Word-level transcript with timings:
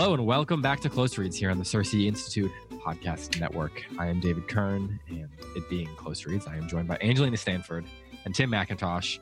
Hello 0.00 0.14
and 0.14 0.24
welcome 0.24 0.62
back 0.62 0.80
to 0.80 0.88
Close 0.88 1.18
Reads 1.18 1.36
here 1.36 1.50
on 1.50 1.58
the 1.58 1.62
CiRCE 1.64 2.06
Institute 2.06 2.50
Podcast 2.82 3.38
Network. 3.38 3.84
I 3.98 4.06
am 4.06 4.18
David 4.18 4.48
Kern, 4.48 4.98
and 5.10 5.28
it 5.54 5.68
being 5.68 5.88
Close 5.96 6.24
Reads, 6.24 6.46
I 6.46 6.56
am 6.56 6.66
joined 6.66 6.88
by 6.88 6.96
Angelina 7.02 7.36
Stanford 7.36 7.84
and 8.24 8.34
Tim 8.34 8.50
McIntosh. 8.50 9.18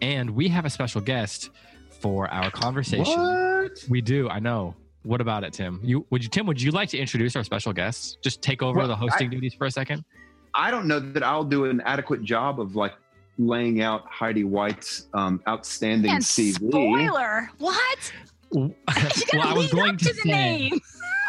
And 0.00 0.30
we 0.30 0.48
have 0.48 0.64
a 0.64 0.70
special 0.70 1.02
guest 1.02 1.50
for 2.00 2.28
our 2.28 2.50
conversation. 2.50 3.12
What? 3.20 3.84
We 3.90 4.00
do, 4.00 4.26
I 4.30 4.38
know. 4.38 4.74
What 5.02 5.20
about 5.20 5.44
it, 5.44 5.52
Tim? 5.52 5.78
You 5.84 6.06
would 6.08 6.22
you 6.24 6.30
Tim, 6.30 6.46
would 6.46 6.62
you 6.62 6.70
like 6.70 6.88
to 6.88 6.98
introduce 6.98 7.36
our 7.36 7.44
special 7.44 7.74
guest? 7.74 8.16
Just 8.22 8.40
take 8.40 8.62
over 8.62 8.78
Well, 8.78 8.88
the 8.88 8.96
hosting 8.96 9.26
I- 9.26 9.32
duties 9.32 9.52
for 9.52 9.66
a 9.66 9.70
second? 9.70 10.02
I 10.54 10.70
don't 10.70 10.86
know 10.86 10.98
that 10.98 11.22
I'll 11.22 11.44
do 11.44 11.66
an 11.66 11.82
adequate 11.82 12.22
job 12.24 12.58
of 12.58 12.74
like 12.74 12.94
laying 13.36 13.82
out 13.82 14.06
Heidi 14.06 14.44
White's 14.44 15.08
um, 15.12 15.42
outstanding 15.46 16.10
And 16.10 16.22
CV. 16.22 16.54
spoiler. 16.54 17.50
What? 17.58 18.12
Well, 18.52 18.74
I 19.40 19.54
was 19.54 19.72
going 19.72 19.96
to, 19.98 20.04
to 20.06 20.14
say. 20.14 20.70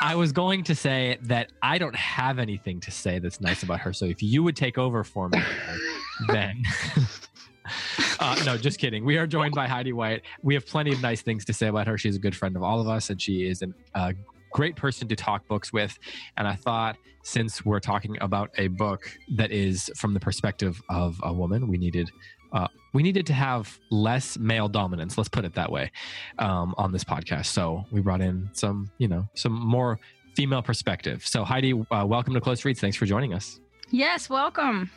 I 0.01 0.15
was 0.15 0.31
going 0.31 0.63
to 0.65 0.75
say 0.75 1.17
that 1.21 1.51
I 1.61 1.77
don't 1.77 1.95
have 1.95 2.39
anything 2.39 2.79
to 2.81 2.91
say 2.91 3.19
that's 3.19 3.39
nice 3.39 3.63
about 3.63 3.79
her. 3.81 3.93
So 3.93 4.05
if 4.05 4.21
you 4.21 4.43
would 4.43 4.55
take 4.55 4.77
over 4.77 5.03
for 5.03 5.29
me, 5.29 5.41
then. 6.27 6.63
uh, 8.19 8.41
no, 8.45 8.57
just 8.57 8.79
kidding. 8.79 9.05
We 9.05 9.17
are 9.17 9.27
joined 9.27 9.53
by 9.53 9.67
Heidi 9.67 9.93
White. 9.93 10.23
We 10.41 10.53
have 10.55 10.65
plenty 10.65 10.91
of 10.91 11.01
nice 11.01 11.21
things 11.21 11.45
to 11.45 11.53
say 11.53 11.67
about 11.67 11.87
her. 11.87 11.97
She's 11.97 12.15
a 12.15 12.19
good 12.19 12.35
friend 12.35 12.55
of 12.55 12.63
all 12.63 12.81
of 12.81 12.87
us, 12.87 13.09
and 13.09 13.21
she 13.21 13.47
is 13.47 13.61
a 13.61 13.67
uh, 13.95 14.11
great 14.51 14.75
person 14.75 15.07
to 15.07 15.15
talk 15.15 15.47
books 15.47 15.73
with. 15.73 15.97
And 16.37 16.47
I 16.47 16.55
thought, 16.55 16.97
since 17.23 17.63
we're 17.65 17.79
talking 17.79 18.17
about 18.21 18.51
a 18.57 18.67
book 18.67 19.09
that 19.35 19.51
is 19.51 19.89
from 19.95 20.13
the 20.13 20.19
perspective 20.19 20.81
of 20.89 21.19
a 21.23 21.33
woman, 21.33 21.67
we 21.67 21.77
needed. 21.77 22.11
Uh, 22.53 22.67
we 22.93 23.01
needed 23.01 23.25
to 23.25 23.33
have 23.33 23.79
less 23.89 24.37
male 24.37 24.69
dominance. 24.69 25.17
Let's 25.17 25.29
put 25.29 25.43
it 25.43 25.55
that 25.55 25.71
way, 25.71 25.91
um, 26.37 26.75
on 26.77 26.91
this 26.91 27.03
podcast. 27.03 27.47
So 27.47 27.83
we 27.91 27.99
brought 27.99 28.21
in 28.21 28.47
some, 28.53 28.91
you 28.99 29.07
know, 29.07 29.27
some 29.33 29.53
more 29.53 29.99
female 30.35 30.61
perspective. 30.61 31.25
So 31.25 31.43
Heidi, 31.43 31.73
uh, 31.73 32.05
welcome 32.05 32.33
to 32.35 32.41
Close 32.41 32.63
Reads. 32.63 32.79
Thanks 32.79 32.95
for 32.95 33.07
joining 33.07 33.33
us. 33.33 33.59
Yes, 33.89 34.29
welcome. 34.29 34.89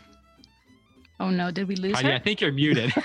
Oh 1.19 1.31
no, 1.31 1.51
did 1.51 1.67
we 1.67 1.77
lose 1.77 1.95
Heidi, 1.95 2.13
I 2.13 2.19
think 2.19 2.43
you're 2.43 2.53
muted. 2.53 2.93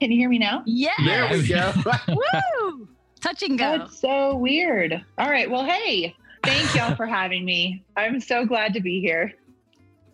Can 0.00 0.10
you 0.10 0.18
hear 0.18 0.28
me 0.28 0.38
now? 0.38 0.62
Yes. 0.66 1.00
there 1.04 1.30
we 1.30 1.46
go. 1.46 1.72
Woo! 2.08 2.88
Touch 3.20 3.42
and 3.42 3.58
go. 3.58 3.78
That's 3.78 3.98
so 4.00 4.36
weird. 4.36 5.04
All 5.18 5.30
right. 5.30 5.50
Well, 5.50 5.64
hey, 5.64 6.14
thank 6.42 6.74
y'all 6.74 6.94
for 6.96 7.06
having 7.06 7.44
me. 7.44 7.84
I'm 7.96 8.20
so 8.20 8.44
glad 8.44 8.74
to 8.74 8.80
be 8.80 9.00
here. 9.00 9.32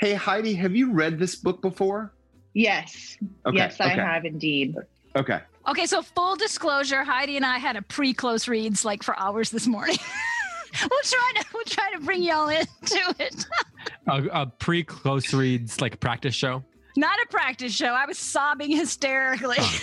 Hey 0.02 0.14
Heidi, 0.14 0.54
have 0.54 0.74
you 0.74 0.90
read 0.90 1.16
this 1.16 1.36
book 1.36 1.62
before? 1.62 2.12
Yes. 2.54 3.16
Okay. 3.46 3.56
yes, 3.56 3.80
I 3.80 3.90
have 3.90 4.24
indeed. 4.24 4.74
Okay. 5.14 5.40
Okay, 5.68 5.86
so 5.86 6.02
full 6.02 6.34
disclosure, 6.34 7.04
Heidi 7.04 7.36
and 7.36 7.46
I 7.46 7.58
had 7.58 7.76
a 7.76 7.82
pre-close 7.82 8.48
reads 8.48 8.84
like 8.84 9.04
for 9.04 9.16
hours 9.16 9.50
this 9.50 9.68
morning. 9.68 9.96
we'll 10.90 11.00
try 11.04 11.32
to 11.36 11.46
we'll 11.54 11.64
try 11.64 11.92
to 11.92 12.00
bring 12.00 12.20
y'all 12.20 12.48
into 12.48 13.14
it. 13.20 13.46
a, 14.08 14.42
a 14.42 14.46
pre-close 14.46 15.32
reads 15.32 15.80
like 15.80 16.00
practice 16.00 16.34
show. 16.34 16.64
Not 16.96 17.16
a 17.24 17.28
practice 17.28 17.72
show. 17.72 17.94
I 17.94 18.04
was 18.04 18.18
sobbing 18.18 18.72
hysterically. 18.72 19.56
Oh. 19.60 19.80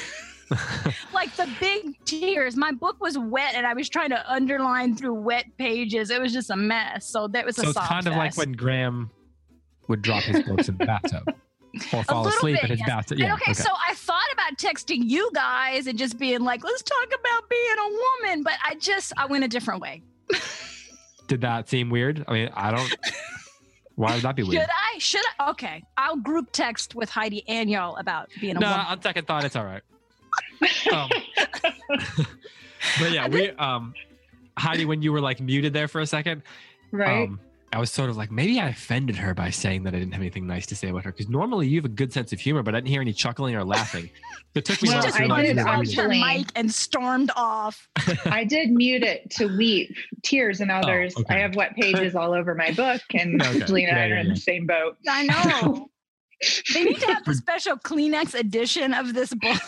like 1.13 1.33
the 1.37 1.47
big 1.61 1.95
tears. 2.03 2.57
My 2.57 2.73
book 2.73 2.99
was 2.99 3.17
wet 3.17 3.53
and 3.55 3.65
I 3.65 3.73
was 3.73 3.87
trying 3.87 4.09
to 4.09 4.31
underline 4.31 4.97
through 4.97 5.13
wet 5.13 5.45
pages. 5.57 6.09
It 6.09 6.19
was 6.21 6.33
just 6.33 6.49
a 6.49 6.57
mess. 6.57 7.07
So 7.07 7.29
that 7.29 7.45
was 7.45 7.57
a 7.57 7.61
so 7.61 7.67
it's 7.69 7.77
sob 7.77 7.87
kind 7.87 8.07
of 8.07 8.15
like 8.15 8.35
when 8.35 8.51
Graham 8.51 9.11
would 9.89 10.01
drop 10.01 10.23
his 10.23 10.41
books 10.43 10.69
in 10.69 10.77
the 10.77 10.85
bathtub 10.85 11.23
or 11.93 12.03
fall 12.03 12.27
asleep 12.27 12.55
bit, 12.55 12.63
in 12.65 12.69
his 12.69 12.79
yes. 12.79 12.87
bathtub. 12.87 13.17
And 13.19 13.27
Yeah. 13.27 13.33
okay, 13.33 13.53
so 13.53 13.69
I 13.87 13.93
thought 13.95 14.31
about 14.31 14.57
texting 14.57 15.01
you 15.03 15.29
guys 15.35 15.87
and 15.87 15.99
just 15.99 16.17
being 16.17 16.41
like, 16.41 16.63
let's 16.63 16.81
talk 16.83 17.07
about 17.07 17.49
being 17.49 17.75
a 17.77 17.89
woman, 18.23 18.43
but 18.43 18.53
I 18.63 18.75
just 18.75 19.11
I 19.17 19.25
went 19.25 19.43
a 19.43 19.47
different 19.49 19.81
way. 19.81 20.01
Did 21.27 21.41
that 21.41 21.67
seem 21.69 21.89
weird? 21.89 22.23
I 22.27 22.33
mean, 22.33 22.49
I 22.55 22.71
don't. 22.71 22.95
Why 23.95 24.13
would 24.15 24.23
that 24.23 24.35
be 24.35 24.43
weird? 24.43 24.61
Should 24.61 24.69
I? 24.69 24.97
Should 24.99 25.25
I? 25.39 25.49
Okay. 25.51 25.83
I'll 25.97 26.15
group 26.15 26.49
text 26.53 26.95
with 26.95 27.09
Heidi 27.09 27.43
and 27.49 27.69
y'all 27.69 27.97
about 27.97 28.29
being 28.39 28.55
a 28.55 28.59
No, 28.59 28.67
woman. 28.67 28.85
No, 28.85 28.91
on 28.91 29.01
second 29.01 29.27
thought, 29.27 29.43
it's 29.43 29.55
all 29.55 29.65
right. 29.65 29.81
Um, 30.93 31.09
but 32.99 33.11
yeah, 33.11 33.27
we 33.27 33.49
um, 33.51 33.93
Heidi, 34.57 34.85
when 34.85 35.01
you 35.01 35.11
were 35.11 35.21
like 35.21 35.39
muted 35.39 35.73
there 35.73 35.87
for 35.87 36.01
a 36.01 36.05
second, 36.05 36.43
Right. 36.91 37.23
um, 37.27 37.39
I 37.71 37.79
was 37.79 37.91
sort 37.91 38.09
of 38.09 38.17
like, 38.17 38.31
maybe 38.31 38.59
I 38.59 38.69
offended 38.69 39.15
her 39.17 39.33
by 39.35 39.51
saying 39.51 39.83
that 39.83 39.93
I 39.93 39.99
didn't 39.99 40.13
have 40.13 40.21
anything 40.21 40.47
nice 40.47 40.65
to 40.67 40.75
say 40.75 40.89
about 40.89 41.03
her. 41.05 41.11
Because 41.11 41.29
normally 41.29 41.67
you 41.67 41.77
have 41.77 41.85
a 41.85 41.89
good 41.89 42.11
sense 42.11 42.33
of 42.33 42.39
humor, 42.39 42.63
but 42.63 42.73
I 42.73 42.79
didn't 42.79 42.89
hear 42.89 43.01
any 43.01 43.13
chuckling 43.13 43.55
or 43.55 43.63
laughing. 43.63 44.09
It 44.55 44.65
took 44.65 44.81
me 44.81 44.89
a 44.89 44.91
Well, 44.93 44.97
while 44.97 45.03
just 45.03 45.17
to 45.17 45.21
I 45.21 45.25
realize 45.25 45.45
did 45.45 45.49
you 45.49 45.55
were 45.57 45.63
grabbed 45.63 45.81
muted. 45.83 45.97
her 45.97 46.03
actually- 46.11 46.37
mic 46.39 46.47
and 46.55 46.71
stormed 46.73 47.31
off. 47.35 47.87
I 48.25 48.43
did 48.43 48.71
mute 48.71 49.03
it 49.03 49.29
to 49.31 49.45
weep 49.55 49.95
tears 50.23 50.61
and 50.61 50.71
oh, 50.71 50.75
others. 50.75 51.15
okay. 51.15 51.35
I 51.35 51.39
have 51.39 51.55
wet 51.55 51.75
pages 51.75 52.15
all 52.15 52.33
over 52.33 52.55
my 52.55 52.71
book, 52.71 53.01
and 53.13 53.39
Okay. 53.41 53.61
Angelina 53.61 53.89
and 53.91 53.99
I 53.99 54.01
Yeah, 54.01 54.05
are 54.05 54.15
yeah, 54.15 54.19
in 54.21 54.27
yeah. 54.27 54.33
the 54.33 54.39
same 54.39 54.65
boat. 54.65 54.97
I 55.07 55.23
know. 55.23 55.89
they 56.73 56.83
need 56.85 56.99
to 57.01 57.05
have 57.13 57.25
the 57.25 57.35
special 57.35 57.77
Kleenex 57.77 58.33
edition 58.33 58.93
of 58.93 59.13
this 59.13 59.33
book. 59.33 59.61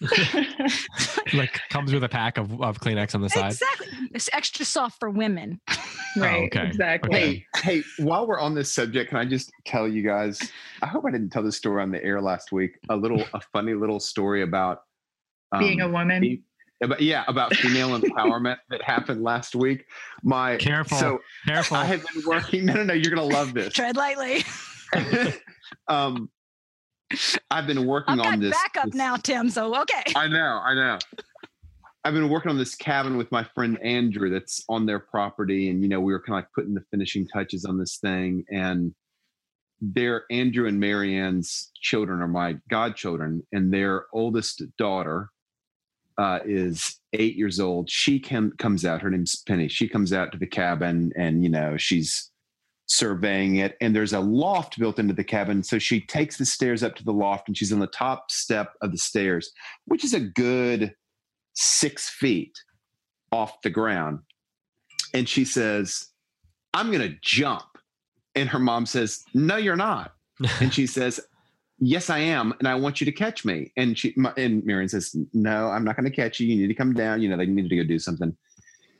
like 1.34 1.60
comes 1.70 1.92
with 1.92 2.04
a 2.04 2.08
pack 2.08 2.38
of, 2.38 2.60
of 2.62 2.78
Kleenex 2.80 3.14
on 3.14 3.20
the 3.20 3.28
side. 3.28 3.52
Exactly. 3.52 3.88
It's 4.14 4.28
extra 4.32 4.64
soft 4.64 5.00
for 5.00 5.10
women. 5.10 5.60
right. 6.16 6.46
okay. 6.46 6.68
Exactly. 6.68 7.10
Okay. 7.10 7.46
Hey, 7.56 7.80
hey, 7.80 7.82
while 7.98 8.26
we're 8.26 8.38
on 8.38 8.54
this 8.54 8.72
subject, 8.72 9.10
can 9.10 9.18
I 9.18 9.24
just 9.24 9.50
tell 9.66 9.88
you 9.88 10.02
guys? 10.02 10.40
I 10.82 10.86
hope 10.86 11.04
I 11.06 11.10
didn't 11.10 11.30
tell 11.30 11.42
this 11.42 11.56
story 11.56 11.82
on 11.82 11.90
the 11.90 12.02
air 12.04 12.20
last 12.20 12.52
week. 12.52 12.78
A 12.90 12.96
little, 12.96 13.24
a 13.34 13.40
funny 13.52 13.74
little 13.74 14.00
story 14.00 14.42
about 14.42 14.82
um, 15.52 15.60
Being 15.60 15.80
a 15.80 15.88
woman. 15.88 16.22
fe- 16.22 16.42
about, 16.80 17.00
yeah, 17.00 17.24
about 17.26 17.54
female 17.56 17.98
empowerment 17.98 18.58
that 18.70 18.82
happened 18.82 19.22
last 19.22 19.56
week. 19.56 19.84
My 20.22 20.56
Careful. 20.58 20.98
So 20.98 21.20
Careful. 21.46 21.76
I 21.76 21.84
have 21.84 22.04
been 22.14 22.22
working. 22.24 22.66
No, 22.66 22.74
no, 22.74 22.84
no. 22.84 22.94
You're 22.94 23.14
gonna 23.14 23.26
love 23.26 23.52
this. 23.52 23.72
Tread 23.72 23.96
lightly. 23.96 24.44
um, 25.88 26.30
I've 27.50 27.66
been 27.66 27.86
working 27.86 28.20
I've 28.20 28.34
on 28.34 28.40
this. 28.40 28.50
backup 28.50 28.86
this- 28.86 28.94
now, 28.94 29.16
Tim. 29.16 29.50
So 29.50 29.80
okay. 29.82 30.02
I 30.16 30.28
know, 30.28 30.60
I 30.64 30.74
know. 30.74 30.98
I've 32.04 32.14
been 32.14 32.28
working 32.28 32.50
on 32.50 32.58
this 32.58 32.74
cabin 32.74 33.16
with 33.16 33.30
my 33.32 33.44
friend 33.54 33.78
Andrew 33.82 34.30
that's 34.30 34.64
on 34.68 34.86
their 34.86 35.00
property. 35.00 35.68
And, 35.68 35.82
you 35.82 35.88
know, 35.88 36.00
we 36.00 36.12
were 36.12 36.20
kind 36.20 36.38
of 36.38 36.44
like 36.44 36.52
putting 36.54 36.74
the 36.74 36.84
finishing 36.90 37.26
touches 37.26 37.64
on 37.64 37.76
this 37.78 37.98
thing. 37.98 38.44
And 38.50 38.94
their 39.80 40.24
Andrew 40.30 40.66
and 40.66 40.80
Marianne's 40.80 41.70
children 41.74 42.20
are 42.20 42.28
my 42.28 42.56
godchildren, 42.68 43.42
and 43.52 43.72
their 43.72 44.06
oldest 44.12 44.62
daughter 44.76 45.28
uh, 46.18 46.40
is 46.44 46.98
eight 47.12 47.36
years 47.36 47.60
old. 47.60 47.88
She 47.90 48.18
can, 48.18 48.52
comes 48.58 48.84
out, 48.84 49.02
her 49.02 49.10
name's 49.10 49.42
Penny. 49.46 49.68
She 49.68 49.88
comes 49.88 50.12
out 50.12 50.32
to 50.32 50.38
the 50.38 50.46
cabin 50.46 51.12
and, 51.16 51.44
you 51.44 51.48
know, 51.48 51.76
she's 51.76 52.30
surveying 52.88 53.56
it. 53.56 53.76
And 53.80 53.94
there's 53.94 54.12
a 54.12 54.20
loft 54.20 54.78
built 54.78 54.98
into 54.98 55.14
the 55.14 55.24
cabin. 55.24 55.62
So 55.62 55.78
she 55.78 56.00
takes 56.00 56.36
the 56.38 56.44
stairs 56.44 56.82
up 56.82 56.96
to 56.96 57.04
the 57.04 57.12
loft 57.12 57.48
and 57.48 57.56
she's 57.56 57.72
on 57.72 57.78
the 57.78 57.86
top 57.86 58.30
step 58.30 58.72
of 58.82 58.90
the 58.90 58.98
stairs, 58.98 59.52
which 59.84 60.04
is 60.04 60.14
a 60.14 60.20
good 60.20 60.94
six 61.54 62.08
feet 62.08 62.56
off 63.30 63.60
the 63.62 63.70
ground. 63.70 64.20
And 65.14 65.28
she 65.28 65.44
says, 65.44 66.08
I'm 66.74 66.90
going 66.90 67.08
to 67.08 67.16
jump. 67.22 67.64
And 68.34 68.48
her 68.48 68.58
mom 68.58 68.86
says, 68.86 69.24
No, 69.34 69.56
you're 69.56 69.76
not. 69.76 70.12
And 70.60 70.72
she 70.72 70.86
says, 70.86 71.20
Yes, 71.80 72.10
I 72.10 72.18
am, 72.18 72.54
and 72.58 72.66
I 72.66 72.74
want 72.74 73.00
you 73.00 73.04
to 73.04 73.12
catch 73.12 73.44
me. 73.44 73.72
And 73.76 73.96
she 73.96 74.12
my, 74.16 74.32
and 74.36 74.64
Marion 74.64 74.88
says, 74.88 75.16
No, 75.32 75.68
I'm 75.68 75.84
not 75.84 75.96
going 75.96 76.10
to 76.10 76.14
catch 76.14 76.40
you. 76.40 76.46
You 76.46 76.56
need 76.56 76.68
to 76.68 76.74
come 76.74 76.92
down. 76.92 77.22
You 77.22 77.28
know, 77.28 77.36
they 77.36 77.46
need 77.46 77.68
to 77.68 77.76
go 77.76 77.84
do 77.84 77.98
something. 77.98 78.36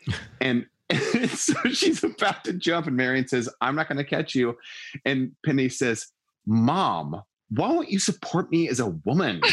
And 0.40 0.64
so 1.28 1.54
she's 1.70 2.02
about 2.02 2.44
to 2.44 2.52
jump, 2.52 2.86
and 2.86 2.96
Marion 2.96 3.28
says, 3.28 3.48
I'm 3.60 3.74
not 3.76 3.88
going 3.88 3.98
to 3.98 4.04
catch 4.04 4.34
you. 4.34 4.56
And 5.04 5.32
Penny 5.44 5.68
says, 5.68 6.06
Mom, 6.46 7.22
why 7.50 7.68
won't 7.68 7.90
you 7.90 7.98
support 7.98 8.50
me 8.50 8.68
as 8.68 8.80
a 8.80 8.88
woman? 9.04 9.40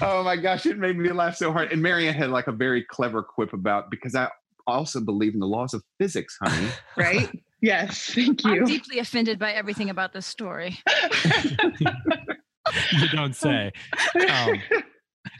oh 0.00 0.22
my 0.24 0.36
gosh, 0.36 0.66
it 0.66 0.78
made 0.78 0.96
me 0.96 1.10
laugh 1.12 1.36
so 1.36 1.52
hard. 1.52 1.72
And 1.72 1.82
Marianne 1.82 2.14
had 2.14 2.30
like 2.30 2.46
a 2.46 2.52
very 2.52 2.82
clever 2.84 3.22
quip 3.22 3.52
about 3.52 3.90
because 3.90 4.14
I 4.14 4.28
also 4.66 5.00
believe 5.00 5.34
in 5.34 5.40
the 5.40 5.46
laws 5.46 5.74
of 5.74 5.82
physics, 5.98 6.38
honey. 6.42 6.68
right? 6.96 7.30
Yes, 7.60 8.12
thank 8.14 8.44
I'm 8.44 8.54
you. 8.54 8.66
deeply 8.66 8.98
offended 8.98 9.38
by 9.38 9.52
everything 9.52 9.90
about 9.90 10.12
this 10.12 10.26
story. 10.26 10.78
you 12.92 13.08
don't 13.12 13.36
say. 13.36 13.72
Um, 14.28 14.62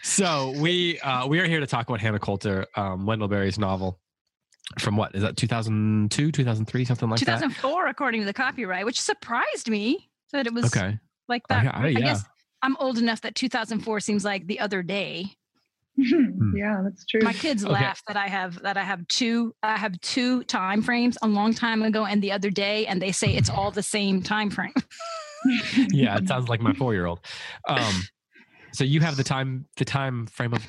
so 0.02 0.52
we 0.58 0.98
uh, 1.00 1.26
we 1.26 1.38
are 1.40 1.46
here 1.46 1.60
to 1.60 1.66
talk 1.66 1.88
about 1.88 2.00
Hannah 2.00 2.18
Coulter, 2.18 2.66
um, 2.76 3.06
Wendell 3.06 3.28
Berry's 3.28 3.58
novel 3.58 3.98
from 4.78 4.96
what 4.96 5.14
is 5.14 5.22
that 5.22 5.36
2002, 5.36 6.32
2003, 6.32 6.84
something 6.84 7.10
like 7.10 7.18
2004, 7.20 7.86
according 7.88 8.20
to 8.22 8.26
the 8.26 8.32
copyright, 8.32 8.84
which 8.84 9.00
surprised 9.00 9.68
me 9.68 10.08
that 10.32 10.46
it 10.46 10.54
was. 10.54 10.64
Okay. 10.66 10.98
like 11.28 11.46
that. 11.48 11.74
I- 11.74 11.88
yeah. 11.88 11.98
guess 12.00 12.24
I'm 12.62 12.76
old 12.78 12.98
enough 12.98 13.20
that 13.22 13.34
2004 13.34 14.00
seems 14.00 14.24
like 14.24 14.46
the 14.46 14.60
other 14.60 14.82
day. 14.82 15.26
yeah, 15.96 16.80
that's 16.82 17.04
true. 17.04 17.20
My 17.22 17.34
kids 17.34 17.64
Okay. 17.64 17.72
laugh 17.74 18.02
that 18.08 18.16
I 18.16 18.26
have 18.28 18.62
that 18.62 18.78
I 18.78 18.82
have 18.82 19.06
two 19.08 19.54
I 19.62 19.76
have 19.76 20.00
two 20.00 20.42
time 20.44 20.80
frames 20.80 21.18
a 21.22 21.26
long 21.28 21.52
time 21.52 21.82
ago 21.82 22.06
and 22.06 22.22
the 22.22 22.32
other 22.32 22.48
day, 22.50 22.86
and 22.86 23.00
they 23.02 23.12
say 23.12 23.34
it's 23.34 23.50
all 23.50 23.70
the 23.70 23.82
same 23.82 24.22
time 24.22 24.50
frame. 24.50 24.72
Yeah, 25.90 26.18
it 26.18 26.28
sounds 26.28 26.48
like 26.48 26.60
my 26.60 26.72
four 26.72 26.94
year 26.94 27.04
old. 27.04 27.18
Um, 27.68 27.92
so 28.72 28.84
you 28.84 29.00
have 29.00 29.16
the 29.16 29.24
time 29.24 29.66
the 29.76 29.84
time 29.84 30.26
frame 30.26 30.52
of 30.52 30.62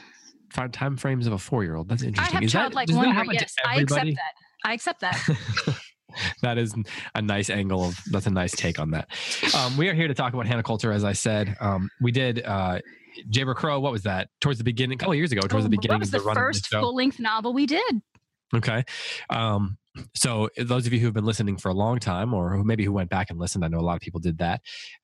time 0.71 0.97
frames 0.97 1.27
of 1.27 1.33
a 1.33 1.37
four 1.37 1.63
year 1.63 1.75
old. 1.75 1.89
That's 1.89 2.03
interesting. 2.03 2.31
I 2.31 2.35
have 2.35 2.43
Is 2.43 2.53
that- 2.53 2.59
childlike 2.59 2.87
that 2.87 2.95
wonder. 2.95 3.13
happen 3.13 3.33
Yes, 3.33 3.55
I 3.65 3.77
accept 3.81 4.05
that. 4.05 4.33
I 4.65 4.73
accept 4.73 4.99
that. 5.01 5.77
that 6.41 6.57
is 6.57 6.75
a 7.15 7.21
nice 7.21 7.49
angle 7.49 7.83
of 7.83 7.99
that's 8.11 8.27
a 8.27 8.31
nice 8.31 8.51
take 8.51 8.79
on 8.79 8.91
that. 8.91 9.09
Um, 9.55 9.77
we 9.77 9.89
are 9.89 9.93
here 9.93 10.07
to 10.07 10.13
talk 10.13 10.33
about 10.33 10.45
Hannah 10.45 10.63
Coulter, 10.63 10.91
as 10.91 11.03
I 11.03 11.13
said. 11.13 11.55
Um, 11.59 11.89
we 12.01 12.11
did 12.11 12.43
uh, 12.45 12.79
Jayber 13.29 13.55
Crow. 13.55 13.79
What 13.79 13.91
was 13.91 14.03
that? 14.03 14.29
Towards 14.41 14.57
the 14.59 14.63
beginning, 14.63 14.95
a 14.95 14.99
couple 14.99 15.13
of 15.13 15.17
years 15.17 15.31
ago, 15.31 15.41
towards 15.41 15.65
the 15.65 15.69
beginning 15.69 15.95
What 15.95 15.99
was 16.01 16.11
the 16.11 16.19
the 16.19 16.33
first 16.33 16.67
full 16.67 16.95
length 16.95 17.19
novel 17.19 17.53
we 17.53 17.65
did? 17.65 18.01
Okay. 18.53 18.83
Um, 19.29 19.77
so 20.15 20.49
those 20.57 20.87
of 20.87 20.93
you 20.93 20.99
who 20.99 21.05
have 21.05 21.13
been 21.13 21.25
listening 21.25 21.57
for 21.57 21.69
a 21.69 21.73
long 21.73 21.99
time, 21.99 22.33
or 22.33 22.63
maybe 22.63 22.83
who 22.83 22.91
went 22.91 23.09
back 23.09 23.29
and 23.29 23.39
listened, 23.39 23.63
I 23.63 23.67
know 23.67 23.79
a 23.79 23.81
lot 23.81 23.95
of 23.95 24.01
people 24.01 24.19
did 24.19 24.37
that. 24.39 24.61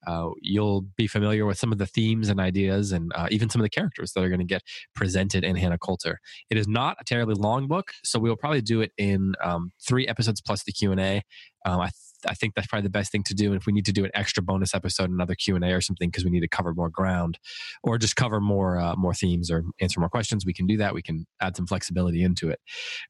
Uh, 0.08 0.30
you'll 0.42 0.82
be 0.82 1.08
familiar 1.08 1.46
with 1.46 1.58
some 1.58 1.72
of 1.72 1.78
the 1.78 1.86
themes 1.86 2.30
and 2.30 2.40
ideas, 2.40 2.92
and 2.92 3.12
uh, 3.16 3.28
even 3.32 3.50
some 3.50 3.62
of 3.62 3.64
the 3.64 3.70
characters 3.70 4.14
that 4.14 4.24
are 4.24 4.30
going 4.30 4.40
to 4.40 4.46
get 4.46 4.64
presented 4.96 5.44
in 5.44 5.56
Hannah 5.56 5.78
Coulter. 5.78 6.20
It 6.50 6.58
is 6.58 6.68
not 6.68 6.98
a 7.00 7.04
terribly 7.04 7.36
long 7.36 7.68
book, 7.68 7.92
so 8.04 8.20
we 8.20 8.30
will 8.30 8.38
probably 8.38 8.62
do 8.62 8.82
it 8.82 8.92
in 8.98 9.34
um, 9.44 9.72
three 9.82 10.08
episodes 10.08 10.42
plus 10.42 10.64
the 10.64 10.72
Q 10.72 10.92
and 10.92 11.00
A. 11.00 11.22
Um, 11.66 11.82
I 11.82 11.90
I 12.28 12.34
think 12.34 12.56
that's 12.56 12.68
probably 12.68 12.84
the 12.84 12.90
best 12.90 13.12
thing 13.12 13.24
to 13.24 13.34
do. 13.34 13.52
And 13.52 13.60
if 13.60 13.66
we 13.66 13.74
need 13.74 13.86
to 13.86 13.94
do 13.94 14.06
an 14.06 14.12
extra 14.14 14.44
bonus 14.44 14.74
episode, 14.74 15.10
another 15.10 15.36
Q 15.36 15.56
and 15.56 15.64
A 15.64 15.72
or 15.72 15.82
something, 15.82 16.10
because 16.10 16.24
we 16.26 16.32
need 16.32 16.42
to 16.42 16.48
cover 16.48 16.74
more 16.74 16.90
ground, 16.90 17.40
or 17.84 17.98
just 17.98 18.16
cover 18.16 18.40
more 18.40 18.78
uh, 18.78 18.96
more 18.96 19.14
themes 19.14 19.50
or 19.50 19.64
answer 19.80 20.00
more 20.00 20.10
questions, 20.10 20.46
we 20.46 20.54
can 20.54 20.68
do 20.68 20.78
that. 20.78 20.94
We 20.94 21.02
can 21.02 21.26
add 21.42 21.56
some 21.56 21.68
flexibility 21.68 22.24
into 22.24 22.50
it. 22.50 22.60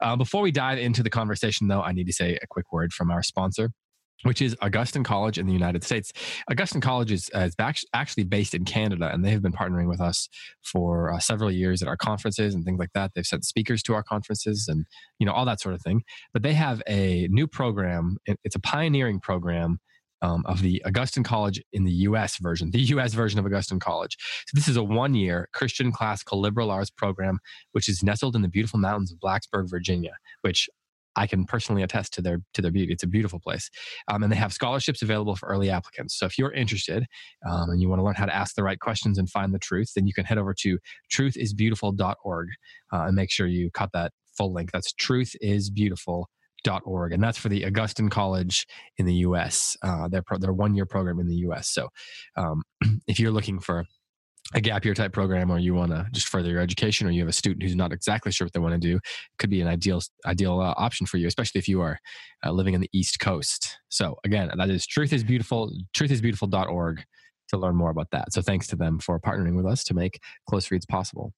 Uh, 0.02 0.16
before 0.16 0.42
we 0.42 0.52
dive 0.52 0.78
into 0.78 1.04
the 1.04 1.10
conversation, 1.10 1.68
though, 1.68 1.82
I 1.82 1.92
need 1.92 2.08
to 2.08 2.14
say 2.14 2.38
a 2.42 2.48
quick 2.48 2.72
word 2.72 2.94
from 2.94 3.12
our 3.12 3.24
sponsor. 3.24 3.72
Which 4.24 4.42
is 4.42 4.56
Augustine 4.62 5.04
College 5.06 5.38
in 5.38 5.48
the 5.48 5.54
United 5.54 5.82
States. 5.84 6.12
Augustine 6.52 6.82
College 6.82 7.12
is, 7.12 7.30
uh, 7.34 7.48
is 7.48 7.56
actually 7.94 8.26
based 8.26 8.54
in 8.54 8.66
Canada, 8.66 9.10
and 9.14 9.24
they 9.24 9.32
have 9.32 9.42
been 9.42 9.54
partnering 9.54 9.88
with 9.88 10.02
us 10.02 10.28
for 10.62 11.14
uh, 11.14 11.20
several 11.20 11.50
years 11.50 11.82
at 11.82 11.88
our 11.88 11.96
conferences 11.96 12.54
and 12.54 12.66
things 12.66 12.80
like 12.80 12.92
that. 12.94 13.12
They've 13.16 13.26
sent 13.26 13.46
speakers 13.46 13.82
to 13.84 13.94
our 13.94 14.04
conferences 14.04 14.68
and 14.68 14.86
you 15.20 15.26
know 15.26 15.32
all 15.32 15.46
that 15.46 15.62
sort 15.62 15.74
of 15.74 15.82
thing. 15.82 16.04
But 16.34 16.44
they 16.44 16.54
have 16.54 16.82
a 16.86 17.30
new 17.32 17.48
program. 17.48 18.18
It's 18.26 18.56
a 18.56 18.60
pioneering 18.60 19.22
program 19.22 19.80
um, 20.22 20.44
of 20.46 20.62
the 20.62 20.84
Augustine 20.86 21.24
College 21.24 21.62
in 21.72 21.84
the 21.84 21.92
U.S. 21.92 22.38
version, 22.38 22.72
the 22.72 22.80
U.S. 22.80 23.14
version 23.14 23.40
of 23.40 23.46
Augustine 23.46 23.80
College. 23.80 24.18
So 24.48 24.52
this 24.54 24.68
is 24.68 24.78
a 24.78 24.84
one-year 24.84 25.50
Christian 25.54 25.92
classical 25.92 26.40
liberal 26.40 26.72
arts 26.72 26.90
program, 26.90 27.40
which 27.72 27.88
is 27.88 28.04
nestled 28.04 28.36
in 28.36 28.42
the 28.42 28.48
beautiful 28.48 28.80
mountains 28.80 29.12
of 29.12 29.20
Blacksburg, 29.20 29.70
Virginia, 29.70 30.14
which 30.42 30.70
I 31.16 31.28
can 31.28 31.46
personally 31.46 31.84
attest 31.84 32.14
to 32.14 32.22
their 32.22 32.40
to 32.54 32.62
their 32.62 32.72
beauty. 32.72 32.94
It's 32.94 33.04
a 33.04 33.08
beautiful 33.08 33.40
place, 33.40 33.70
um, 34.08 34.24
and 34.24 34.32
they 34.32 34.38
have 34.38 34.54
scholarships 34.54 35.02
available 35.02 35.36
for 35.36 35.50
early 35.50 35.70
applicants. 35.70 36.18
So 36.18 36.26
if 36.26 36.38
you're 36.38 36.54
interested 36.54 37.06
um, 37.50 37.70
and 37.70 37.82
you 37.82 37.90
want 37.90 38.00
to 38.00 38.04
learn 38.04 38.16
how 38.16 38.26
to 38.26 38.36
ask 38.36 38.56
the 38.56 38.64
right 38.64 38.80
questions 38.80 39.18
and 39.18 39.30
find 39.30 39.54
the 39.54 39.60
truth, 39.60 39.92
then 39.96 40.08
you 40.08 40.14
can 40.14 40.24
head 40.26 40.38
over 40.38 40.54
to 40.62 40.78
truthisbeautiful.org 41.14 42.48
uh, 42.94 43.04
and 43.04 43.16
make 43.16 43.32
sure 43.32 43.48
you 43.48 43.70
cut 43.72 43.90
that 43.94 44.12
full 44.38 44.54
link. 44.54 44.72
That's 44.72 44.94
truthisbeautiful.org, 44.94 47.14
and 47.14 47.24
that's 47.24 47.38
for 47.38 47.50
the 47.50 47.66
Augustine 47.66 48.10
College 48.10 48.66
in 48.98 49.06
the 49.06 49.16
U.S. 49.16 49.76
Uh, 49.82 50.08
their 50.08 50.22
pro- 50.22 50.38
their 50.38 50.54
one 50.54 50.76
year 50.76 50.86
program 50.86 51.20
in 51.20 51.28
the 51.28 51.38
U.S. 51.38 51.70
So 51.70 51.90
um, 52.36 52.62
if 53.08 53.20
you're 53.20 53.32
looking 53.32 53.60
for 53.60 53.86
a 54.56 54.62
gap 54.62 54.84
year 54.84 54.94
type 54.94 55.14
program 55.14 55.52
or 55.52 55.60
you 55.60 55.76
want 55.76 55.92
to 55.92 56.08
just 56.12 56.28
further 56.28 56.50
your 56.50 56.62
education 56.62 57.08
or 57.08 57.12
you 57.12 57.22
have 57.22 57.30
a 57.30 57.34
student 57.34 57.62
who's 57.62 57.76
not 57.76 57.94
exactly 57.94 58.32
sure 58.32 58.46
what 58.46 58.54
they 58.54 58.60
want 58.60 58.74
to 58.74 58.80
do 58.80 59.00
could 59.38 59.50
be 59.50 59.62
an 59.62 59.68
ideal 59.68 60.02
ideal 60.26 60.60
uh, 60.60 60.74
option 60.78 61.06
for 61.06 61.18
you 61.18 61.28
especially 61.28 61.60
if 61.60 61.68
you 61.68 61.82
are 61.82 62.00
uh, 62.46 62.52
living 62.52 62.74
in 62.74 62.82
the 62.82 62.90
east 62.92 63.20
coast. 63.20 63.78
So 63.90 64.18
again 64.24 64.50
that 64.58 64.70
is 64.70 64.88
truth 64.88 65.14
is 65.14 65.24
beautiful 65.24 65.72
truthisbeautiful.org 65.96 67.04
to 67.50 67.58
learn 67.58 67.76
more 67.76 67.90
about 67.90 68.12
that. 68.12 68.32
So 68.32 68.42
thanks 68.42 68.68
to 68.68 68.76
them 68.76 69.00
for 69.00 69.20
partnering 69.20 69.56
with 69.56 69.66
us 69.66 69.84
to 69.86 69.94
make 69.94 70.20
close 70.48 70.72
reads 70.72 70.86
possible 70.86 71.34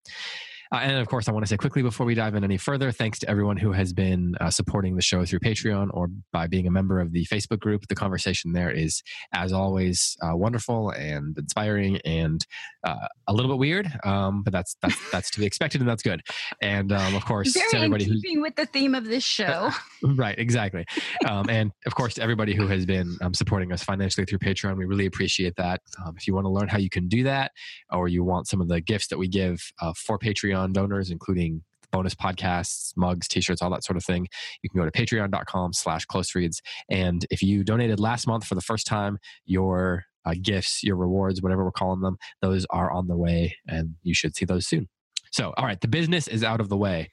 uh, 0.71 0.77
and 0.77 0.97
of 0.97 1.07
course, 1.07 1.27
I 1.27 1.31
want 1.31 1.43
to 1.43 1.49
say 1.49 1.57
quickly 1.57 1.81
before 1.81 2.05
we 2.05 2.15
dive 2.15 2.35
in 2.35 2.43
any 2.43 2.57
further, 2.57 2.91
thanks 2.91 3.19
to 3.19 3.29
everyone 3.29 3.57
who 3.57 3.71
has 3.73 3.91
been 3.91 4.35
uh, 4.39 4.49
supporting 4.49 4.95
the 4.95 5.01
show 5.01 5.25
through 5.25 5.39
Patreon 5.39 5.89
or 5.93 6.07
by 6.31 6.47
being 6.47 6.67
a 6.67 6.71
member 6.71 6.99
of 6.99 7.11
the 7.11 7.25
Facebook 7.25 7.59
group. 7.59 7.87
The 7.87 7.95
conversation 7.95 8.53
there 8.53 8.71
is, 8.71 9.03
as 9.33 9.51
always, 9.51 10.17
uh, 10.21 10.35
wonderful 10.35 10.91
and 10.91 11.37
inspiring 11.37 11.99
and 12.05 12.45
uh, 12.85 13.07
a 13.27 13.33
little 13.33 13.51
bit 13.51 13.59
weird, 13.59 13.91
um, 14.03 14.43
but 14.43 14.53
that's 14.53 14.75
that's 14.81 14.97
that's 15.11 15.31
to 15.31 15.39
be 15.39 15.45
expected 15.45 15.81
and 15.81 15.89
that's 15.89 16.03
good. 16.03 16.21
And 16.61 16.91
um, 16.91 17.15
of 17.15 17.25
course, 17.25 17.51
to 17.53 17.59
Very 17.59 17.69
in 17.71 17.77
everybody 17.77 18.05
who's 18.05 18.21
keeping 18.21 18.41
with 18.41 18.55
the 18.55 18.65
theme 18.65 18.95
of 18.95 19.05
this 19.05 19.23
show. 19.23 19.71
right 20.03 20.37
exactly 20.39 20.85
um, 21.27 21.49
and 21.49 21.71
of 21.85 21.95
course 21.95 22.15
to 22.15 22.23
everybody 22.23 22.55
who 22.55 22.67
has 22.67 22.85
been 22.85 23.17
um, 23.21 23.33
supporting 23.33 23.71
us 23.71 23.83
financially 23.83 24.25
through 24.25 24.39
patreon 24.39 24.75
we 24.75 24.85
really 24.85 25.05
appreciate 25.05 25.55
that 25.55 25.81
um, 26.03 26.15
if 26.17 26.27
you 26.27 26.33
want 26.33 26.45
to 26.45 26.49
learn 26.49 26.67
how 26.67 26.77
you 26.77 26.89
can 26.89 27.07
do 27.07 27.23
that 27.23 27.51
or 27.91 28.07
you 28.07 28.23
want 28.23 28.47
some 28.47 28.61
of 28.61 28.67
the 28.67 28.81
gifts 28.81 29.07
that 29.07 29.17
we 29.17 29.27
give 29.27 29.71
uh, 29.79 29.93
for 29.95 30.17
patreon 30.17 30.60
donors 30.67 31.09
including 31.09 31.63
bonus 31.91 32.15
podcasts 32.15 32.95
mugs 32.95 33.27
t-shirts 33.27 33.61
all 33.61 33.69
that 33.69 33.83
sort 33.83 33.97
of 33.97 34.03
thing. 34.03 34.27
You 34.63 34.69
can 34.69 34.79
go 34.79 34.89
to 34.89 34.91
patreon.com 34.91 35.73
slash 35.73 36.05
close 36.05 36.33
reads 36.33 36.61
and 36.89 37.25
if 37.29 37.43
you 37.43 37.63
donated 37.63 37.99
last 37.99 38.27
month 38.27 38.45
for 38.45 38.55
the 38.55 38.61
first 38.61 38.87
time 38.87 39.19
your 39.45 40.05
uh, 40.25 40.33
gifts 40.41 40.83
your 40.83 40.95
rewards 40.95 41.41
whatever 41.41 41.63
we're 41.63 41.71
calling 41.71 42.01
them 42.01 42.17
those 42.41 42.65
are 42.69 42.91
on 42.91 43.07
the 43.07 43.17
way 43.17 43.55
and 43.67 43.95
you 44.03 44.13
should 44.13 44.35
see 44.35 44.45
those 44.45 44.65
soon. 44.65 44.87
So 45.31 45.53
all 45.57 45.65
right 45.65 45.79
the 45.79 45.87
business 45.87 46.27
is 46.27 46.43
out 46.43 46.61
of 46.61 46.69
the 46.69 46.77
way. 46.77 47.11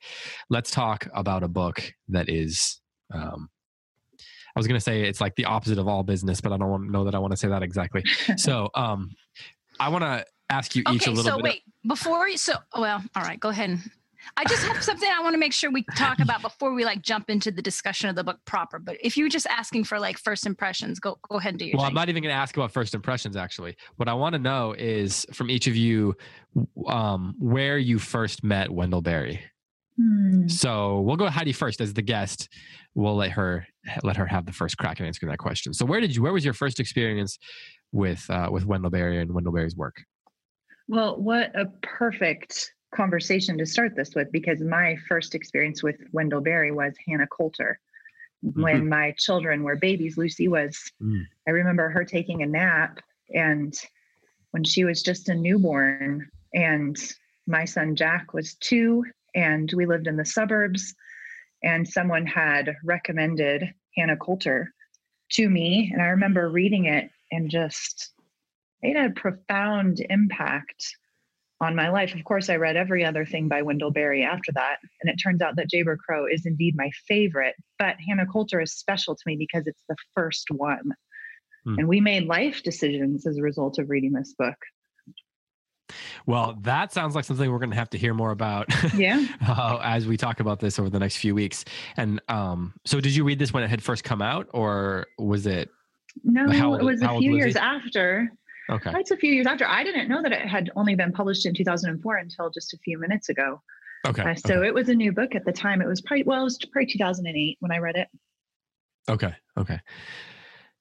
Let's 0.49 0.71
talk 0.71 1.09
about 1.13 1.43
a 1.43 1.49
book 1.49 1.93
that 2.09 2.29
is 2.29 2.81
um, 3.13 3.49
i 4.55 4.59
was 4.59 4.67
going 4.67 4.79
to 4.79 4.85
say 4.85 5.03
it's 5.03 5.21
like 5.21 5.35
the 5.37 5.45
opposite 5.45 5.79
of 5.79 5.89
all 5.89 6.03
business 6.03 6.41
but 6.41 6.53
i 6.53 6.57
don't 6.57 6.69
want 6.69 6.85
to 6.85 6.91
know 6.91 7.05
that 7.05 7.15
i 7.15 7.19
want 7.19 7.31
to 7.31 7.37
say 7.37 7.49
that 7.49 7.63
exactly. 7.63 8.05
So 8.37 8.69
um, 8.75 9.11
i 9.81 9.89
want 9.89 10.05
to 10.05 10.25
ask 10.51 10.75
you 10.75 10.83
each 10.91 11.03
okay, 11.03 11.11
a 11.11 11.15
little 11.15 11.31
so 11.31 11.37
bit 11.37 11.45
wait, 11.45 11.63
before 11.87 12.29
you, 12.29 12.37
so, 12.37 12.55
well, 12.77 13.03
all 13.15 13.23
right, 13.23 13.39
go 13.39 13.49
ahead. 13.51 13.79
I 14.37 14.45
just 14.45 14.63
have 14.65 14.83
something 14.83 15.09
I 15.09 15.23
want 15.23 15.35
to 15.35 15.39
make 15.39 15.53
sure 15.53 15.71
we 15.71 15.85
talk 15.97 16.19
about 16.19 16.43
before 16.43 16.75
we 16.75 16.85
like 16.85 17.03
jump 17.03 17.31
into 17.31 17.51
the 17.51 17.63
discussion 17.63 18.11
of 18.11 18.17
the 18.17 18.25
book 18.25 18.39
proper. 18.45 18.79
But 18.79 18.99
if 19.01 19.17
you're 19.17 19.29
just 19.29 19.47
asking 19.47 19.85
for 19.85 19.99
like 19.99 20.19
first 20.19 20.45
impressions, 20.45 20.99
go 21.01 21.19
go 21.29 21.39
ahead 21.39 21.55
and 21.55 21.59
do 21.59 21.67
your 21.67 21.77
well 21.77 21.87
i'm 21.87 21.95
not 21.95 22.09
even 22.09 22.23
going 22.23 22.33
to 22.33 22.39
ask 22.39 22.57
about 22.57 22.73
first 22.73 22.95
impressions 22.95 23.37
actually 23.37 23.77
what 23.97 24.09
i 24.09 24.13
want 24.13 24.35
to 24.35 24.39
know 24.39 24.75
is 24.77 25.25
from 25.33 25.51
each 25.51 25.67
of 25.67 25.77
you 25.77 26.15
um, 26.89 27.35
where 27.39 27.79
you 27.79 27.99
first 27.99 28.43
met 28.43 28.71
wendell 28.71 29.01
berry 29.01 29.41
Hmm. 29.99 30.47
so 30.47 31.01
we'll 31.01 31.17
go 31.17 31.29
heidi 31.29 31.53
first 31.53 31.81
as 31.81 31.93
the 31.93 32.03
guest 32.03 32.49
we'll 32.95 33.17
let 33.17 33.33
her 33.33 33.67
let 34.05 34.17
her 34.17 34.27
have 34.27 34.47
the 34.47 34.53
first 34.53 34.79
crack 34.79 35.01
at 35.01 35.07
answering 35.09 35.29
that 35.29 35.39
question 35.39 35.75
so 35.75 35.85
where 35.85 36.01
did 36.01 36.15
you 36.15 36.23
where 36.23 36.33
was 36.33 36.45
your 36.45 36.55
first 36.55 36.79
experience 36.79 37.37
with 37.91 38.25
uh, 38.31 38.49
with 38.49 38.65
wendell 38.65 38.91
berry 38.91 39.21
and 39.21 39.35
wendell 39.35 39.53
berry's 39.53 39.75
work 39.75 40.05
Well, 40.89 41.17
what 41.17 41.55
a 41.55 41.67
perfect 41.83 42.73
conversation 42.95 43.59
to 43.59 43.67
start 43.67 43.95
this 43.95 44.15
with 44.15 44.33
because 44.33 44.61
my 44.61 44.97
first 45.09 45.35
experience 45.35 45.83
with 45.83 45.97
Wendell 46.13 46.41
Berry 46.41 46.73
was 46.73 46.95
Hannah 47.07 47.27
Coulter. 47.27 47.79
When 48.41 48.89
my 48.89 49.15
children 49.19 49.65
were 49.65 49.77
babies, 49.77 50.17
Lucy 50.17 50.49
was, 50.49 50.91
Mm. 51.03 51.27
I 51.47 51.51
remember 51.51 51.91
her 51.91 52.05
taking 52.05 52.43
a 52.43 52.47
nap 52.47 53.01
and 53.35 53.75
when 54.53 54.65
she 54.65 54.85
was 54.85 55.03
just 55.03 55.29
a 55.29 55.35
newborn, 55.35 56.31
and 56.55 56.97
my 57.47 57.65
son 57.65 57.95
Jack 57.97 58.33
was 58.33 58.55
two, 58.55 59.05
and 59.35 59.71
we 59.77 59.87
lived 59.87 60.07
in 60.07 60.17
the 60.17 60.25
suburbs, 60.25 60.95
and 61.63 61.87
someone 61.87 62.27
had 62.27 62.77
recommended 62.85 63.75
Hannah 63.97 64.17
Coulter 64.17 64.73
to 65.33 65.51
me. 65.51 65.91
And 65.93 66.01
I 66.01 66.07
remember 66.07 66.49
reading 66.49 66.87
it 66.87 67.11
and 67.31 67.51
just 67.51 68.13
it 68.83 68.97
had 68.97 69.11
a 69.11 69.15
profound 69.15 70.05
impact 70.09 70.97
on 71.61 71.75
my 71.75 71.89
life. 71.91 72.15
Of 72.15 72.25
course, 72.25 72.49
I 72.49 72.57
read 72.57 72.77
every 72.77 73.05
other 73.05 73.27
thing 73.27 73.49
by 73.49 73.63
Wendell 73.63 73.91
Berry 73.91 74.23
after 74.23 74.53
that. 74.53 74.77
And 75.03 75.11
it 75.11 75.17
turns 75.17 75.43
out 75.43 75.57
that 75.57 75.69
Jayber 75.73 75.97
Crow 75.97 76.27
is 76.27 76.47
indeed 76.47 76.77
my 76.77 76.91
favorite. 77.09 77.57
But 77.79 77.97
Hannah 78.07 78.27
Coulter 78.27 78.61
is 78.61 78.73
special 78.73 79.17
to 79.17 79.23
me 79.27 79.37
because 79.37 79.67
it's 79.67 79.83
the 79.89 79.97
first 80.15 80.49
one. 80.51 80.93
Hmm. 81.65 81.79
And 81.81 81.89
we 81.89 82.01
made 82.01 82.27
life 82.27 82.63
decisions 82.63 83.27
as 83.27 83.39
a 83.39 83.43
result 83.43 83.79
of 83.79 83.91
reading 83.91 84.13
this 84.13 84.35
book. 84.39 84.57
Well, 86.27 86.59
that 86.63 86.93
sounds 86.93 87.15
like 87.15 87.25
something 87.25 87.51
we're 87.51 87.59
going 87.59 87.71
to 87.71 87.77
have 87.77 87.91
to 87.91 87.99
hear 87.99 88.15
more 88.15 88.31
about. 88.31 88.67
Yeah. 88.95 89.25
uh, 89.47 89.79
as 89.83 90.07
we 90.07 90.17
talk 90.17 90.41
about 90.41 90.61
this 90.61 90.79
over 90.79 90.91
the 90.91 90.99
next 90.99 91.17
few 91.17 91.35
weeks. 91.35 91.65
And 91.97 92.21
um, 92.29 92.75
so, 92.85 93.01
did 93.01 93.15
you 93.15 93.25
read 93.25 93.39
this 93.39 93.53
when 93.53 93.63
it 93.63 93.69
had 93.71 93.83
first 93.83 94.03
come 94.03 94.21
out, 94.21 94.49
or 94.53 95.07
was 95.19 95.47
it? 95.47 95.71
No, 96.25 96.43
old- 96.67 96.81
it 96.81 96.85
was 96.85 97.03
a 97.03 97.09
few 97.19 97.33
was 97.33 97.39
years 97.39 97.55
he? 97.55 97.61
after. 97.61 98.31
Okay. 98.71 98.93
It's 98.97 99.11
a 99.11 99.17
few 99.17 99.33
years 99.33 99.47
after. 99.47 99.67
I 99.67 99.83
didn't 99.83 100.09
know 100.09 100.23
that 100.23 100.33
it 100.33 100.47
had 100.47 100.71
only 100.77 100.95
been 100.95 101.13
published 101.13 101.47
in 101.47 101.55
2004 101.55 102.17
until 102.17 102.51
just 102.51 102.75
a 102.75 102.79
few 102.79 102.99
minutes 102.99 103.29
ago. 103.29 103.63
Okay. 104.07 104.23
Uh, 104.23 104.35
so 104.35 104.63
it 104.63 104.73
was 104.73 104.89
a 104.89 104.95
new 104.95 105.13
book 105.13 105.35
at 105.35 105.45
the 105.45 105.53
time. 105.53 105.81
It 105.81 105.89
was 105.89 106.01
probably 106.01 106.25
well, 106.25 106.43
it 106.43 106.45
was 106.45 106.59
probably 106.71 106.87
2008 106.87 107.57
when 107.61 107.73
I 107.73 107.79
read 107.79 107.97
it. 107.97 108.09
Okay. 109.09 109.35
Okay. 109.57 109.81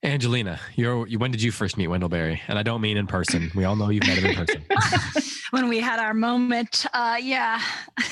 Angelina, 0.04 0.60
you're 0.76 1.08
you, 1.08 1.18
when 1.18 1.32
did 1.32 1.42
you 1.42 1.52
first 1.52 1.76
meet 1.76 1.88
Wendell 1.88 2.10
Berry? 2.10 2.42
And 2.48 2.60
I 2.60 2.64
don't 2.64 2.82
mean 2.82 2.98
in 2.98 3.08
person. 3.08 3.52
We 3.56 3.64
all 3.64 3.76
know 3.76 3.90
you've 3.90 4.06
met 4.06 4.18
him 4.18 4.26
in 4.28 4.36
person. 4.36 4.64
when 5.52 5.70
we 5.70 5.80
had 5.80 6.00
our 6.00 6.14
moment. 6.14 6.86
Uh, 6.94 7.18
yeah, 7.20 7.60
uh, 7.98 8.04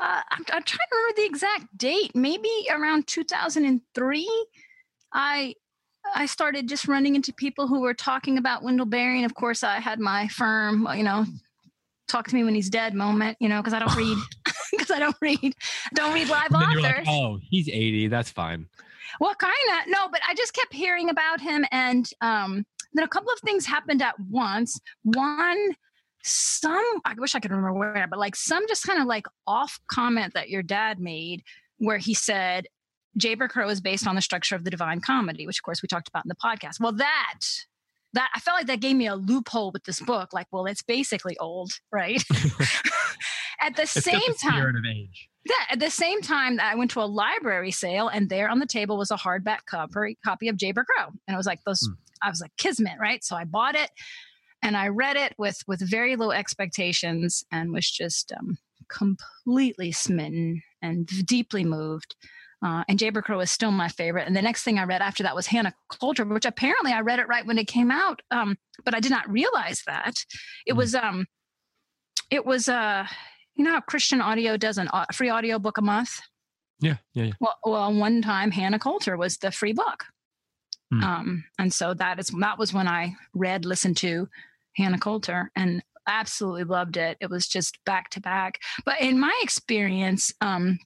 I'm, 0.00 0.44
I'm 0.52 0.62
trying 0.62 0.62
to 0.62 0.96
remember 0.96 1.16
the 1.16 1.24
exact 1.24 1.76
date. 1.76 2.12
Maybe 2.14 2.50
around 2.70 3.08
2003. 3.08 4.46
I 5.12 5.54
I 6.14 6.26
started 6.26 6.68
just 6.68 6.88
running 6.88 7.16
into 7.16 7.32
people 7.32 7.66
who 7.66 7.80
were 7.80 7.94
talking 7.94 8.38
about 8.38 8.62
Wendell 8.62 8.86
Berry, 8.86 9.18
and 9.18 9.26
of 9.26 9.34
course, 9.34 9.62
I 9.62 9.80
had 9.80 10.00
my 10.00 10.28
firm, 10.28 10.88
you 10.94 11.02
know, 11.02 11.24
talk 12.08 12.28
to 12.28 12.34
me 12.34 12.44
when 12.44 12.54
he's 12.54 12.70
dead 12.70 12.94
moment, 12.94 13.36
you 13.40 13.48
know, 13.48 13.60
because 13.60 13.74
I 13.74 13.78
don't 13.78 13.94
read, 13.96 14.18
because 14.70 14.90
I 14.90 14.98
don't 14.98 15.16
read, 15.20 15.54
don't 15.94 16.14
read 16.14 16.28
live 16.28 16.52
And 16.52 16.62
then 16.62 16.70
you're 16.70 16.80
authors. 16.80 17.06
like, 17.06 17.08
oh, 17.08 17.38
he's 17.50 17.68
80. 17.68 18.08
That's 18.08 18.30
fine. 18.30 18.66
Well, 19.20 19.34
kind 19.34 19.52
of. 19.80 19.90
No, 19.90 20.08
but 20.10 20.20
I 20.28 20.34
just 20.34 20.54
kept 20.54 20.72
hearing 20.72 21.10
about 21.10 21.40
him. 21.40 21.64
And 21.72 22.08
um, 22.20 22.66
then 22.92 23.04
a 23.04 23.08
couple 23.08 23.32
of 23.32 23.40
things 23.40 23.66
happened 23.66 24.02
at 24.02 24.18
once. 24.20 24.78
One, 25.04 25.74
some, 26.22 27.00
I 27.04 27.14
wish 27.16 27.34
I 27.34 27.40
could 27.40 27.50
remember 27.50 27.72
where, 27.72 28.06
but 28.08 28.18
like 28.18 28.36
some 28.36 28.66
just 28.68 28.84
kind 28.84 29.00
of 29.00 29.06
like 29.06 29.26
off 29.46 29.78
comment 29.90 30.34
that 30.34 30.50
your 30.50 30.62
dad 30.62 30.98
made 30.98 31.42
where 31.78 31.98
he 31.98 32.14
said, 32.14 32.66
Jayber 33.18 33.48
Crow 33.48 33.68
is 33.68 33.80
based 33.80 34.06
on 34.06 34.14
the 34.14 34.20
structure 34.22 34.54
of 34.54 34.64
the 34.64 34.70
Divine 34.70 35.00
Comedy, 35.00 35.46
which 35.46 35.58
of 35.58 35.62
course 35.62 35.82
we 35.82 35.88
talked 35.88 36.08
about 36.08 36.24
in 36.24 36.28
the 36.28 36.34
podcast. 36.36 36.80
Well, 36.80 36.92
that, 36.92 37.40
that 38.12 38.30
I 38.34 38.40
felt 38.40 38.56
like 38.58 38.66
that 38.66 38.80
gave 38.80 38.96
me 38.96 39.06
a 39.06 39.14
loophole 39.16 39.70
with 39.72 39.84
this 39.84 40.00
book. 40.00 40.32
Like, 40.32 40.46
well, 40.52 40.66
it's 40.66 40.82
basically 40.82 41.36
old, 41.38 41.72
right? 41.92 42.22
at 43.60 43.76
the 43.76 43.82
It's 43.82 43.92
same 43.92 44.20
the 44.26 44.38
time, 44.42 44.52
spirit 44.54 44.76
of 44.76 44.84
age. 44.84 45.28
yeah, 45.44 45.64
at 45.70 45.80
the 45.80 45.90
same 45.90 46.20
time, 46.20 46.60
I 46.60 46.74
went 46.74 46.90
to 46.92 47.00
a 47.00 47.06
library 47.06 47.70
sale, 47.70 48.08
and 48.08 48.28
there 48.28 48.48
on 48.48 48.58
the 48.58 48.66
table 48.66 48.96
was 48.98 49.10
a 49.10 49.16
hardback 49.16 49.60
copy 49.68 50.18
copy 50.24 50.48
of 50.48 50.56
Jayber 50.56 50.84
Crow, 50.84 51.06
and 51.26 51.34
it 51.34 51.36
was 51.36 51.46
like 51.46 51.60
those. 51.66 51.80
Hmm. 51.80 51.94
I 52.22 52.30
was 52.30 52.40
like 52.40 52.52
Kismet, 52.56 52.98
right? 52.98 53.22
So 53.22 53.36
I 53.36 53.44
bought 53.44 53.74
it, 53.74 53.90
and 54.62 54.76
I 54.76 54.88
read 54.88 55.16
it 55.16 55.34
with 55.38 55.58
with 55.66 55.80
very 55.88 56.16
low 56.16 56.30
expectations, 56.32 57.44
and 57.52 57.72
was 57.72 57.90
just 57.90 58.32
um, 58.32 58.58
completely 58.88 59.92
smitten 59.92 60.62
and 60.82 61.06
deeply 61.26 61.64
moved. 61.64 62.14
Uh, 62.64 62.82
and 62.88 62.98
Jayber 62.98 63.22
Crow 63.22 63.40
is 63.40 63.50
still 63.50 63.70
my 63.70 63.88
favorite. 63.88 64.26
And 64.26 64.34
the 64.34 64.42
next 64.42 64.62
thing 64.62 64.78
I 64.78 64.84
read 64.84 65.02
after 65.02 65.22
that 65.22 65.34
was 65.36 65.46
Hannah 65.46 65.74
Coulter, 66.00 66.24
which 66.24 66.46
apparently 66.46 66.90
I 66.92 67.00
read 67.00 67.18
it 67.18 67.28
right 67.28 67.44
when 67.46 67.58
it 67.58 67.66
came 67.66 67.90
out, 67.90 68.22
um, 68.30 68.56
but 68.84 68.94
I 68.94 69.00
did 69.00 69.10
not 69.10 69.28
realize 69.30 69.82
that 69.86 70.24
it 70.66 70.72
Hmm. 70.72 70.78
was 70.78 70.94
um, 70.94 71.26
it 72.30 72.44
was 72.46 72.68
uh, 72.68 73.06
you 73.54 73.64
know 73.64 73.72
how 73.72 73.80
Christian 73.80 74.20
Audio 74.20 74.56
does 74.56 74.78
an 74.78 74.88
au- 74.92 75.04
free 75.12 75.28
audio 75.28 75.58
book 75.58 75.78
a 75.78 75.82
month. 75.82 76.20
Yeah. 76.80 76.96
Yeah. 77.14 77.24
yeah. 77.24 77.32
Well, 77.40 77.56
well, 77.64 77.94
one 77.94 78.20
time 78.22 78.50
Hannah 78.50 78.78
Coulter 78.78 79.16
was 79.16 79.36
the 79.38 79.50
free 79.50 79.72
book, 79.72 80.04
Hmm. 80.92 81.02
um, 81.04 81.44
and 81.58 81.72
so 81.72 81.94
that 81.94 82.18
is 82.18 82.28
that 82.40 82.58
was 82.58 82.72
when 82.72 82.88
I 82.88 83.14
read, 83.34 83.64
listened 83.64 83.96
to 83.98 84.28
Hannah 84.76 84.98
Coulter, 84.98 85.50
and 85.56 85.82
absolutely 86.08 86.64
loved 86.64 86.96
it. 86.96 87.16
It 87.20 87.28
was 87.30 87.46
just 87.48 87.78
back 87.84 88.10
to 88.10 88.20
back. 88.20 88.60
But 88.84 89.00
in 89.00 89.18
my 89.18 89.36
experience, 89.42 90.32
um, 90.40 90.78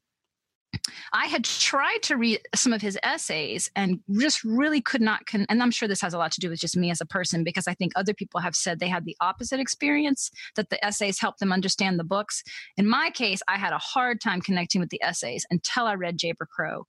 I 1.12 1.26
had 1.26 1.44
tried 1.44 1.98
to 2.02 2.16
read 2.16 2.40
some 2.54 2.72
of 2.72 2.80
his 2.80 2.98
essays 3.02 3.70
and 3.74 4.00
just 4.18 4.44
really 4.44 4.80
could 4.80 5.00
not. 5.00 5.26
Con- 5.26 5.46
and 5.48 5.62
I'm 5.62 5.70
sure 5.70 5.88
this 5.88 6.00
has 6.00 6.14
a 6.14 6.18
lot 6.18 6.32
to 6.32 6.40
do 6.40 6.48
with 6.48 6.60
just 6.60 6.76
me 6.76 6.90
as 6.90 7.00
a 7.00 7.06
person 7.06 7.42
because 7.42 7.66
I 7.66 7.74
think 7.74 7.92
other 7.96 8.14
people 8.14 8.40
have 8.40 8.54
said 8.54 8.78
they 8.78 8.88
had 8.88 9.04
the 9.04 9.16
opposite 9.20 9.60
experience 9.60 10.30
that 10.56 10.70
the 10.70 10.82
essays 10.84 11.20
helped 11.20 11.40
them 11.40 11.52
understand 11.52 11.98
the 11.98 12.04
books. 12.04 12.42
In 12.76 12.88
my 12.88 13.10
case, 13.10 13.40
I 13.48 13.58
had 13.58 13.72
a 13.72 13.78
hard 13.78 14.20
time 14.20 14.40
connecting 14.40 14.80
with 14.80 14.90
the 14.90 15.02
essays 15.02 15.44
until 15.50 15.86
I 15.86 15.94
read 15.94 16.18
Jayber 16.18 16.46
Crow. 16.48 16.86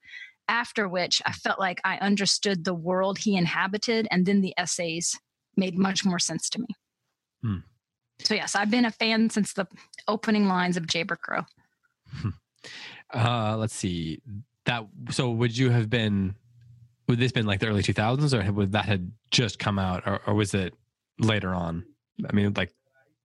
After 0.48 0.88
which, 0.88 1.22
I 1.26 1.32
felt 1.32 1.60
like 1.60 1.80
I 1.84 1.98
understood 1.98 2.64
the 2.64 2.74
world 2.74 3.20
he 3.20 3.38
inhabited, 3.38 4.08
and 4.12 4.26
then 4.26 4.42
the 4.42 4.54
essays 4.58 5.18
made 5.56 5.78
much 5.78 6.04
more 6.04 6.20
sense 6.20 6.50
to 6.50 6.60
me. 6.60 6.68
Hmm. 7.42 7.58
So 8.20 8.36
yes, 8.36 8.56
I've 8.56 8.70
been 8.70 8.86
a 8.86 8.92
fan 8.92 9.30
since 9.30 9.54
the 9.54 9.68
opening 10.08 10.48
lines 10.48 10.78
of 10.78 10.86
Jayber 10.86 11.18
Crow. 11.18 11.44
Uh, 13.14 13.56
let's 13.58 13.74
see. 13.74 14.22
That 14.66 14.86
so 15.10 15.32
would 15.32 15.58
you 15.58 15.70
have 15.70 15.90
been? 15.90 16.36
Would 17.08 17.20
this 17.20 17.32
been 17.32 17.46
like 17.46 17.60
the 17.60 17.68
early 17.68 17.84
2000s, 17.84 18.34
or 18.48 18.52
would 18.54 18.72
that 18.74 18.86
had 18.86 19.12
just 19.32 19.60
come 19.60 19.78
out, 19.80 20.04
or, 20.06 20.22
or 20.28 20.34
was 20.34 20.54
it 20.54 20.74
later 21.20 21.54
on? 21.54 21.84
I 22.30 22.32
mean, 22.34 22.54
like, 22.56 22.72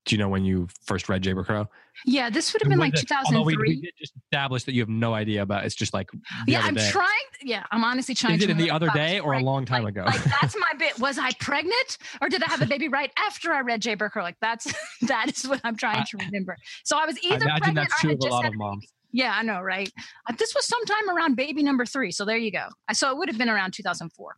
do 0.07 0.15
you 0.15 0.19
know 0.19 0.29
when 0.29 0.45
you 0.45 0.67
first 0.87 1.09
read 1.09 1.23
Jayber 1.23 1.45
Crow? 1.45 1.69
Yeah, 2.05 2.31
this 2.31 2.53
would 2.53 2.63
have 2.63 2.69
been 2.71 2.79
like 2.79 2.95
Was 2.95 3.03
it- 3.03 3.11
although 3.27 3.43
we, 3.43 3.53
2003. 3.53 3.69
we 3.77 3.81
did 3.83 3.93
just 3.99 4.13
establish 4.25 4.65
that 4.65 4.73
you 4.73 4.81
have 4.81 4.89
no 4.89 5.15
idea 5.15 5.43
about. 5.43 5.65
It's 5.67 5.75
just 5.75 5.95
like 5.95 6.11
the 6.11 6.19
yeah, 6.53 6.59
other 6.61 6.69
I'm 6.69 6.75
day. 6.75 6.91
trying. 6.91 7.11
Yeah, 7.43 7.65
I'm 7.71 7.85
honestly 7.85 8.15
trying 8.15 8.35
Is 8.35 8.41
to. 8.41 8.45
it 8.47 8.51
in 8.51 8.57
the 8.57 8.71
other 8.71 8.87
if 8.87 8.93
I 8.93 8.99
was 8.99 9.11
day 9.11 9.21
or 9.21 9.35
a 9.35 9.41
long 9.41 9.65
time 9.67 9.85
Like- 9.85 9.93
ago? 9.95 10.05
Like 10.07 10.25
that's 10.41 10.57
my 10.57 10.73
bit. 10.79 10.99
Was 10.99 11.19
I 11.19 11.31
pregnant 11.39 11.99
or 12.21 12.29
did 12.29 12.43
I 12.43 12.51
have 12.51 12.63
a 12.63 12.67
baby 12.67 12.89
right 12.89 13.13
after 13.19 13.53
I 13.53 13.61
read 13.61 13.83
Jayber 13.83 14.11
Crow? 14.11 14.23
Like 14.23 14.37
that's 14.41 14.73
that 15.03 15.31
is 15.37 15.47
what 15.47 15.61
I'm 15.65 15.77
trying 15.77 16.05
to 16.07 16.17
remember. 16.19 16.57
So 16.85 16.97
I 16.99 17.05
was 17.07 17.17
I 17.17 17.35
either 17.35 17.45
imagine 17.45 17.63
pregnant 17.63 17.89
that's 17.91 18.05
or 18.05 18.09
true 18.09 18.11
I 18.11 18.13
had 18.13 18.15
of 18.15 18.21
a 18.21 18.23
just 18.23 18.33
lot 18.33 18.45
had 18.45 18.49
of 18.53 18.55
a 18.55 18.59
moms. 18.59 18.87
Yeah, 19.17 19.33
I 19.35 19.43
know, 19.43 19.63
right? 19.63 19.91
Uh, 20.29 20.35
this 20.39 20.55
was 20.55 20.67
sometime 20.67 21.09
around 21.09 21.37
baby 21.37 21.63
number 21.63 21.87
three. 21.87 22.11
So 22.11 22.27
there 22.27 22.37
you 22.37 22.51
go. 22.51 22.67
So 22.93 23.11
it 23.11 23.17
would 23.17 23.31
have 23.31 23.39
been 23.39 23.49
around 23.49 23.73
2004. 23.73 24.37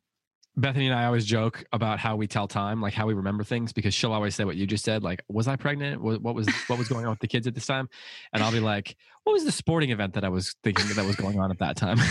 Bethany 0.56 0.87
and 0.87 0.94
I 0.94 1.06
always 1.06 1.25
joke 1.25 1.64
about 1.73 1.99
how 1.99 2.14
we 2.14 2.28
tell 2.28 2.47
time, 2.47 2.80
like 2.80 2.94
how 2.94 3.04
we 3.06 3.14
remember 3.14 3.42
things, 3.42 3.73
because 3.73 3.92
she'll 3.92 4.12
always 4.12 4.37
say 4.37 4.44
what 4.44 4.54
you 4.54 4.66
just 4.66 4.85
said, 4.85 5.02
like, 5.02 5.23
"Was 5.28 5.47
I 5.47 5.56
pregnant? 5.56 6.00
What, 6.00 6.23
what 6.23 6.35
was 6.35 6.49
what 6.66 6.78
was 6.78 6.88
going 6.88 7.04
on 7.04 7.11
with 7.11 7.20
the 7.20 7.28
kids 7.28 7.47
at 7.47 7.54
this 7.54 7.66
time?" 7.66 7.88
And 8.32 8.42
I'll 8.42 8.50
be 8.50 8.58
like, 8.58 8.97
"What 9.23 9.32
was 9.35 9.44
the 9.44 9.52
sporting 9.52 9.90
event 9.90 10.14
that 10.14 10.25
I 10.25 10.28
was 10.28 10.56
thinking 10.64 10.87
that 10.97 11.04
was 11.04 11.14
going 11.14 11.38
on 11.38 11.50
at 11.50 11.58
that 11.58 11.76
time?" 11.76 11.99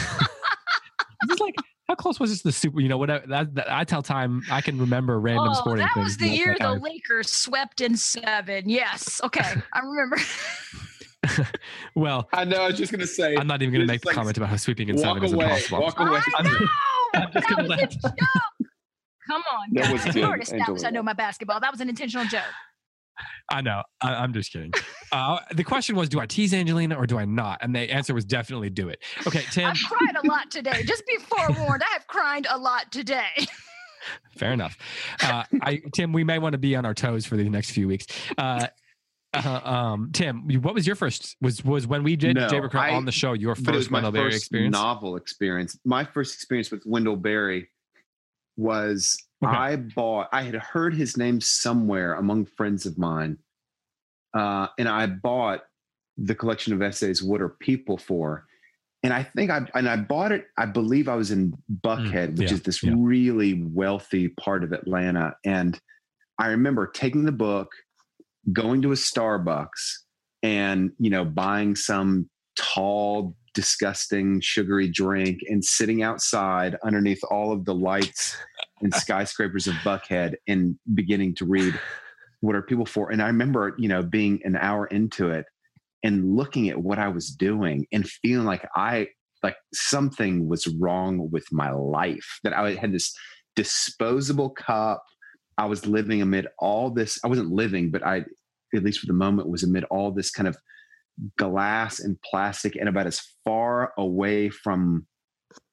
It's 1.29 1.41
like, 1.41 1.55
how 1.87 1.95
close 1.95 2.19
was 2.19 2.29
this 2.29 2.41
to 2.41 2.49
the 2.49 2.51
super? 2.51 2.79
You 2.79 2.89
know, 2.89 2.97
whatever. 2.97 3.25
That, 3.27 3.55
that 3.55 3.71
I 3.71 3.83
tell 3.83 4.03
time, 4.03 4.43
I 4.51 4.61
can 4.61 4.77
remember 4.77 5.19
random 5.19 5.49
oh, 5.49 5.53
sporting 5.53 5.85
that 5.85 5.93
things. 5.93 6.03
was 6.05 6.17
the 6.17 6.27
that's 6.27 6.37
year 6.37 6.55
the 6.59 6.73
Lakers 6.73 7.31
swept 7.31 7.81
in 7.81 7.97
seven. 7.97 8.69
Yes. 8.69 9.19
Okay. 9.23 9.55
I 9.73 9.79
remember. 9.79 10.17
well, 11.95 12.27
I 12.33 12.43
know. 12.45 12.61
I 12.63 12.67
was 12.67 12.77
just 12.77 12.91
gonna 12.91 13.07
say. 13.07 13.35
I'm 13.35 13.47
not 13.47 13.61
even 13.61 13.73
going 13.73 13.85
to 13.87 13.91
make 13.91 14.01
the 14.01 14.07
like, 14.07 14.15
comment 14.15 14.37
about 14.37 14.49
how 14.49 14.55
sweeping 14.57 14.89
in 14.89 14.95
walk 14.95 15.03
seven 15.05 15.23
is 15.23 15.33
away, 15.33 15.45
impossible. 15.45 15.79
walk 15.81 15.99
away. 15.99 16.19
I 16.19 16.31
I'm 16.39 16.45
know. 16.45 16.51
just- 16.59 16.71
I'm 17.15 17.31
just 17.33 17.47
gonna 17.49 17.67
let- 17.67 17.83
a 17.83 17.87
joke. 17.87 18.13
Come 19.27 19.43
on, 19.51 19.67
That 19.73 19.83
guys. 19.83 19.91
was 19.93 20.05
You 20.05 20.13
good, 20.13 20.23
already 20.23 20.43
established 20.43 20.85
I 20.85 20.89
know 20.89 21.03
my 21.03 21.13
basketball. 21.13 21.59
That 21.59 21.71
was 21.71 21.81
an 21.81 21.89
intentional 21.89 22.25
joke. 22.27 22.43
I 23.49 23.61
know. 23.61 23.83
I, 24.01 24.13
I'm 24.15 24.31
just 24.33 24.51
kidding. 24.53 24.71
Uh, 25.13 25.39
the 25.53 25.63
question 25.63 25.95
was, 25.95 26.09
do 26.09 26.19
I 26.19 26.25
tease 26.25 26.53
Angelina 26.53 26.93
or 26.97 27.07
do 27.07 27.17
I 27.17 27.23
not? 27.23 27.59
And 27.61 27.73
the 27.73 27.79
answer 27.89 28.13
was 28.13 28.25
definitely 28.25 28.69
do 28.69 28.89
it. 28.89 29.01
Okay, 29.25 29.43
Tim. 29.53 29.67
I've 29.69 29.77
cried 29.79 30.15
a 30.21 30.27
lot 30.27 30.51
today. 30.51 30.83
Just 30.83 31.05
be 31.07 31.15
forewarned. 31.15 31.81
I 31.81 31.93
have 31.93 32.05
cried 32.07 32.45
a 32.49 32.57
lot 32.57 32.91
today. 32.91 33.47
Fair 34.37 34.51
enough. 34.51 34.77
Uh, 35.23 35.45
I, 35.61 35.81
Tim, 35.93 36.11
we 36.11 36.25
may 36.25 36.39
want 36.39 36.51
to 36.53 36.57
be 36.57 36.75
on 36.75 36.85
our 36.85 36.93
toes 36.93 37.25
for 37.25 37.37
the 37.37 37.47
next 37.47 37.71
few 37.71 37.87
weeks. 37.87 38.05
Uh, 38.37 38.67
uh, 39.33 39.61
um, 39.63 40.09
Tim, 40.13 40.47
what 40.61 40.73
was 40.73 40.87
your 40.87 40.95
first? 40.95 41.35
Was 41.41 41.63
was 41.63 41.85
when 41.87 42.03
we 42.03 42.15
did 42.15 42.35
No, 42.35 42.47
Jayber 42.47 42.69
Crow 42.69 42.81
on 42.81 43.05
the 43.05 43.11
show 43.11 43.33
your 43.33 43.55
but 43.55 43.73
it 43.73 43.77
was 43.77 43.85
first 43.85 43.91
Wendell 43.91 44.11
Berry 44.11 44.35
experience? 44.35 44.73
novel 44.73 45.15
experience. 45.15 45.77
My 45.85 46.03
first 46.05 46.33
experience 46.35 46.71
with 46.71 46.85
Wendell 46.85 47.15
Berry 47.17 47.69
was 48.55 49.17
Okay. 49.43 49.55
I 49.55 49.75
bought. 49.75 50.29
I 50.31 50.41
had 50.41 50.55
heard 50.55 50.95
his 50.95 51.15
name 51.15 51.39
somewhere 51.41 52.15
among 52.15 52.45
friends 52.45 52.87
of 52.87 52.97
mine, 52.97 53.37
uh, 54.33 54.67
and 54.79 54.89
I 54.89 55.05
bought 55.05 55.63
the 56.17 56.33
collection 56.33 56.73
of 56.73 56.81
essays. 56.81 57.21
What 57.21 57.39
are 57.41 57.49
people 57.49 57.97
for? 57.99 58.47
And 59.03 59.13
I 59.13 59.21
think 59.21 59.51
I 59.51 59.67
and 59.75 59.87
I 59.87 59.97
bought 59.97 60.31
it. 60.31 60.47
I 60.57 60.65
believe 60.65 61.07
I 61.07 61.13
was 61.13 61.29
in 61.29 61.53
Buckhead, 61.83 62.35
which 62.35 62.47
Mm, 62.47 62.49
yeah, 62.49 62.53
is 62.55 62.61
this 62.63 62.81
yeah. 62.81 62.93
really 62.97 63.61
wealthy 63.61 64.29
part 64.29 64.63
of 64.63 64.71
Atlanta, 64.71 65.35
and 65.45 65.79
I 66.39 66.47
remember 66.47 66.87
taking 66.87 67.23
the 67.25 67.31
book, 67.31 67.69
going 68.51 68.81
to 68.81 68.91
a 68.91 68.95
Starbucks, 68.95 69.97
and 70.43 70.91
you 70.99 71.09
know 71.09 71.25
buying 71.25 71.75
some 71.75 72.29
tall 72.57 73.35
disgusting 73.53 74.39
sugary 74.39 74.87
drink 74.87 75.39
and 75.49 75.65
sitting 75.65 76.03
outside 76.03 76.75
underneath 76.83 77.23
all 77.31 77.51
of 77.51 77.65
the 77.65 77.73
lights 77.73 78.37
and 78.81 78.93
skyscrapers 79.03 79.65
of 79.65 79.73
buckhead 79.75 80.35
and 80.47 80.77
beginning 80.93 81.33
to 81.33 81.45
read 81.45 81.79
what 82.41 82.55
are 82.55 82.61
people 82.61 82.85
for. 82.85 83.11
And 83.11 83.21
i 83.21 83.27
remember 83.27 83.75
you 83.79 83.89
know 83.89 84.03
being 84.03 84.39
an 84.43 84.55
hour 84.55 84.85
into 84.87 85.31
it 85.31 85.45
and 86.03 86.35
looking 86.35 86.69
at 86.69 86.77
what 86.77 86.99
i 86.99 87.07
was 87.07 87.29
doing 87.29 87.87
and 87.91 88.07
feeling 88.07 88.45
like 88.45 88.67
i 88.75 89.07
like 89.43 89.55
something 89.73 90.47
was 90.47 90.67
wrong 90.67 91.29
with 91.31 91.45
my 91.51 91.71
life 91.71 92.39
that 92.43 92.53
i 92.53 92.73
had 92.73 92.91
this 92.91 93.15
disposable 93.55 94.51
cup 94.51 95.03
i 95.57 95.65
was 95.65 95.85
living 95.85 96.21
amid 96.21 96.47
all 96.59 96.89
this 96.89 97.19
i 97.23 97.27
wasn't 97.27 97.51
living 97.51 97.89
but 97.91 98.05
i 98.05 98.23
at 98.75 98.83
least 98.83 98.99
for 98.99 99.07
the 99.07 99.13
moment, 99.13 99.49
was 99.49 99.63
amid 99.63 99.83
all 99.85 100.11
this 100.11 100.31
kind 100.31 100.47
of 100.47 100.57
glass 101.37 101.99
and 101.99 102.21
plastic 102.21 102.75
and 102.75 102.87
about 102.87 103.07
as 103.07 103.21
far 103.43 103.93
away 103.97 104.49
from 104.49 105.07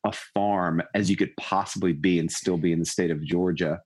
a 0.07 0.13
farm 0.13 0.83
as 0.95 1.11
you 1.11 1.17
could 1.17 1.35
possibly 1.39 1.93
be 1.93 2.19
and 2.19 2.31
still 2.31 2.57
be 2.57 2.73
in 2.73 2.79
the 2.79 2.85
state 2.85 3.11
of 3.11 3.25
Georgia. 3.25 3.81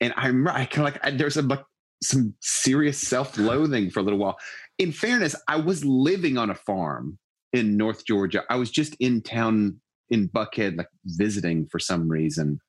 And 0.00 0.12
I 0.16 0.26
remember 0.26 0.50
I 0.50 0.66
kind 0.66 0.88
of 0.88 1.02
like 1.02 1.18
there's 1.18 1.36
a 1.36 1.64
some 2.02 2.34
serious 2.40 2.98
self-loathing 2.98 3.90
for 3.90 4.00
a 4.00 4.02
little 4.02 4.18
while. 4.18 4.36
In 4.78 4.92
fairness, 4.92 5.34
I 5.48 5.56
was 5.56 5.84
living 5.84 6.36
on 6.36 6.50
a 6.50 6.54
farm 6.54 7.18
in 7.54 7.78
North 7.78 8.04
Georgia. 8.04 8.44
I 8.50 8.56
was 8.56 8.70
just 8.70 8.94
in 9.00 9.22
town 9.22 9.80
in 10.10 10.28
Buckhead, 10.28 10.76
like 10.76 10.88
visiting 11.06 11.66
for 11.66 11.78
some 11.78 12.08
reason. 12.08 12.60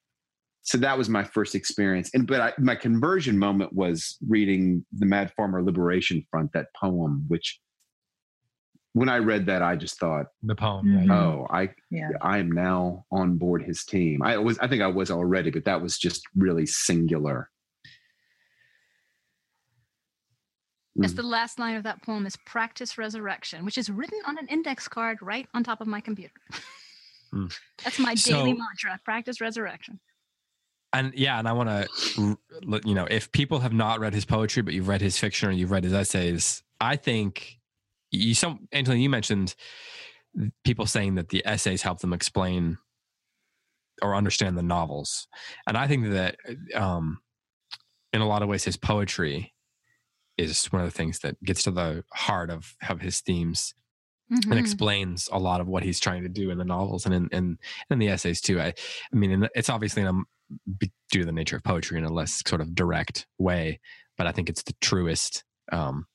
So 0.66 0.80
that 0.80 0.98
was 0.98 1.10
my 1.10 1.24
first 1.24 1.54
experience. 1.54 2.10
And 2.16 2.26
but 2.26 2.42
I, 2.42 2.54
my 2.58 2.74
conversion 2.76 3.38
moment 3.38 3.72
was 3.72 4.18
reading 4.28 4.84
the 4.92 5.06
Mad 5.06 5.32
Farmer 5.38 5.64
Liberation 5.64 6.26
Front, 6.32 6.54
that 6.54 6.68
poem, 6.76 7.24
which 7.28 7.60
when 8.94 9.08
I 9.08 9.18
read 9.18 9.46
that, 9.46 9.62
I 9.62 9.76
just 9.76 10.00
thought 10.00 10.26
the 10.42 10.56
poem. 10.56 10.92
Yeah, 10.92 11.04
yeah. 11.04 11.14
Oh, 11.14 11.48
I 11.52 11.70
Yeah. 11.92 12.10
I 12.22 12.40
am 12.40 12.52
now 12.52 13.06
on 13.12 13.38
board 13.38 13.62
his 13.64 13.86
team. 13.86 14.24
I 14.24 14.38
was 14.38 14.58
I 14.58 14.68
think 14.68 14.82
I 14.82 14.88
was 14.88 15.12
already, 15.12 15.52
but 15.52 15.66
that 15.66 15.82
was 15.82 16.00
just 16.00 16.24
really 16.36 16.66
singular. 16.66 17.50
Yes, 20.96 21.12
Mm. 21.14 21.18
the 21.18 21.24
last 21.24 21.60
line 21.60 21.76
of 21.76 21.84
that 21.84 22.02
poem 22.04 22.26
is 22.26 22.38
practice 22.46 22.98
resurrection, 22.98 23.66
which 23.66 23.78
is 23.78 23.90
written 23.90 24.20
on 24.26 24.38
an 24.40 24.48
index 24.48 24.88
card 24.88 25.20
right 25.22 25.48
on 25.54 25.64
top 25.64 25.82
of 25.82 25.88
my 25.88 26.00
computer. 26.02 26.34
Mm. 27.34 27.56
That's 27.84 28.00
my 28.00 28.16
daily 28.16 28.52
So- 28.54 28.58
mantra 28.58 29.00
practice 29.04 29.40
resurrection. 29.42 30.00
And 31.00 31.14
yeah, 31.14 31.38
and 31.40 31.48
I 31.48 31.52
want 31.54 31.70
to, 31.70 32.38
you 32.86 32.96
know, 32.96 33.06
if 33.10 33.32
people 33.32 33.60
have 33.60 33.74
not 33.74 34.00
read 34.00 34.14
his 34.14 34.26
poetry, 34.26 34.62
but 34.64 34.74
you've 34.74 34.88
read 34.88 35.02
his 35.02 35.18
fiction 35.18 35.50
or 35.50 35.52
you've 35.52 35.72
read 35.72 35.84
his 35.84 35.94
essays, 35.94 36.64
I 36.80 36.96
think 36.96 37.60
you 38.12 38.34
some 38.34 38.68
Angelina, 38.74 39.04
you 39.04 39.10
mentioned 39.10 39.56
people 40.64 40.86
saying 40.86 41.16
that 41.16 41.30
the 41.30 41.46
essays 41.46 41.82
help 41.82 42.00
them 42.00 42.14
explain 42.14 42.78
or 44.02 44.16
understand 44.16 44.58
the 44.58 44.64
novels, 44.64 45.28
and 45.68 45.78
I 45.78 45.88
think 45.88 46.10
that 46.10 46.38
um, 46.74 47.20
in 48.14 48.22
a 48.22 48.28
lot 48.28 48.42
of 48.42 48.48
ways 48.50 48.64
his 48.64 48.78
poetry 48.78 49.54
is 50.38 50.66
one 50.68 50.82
of 50.82 50.88
the 50.88 50.98
things 50.98 51.20
that 51.20 51.42
gets 51.44 51.64
to 51.64 51.72
the 51.72 52.04
heart 52.14 52.50
of 52.50 52.76
of 52.90 53.02
his 53.02 53.22
themes 53.22 53.74
and 54.30 54.46
Mhm. 54.46 54.60
explains 54.60 55.30
a 55.32 55.40
lot 55.40 55.62
of 55.62 55.68
what 55.68 55.84
he's 55.84 56.00
trying 56.00 56.24
to 56.24 56.30
do 56.30 56.50
in 56.50 56.58
the 56.58 56.66
novels 56.66 57.06
and 57.06 57.14
in 57.14 57.30
in, 57.32 57.58
in 57.90 58.00
the 58.00 58.10
essays 58.10 58.42
too. 58.42 58.60
I, 58.60 58.74
I 59.14 59.16
mean, 59.16 59.48
it's 59.56 59.70
obviously 59.70 60.02
in 60.02 60.08
a, 60.08 60.14
due 61.12 61.20
to 61.20 61.26
the 61.26 61.32
nature 61.32 61.56
of 61.56 61.64
poetry 61.64 61.98
in 61.98 62.04
a 62.04 62.14
less 62.14 62.42
sort 62.48 62.62
of 62.62 62.76
direct 62.76 63.28
way, 63.38 63.80
but 64.18 64.28
I 64.28 64.32
think 64.32 64.50
it's 64.50 64.64
the 64.64 64.76
truest 64.82 65.44
um, 65.72 66.06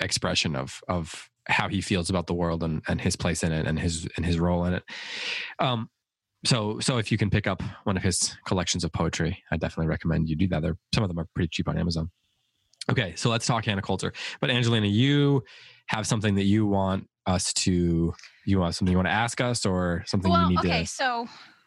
expression 0.00 0.56
of 0.56 0.80
of 0.88 1.28
how 1.48 1.68
he 1.68 1.80
feels 1.80 2.10
about 2.10 2.26
the 2.26 2.34
world 2.34 2.62
and, 2.62 2.82
and 2.88 3.00
his 3.00 3.14
place 3.14 3.42
in 3.44 3.52
it 3.52 3.66
and 3.66 3.78
his 3.78 4.08
and 4.16 4.26
his 4.26 4.38
role 4.38 4.64
in 4.64 4.74
it. 4.74 4.84
Um, 5.58 5.88
so 6.44 6.78
so 6.80 6.98
if 6.98 7.10
you 7.10 7.18
can 7.18 7.30
pick 7.30 7.46
up 7.46 7.62
one 7.84 7.96
of 7.96 8.02
his 8.02 8.36
collections 8.46 8.84
of 8.84 8.92
poetry, 8.92 9.42
I 9.50 9.56
definitely 9.56 9.88
recommend 9.88 10.28
you 10.28 10.36
do 10.36 10.48
that. 10.48 10.62
They're, 10.62 10.76
some 10.94 11.04
of 11.04 11.08
them 11.08 11.18
are 11.18 11.26
pretty 11.34 11.48
cheap 11.48 11.68
on 11.68 11.78
Amazon. 11.78 12.10
Okay, 12.90 13.14
so 13.16 13.30
let's 13.30 13.46
talk 13.46 13.64
Hannah 13.64 13.82
Coulter. 13.82 14.12
But 14.40 14.50
Angelina, 14.50 14.86
you 14.86 15.42
have 15.86 16.06
something 16.06 16.36
that 16.36 16.44
you 16.44 16.66
want 16.66 17.08
us 17.26 17.52
to 17.52 18.14
you 18.44 18.60
want 18.60 18.74
something 18.74 18.92
you 18.92 18.98
want 18.98 19.08
to 19.08 19.12
ask 19.12 19.40
us 19.40 19.66
or 19.66 20.04
something 20.06 20.30
well, 20.30 20.42
you 20.42 20.50
need 20.50 20.58
okay, 20.60 20.82
to 20.82 20.86
so 20.86 21.26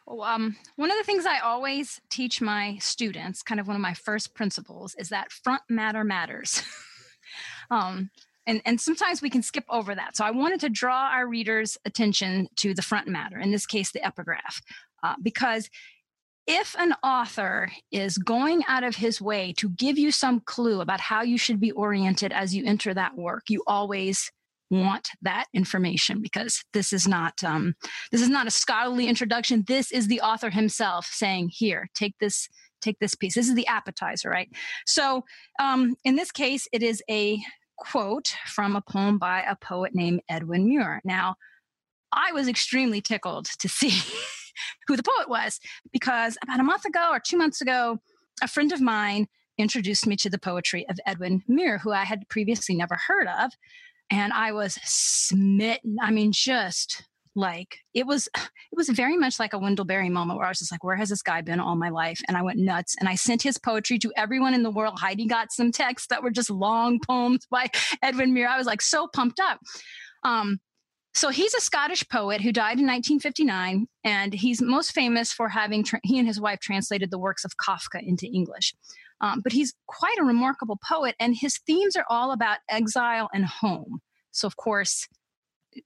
um, 0.10 0.56
one 0.76 0.92
of 0.92 0.98
the 0.98 1.04
things 1.04 1.26
I 1.26 1.40
always 1.40 2.02
teach 2.10 2.42
my 2.42 2.78
students, 2.80 3.44
kind 3.44 3.60
of 3.60 3.68
one 3.68 3.76
of 3.76 3.82
my 3.82 3.94
first 3.94 4.34
principles, 4.34 4.96
is 4.96 5.10
that 5.10 5.32
front 5.32 5.62
matter 5.70 6.04
matters. 6.04 6.64
um, 7.72 8.10
and, 8.48 8.62
and 8.66 8.82
sometimes 8.82 9.22
we 9.22 9.30
can 9.30 9.44
skip 9.44 9.66
over 9.70 9.94
that. 9.94 10.18
So 10.18 10.26
I 10.26 10.32
wanted 10.32 10.60
to 10.62 10.70
draw 10.70 11.10
our 11.12 11.28
readers' 11.28 11.78
attention 11.86 12.48
to 12.58 12.74
the 12.74 12.82
front 12.82 13.08
matter, 13.08 13.38
in 13.38 13.52
this 13.52 13.68
case, 13.68 13.92
the 13.92 14.04
epigraph, 14.04 14.62
uh, 15.04 15.14
because 15.22 15.70
if 16.48 16.76
an 16.80 16.96
author 17.04 17.72
is 17.92 18.18
going 18.18 18.64
out 18.68 18.84
of 18.84 18.96
his 18.96 19.22
way 19.22 19.54
to 19.58 19.70
give 19.70 20.00
you 20.00 20.12
some 20.12 20.40
clue 20.40 20.82
about 20.82 21.00
how 21.00 21.22
you 21.22 21.38
should 21.38 21.60
be 21.60 21.72
oriented 21.72 22.32
as 22.32 22.56
you 22.56 22.66
enter 22.66 22.92
that 22.92 23.16
work, 23.16 23.44
you 23.50 23.62
always 23.68 24.32
want 24.70 25.10
that 25.22 25.46
information 25.54 26.22
because 26.22 26.64
this 26.74 26.94
is 26.94 27.08
not 27.08 27.44
um, 27.44 27.74
this 28.12 28.22
is 28.22 28.30
not 28.30 28.48
a 28.48 28.52
scholarly 28.52 29.08
introduction. 29.08 29.64
This 29.68 29.92
is 29.92 30.08
the 30.08 30.22
author 30.22 30.50
himself 30.50 31.08
saying 31.12 31.50
here 31.52 31.90
take 31.96 32.16
this 32.20 32.48
take 32.82 33.00
this 33.00 33.16
piece. 33.16 33.36
This 33.36 33.50
is 33.50 33.56
the 33.56 33.68
appetizer 33.68 34.30
right? 34.30 34.50
So 34.86 35.24
um, 35.60 35.96
in 36.04 36.16
this 36.16 36.32
case 36.32 36.68
it 36.72 36.84
is 36.84 37.02
a 37.10 37.40
quote 37.78 38.36
from 38.46 38.76
a 38.76 38.82
poem 38.82 39.18
by 39.18 39.42
a 39.42 39.56
poet 39.56 39.96
named 39.96 40.22
edwin 40.30 40.68
muir. 40.68 41.02
Now 41.04 41.36
i 42.12 42.32
was 42.32 42.48
extremely 42.48 43.02
tickled 43.02 43.46
to 43.60 43.68
see 43.68 44.02
who 44.88 44.96
the 44.96 45.04
poet 45.04 45.30
was 45.30 45.60
because 45.92 46.38
about 46.44 46.60
a 46.60 46.64
month 46.64 46.86
ago 46.86 47.10
or 47.12 47.20
two 47.20 47.38
months 47.38 47.62
ago 47.62 48.00
a 48.42 48.48
friend 48.48 48.72
of 48.72 48.82
mine 48.82 49.28
introduced 49.58 50.08
me 50.08 50.16
to 50.16 50.30
the 50.30 50.40
poetry 50.40 50.88
of 50.90 51.00
edwin 51.06 51.44
muir 51.48 51.78
who 51.78 51.92
i 51.92 52.04
had 52.04 52.28
previously 52.30 52.76
never 52.76 52.98
heard 53.08 53.28
of 53.28 53.52
and 54.12 54.34
I 54.34 54.52
was 54.52 54.78
smitten. 54.84 55.98
I 56.02 56.12
mean, 56.12 56.32
just 56.32 57.04
like 57.36 57.78
it 57.94 58.06
was 58.06 58.28
it 58.36 58.76
was 58.76 58.90
very 58.90 59.18
much 59.18 59.40
like 59.40 59.54
a 59.54 59.60
Wendell 59.60 59.86
Berry 59.86 60.10
moment 60.10 60.38
where 60.38 60.46
I 60.48 60.50
was 60.50 60.60
just 60.60 60.72
like, 60.72 60.84
where 60.84 60.96
has 60.96 61.10
this 61.10 61.22
guy 61.22 61.42
been 61.42 61.60
all 61.60 61.76
my 61.76 61.90
life? 61.90 62.20
And 62.28 62.36
I 62.36 62.42
went 62.42 62.60
nuts 62.60 62.96
and 63.00 63.08
I 63.08 63.16
sent 63.16 63.42
his 63.42 63.58
poetry 63.58 64.00
to 64.00 64.12
everyone 64.18 64.54
in 64.54 64.64
the 64.64 64.72
world. 64.72 65.00
Heidi 65.00 65.28
got 65.28 65.52
some 65.52 65.72
texts 65.72 66.08
that 66.10 66.24
were 66.24 66.32
just 66.32 66.50
long 66.50 67.00
poems 67.08 67.46
by 67.50 67.68
Edwin 68.04 68.34
Muir. 68.34 68.50
I 68.50 68.58
was 68.58 68.68
like 68.68 68.82
so 68.82 69.08
pumped 69.08 69.40
up. 69.40 69.60
Um, 70.24 70.60
so 71.14 71.30
he's 71.30 71.54
a 71.54 71.62
Scottish 71.62 72.08
poet 72.08 72.40
who 72.40 72.52
died 72.52 72.80
in 72.80 72.86
1959, 72.86 73.88
and 74.04 74.34
he's 74.34 74.62
most 74.62 74.92
famous 74.92 75.34
for 75.34 75.50
having 75.50 75.84
tra- 75.84 76.00
he 76.04 76.20
and 76.20 76.28
his 76.28 76.40
wife 76.40 76.60
translated 76.60 77.10
the 77.10 77.18
works 77.20 77.44
of 77.44 77.52
Kafka 77.58 78.00
into 78.02 78.28
English. 78.28 78.74
Um, 79.22 79.42
but 79.42 79.52
he's 79.52 79.74
quite 79.88 80.18
a 80.20 80.24
remarkable 80.24 80.80
poet, 80.88 81.16
and 81.20 81.36
his 81.36 81.58
themes 81.66 81.96
are 81.96 82.06
all 82.10 82.32
about 82.32 82.60
exile 82.70 83.30
and 83.34 83.46
home. 83.46 84.00
So, 84.32 84.48
of 84.48 84.56
course, 84.56 85.08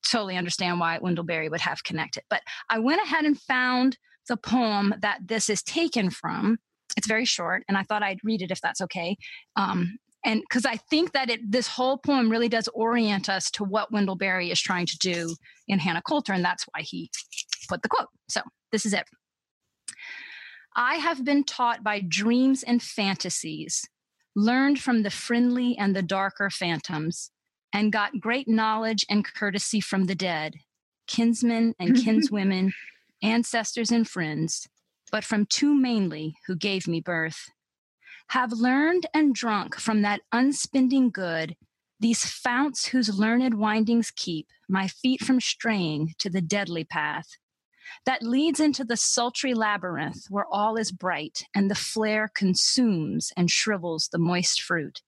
totally 0.09 0.37
understand 0.37 0.79
why 0.79 0.99
Wendell 0.99 1.23
Berry 1.23 1.49
would 1.49 1.61
have 1.61 1.83
connected. 1.83 2.23
But 2.29 2.41
I 2.69 2.79
went 2.79 3.01
ahead 3.01 3.25
and 3.25 3.39
found 3.39 3.97
the 4.27 4.37
poem 4.37 4.93
that 5.01 5.19
this 5.25 5.49
is 5.49 5.63
taken 5.63 6.09
from. 6.09 6.57
It's 6.95 7.07
very 7.07 7.25
short, 7.25 7.63
and 7.67 7.77
I 7.77 7.83
thought 7.83 8.03
I'd 8.03 8.19
read 8.23 8.41
it 8.41 8.51
if 8.51 8.61
that's 8.61 8.81
okay. 8.81 9.17
Um, 9.55 9.97
and 10.25 10.41
because 10.41 10.65
I 10.65 10.77
think 10.77 11.11
that 11.13 11.29
it, 11.29 11.51
this 11.51 11.67
whole 11.67 11.97
poem 11.97 12.29
really 12.29 12.47
does 12.47 12.69
orient 12.73 13.29
us 13.29 13.51
to 13.51 13.63
what 13.63 13.91
Wendell 13.91 14.15
Berry 14.15 14.51
is 14.51 14.61
trying 14.61 14.85
to 14.85 14.97
do 14.99 15.35
in 15.67 15.79
Hannah 15.79 16.01
Coulter, 16.07 16.33
and 16.33 16.45
that's 16.45 16.65
why 16.71 16.81
he 16.81 17.09
put 17.67 17.81
the 17.81 17.89
quote. 17.89 18.07
So 18.29 18.41
this 18.71 18.85
is 18.85 18.93
it. 18.93 19.05
I 20.75 20.95
have 20.95 21.23
been 21.23 21.43
taught 21.43 21.83
by 21.83 21.99
dreams 21.99 22.63
and 22.63 22.81
fantasies, 22.81 23.87
learned 24.35 24.79
from 24.79 25.03
the 25.03 25.11
friendly 25.11 25.77
and 25.77 25.95
the 25.95 26.01
darker 26.01 26.49
phantoms, 26.49 27.29
and 27.71 27.91
got 27.91 28.19
great 28.19 28.47
knowledge 28.47 29.05
and 29.09 29.25
courtesy 29.25 29.79
from 29.79 30.05
the 30.05 30.15
dead, 30.15 30.55
kinsmen 31.07 31.75
and 31.79 31.91
mm-hmm. 31.91 32.03
kinswomen, 32.03 32.73
ancestors 33.21 33.91
and 33.91 34.07
friends, 34.07 34.67
but 35.11 35.23
from 35.23 35.45
two 35.45 35.75
mainly 35.75 36.35
who 36.47 36.55
gave 36.55 36.87
me 36.87 36.99
birth. 36.99 37.49
Have 38.29 38.51
learned 38.51 39.05
and 39.13 39.35
drunk 39.35 39.79
from 39.79 40.01
that 40.01 40.21
unspending 40.31 41.11
good, 41.11 41.55
these 41.99 42.25
founts 42.25 42.87
whose 42.87 43.19
learned 43.19 43.53
windings 43.53 44.09
keep 44.09 44.47
my 44.67 44.87
feet 44.87 45.21
from 45.21 45.39
straying 45.39 46.15
to 46.17 46.29
the 46.29 46.41
deadly 46.41 46.83
path 46.83 47.37
that 48.05 48.23
leads 48.23 48.59
into 48.59 48.83
the 48.83 48.97
sultry 48.97 49.53
labyrinth 49.53 50.25
where 50.29 50.45
all 50.51 50.75
is 50.75 50.91
bright 50.91 51.45
and 51.55 51.69
the 51.69 51.75
flare 51.75 52.29
consumes 52.33 53.31
and 53.37 53.49
shrivels 53.49 54.09
the 54.11 54.19
moist 54.19 54.61
fruit. 54.61 55.01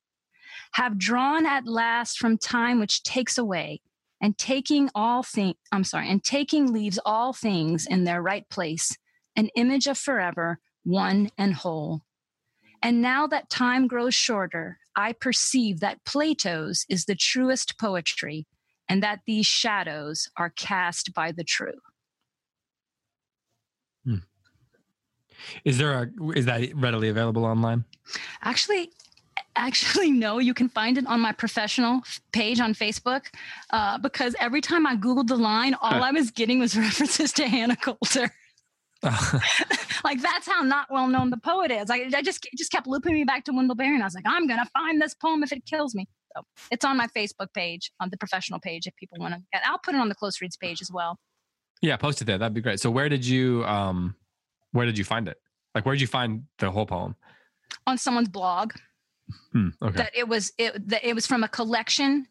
Have 0.74 0.98
drawn 0.98 1.46
at 1.46 1.68
last 1.68 2.18
from 2.18 2.38
time 2.38 2.80
which 2.80 3.04
takes 3.04 3.38
away 3.38 3.82
and 4.22 4.38
taking 4.38 4.90
all 4.96 5.24
things, 5.24 5.56
I'm 5.72 5.84
sorry, 5.84 6.10
and 6.10 6.24
taking 6.24 6.72
leaves 6.72 7.00
all 7.06 7.34
things 7.34 7.86
in 7.86 8.04
their 8.04 8.22
right 8.22 8.48
place, 8.50 8.98
an 9.36 9.50
image 9.56 9.88
of 9.88 9.98
forever, 9.98 10.60
one 10.84 11.30
and 11.38 11.54
whole. 11.54 12.02
And 12.82 13.02
now 13.02 13.28
that 13.28 13.50
time 13.50 13.88
grows 13.88 14.16
shorter, 14.16 14.78
I 14.96 15.14
perceive 15.14 15.80
that 15.80 16.06
Plato's 16.06 16.86
is 16.88 17.06
the 17.06 17.16
truest 17.16 17.78
poetry 17.80 18.48
and 18.88 19.02
that 19.02 19.22
these 19.26 19.46
shadows 19.46 20.30
are 20.38 20.52
cast 20.52 21.14
by 21.14 21.32
the 21.32 21.44
true. 21.44 21.80
Is 25.64 25.78
there 25.78 25.94
a 25.94 26.32
is 26.36 26.46
that 26.46 26.76
readily 26.76 27.10
available 27.10 27.46
online? 27.46 27.86
Actually, 28.42 28.92
actually, 29.56 30.12
no. 30.12 30.40
You 30.40 30.54
can 30.54 30.70
find 30.70 30.98
it 30.98 31.06
on 31.08 31.20
my 31.20 31.32
professional 31.32 32.02
page 32.32 32.60
on 32.60 32.74
Facebook 32.74 33.28
uh, 33.72 33.98
because 33.98 34.36
every 34.40 34.62
time 34.62 34.86
I 34.86 34.96
Googled 34.96 35.28
the 35.28 35.38
line, 35.38 35.76
all 35.82 36.04
I 36.04 36.12
was 36.12 36.32
getting 36.32 36.60
was 36.60 36.78
references 36.78 37.32
to 37.34 37.48
Hannah 37.48 37.76
Coulter. 37.76 38.32
like 40.04 40.22
that's 40.22 40.48
how 40.48 40.62
not 40.62 40.88
well 40.90 41.08
known 41.08 41.30
the 41.30 41.38
poet 41.38 41.72
is. 41.72 41.90
I, 41.90 42.10
I 42.16 42.22
just 42.22 42.48
just 42.58 42.72
kept 42.72 42.88
looping 42.88 43.14
me 43.14 43.24
back 43.24 43.44
to 43.46 43.52
Wendell 43.52 43.76
Berry, 43.76 43.94
and 43.94 44.04
I 44.04 44.08
was 44.08 44.16
like, 44.16 44.26
I'm 44.28 44.48
gonna 44.48 44.68
find 44.74 45.02
this 45.02 45.14
poem 45.14 45.44
if 45.44 45.52
it 45.52 45.66
kills 45.66 45.94
me. 45.94 46.08
So 46.36 46.44
it's 46.72 46.84
on 46.84 46.98
my 46.98 47.08
Facebook 47.08 47.54
page, 47.54 47.92
on 48.00 48.10
the 48.10 48.18
professional 48.18 48.60
page, 48.60 48.88
if 48.88 48.96
people 48.96 49.18
want 49.20 49.36
to. 49.36 49.42
I'll 49.66 49.80
put 49.80 49.96
it 49.96 50.02
on 50.02 50.10
the 50.10 50.16
close 50.16 50.42
reads 50.42 50.58
page 50.58 50.82
as 50.82 50.92
well. 50.92 51.18
Yeah, 51.82 51.98
post 51.98 52.22
it 52.22 52.26
there. 52.26 52.38
That'd 52.38 52.54
be 52.54 52.62
great. 52.62 52.80
So 52.80 52.90
where 52.90 53.10
did 53.10 53.26
you 53.26 53.64
um 53.66 54.16
where 54.76 54.86
did 54.86 54.98
you 54.98 55.06
find 55.06 55.28
it? 55.28 55.38
Like 55.74 55.86
where 55.86 55.96
did 55.96 56.02
you 56.02 56.08
find 56.08 56.44
the 56.60 56.70
whole 56.70 56.86
poem? 56.86 57.16
On 57.88 57.98
someone's 57.98 58.30
blog. 58.30 58.74
Hmm, 59.54 59.70
okay. 59.82 59.98
That 59.98 60.12
it 60.16 60.28
was 60.28 60.52
it 60.58 60.88
that 60.90 61.04
it 61.04 61.16
was 61.16 61.26
from 61.26 61.44
a 61.44 61.48
collection. 61.48 62.28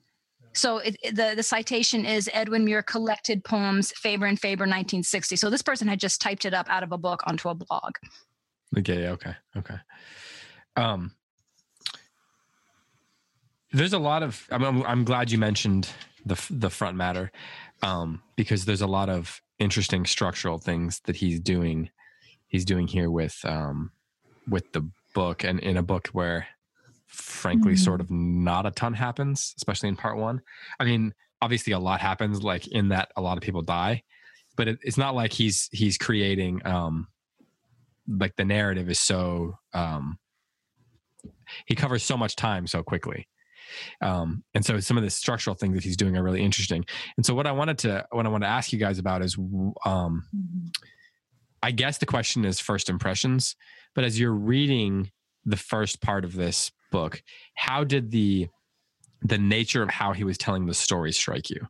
So 0.52 0.78
it, 0.78 0.96
the 1.02 1.32
the 1.34 1.42
citation 1.42 2.04
is 2.04 2.30
Edwin 2.32 2.64
Muir 2.64 2.82
collected 2.82 3.44
poems 3.44 3.92
Faber 3.92 4.26
and 4.26 4.38
Faber 4.38 4.62
1960. 4.62 5.36
So 5.36 5.50
this 5.50 5.62
person 5.62 5.88
had 5.88 5.98
just 5.98 6.20
typed 6.20 6.44
it 6.44 6.54
up 6.54 6.68
out 6.68 6.82
of 6.82 6.92
a 6.92 6.98
book 6.98 7.22
onto 7.26 7.48
a 7.48 7.54
blog. 7.54 7.94
Okay, 8.78 9.08
okay, 9.08 9.34
okay. 9.56 9.76
Um, 10.76 11.12
there's 13.72 13.92
a 13.92 13.98
lot 13.98 14.22
of. 14.22 14.46
I'm, 14.50 14.62
I'm, 14.62 14.82
I'm 14.84 15.04
glad 15.04 15.30
you 15.30 15.38
mentioned 15.38 15.88
the 16.26 16.40
the 16.50 16.70
front 16.70 16.96
matter, 16.96 17.32
um, 17.82 18.22
because 18.36 18.64
there's 18.64 18.82
a 18.82 18.86
lot 18.86 19.08
of 19.08 19.40
interesting 19.58 20.04
structural 20.04 20.58
things 20.58 21.00
that 21.04 21.16
he's 21.16 21.40
doing. 21.40 21.90
He's 22.54 22.64
doing 22.64 22.86
here 22.86 23.10
with 23.10 23.36
um, 23.44 23.90
with 24.48 24.70
the 24.72 24.88
book, 25.12 25.42
and 25.42 25.58
in 25.58 25.76
a 25.76 25.82
book 25.82 26.06
where, 26.12 26.46
frankly, 27.08 27.72
Mhm. 27.74 27.78
sort 27.78 28.00
of 28.00 28.12
not 28.12 28.64
a 28.64 28.70
ton 28.70 28.94
happens, 28.94 29.54
especially 29.56 29.88
in 29.88 29.96
part 29.96 30.18
one. 30.18 30.40
I 30.78 30.84
mean, 30.84 31.14
obviously, 31.42 31.72
a 31.72 31.80
lot 31.80 32.00
happens, 32.00 32.44
like 32.44 32.68
in 32.68 32.90
that 32.90 33.10
a 33.16 33.20
lot 33.20 33.36
of 33.38 33.42
people 33.42 33.62
die, 33.62 34.04
but 34.54 34.68
it, 34.68 34.78
it's 34.82 34.96
not 34.96 35.16
like 35.16 35.32
he's 35.32 35.68
he's 35.72 35.98
creating. 35.98 36.64
Um, 36.64 37.08
like 38.06 38.36
the 38.36 38.44
narrative 38.44 38.88
is 38.88 39.00
so 39.00 39.58
um 39.72 40.18
he 41.66 41.74
covers 41.74 42.02
so 42.04 42.16
much 42.16 42.36
time 42.36 42.66
so 42.66 42.82
quickly 42.82 43.26
um 44.02 44.44
and 44.54 44.62
so 44.62 44.78
some 44.78 44.98
of 44.98 45.02
the 45.02 45.08
structural 45.08 45.56
things 45.56 45.74
that 45.74 45.82
he's 45.82 45.96
doing 45.96 46.14
are 46.14 46.22
really 46.22 46.42
interesting 46.44 46.84
and 47.16 47.24
so 47.24 47.34
what 47.34 47.46
i 47.46 47.52
wanted 47.52 47.78
to 47.78 48.06
what 48.10 48.26
i 48.26 48.28
want 48.28 48.44
to 48.44 48.48
ask 48.48 48.74
you 48.74 48.78
guys 48.78 48.98
about 48.98 49.22
is 49.22 49.38
um 49.86 50.22
i 51.64 51.70
guess 51.70 51.98
the 51.98 52.06
question 52.06 52.44
is 52.44 52.60
first 52.60 52.88
impressions 52.88 53.56
but 53.94 54.04
as 54.04 54.18
you're 54.18 54.32
reading 54.32 55.10
the 55.44 55.56
first 55.56 56.00
part 56.00 56.24
of 56.24 56.34
this 56.34 56.70
book 56.92 57.22
how 57.54 57.82
did 57.82 58.10
the 58.10 58.48
the 59.24 59.38
nature 59.38 59.82
of 59.82 59.90
how 59.90 60.12
he 60.12 60.22
was 60.22 60.38
telling 60.38 60.66
the 60.66 60.74
story 60.74 61.12
strike 61.12 61.50
you? 61.50 61.66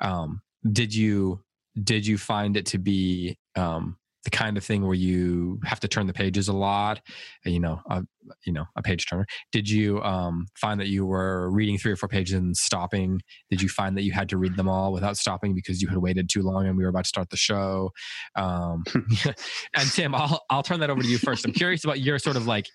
Um 0.00 0.42
did 0.70 0.94
you 0.94 1.40
did 1.82 2.06
you 2.06 2.18
find 2.18 2.56
it 2.56 2.66
to 2.66 2.78
be 2.78 3.38
um 3.56 3.96
the 4.24 4.30
kind 4.30 4.56
of 4.56 4.64
thing 4.64 4.84
where 4.84 4.94
you 4.94 5.58
have 5.64 5.80
to 5.80 5.88
turn 5.88 6.06
the 6.06 6.12
pages 6.12 6.48
a 6.48 6.52
lot 6.52 7.00
you 7.44 7.60
know 7.60 7.80
a, 7.88 8.02
you 8.44 8.52
know 8.52 8.64
a 8.76 8.82
page 8.82 9.06
turner. 9.08 9.26
Did 9.52 9.68
you 9.68 10.02
um, 10.02 10.46
find 10.56 10.80
that 10.80 10.88
you 10.88 11.06
were 11.06 11.50
reading 11.50 11.78
three 11.78 11.92
or 11.92 11.96
four 11.96 12.08
pages 12.08 12.34
and 12.34 12.56
stopping? 12.56 13.20
Did 13.50 13.62
you 13.62 13.68
find 13.68 13.96
that 13.96 14.02
you 14.02 14.12
had 14.12 14.28
to 14.30 14.36
read 14.36 14.56
them 14.56 14.68
all 14.68 14.92
without 14.92 15.16
stopping 15.16 15.54
because 15.54 15.80
you 15.80 15.88
had 15.88 15.98
waited 15.98 16.28
too 16.28 16.42
long 16.42 16.66
and 16.66 16.76
we 16.76 16.84
were 16.84 16.90
about 16.90 17.04
to 17.04 17.08
start 17.08 17.30
the 17.30 17.36
show? 17.36 17.90
Um, 18.36 18.84
and 19.74 19.90
tim 19.92 20.14
i'll 20.14 20.42
i'll 20.50 20.62
turn 20.62 20.80
that 20.80 20.90
over 20.90 21.02
to 21.02 21.08
you 21.08 21.18
first. 21.18 21.44
I'm 21.44 21.52
curious 21.52 21.84
about 21.84 22.00
your 22.00 22.18
sort 22.18 22.36
of 22.36 22.46
like 22.46 22.66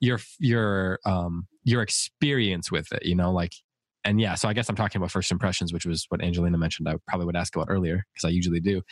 your 0.00 0.18
your 0.38 0.98
um 1.04 1.46
your 1.64 1.82
experience 1.82 2.70
with 2.70 2.92
it 2.92 3.04
you 3.04 3.14
know 3.14 3.32
like 3.32 3.52
and 4.04 4.20
yeah 4.20 4.34
so 4.34 4.48
i 4.48 4.52
guess 4.52 4.68
i'm 4.68 4.76
talking 4.76 4.98
about 4.98 5.10
first 5.10 5.30
impressions 5.30 5.72
which 5.72 5.86
was 5.86 6.06
what 6.08 6.22
angelina 6.22 6.58
mentioned 6.58 6.88
i 6.88 6.94
probably 7.08 7.26
would 7.26 7.36
ask 7.36 7.54
about 7.56 7.66
earlier 7.70 8.04
because 8.12 8.26
i 8.26 8.30
usually 8.30 8.60
do 8.60 8.82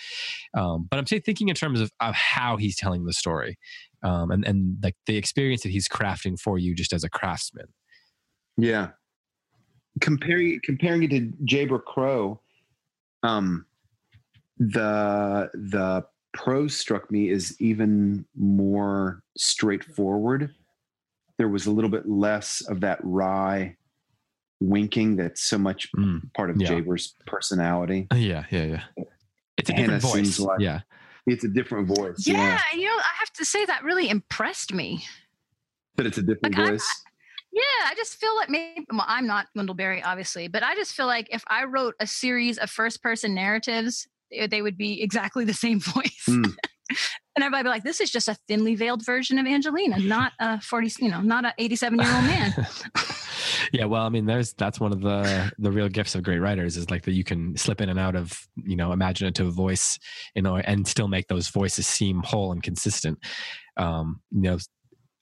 um, 0.57 0.87
but 0.91 0.99
i'm 0.99 1.07
say- 1.07 1.19
thinking 1.21 1.49
in 1.49 1.55
terms 1.55 1.81
of, 1.81 1.91
of 2.01 2.15
how 2.15 2.57
he's 2.57 2.77
telling 2.77 3.05
the 3.05 3.13
story 3.13 3.59
um, 4.03 4.31
and 4.31 4.47
and 4.47 4.77
like 4.83 4.97
the 5.07 5.17
experience 5.17 5.63
that 5.63 5.71
he's 5.71 5.89
crafting 5.89 6.39
for 6.39 6.59
you 6.59 6.75
just 6.75 6.93
as 6.93 7.05
a 7.05 7.09
craftsman 7.09 7.67
Yeah. 8.57 8.89
Comparing 10.01 10.59
comparing 10.65 11.03
it 11.03 11.11
to 11.11 11.33
Jayber 11.45 11.83
Crow, 11.85 12.41
um, 13.23 13.67
the 14.59 15.51
the 15.53 16.05
prose 16.33 16.75
struck 16.77 17.11
me 17.11 17.31
as 17.31 17.55
even 17.61 18.25
more 18.35 19.23
straightforward. 19.37 20.55
There 21.37 21.49
was 21.49 21.67
a 21.67 21.71
little 21.71 21.91
bit 21.91 22.09
less 22.09 22.63
of 22.63 22.81
that 22.81 23.01
wry 23.03 23.77
winking 24.63 25.17
that's 25.17 25.43
so 25.43 25.59
much 25.59 25.89
Mm, 25.97 26.33
part 26.35 26.51
of 26.51 26.57
yeah. 26.61 26.69
Jayber's 26.69 27.15
personality. 27.27 28.07
yeah 28.15 28.45
yeah 28.51 28.65
yeah 28.65 29.05
it's 29.59 29.71
a 29.71 29.75
Hannah 29.75 29.99
different 29.99 30.03
voice 30.27 30.39
like- 30.41 30.61
yeah 30.61 30.81
It's 31.27 31.45
a 31.45 31.49
different 31.49 31.87
voice. 31.87 32.27
Yeah, 32.27 32.59
you 32.75 32.87
know, 32.87 32.97
I 32.99 33.13
have 33.21 33.33
to 33.35 33.45
say 33.45 33.65
that 33.67 33.85
really 33.85 34.09
impressed 34.11 34.73
me. 34.75 35.05
But 35.95 36.07
it's 36.07 36.19
a 36.19 36.23
different 36.23 36.57
Like, 36.57 36.65
I'm- 36.65 36.73
voice. 36.75 36.91
Yeah, 37.53 37.87
I 37.87 37.95
just 37.95 38.17
feel 38.19 38.35
like 38.35 38.49
maybe 38.51 38.85
well, 38.91 39.05
I'm 39.07 39.27
not 39.29 39.47
Wendell 39.55 39.77
Berry, 39.77 40.03
obviously, 40.03 40.49
but 40.49 40.63
I 40.65 40.75
just 40.75 40.95
feel 40.95 41.07
like 41.07 41.29
if 41.31 41.45
I 41.49 41.65
wrote 41.65 41.95
a 42.01 42.07
series 42.09 42.59
of 42.59 42.71
first 42.71 43.03
person 43.05 43.35
narratives, 43.35 44.09
they 44.33 44.47
they 44.49 44.63
would 44.63 44.77
be 44.79 45.01
exactly 45.03 45.45
the 45.45 45.55
same 45.55 45.79
voice. 45.95 46.25
Mm. 46.29 46.55
and 47.35 47.43
everybody 47.43 47.65
be 47.65 47.69
like, 47.71 47.85
this 47.85 48.01
is 48.01 48.11
just 48.11 48.29
a 48.29 48.37
thinly 48.47 48.75
veiled 48.75 49.05
version 49.05 49.39
of 49.39 49.47
Angelina, 49.47 49.99
not 49.99 50.33
a 50.39 50.61
40, 50.61 51.05
you 51.05 51.11
know, 51.11 51.21
not 51.21 51.45
an 51.45 51.53
87 51.59 51.99
year 51.99 52.15
old 52.15 52.25
man. 52.25 52.67
yeah 53.73 53.85
well 53.85 54.03
i 54.03 54.09
mean 54.09 54.27
there's 54.27 54.53
that's 54.55 54.81
one 54.81 54.93
of 54.93 55.01
the 55.01 55.51
the 55.59 55.71
real 55.71 55.89
gifts 55.89 56.15
of 56.15 56.23
great 56.23 56.39
writers 56.39 56.77
is 56.77 56.91
like 56.91 57.03
that 57.03 57.13
you 57.13 57.25
can 57.25 57.57
slip 57.57 57.81
in 57.81 57.89
and 57.89 57.99
out 57.99 58.15
of 58.15 58.47
you 58.57 58.77
know 58.77 58.93
imaginative 58.93 59.53
voice 59.53 59.99
you 60.35 60.43
know 60.43 60.57
and 60.57 60.87
still 60.87 61.09
make 61.09 61.27
those 61.29 61.49
voices 61.49 61.87
seem 61.87 62.23
whole 62.23 62.53
and 62.53 62.63
consistent 62.63 63.19
um 63.77 64.21
you 64.31 64.43
know 64.43 64.59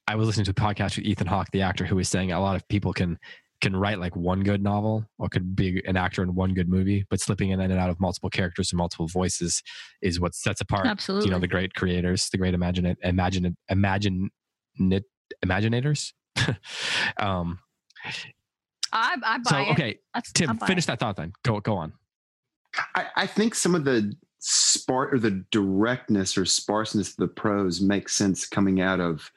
i 0.07 0.15
was 0.15 0.27
listening 0.27 0.45
to 0.45 0.51
a 0.51 0.53
podcast 0.53 0.97
with 0.97 1.05
ethan 1.05 1.27
hawke 1.27 1.49
the 1.51 1.61
actor 1.61 1.85
who 1.85 1.95
was 1.95 2.09
saying 2.09 2.31
a 2.31 2.39
lot 2.39 2.55
of 2.55 2.67
people 2.67 2.93
can 2.93 3.17
can 3.61 3.75
write 3.75 3.99
like 3.99 4.15
one 4.15 4.41
good 4.43 4.61
novel 4.63 5.05
or 5.19 5.29
could 5.29 5.55
be 5.55 5.81
an 5.85 5.95
actor 5.95 6.21
in 6.23 6.33
one 6.35 6.53
good 6.53 6.67
movie 6.67 7.05
but 7.09 7.19
slipping 7.19 7.49
in 7.51 7.59
and 7.59 7.73
out 7.73 7.89
of 7.89 7.99
multiple 7.99 8.29
characters 8.29 8.71
and 8.71 8.77
multiple 8.77 9.07
voices 9.07 9.61
is 10.01 10.19
what 10.19 10.33
sets 10.35 10.61
apart 10.61 10.85
Absolutely. 10.85 11.27
you 11.27 11.31
know 11.31 11.39
the 11.39 11.47
great 11.47 11.73
creators 11.75 12.29
the 12.29 12.37
great 12.37 12.53
imagine 12.53 12.95
imagine 13.03 13.55
imagine 13.69 14.29
imaginators 15.45 16.13
um 17.17 17.59
I, 18.93 19.15
I 19.23 19.37
buy 19.37 19.49
so 19.49 19.57
it. 19.59 19.69
okay 19.71 19.99
That's- 20.13 20.31
tim 20.33 20.57
buy 20.57 20.67
finish 20.67 20.85
it. 20.85 20.87
that 20.87 20.99
thought 20.99 21.15
then 21.15 21.33
go 21.43 21.59
go 21.59 21.75
on 21.75 21.93
I, 22.95 23.05
I 23.17 23.27
think 23.27 23.53
some 23.55 23.75
of 23.75 23.83
the 23.85 24.13
spark 24.39 25.13
or 25.13 25.19
the 25.19 25.43
directness 25.51 26.37
or 26.37 26.45
sparseness 26.45 27.09
of 27.11 27.17
the 27.17 27.27
prose 27.27 27.81
makes 27.81 28.15
sense 28.15 28.47
coming 28.47 28.81
out 28.81 28.99
of 28.99 29.29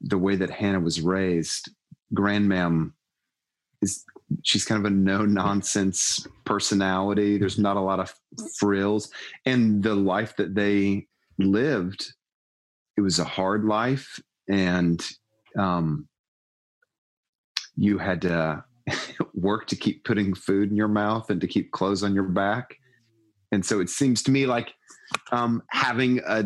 the 0.00 0.16
way 0.16 0.36
that 0.36 0.48
Hannah 0.48 0.78
was 0.80 1.00
raised. 1.00 1.70
Grandmam 2.14 2.92
is 3.82 4.04
she's 4.42 4.64
kind 4.64 4.84
of 4.84 4.90
a 4.90 4.94
no 4.94 5.24
nonsense 5.24 6.26
personality. 6.44 7.38
There's 7.38 7.58
not 7.58 7.76
a 7.76 7.80
lot 7.80 8.00
of 8.00 8.12
frills, 8.58 9.10
and 9.46 9.82
the 9.82 9.94
life 9.94 10.36
that 10.36 10.54
they 10.54 11.06
lived, 11.38 12.12
it 12.96 13.00
was 13.00 13.18
a 13.18 13.24
hard 13.24 13.64
life, 13.64 14.20
and 14.48 15.04
um, 15.58 16.08
you 17.76 17.98
had 17.98 18.22
to 18.22 18.64
work 19.34 19.66
to 19.68 19.76
keep 19.76 20.04
putting 20.04 20.34
food 20.34 20.70
in 20.70 20.76
your 20.76 20.88
mouth 20.88 21.30
and 21.30 21.40
to 21.40 21.46
keep 21.46 21.70
clothes 21.72 22.02
on 22.02 22.14
your 22.14 22.24
back. 22.24 22.76
And 23.52 23.64
so 23.64 23.80
it 23.80 23.88
seems 23.88 24.22
to 24.24 24.30
me 24.30 24.46
like 24.46 24.74
um, 25.32 25.62
having 25.70 26.20
a 26.26 26.44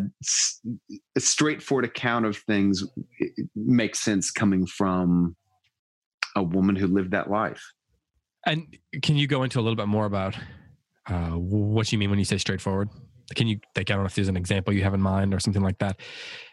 straightforward 1.19 1.85
account 1.85 2.27
of 2.27 2.37
things 2.37 2.85
makes 3.57 4.01
sense 4.01 4.31
coming 4.31 4.67
from 4.67 5.35
a 6.37 6.43
woman 6.43 6.77
who 6.77 6.87
lived 6.87 7.11
that 7.13 7.31
life. 7.31 7.63
and 8.47 8.67
can 9.03 9.17
you 9.17 9.27
go 9.27 9.43
into 9.43 9.59
a 9.61 9.63
little 9.63 9.77
bit 9.77 9.89
more 9.89 10.07
about 10.07 10.35
uh, 11.07 11.31
what 11.31 11.91
you 11.93 11.99
mean 11.99 12.11
when 12.11 12.19
you 12.19 12.25
say 12.25 12.39
straightforward 12.39 12.89
can 13.37 13.47
you 13.47 13.59
like 13.77 13.91
i 13.91 13.95
don't 13.95 14.03
know 14.03 14.07
if 14.07 14.15
there's 14.15 14.29
an 14.29 14.37
example 14.37 14.73
you 14.73 14.83
have 14.83 14.95
in 14.95 15.01
mind 15.01 15.33
or 15.35 15.41
something 15.41 15.63
like 15.63 15.79
that 15.79 16.01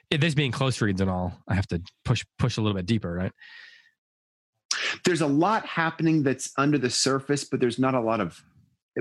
It- 0.09 0.21
this 0.21 0.33
being 0.35 0.51
close 0.51 0.81
reads 0.81 1.01
and 1.01 1.09
all 1.09 1.33
i 1.47 1.53
have 1.55 1.67
to 1.67 1.81
push 2.05 2.23
push 2.37 2.57
a 2.57 2.61
little 2.61 2.75
bit 2.75 2.85
deeper 2.85 3.11
right 3.13 3.31
There's 5.03 5.21
a 5.21 5.27
lot 5.27 5.65
happening 5.65 6.23
that's 6.23 6.51
under 6.57 6.77
the 6.77 6.89
surface, 6.89 7.43
but 7.43 7.59
there's 7.59 7.79
not 7.79 7.95
a 7.95 7.99
lot 7.99 8.19
of 8.21 8.41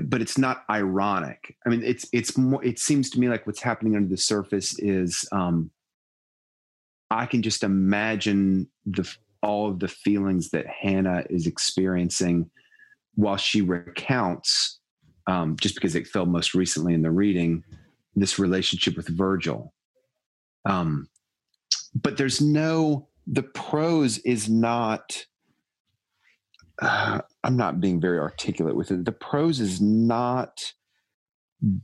but 0.03 0.21
it's 0.21 0.37
not 0.37 0.63
ironic. 0.69 1.55
I 1.65 1.69
mean, 1.69 1.83
it's 1.83 2.05
it's 2.13 2.37
more 2.37 2.63
it 2.63 2.79
seems 2.79 3.09
to 3.11 3.19
me 3.19 3.27
like 3.29 3.45
what's 3.47 3.61
happening 3.61 3.95
under 3.95 4.07
the 4.09 4.17
surface 4.17 4.77
is 4.79 5.27
um 5.31 5.71
I 7.11 7.25
can 7.25 7.41
just 7.41 7.63
imagine 7.63 8.69
the 8.85 9.03
all 9.41 9.69
of 9.69 9.79
the 9.79 9.87
feelings 9.87 10.49
that 10.49 10.67
Hannah 10.67 11.23
is 11.29 11.47
experiencing 11.47 12.49
while 13.15 13.37
she 13.37 13.61
recounts 13.61 14.79
um, 15.27 15.55
just 15.57 15.75
because 15.75 15.95
it 15.95 16.07
fell 16.07 16.25
most 16.25 16.53
recently 16.53 16.93
in 16.93 17.01
the 17.01 17.11
reading 17.11 17.63
this 18.15 18.39
relationship 18.39 18.97
with 18.97 19.07
Virgil. 19.07 19.73
Um, 20.65 21.07
but 21.93 22.17
there's 22.17 22.41
no 22.41 23.07
the 23.27 23.43
prose 23.43 24.17
is 24.19 24.49
not 24.49 25.25
uh, 26.81 27.21
I'm 27.43 27.57
not 27.57 27.81
being 27.81 27.99
very 27.99 28.19
articulate 28.19 28.75
with 28.75 28.89
it. 28.91 29.05
The 29.05 29.11
prose 29.11 29.59
is 29.59 29.81
not 29.81 30.73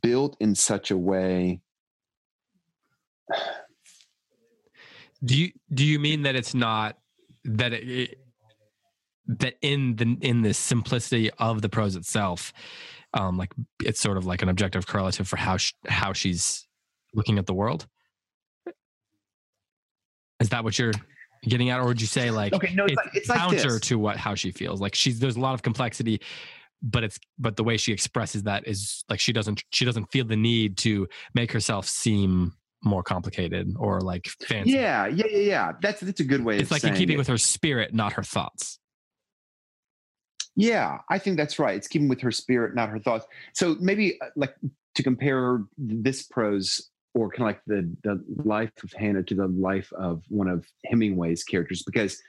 built 0.01 0.37
in 0.39 0.55
such 0.55 0.89
a 0.89 0.97
way. 0.97 1.61
do 5.23 5.35
you 5.37 5.51
do 5.73 5.85
you 5.85 5.99
mean 5.99 6.23
that 6.23 6.35
it's 6.35 6.53
not 6.53 6.97
that 7.45 7.73
it, 7.73 8.19
that 9.27 9.55
in 9.61 9.95
the 9.95 10.17
in 10.21 10.41
the 10.41 10.53
simplicity 10.53 11.31
of 11.39 11.61
the 11.61 11.69
prose 11.69 11.95
itself, 11.95 12.53
um, 13.13 13.37
like 13.37 13.53
it's 13.83 13.99
sort 13.99 14.17
of 14.17 14.25
like 14.25 14.41
an 14.41 14.49
objective 14.49 14.85
correlative 14.87 15.27
for 15.27 15.37
how 15.37 15.57
sh- 15.57 15.73
how 15.87 16.13
she's 16.13 16.67
looking 17.13 17.37
at 17.37 17.45
the 17.45 17.53
world. 17.53 17.87
Is 20.39 20.49
that 20.49 20.63
what 20.63 20.77
you're 20.77 20.93
getting 21.47 21.69
at, 21.69 21.79
or 21.79 21.85
would 21.85 22.01
you 22.01 22.07
say 22.07 22.29
like 22.29 22.53
Okay, 22.53 22.73
no, 22.73 22.85
it's, 22.85 22.91
it's, 22.91 22.97
like, 22.97 23.15
it's 23.15 23.29
like 23.29 23.39
counter 23.39 23.71
this. 23.73 23.81
to 23.81 23.99
what 23.99 24.17
how 24.17 24.35
she 24.35 24.51
feels? 24.51 24.81
Like 24.81 24.95
she's 24.95 25.19
there's 25.19 25.37
a 25.37 25.39
lot 25.39 25.53
of 25.53 25.61
complexity, 25.61 26.21
but 26.81 27.03
it's 27.03 27.17
but 27.39 27.55
the 27.55 27.63
way 27.63 27.77
she 27.77 27.93
expresses 27.93 28.43
that 28.43 28.67
is 28.67 29.03
like 29.09 29.19
she 29.19 29.33
doesn't 29.33 29.63
she 29.71 29.85
doesn't 29.85 30.11
feel 30.11 30.25
the 30.25 30.35
need 30.35 30.77
to 30.79 31.07
make 31.33 31.51
herself 31.51 31.87
seem 31.87 32.53
more 32.85 33.03
complicated 33.03 33.75
or 33.77 34.01
like 34.01 34.27
fancy. 34.47 34.71
Yeah, 34.71 35.07
yeah, 35.07 35.25
yeah, 35.29 35.37
yeah. 35.37 35.71
That's 35.81 36.01
that's 36.01 36.19
a 36.19 36.23
good 36.23 36.45
way 36.45 36.57
It's 36.57 36.71
like 36.71 36.83
in 36.83 36.93
keeping 36.95 37.15
it. 37.15 37.17
with 37.17 37.27
her 37.27 37.37
spirit, 37.37 37.93
not 37.93 38.13
her 38.13 38.23
thoughts. 38.23 38.79
Yeah, 40.55 40.99
I 41.09 41.19
think 41.19 41.37
that's 41.37 41.59
right. 41.59 41.75
It's 41.75 41.87
keeping 41.87 42.07
with 42.07 42.21
her 42.21 42.31
spirit, 42.31 42.75
not 42.75 42.89
her 42.89 42.99
thoughts. 42.99 43.25
So 43.53 43.75
maybe 43.79 44.19
uh, 44.21 44.27
like 44.35 44.55
to 44.95 45.03
compare 45.03 45.63
this 45.77 46.23
prose 46.23 46.89
or 47.13 47.29
kind 47.29 47.41
of 47.41 47.55
like 47.55 47.61
the 47.67 47.95
the 48.03 48.23
life 48.43 48.71
of 48.83 48.93
Hannah 48.93 49.23
to 49.23 49.35
the 49.35 49.47
life 49.47 49.91
of 49.93 50.23
one 50.29 50.47
of 50.47 50.65
Hemingway's 50.85 51.43
characters, 51.43 51.83
because 51.83 52.21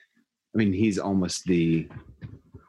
I 0.54 0.58
mean 0.58 0.72
he's 0.72 0.98
almost 0.98 1.44
the 1.44 1.88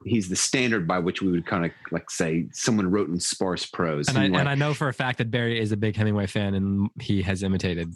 he's 0.08 0.30
the 0.30 0.36
standard 0.36 0.88
by 0.88 1.00
which 1.00 1.22
we 1.22 1.30
would 1.32 1.46
kind 1.46 1.66
of 1.66 1.72
like 1.92 2.10
say 2.10 2.48
someone 2.52 2.90
wrote 2.90 3.10
in 3.10 3.20
sparse 3.20 3.66
prose. 3.66 4.08
And 4.08 4.18
I, 4.18 4.22
Hemingway- 4.22 4.40
and 4.40 4.50
I 4.50 4.56
know 4.56 4.74
for 4.74 4.88
a 4.88 4.94
fact 4.94 5.18
that 5.20 5.30
Berry 5.32 5.60
is 5.60 5.72
a 5.72 5.78
big 5.78 5.96
Hemingway 5.96 6.28
fan 6.28 6.54
and 6.54 6.90
he 7.02 7.22
has 7.24 7.44
imitated 7.44 7.94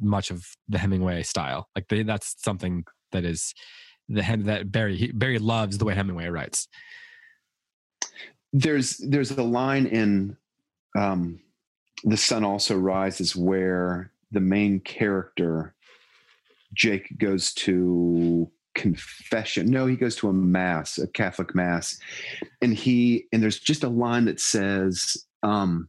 much 0.00 0.30
of 0.30 0.46
the 0.68 0.78
Hemingway 0.78 1.22
style. 1.22 1.68
Like 1.74 1.88
they, 1.88 2.02
that's 2.02 2.34
something 2.42 2.84
that 3.12 3.24
is 3.24 3.54
the 4.08 4.22
that 4.44 4.70
Berry 4.72 4.96
he, 4.96 5.12
Berry 5.12 5.38
loves 5.38 5.78
the 5.78 5.84
way 5.84 5.94
Hemingway 5.94 6.28
writes. 6.28 6.68
there's 8.52 8.96
there's 8.98 9.30
a 9.32 9.42
line 9.42 9.86
in 9.86 10.36
um, 10.96 11.40
the 12.04 12.16
sun 12.16 12.44
also 12.44 12.76
rises 12.76 13.36
where 13.36 14.10
the 14.30 14.40
main 14.40 14.80
character 14.80 15.74
jake 16.74 17.18
goes 17.18 17.52
to 17.52 18.50
confession 18.78 19.66
no 19.66 19.86
he 19.86 19.96
goes 19.96 20.16
to 20.16 20.28
a 20.28 20.32
mass 20.32 20.98
a 20.98 21.06
catholic 21.08 21.54
mass 21.54 21.98
and 22.62 22.74
he 22.74 23.26
and 23.32 23.42
there's 23.42 23.58
just 23.58 23.84
a 23.84 23.88
line 23.88 24.24
that 24.24 24.40
says 24.40 25.26
um 25.42 25.88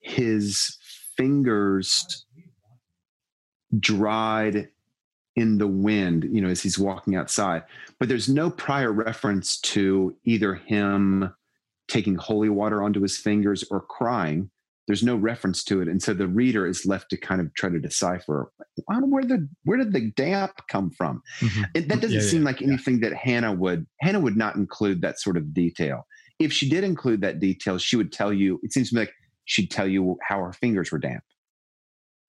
his 0.00 0.76
fingers 1.16 2.26
dried 3.78 4.68
in 5.36 5.58
the 5.58 5.66
wind 5.66 6.24
you 6.30 6.40
know 6.40 6.48
as 6.48 6.62
he's 6.62 6.78
walking 6.78 7.14
outside 7.14 7.62
but 7.98 8.08
there's 8.08 8.28
no 8.28 8.50
prior 8.50 8.92
reference 8.92 9.60
to 9.60 10.14
either 10.24 10.54
him 10.54 11.32
taking 11.88 12.16
holy 12.16 12.48
water 12.48 12.82
onto 12.82 13.00
his 13.00 13.16
fingers 13.16 13.64
or 13.70 13.80
crying. 13.80 14.50
There's 14.86 15.02
no 15.02 15.16
reference 15.16 15.64
to 15.64 15.80
it, 15.80 15.88
and 15.88 16.02
so 16.02 16.14
the 16.14 16.28
reader 16.28 16.66
is 16.66 16.86
left 16.86 17.10
to 17.10 17.16
kind 17.16 17.40
of 17.40 17.52
try 17.54 17.68
to 17.70 17.78
decipher 17.78 18.52
I 18.88 18.94
don't 18.94 19.02
know 19.02 19.08
where 19.08 19.24
the 19.24 19.48
where 19.64 19.78
did 19.78 19.92
the 19.92 20.10
damp 20.12 20.52
come 20.68 20.90
from. 20.90 21.22
Mm-hmm. 21.40 21.62
It, 21.74 21.88
that 21.88 22.00
doesn't 22.00 22.16
Yeah, 22.16 22.22
yeah, 22.22 22.28
seem 22.28 22.44
like 22.44 22.62
anything 22.62 23.00
that 23.00 23.14
Hannah 23.14 23.52
would 23.52 23.86
Hannah 24.00 24.20
would 24.20 24.36
not 24.36 24.56
include 24.56 25.02
that 25.02 25.18
sort 25.18 25.36
of 25.36 25.52
detail. 25.52 26.06
If 26.38 26.52
she 26.52 26.68
did 26.68 26.84
include 26.84 27.20
that 27.22 27.40
detail, 27.40 27.78
she 27.78 27.96
would 27.96 28.12
tell 28.12 28.32
you. 28.32 28.60
It 28.62 28.72
seems 28.72 28.90
to 28.90 28.96
me 28.96 29.00
like 29.02 29.12
she'd 29.44 29.70
tell 29.70 29.88
you 29.88 30.16
how 30.22 30.38
her 30.38 30.52
fingers 30.52 30.92
were 30.92 30.98
damp. 30.98 31.24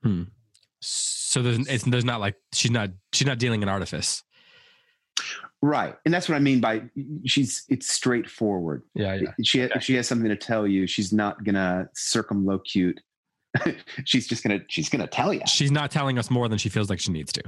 Hmm. 0.03 0.23
So 0.79 1.41
there's 1.41 1.67
it's, 1.67 1.83
there's 1.83 2.05
not 2.05 2.19
like 2.19 2.35
she's 2.53 2.71
not 2.71 2.91
she's 3.11 3.27
not 3.27 3.39
dealing 3.39 3.61
in 3.61 3.69
artifice. 3.69 4.23
Right, 5.61 5.95
and 6.05 6.13
that's 6.13 6.29
what 6.29 6.35
I 6.35 6.39
mean 6.39 6.61
by 6.61 6.83
she's 7.25 7.65
it's 7.69 7.91
straightforward. 7.91 8.83
Yeah, 8.93 9.15
yeah. 9.15 9.31
She 9.43 9.61
if 9.61 9.83
she 9.83 9.95
has 9.95 10.07
something 10.07 10.29
to 10.29 10.35
tell 10.35 10.67
you. 10.67 10.85
She's 10.87 11.11
not 11.11 11.43
gonna 11.43 11.89
circumlocute. 11.97 12.97
she's 14.05 14.27
just 14.27 14.43
gonna 14.43 14.59
she's 14.67 14.87
gonna 14.89 15.07
tell 15.07 15.33
you. 15.33 15.41
She's 15.47 15.71
not 15.71 15.89
telling 15.89 16.19
us 16.19 16.29
more 16.29 16.47
than 16.47 16.57
she 16.59 16.69
feels 16.69 16.89
like 16.89 16.99
she 16.99 17.11
needs 17.11 17.31
to. 17.33 17.43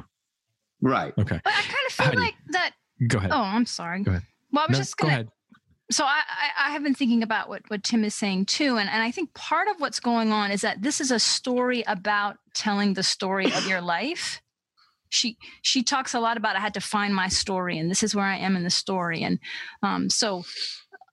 Right. 0.81 1.13
Okay, 1.19 1.39
But 1.43 1.53
I 1.53 1.61
kind 1.61 1.73
of 1.87 1.91
feel 1.93 2.05
Heidi. 2.07 2.17
like 2.17 2.35
that. 2.51 2.71
go 3.07 3.17
ahead. 3.19 3.31
Oh, 3.31 3.41
I'm 3.41 3.65
sorry. 3.65 4.01
Go 4.01 4.11
ahead. 4.11 4.23
Well, 4.51 4.63
I 4.63 4.67
was 4.71 4.77
No, 4.77 4.81
just 4.81 4.97
gonna. 4.97 5.13
ahead. 5.13 5.29
so 5.91 6.03
I, 6.05 6.21
I 6.57 6.67
I 6.67 6.71
have 6.71 6.81
been 6.81 6.95
thinking 6.95 7.21
about 7.21 7.47
what 7.47 7.61
what 7.67 7.83
Tim 7.83 8.03
is 8.03 8.15
saying 8.15 8.45
too, 8.45 8.77
and 8.77 8.89
and 8.89 9.03
I 9.03 9.11
think 9.11 9.33
part 9.35 9.67
of 9.67 9.79
what's 9.79 9.99
going 9.99 10.31
on 10.31 10.49
is 10.51 10.61
that 10.61 10.81
this 10.81 10.99
is 10.99 11.11
a 11.11 11.19
story 11.19 11.83
about 11.85 12.37
telling 12.55 12.95
the 12.95 13.03
story 13.03 13.53
of 13.53 13.67
your 13.67 13.81
life. 13.81 14.41
She 15.09 15.37
she 15.61 15.83
talks 15.83 16.13
a 16.13 16.19
lot 16.19 16.37
about 16.37 16.55
I 16.55 16.59
had 16.59 16.73
to 16.75 16.81
find 16.81 17.13
my 17.13 17.27
story, 17.27 17.77
and 17.77 17.89
this 17.89 18.03
is 18.03 18.15
where 18.15 18.25
I 18.25 18.37
am 18.37 18.55
in 18.55 18.63
the 18.63 18.69
story, 18.69 19.23
and 19.23 19.39
um, 19.83 20.09
so 20.09 20.43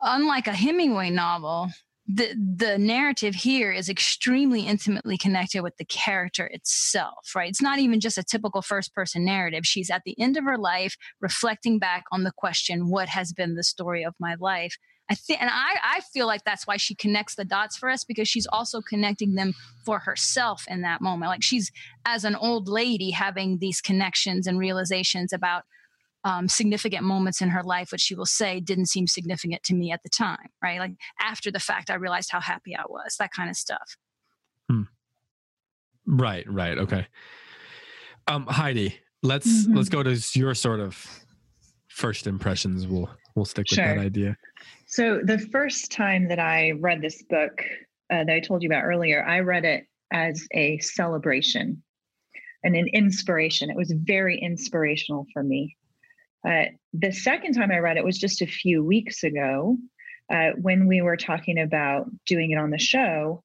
unlike 0.00 0.46
a 0.46 0.52
Hemingway 0.52 1.10
novel. 1.10 1.70
The, 2.08 2.36
the 2.36 2.78
narrative 2.78 3.34
here 3.34 3.72
is 3.72 3.88
extremely 3.88 4.60
intimately 4.60 5.18
connected 5.18 5.62
with 5.62 5.76
the 5.76 5.84
character 5.84 6.46
itself, 6.46 7.32
right? 7.34 7.50
It's 7.50 7.60
not 7.60 7.80
even 7.80 7.98
just 7.98 8.16
a 8.16 8.22
typical 8.22 8.62
first 8.62 8.94
person 8.94 9.24
narrative. 9.24 9.66
She's 9.66 9.90
at 9.90 10.02
the 10.04 10.14
end 10.20 10.36
of 10.36 10.44
her 10.44 10.56
life 10.56 10.96
reflecting 11.20 11.80
back 11.80 12.04
on 12.12 12.22
the 12.22 12.30
question, 12.30 12.90
what 12.90 13.08
has 13.08 13.32
been 13.32 13.56
the 13.56 13.64
story 13.64 14.04
of 14.04 14.14
my 14.20 14.36
life? 14.38 14.76
I 15.08 15.14
think, 15.14 15.40
and 15.40 15.50
I, 15.52 15.76
I 15.84 16.00
feel 16.12 16.26
like 16.26 16.42
that's 16.44 16.66
why 16.66 16.76
she 16.78 16.94
connects 16.94 17.36
the 17.36 17.44
dots 17.44 17.76
for 17.76 17.88
us 17.88 18.02
because 18.02 18.28
she's 18.28 18.46
also 18.48 18.80
connecting 18.80 19.36
them 19.36 19.54
for 19.84 20.00
herself 20.00 20.64
in 20.68 20.82
that 20.82 21.00
moment. 21.00 21.30
Like 21.30 21.44
she's, 21.44 21.70
as 22.04 22.24
an 22.24 22.34
old 22.34 22.66
lady, 22.68 23.10
having 23.12 23.58
these 23.58 23.80
connections 23.80 24.46
and 24.48 24.58
realizations 24.58 25.32
about 25.32 25.62
um, 26.24 26.48
significant 26.48 27.04
moments 27.04 27.40
in 27.40 27.50
her 27.50 27.62
life, 27.62 27.92
which 27.92 28.00
she 28.00 28.16
will 28.16 28.26
say 28.26 28.58
didn't 28.58 28.86
seem 28.86 29.06
significant 29.06 29.62
to 29.62 29.74
me 29.74 29.92
at 29.92 30.02
the 30.02 30.08
time, 30.08 30.48
right? 30.60 30.80
Like 30.80 30.94
after 31.20 31.52
the 31.52 31.60
fact, 31.60 31.88
I 31.88 31.94
realized 31.94 32.30
how 32.32 32.40
happy 32.40 32.74
I 32.74 32.82
was, 32.88 33.14
that 33.20 33.30
kind 33.32 33.48
of 33.48 33.54
stuff. 33.56 33.96
Right, 36.06 36.50
right. 36.50 36.78
Okay. 36.78 37.06
Um, 38.28 38.46
Heidi, 38.46 38.98
let's 39.22 39.66
Mhm. 39.66 39.76
let's 39.76 39.88
go 39.88 40.02
to 40.02 40.16
your 40.34 40.54
sort 40.54 40.80
of 40.80 41.24
first 41.88 42.26
impressions. 42.26 42.86
We'll 42.86 43.10
we'll 43.34 43.44
stick 43.44 43.66
with 43.70 43.78
that 43.78 43.94
Sure. 43.94 43.98
idea. 44.00 44.36
So 44.86 45.20
the 45.22 45.38
first 45.38 45.90
time 45.90 46.28
that 46.28 46.38
I 46.38 46.72
read 46.80 47.02
this 47.02 47.22
book 47.24 47.60
uh, 48.10 48.24
that 48.24 48.30
I 48.30 48.40
told 48.40 48.62
you 48.62 48.68
about 48.68 48.84
earlier, 48.84 49.24
I 49.24 49.40
read 49.40 49.64
it 49.64 49.84
as 50.12 50.46
a 50.52 50.78
celebration 50.78 51.82
and 52.62 52.76
an 52.76 52.86
inspiration. 52.92 53.68
It 53.68 53.76
was 53.76 53.92
very 53.92 54.38
inspirational 54.38 55.26
for 55.32 55.42
me. 55.42 55.76
Uh, 56.48 56.66
the 56.92 57.12
second 57.12 57.54
time 57.54 57.72
I 57.72 57.78
read 57.78 57.96
it 57.96 58.04
was 58.04 58.18
just 58.18 58.40
a 58.42 58.46
few 58.46 58.84
weeks 58.84 59.24
ago 59.24 59.76
uh, 60.32 60.50
when 60.60 60.86
we 60.86 61.02
were 61.02 61.16
talking 61.16 61.58
about 61.58 62.06
doing 62.24 62.52
it 62.52 62.58
on 62.58 62.70
the 62.70 62.78
show. 62.78 63.42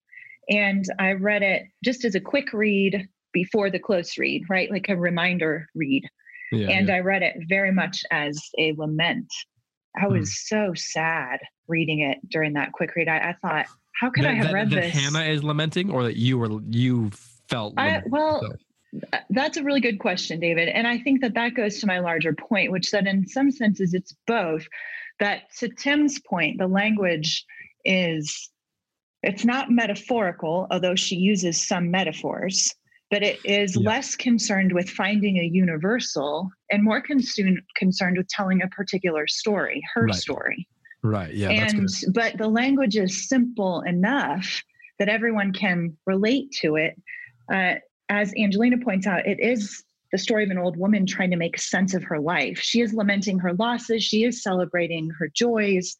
And 0.50 0.86
I 1.00 1.14
read 1.14 1.42
it 1.42 1.64
just 1.84 2.06
as 2.06 2.14
a 2.14 2.20
quick 2.20 2.54
read 2.54 3.08
before 3.34 3.72
the 3.72 3.80
close 3.80 4.18
read, 4.18 4.44
right? 4.48 4.70
Like 4.70 4.90
a 4.90 4.96
reminder 4.96 5.68
read 5.74 6.04
Yeah. 6.52 6.70
and 6.70 6.88
yeah. 6.88 6.96
I 6.96 7.00
read 7.00 7.24
it 7.24 7.36
very 7.48 7.72
much 7.72 8.04
as 8.12 8.40
a 8.60 8.74
lament. 8.78 9.32
I 9.96 10.06
Hmm. 10.06 10.14
was 10.14 10.48
so 10.48 10.74
sad 10.76 11.40
reading 11.68 12.00
it 12.02 12.18
during 12.30 12.54
that 12.54 12.72
quick 12.74 12.96
read. 12.96 13.08
I, 13.08 13.30
I 13.30 13.34
thought, 13.42 13.66
how 13.94 14.10
could 14.10 14.26
I 14.26 14.34
have 14.34 14.48
that- 14.48 14.54
read 14.54 14.70
that 14.72 14.82
this? 14.84 14.94
Hannah 14.94 15.26
is 15.26 15.44
lamenting, 15.44 15.92
or 15.92 16.04
that 16.04 16.16
you 16.18 16.38
were 16.38 16.62
you 16.70 17.12
felt. 17.50 17.74
I, 17.78 18.02
well, 18.08 18.42
so- 18.42 19.00
that's 19.30 19.58
a 19.58 19.64
really 19.64 19.80
good 19.82 20.00
question, 20.00 20.40
David. 20.40 20.68
And 20.70 20.86
I 20.88 20.98
think 20.98 21.22
that 21.22 21.34
that 21.36 21.54
goes 21.54 21.80
to 21.80 21.88
my 21.88 22.00
larger 22.00 22.34
point, 22.34 22.72
which 22.72 22.92
that 22.92 23.08
in 23.08 23.26
some 23.28 23.52
senses 23.52 23.94
it's 23.94 24.14
both. 24.28 24.68
That 25.20 25.44
to 25.60 25.70
Tim's 25.70 26.20
point, 26.20 26.58
the 26.58 26.68
language 26.68 27.46
is 27.86 28.50
it's 29.24 29.46
not 29.46 29.70
metaphorical, 29.70 30.68
although 30.72 30.96
she 30.96 31.16
uses 31.16 31.66
some 31.66 31.92
metaphors, 31.92 32.74
but 33.12 33.22
it 33.22 33.40
is 33.46 33.76
Yeah. 33.76 33.90
less 33.90 34.16
concerned 34.16 34.72
with 34.72 34.90
finding 34.90 35.38
a 35.38 35.44
universal 35.44 36.50
and 36.72 36.84
more 36.84 37.02
concerned 37.02 37.62
concerned 37.76 38.18
with 38.18 38.28
telling 38.30 38.62
a 38.62 38.68
particular 38.70 39.28
story, 39.28 39.84
her 39.94 40.06
Right. 40.08 40.16
story 40.16 40.68
right. 41.04 41.34
Yeah. 41.34 41.54
that's 41.54 41.74
and 41.74 42.14
but 42.14 42.38
the 42.38 42.48
language 42.48 42.96
is 42.96 43.28
simple 43.28 43.82
enough 43.82 44.64
that 45.00 45.10
everyone 45.10 45.52
can 45.52 45.96
relate 46.06 46.52
to 46.62 46.76
it 46.76 47.00
uh, 47.54 47.76
as 48.10 48.34
angelina 48.38 48.78
points 48.78 49.08
out 49.08 49.26
it 49.26 49.40
is 49.40 49.84
the 50.12 50.18
story 50.18 50.44
of 50.44 50.50
an 50.52 50.58
old 50.58 50.78
woman 50.78 51.06
trying 51.06 51.32
to 51.32 51.38
make 51.38 51.58
sense 51.58 51.94
of 51.94 52.04
her 52.04 52.20
life 52.20 52.60
she 52.60 52.82
is 52.82 52.94
lamenting 52.94 53.40
her 53.40 53.54
losses 53.54 54.04
she 54.04 54.24
is 54.24 54.44
celebrating 54.44 55.10
her 55.18 55.28
joys 55.34 55.96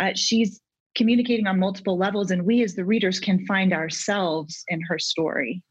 uh, 0.00 0.10
she's 0.14 0.60
communicating 0.94 1.46
on 1.46 1.58
multiple 1.58 1.96
levels 1.96 2.30
and 2.30 2.44
we 2.44 2.62
as 2.62 2.74
the 2.74 2.84
readers 2.84 3.18
can 3.18 3.44
find 3.46 3.72
ourselves 3.72 4.62
in 4.68 4.80
her 4.82 4.98
story 4.98 5.62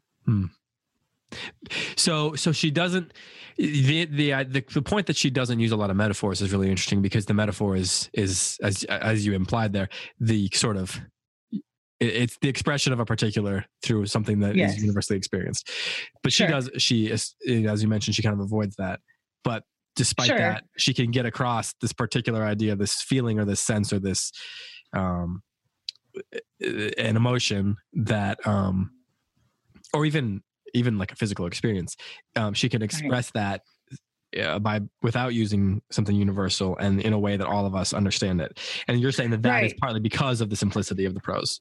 So 2.03 2.35
so 2.35 2.51
she 2.51 2.69
doesn't. 2.71 3.13
The 3.57 4.05
the, 4.05 4.33
uh, 4.33 4.43
the 4.55 4.61
the 4.73 4.81
point 4.81 5.05
that 5.07 5.15
she 5.15 5.29
doesn't 5.29 5.59
use 5.59 5.71
a 5.71 5.75
lot 5.83 5.89
of 5.89 5.95
metaphors 5.95 6.41
is 6.41 6.51
really 6.51 6.69
interesting 6.69 7.01
because 7.01 7.25
the 7.25 7.33
metaphor 7.33 7.75
is 7.75 8.09
is 8.13 8.57
as 8.61 8.83
as 8.85 9.25
you 9.25 9.33
implied 9.33 9.71
there 9.73 9.89
the 10.19 10.49
sort 10.53 10.75
of 10.77 10.99
it's 11.99 12.37
the 12.41 12.49
expression 12.49 12.91
of 12.91 12.99
a 12.99 13.05
particular 13.05 13.63
through 13.83 14.05
something 14.07 14.39
that 14.39 14.51
is 14.51 14.57
Yes. 14.57 14.81
universally 14.81 15.17
experienced. 15.17 15.69
But 16.23 16.33
she 16.33 16.43
Sure. 16.43 16.49
does 16.55 16.69
she 16.77 16.97
is 17.07 17.35
as 17.73 17.81
you 17.83 17.87
mentioned 17.87 18.15
she 18.15 18.23
kind 18.23 18.33
of 18.33 18.41
avoids 18.41 18.75
that. 18.77 18.99
But 19.43 19.63
despite 19.95 20.27
Sure. 20.27 20.39
that 20.39 20.63
she 20.77 20.93
can 20.93 21.11
get 21.11 21.25
across 21.25 21.73
this 21.79 21.93
particular 21.93 22.43
idea 22.43 22.75
this 22.75 23.01
feeling 23.01 23.39
or 23.39 23.45
this 23.45 23.61
sense 23.61 23.93
or 23.93 23.99
this 23.99 24.31
um 24.93 25.41
an 26.59 27.15
emotion 27.15 27.77
that 27.93 28.45
um 28.45 28.91
or 29.93 30.05
even 30.05 30.41
even 30.73 30.97
like 30.97 31.11
a 31.11 31.15
physical 31.15 31.45
experience 31.45 31.95
um 32.35 32.53
she 32.53 32.69
can 32.69 32.81
express 32.81 33.31
that 33.31 33.61
uh, 34.41 34.57
by 34.59 34.81
without 35.01 35.33
using 35.33 35.81
something 35.91 36.15
universal 36.15 36.75
and 36.77 37.01
in 37.01 37.13
a 37.13 37.19
way 37.19 37.37
that 37.37 37.47
all 37.47 37.65
of 37.65 37.75
us 37.75 37.93
understand 37.93 38.41
it 38.41 38.59
and 38.87 38.99
you're 38.99 39.11
saying 39.11 39.29
that 39.29 39.43
that 39.43 39.63
is 39.63 39.71
Right. 39.71 39.79
partly 39.79 39.99
because 39.99 40.41
of 40.41 40.49
the 40.49 40.55
simplicity 40.55 41.05
of 41.05 41.13
the 41.13 41.21
prose 41.21 41.59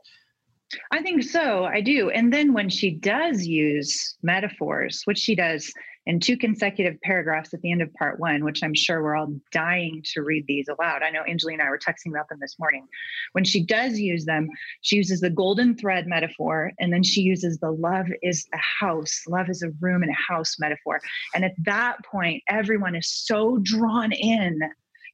I 0.90 1.03
think 1.03 1.22
so. 1.22 1.64
I 1.66 1.83
do. 1.83 2.09
And 2.09 2.33
then 2.33 2.55
when 2.55 2.70
she 2.70 2.92
does 2.92 3.46
use 3.46 4.16
metaphors, 4.22 5.03
which 5.05 5.18
she 5.18 5.35
does 5.35 5.70
in 6.07 6.19
two 6.19 6.37
consecutive 6.37 7.01
paragraphs 7.01 7.55
at 7.55 7.61
the 7.62 7.71
end 7.71 7.83
of 7.83 7.93
part 7.95 8.19
one, 8.19 8.45
which 8.45 8.62
I'm 8.62 8.75
sure 8.75 9.03
we're 9.03 9.17
all 9.17 9.35
dying 9.53 10.03
to 10.12 10.23
read 10.23 10.47
these 10.47 10.69
aloud. 10.69 11.03
I 11.03 11.11
know 11.11 11.23
Angelina 11.29 11.62
and 11.62 11.69
I 11.69 11.71
were 11.71 11.79
texting 11.79 12.11
about 12.11 12.29
them 12.29 12.38
this 12.41 12.57
morning. 12.59 12.87
When 13.33 13.45
she 13.45 13.65
does 13.65 13.99
use 13.99 14.25
them, 14.25 14.49
she 14.81 14.97
uses 14.97 15.21
the 15.21 15.31
golden 15.31 15.77
thread 15.77 16.07
metaphor, 16.07 16.73
and 16.81 16.93
then 16.93 17.03
she 17.03 17.21
uses 17.21 17.59
the 17.59 17.71
love 17.71 18.07
is 18.23 18.47
a 18.53 18.59
house, 18.59 19.23
love 19.29 19.49
is 19.49 19.62
a 19.62 19.71
room 19.81 20.03
and 20.03 20.11
a 20.11 20.33
house 20.33 20.57
metaphor. 20.59 21.01
And 21.35 21.45
at 21.45 21.55
that 21.65 22.05
point, 22.05 22.43
everyone 22.49 22.97
is 22.97 23.09
so 23.09 23.59
drawn 23.62 24.12
in 24.12 24.61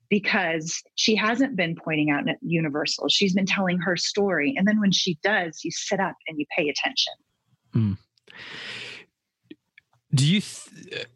because 0.08 0.82
she 0.94 1.14
hasn't 1.14 1.54
been 1.54 1.76
pointing 1.76 2.10
out 2.10 2.24
universal. 2.40 3.08
She's 3.08 3.34
been 3.34 3.46
telling 3.46 3.78
her 3.78 3.96
story. 3.96 4.54
And 4.56 4.66
then 4.66 4.80
when 4.80 4.92
she 4.92 5.18
does, 5.22 5.60
you 5.64 5.70
sit 5.70 6.00
up 6.00 6.14
and 6.26 6.38
you 6.38 6.46
pay 6.56 6.68
attention. 6.68 7.12
Hmm. 7.72 7.92
Do 10.14 10.26
you 10.26 10.40
th- 10.40 11.06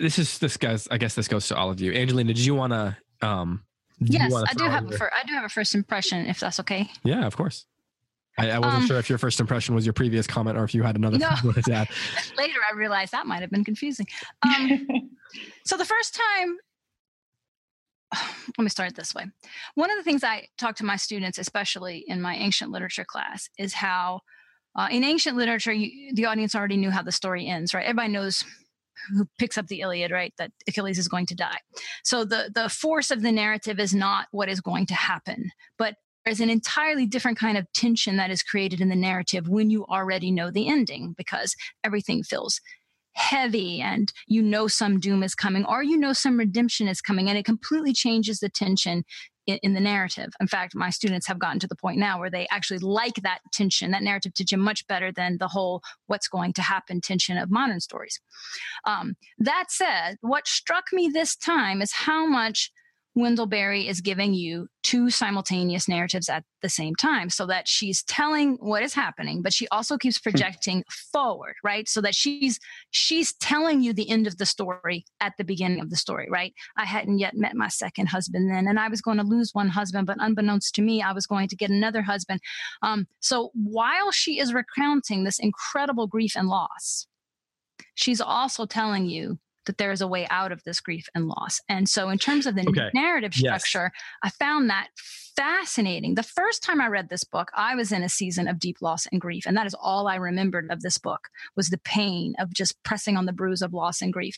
this 0.00 0.18
is 0.18 0.38
this 0.38 0.56
goes 0.56 0.88
i 0.90 0.98
guess 0.98 1.14
this 1.14 1.28
goes 1.28 1.46
to 1.48 1.56
all 1.56 1.70
of 1.70 1.80
you 1.80 1.92
angelina 1.92 2.32
did 2.32 2.44
you 2.44 2.54
want 2.54 2.72
to 2.72 2.96
um 3.26 3.62
did 4.00 4.14
Yes, 4.14 4.32
wanna 4.32 4.46
I 4.48 4.54
do 4.54 4.64
have 4.64 4.82
in 4.82 4.86
a 4.88 4.90
your- 4.90 4.98
fir- 4.98 5.10
I 5.14 5.24
do 5.26 5.32
have 5.34 5.44
a 5.44 5.48
first 5.48 5.74
impression, 5.74 6.26
if 6.26 6.40
that's 6.40 6.58
okay. 6.60 6.90
yeah 7.04 7.26
of 7.26 7.36
course 7.36 7.66
I, 8.38 8.50
I 8.50 8.58
wasn't 8.58 8.82
Um, 8.82 8.86
sure 8.88 8.98
if 8.98 9.08
your 9.10 9.18
first 9.18 9.38
impression 9.40 9.74
was 9.74 9.84
your 9.84 9.92
previous 9.92 10.26
comment 10.26 10.56
or 10.58 10.64
if 10.64 10.74
you 10.74 10.82
had 10.82 10.96
another 10.96 11.18
No. 11.18 11.28
thing 11.52 11.62
to 11.64 11.72
add. 11.72 11.88
Later, 12.38 12.58
I 12.70 12.74
realized 12.74 13.12
that 13.12 13.26
might 13.26 13.42
have 13.42 13.50
been 13.50 13.62
confusing. 13.64 14.06
Um, 14.42 14.86
so 15.66 15.76
the 15.76 15.84
first 15.84 16.14
time 16.18 16.56
let 18.58 18.64
me 18.64 18.68
start 18.70 18.90
it 18.90 18.96
this 18.96 19.14
way 19.14 19.24
one 19.74 19.90
of 19.90 19.96
the 19.96 20.02
things 20.02 20.22
i 20.24 20.46
talk 20.58 20.76
to 20.76 20.84
my 20.84 20.96
students 20.96 21.38
especially 21.38 22.04
in 22.08 22.20
my 22.20 22.34
ancient 22.36 22.70
literature 22.70 23.04
class 23.04 23.48
is 23.58 23.72
how 23.74 24.20
uh, 24.76 24.88
in 24.90 25.04
ancient 25.04 25.36
literature 25.36 25.72
you, 25.72 26.14
the 26.14 26.26
audience 26.26 26.54
already 26.54 26.76
knew 26.76 26.90
how 26.90 27.02
the 27.02 27.12
story 27.12 27.46
ends 27.46 27.74
right? 27.74 27.84
Everybody 27.84 28.12
knows 28.12 28.44
who 29.10 29.26
picks 29.38 29.58
up 29.58 29.66
the 29.66 29.80
iliad 29.80 30.10
right? 30.10 30.32
That 30.38 30.52
achilles 30.68 30.98
is 30.98 31.08
going 31.08 31.26
to 31.26 31.34
die. 31.34 31.58
So 32.04 32.24
the 32.24 32.50
the 32.54 32.68
force 32.68 33.10
of 33.10 33.22
the 33.22 33.32
narrative 33.32 33.78
is 33.80 33.94
not 33.94 34.26
what 34.30 34.48
is 34.48 34.60
going 34.60 34.86
to 34.86 34.94
happen 34.94 35.50
but 35.78 35.96
there's 36.24 36.40
an 36.40 36.50
entirely 36.50 37.06
different 37.06 37.38
kind 37.38 37.58
of 37.58 37.66
tension 37.72 38.16
that 38.16 38.30
is 38.30 38.42
created 38.42 38.80
in 38.80 38.88
the 38.88 38.96
narrative 38.96 39.48
when 39.48 39.70
you 39.70 39.84
already 39.86 40.30
know 40.30 40.50
the 40.50 40.68
ending 40.68 41.14
because 41.16 41.54
everything 41.84 42.22
feels 42.22 42.60
heavy 43.14 43.80
and 43.80 44.12
you 44.26 44.40
know 44.40 44.66
some 44.66 44.98
doom 44.98 45.22
is 45.22 45.34
coming 45.34 45.66
or 45.66 45.82
you 45.82 45.98
know 45.98 46.14
some 46.14 46.38
redemption 46.38 46.88
is 46.88 47.02
coming 47.02 47.28
and 47.28 47.36
it 47.36 47.44
completely 47.44 47.92
changes 47.92 48.40
the 48.40 48.48
tension 48.48 49.04
in, 49.46 49.58
in 49.62 49.74
the 49.74 49.80
narrative. 49.80 50.32
In 50.40 50.46
fact 50.46 50.74
my 50.74 50.90
students 50.90 51.26
have 51.26 51.38
gotten 51.38 51.58
to 51.60 51.66
the 51.66 51.76
point 51.76 51.98
now 51.98 52.18
where 52.18 52.30
they 52.30 52.46
actually 52.50 52.78
like 52.78 53.16
that 53.22 53.40
tension 53.52 53.90
that 53.90 54.02
narrative 54.02 54.34
tension 54.34 54.60
much 54.60 54.86
better 54.86 55.12
than 55.12 55.38
the 55.38 55.48
whole 55.48 55.82
what's 56.06 56.28
going 56.28 56.52
to 56.54 56.62
happen 56.62 57.00
tension 57.00 57.36
of 57.38 57.50
modern 57.50 57.80
stories. 57.80 58.20
Um, 58.86 59.14
that 59.38 59.66
said 59.68 60.16
what 60.20 60.46
struck 60.46 60.84
me 60.92 61.08
this 61.08 61.36
time 61.36 61.82
is 61.82 61.92
how 61.92 62.26
much 62.26 62.70
Wendell 63.14 63.46
Berry 63.46 63.86
is 63.86 64.00
giving 64.00 64.32
you 64.32 64.68
two 64.82 65.10
simultaneous 65.10 65.86
narratives 65.86 66.28
at 66.28 66.44
the 66.62 66.68
same 66.68 66.94
time 66.94 67.28
so 67.28 67.46
that 67.46 67.68
she's 67.68 68.02
telling 68.04 68.56
what 68.60 68.82
is 68.82 68.94
happening 68.94 69.42
but 69.42 69.52
she 69.52 69.68
also 69.68 69.98
keeps 69.98 70.18
projecting 70.18 70.82
forward 71.12 71.54
right? 71.62 71.88
So 71.88 72.00
that 72.00 72.14
she's 72.14 72.58
she's 72.90 73.34
telling 73.34 73.82
you 73.82 73.92
the 73.92 74.08
end 74.08 74.26
of 74.26 74.38
the 74.38 74.46
story 74.46 75.04
at 75.20 75.34
the 75.36 75.44
beginning 75.44 75.80
of 75.80 75.90
the 75.90 75.96
story 75.96 76.28
right? 76.30 76.54
I 76.76 76.84
hadn't 76.84 77.18
yet 77.18 77.34
met 77.36 77.54
my 77.54 77.68
second 77.68 78.06
husband 78.06 78.50
then 78.50 78.66
and 78.66 78.78
i 78.78 78.88
was 78.88 79.02
going 79.02 79.18
to 79.18 79.24
lose 79.24 79.50
one 79.52 79.68
husband 79.68 80.06
but 80.06 80.16
unbeknownst 80.20 80.74
to 80.74 80.82
me 80.82 81.02
i 81.02 81.12
was 81.12 81.26
going 81.26 81.48
to 81.48 81.56
get 81.56 81.70
another 81.70 82.02
husband. 82.02 82.40
Um, 82.82 83.06
so 83.20 83.50
while 83.54 84.10
she 84.10 84.38
is 84.38 84.54
recounting 84.54 85.24
this 85.24 85.38
incredible 85.38 86.06
grief 86.06 86.32
and 86.36 86.48
loss 86.48 87.06
she's 87.94 88.20
also 88.20 88.64
telling 88.66 89.06
you 89.06 89.38
that 89.66 89.78
there 89.78 89.92
is 89.92 90.00
a 90.00 90.08
way 90.08 90.26
out 90.30 90.52
of 90.52 90.62
this 90.64 90.80
grief 90.80 91.08
and 91.14 91.28
loss. 91.28 91.60
And 91.68 91.88
so, 91.88 92.08
in 92.08 92.18
terms 92.18 92.46
of 92.46 92.54
the 92.54 92.66
Okay. 92.68 92.90
narrative 92.94 93.32
Yes. 93.36 93.62
structure, 93.62 93.92
I 94.22 94.30
found 94.30 94.70
that 94.70 94.88
fascinating. 94.96 96.14
The 96.14 96.22
first 96.22 96.62
time 96.62 96.80
I 96.80 96.88
read 96.88 97.08
this 97.08 97.24
book, 97.24 97.50
I 97.56 97.74
was 97.74 97.92
in 97.92 98.02
a 98.02 98.08
season 98.08 98.48
of 98.48 98.58
deep 98.58 98.82
loss 98.82 99.06
and 99.10 99.20
grief, 99.20 99.44
and 99.46 99.56
that 99.56 99.66
is 99.66 99.74
all 99.80 100.08
I 100.08 100.16
remembered 100.16 100.70
of 100.70 100.82
this 100.82 100.98
book 100.98 101.28
was 101.56 101.68
the 101.68 101.78
pain 101.78 102.34
of 102.38 102.52
just 102.52 102.82
pressing 102.82 103.16
on 103.16 103.26
the 103.26 103.32
bruise 103.32 103.62
of 103.62 103.72
loss 103.72 104.02
and 104.02 104.12
grief. 104.12 104.36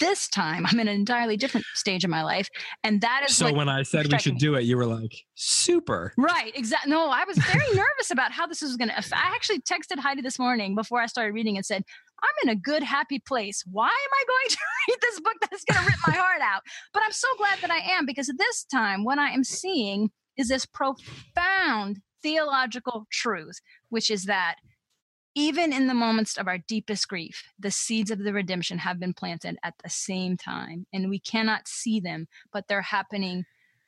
This 0.00 0.28
time, 0.28 0.66
I'm 0.66 0.80
in 0.80 0.88
an 0.88 0.94
entirely 0.94 1.36
different 1.36 1.66
stage 1.74 2.02
of 2.04 2.10
my 2.10 2.22
life, 2.24 2.48
and 2.82 3.00
that 3.02 3.24
is 3.28 3.36
So 3.36 3.52
when 3.52 3.68
I 3.68 3.82
said 3.84 4.10
we 4.10 4.18
should 4.18 4.34
me. 4.34 4.38
do 4.40 4.54
it, 4.56 4.62
you 4.62 4.76
were 4.76 4.86
like, 4.86 5.12
super. 5.34 6.12
Right, 6.18 6.52
exactly. 6.56 6.90
No, 6.90 7.10
I 7.10 7.24
was 7.24 7.38
very 7.38 7.66
nervous 7.74 8.10
about 8.10 8.32
how 8.32 8.46
this 8.46 8.60
was 8.60 8.76
going 8.76 8.88
to. 8.88 8.96
I 8.96 9.32
actually 9.34 9.60
texted 9.60 10.00
Heidi 10.00 10.20
this 10.20 10.38
morning 10.38 10.74
before 10.74 11.00
I 11.00 11.06
started 11.06 11.32
reading 11.32 11.56
and 11.56 11.64
said, 11.64 11.84
"I'm 12.22 12.48
in 12.48 12.48
a 12.48 12.56
good, 12.60 12.82
happy 12.82 13.20
place. 13.20 13.62
Why 13.70 13.86
am 13.86 13.90
I 13.92 14.24
going 14.26 14.48
to 14.50 14.56
read 14.88 14.98
this 15.00 15.20
book 15.20 15.34
that's 15.40 15.64
going 15.64 15.84
to 15.84 15.90
rip 15.90 16.00
my 16.08 16.14
heart 16.14 16.40
out?" 16.42 16.62
But 16.92 17.02
I'm 17.04 17.12
so 17.12 17.28
glad 17.38 17.58
that 17.60 17.70
I 17.70 17.78
am 17.96 18.04
because 18.04 18.26
this 18.36 18.64
time, 18.64 19.04
what 19.04 19.18
I 19.18 19.30
am 19.30 19.44
seeing 19.44 20.10
is 20.36 20.48
this 20.48 20.66
profound 20.66 22.00
theological 22.22 23.06
truth, 23.12 23.60
which 23.90 24.10
is 24.10 24.24
that 24.24 24.56
even 25.34 25.72
in 25.72 25.86
the 25.86 25.94
moments 25.94 26.36
of 26.36 26.46
our 26.46 26.58
deepest 26.58 27.08
grief, 27.08 27.44
the 27.58 27.70
seeds 27.70 28.10
of 28.10 28.18
the 28.20 28.32
redemption 28.32 28.78
have 28.78 29.00
been 29.00 29.14
planted 29.14 29.58
at 29.62 29.74
the 29.82 29.90
same 29.90 30.36
time, 30.36 30.86
and 30.92 31.10
we 31.10 31.18
cannot 31.18 31.68
see 31.68 32.00
them, 32.00 32.28
but 32.52 32.68
they're 32.68 32.82
happening 32.82 33.44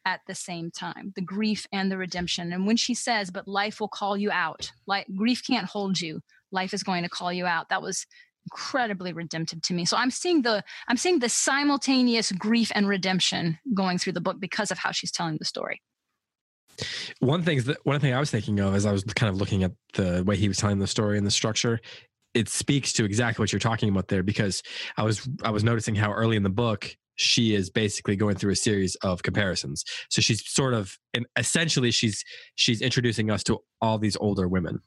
at 0.06 0.20
the 0.28 0.34
same 0.34 0.70
time 0.70 1.12
the 1.16 1.20
grief 1.20 1.66
and 1.72 1.90
the 1.90 1.98
redemption. 1.98 2.52
And 2.52 2.66
when 2.66 2.76
she 2.76 2.94
says 2.94 3.30
but 3.30 3.48
life 3.48 3.80
will 3.80 3.88
call 3.88 4.16
you 4.16 4.30
out 4.30 4.70
like 4.86 5.06
grief 5.16 5.42
can't 5.44 5.66
hold 5.66 6.00
you. 6.00 6.20
Life 6.52 6.72
is 6.72 6.84
going 6.84 7.02
to 7.02 7.08
call 7.08 7.32
you 7.32 7.44
out. 7.44 7.68
That 7.70 7.82
was 7.82 8.06
incredibly 8.46 9.12
redemptive 9.12 9.60
to 9.62 9.74
me. 9.74 9.84
So 9.84 9.96
i'm 9.96 10.12
seeing 10.12 10.42
the 10.42 10.62
i'm 10.86 10.96
seeing 10.96 11.18
the 11.18 11.28
simultaneous 11.28 12.30
grief 12.30 12.70
and 12.74 12.88
redemption 12.88 13.58
going 13.74 13.98
through 13.98 14.12
the 14.12 14.20
book 14.20 14.38
because 14.38 14.70
of 14.70 14.78
how 14.78 14.92
she's 14.92 15.10
telling 15.10 15.38
the 15.38 15.44
story 15.44 15.82
One 17.20 17.42
thing 17.42 17.60
that 17.62 17.78
one 17.84 18.00
thing 18.00 18.12
I 18.14 18.20
was 18.20 18.30
thinking 18.30 18.60
of 18.60 18.74
as 18.74 18.86
I 18.86 18.92
was 18.92 19.04
kind 19.04 19.30
of 19.30 19.36
looking 19.36 19.62
at 19.64 19.72
the 19.94 20.22
way 20.24 20.36
he 20.36 20.48
was 20.48 20.58
telling 20.58 20.78
the 20.78 20.86
story 20.86 21.18
and 21.18 21.26
the 21.26 21.30
structure, 21.30 21.80
it 22.34 22.48
speaks 22.48 22.92
to 22.94 23.04
exactly 23.04 23.42
what 23.42 23.52
you're 23.52 23.60
talking 23.60 23.88
about 23.88 24.08
there 24.08 24.22
because 24.22 24.62
I 24.96 25.02
was 25.04 25.28
I 25.42 25.50
was 25.50 25.64
noticing 25.64 25.94
how 25.94 26.12
early 26.12 26.36
in 26.36 26.42
the 26.42 26.50
book 26.50 26.96
she 27.18 27.54
is 27.54 27.70
basically 27.70 28.14
going 28.14 28.36
through 28.36 28.52
a 28.52 28.56
series 28.56 28.94
of 28.96 29.22
comparisons. 29.22 29.84
So 30.10 30.20
she's 30.20 30.46
sort 30.46 30.74
of 30.74 30.98
and 31.14 31.26
essentially 31.36 31.90
she's 31.90 32.22
she's 32.56 32.82
introducing 32.82 33.30
us 33.30 33.42
to 33.44 33.58
all 33.80 33.96
these 33.98 34.16
older 34.18 34.46
women, 34.48 34.80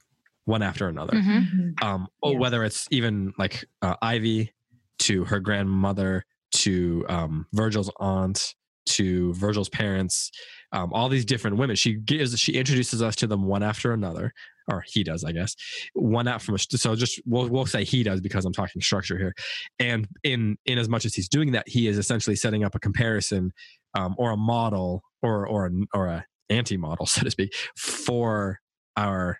one 0.44 0.62
after 0.62 0.86
another. 0.88 1.14
Mhm. 1.14 1.82
um 1.82 2.06
or 2.22 2.32
Yeah. 2.32 2.38
whether 2.38 2.64
it's 2.64 2.86
even 2.90 3.32
like 3.38 3.64
uh, 3.82 3.96
ivy 4.00 4.52
to 5.00 5.24
her 5.24 5.40
grandmother 5.40 6.24
to 6.52 7.04
um 7.08 7.46
virgil's 7.52 7.90
aunt 7.98 8.54
to 8.90 9.32
virgil's 9.34 9.68
parents 9.68 10.30
um 10.72 10.92
all 10.92 11.08
these 11.08 11.24
different 11.24 11.56
women. 11.56 11.76
She 11.76 11.94
gives 11.94 12.38
she 12.38 12.52
introduces 12.52 13.02
us 13.02 13.16
to 13.16 13.26
them 13.26 13.44
one 13.44 13.62
after 13.62 13.92
another 13.92 14.32
or 14.68 14.84
he 14.86 15.02
does 15.02 15.24
i 15.24 15.32
guess. 15.32 15.54
One 15.94 16.28
out 16.28 16.42
from 16.42 16.56
so 16.58 16.94
just 16.94 17.20
we'll, 17.26 17.48
we'll 17.48 17.66
say 17.66 17.84
he 17.84 18.02
does 18.02 18.20
because 18.20 18.44
i'm 18.44 18.52
talking 18.52 18.80
structure 18.80 19.18
here. 19.18 19.34
And 19.78 20.06
in 20.22 20.56
in 20.66 20.78
as 20.78 20.88
much 20.88 21.04
as 21.04 21.14
he's 21.14 21.28
doing 21.28 21.52
that 21.52 21.68
he 21.68 21.88
is 21.88 21.98
essentially 21.98 22.36
setting 22.36 22.64
up 22.64 22.74
a 22.74 22.80
comparison 22.80 23.52
um 23.94 24.14
or 24.18 24.30
a 24.30 24.36
model 24.36 25.02
or 25.22 25.46
or 25.46 25.66
an 25.66 25.86
or 25.94 26.06
a 26.06 26.24
anti-model 26.48 27.06
so 27.06 27.22
to 27.22 27.30
speak 27.30 27.54
for 27.76 28.60
our 28.96 29.38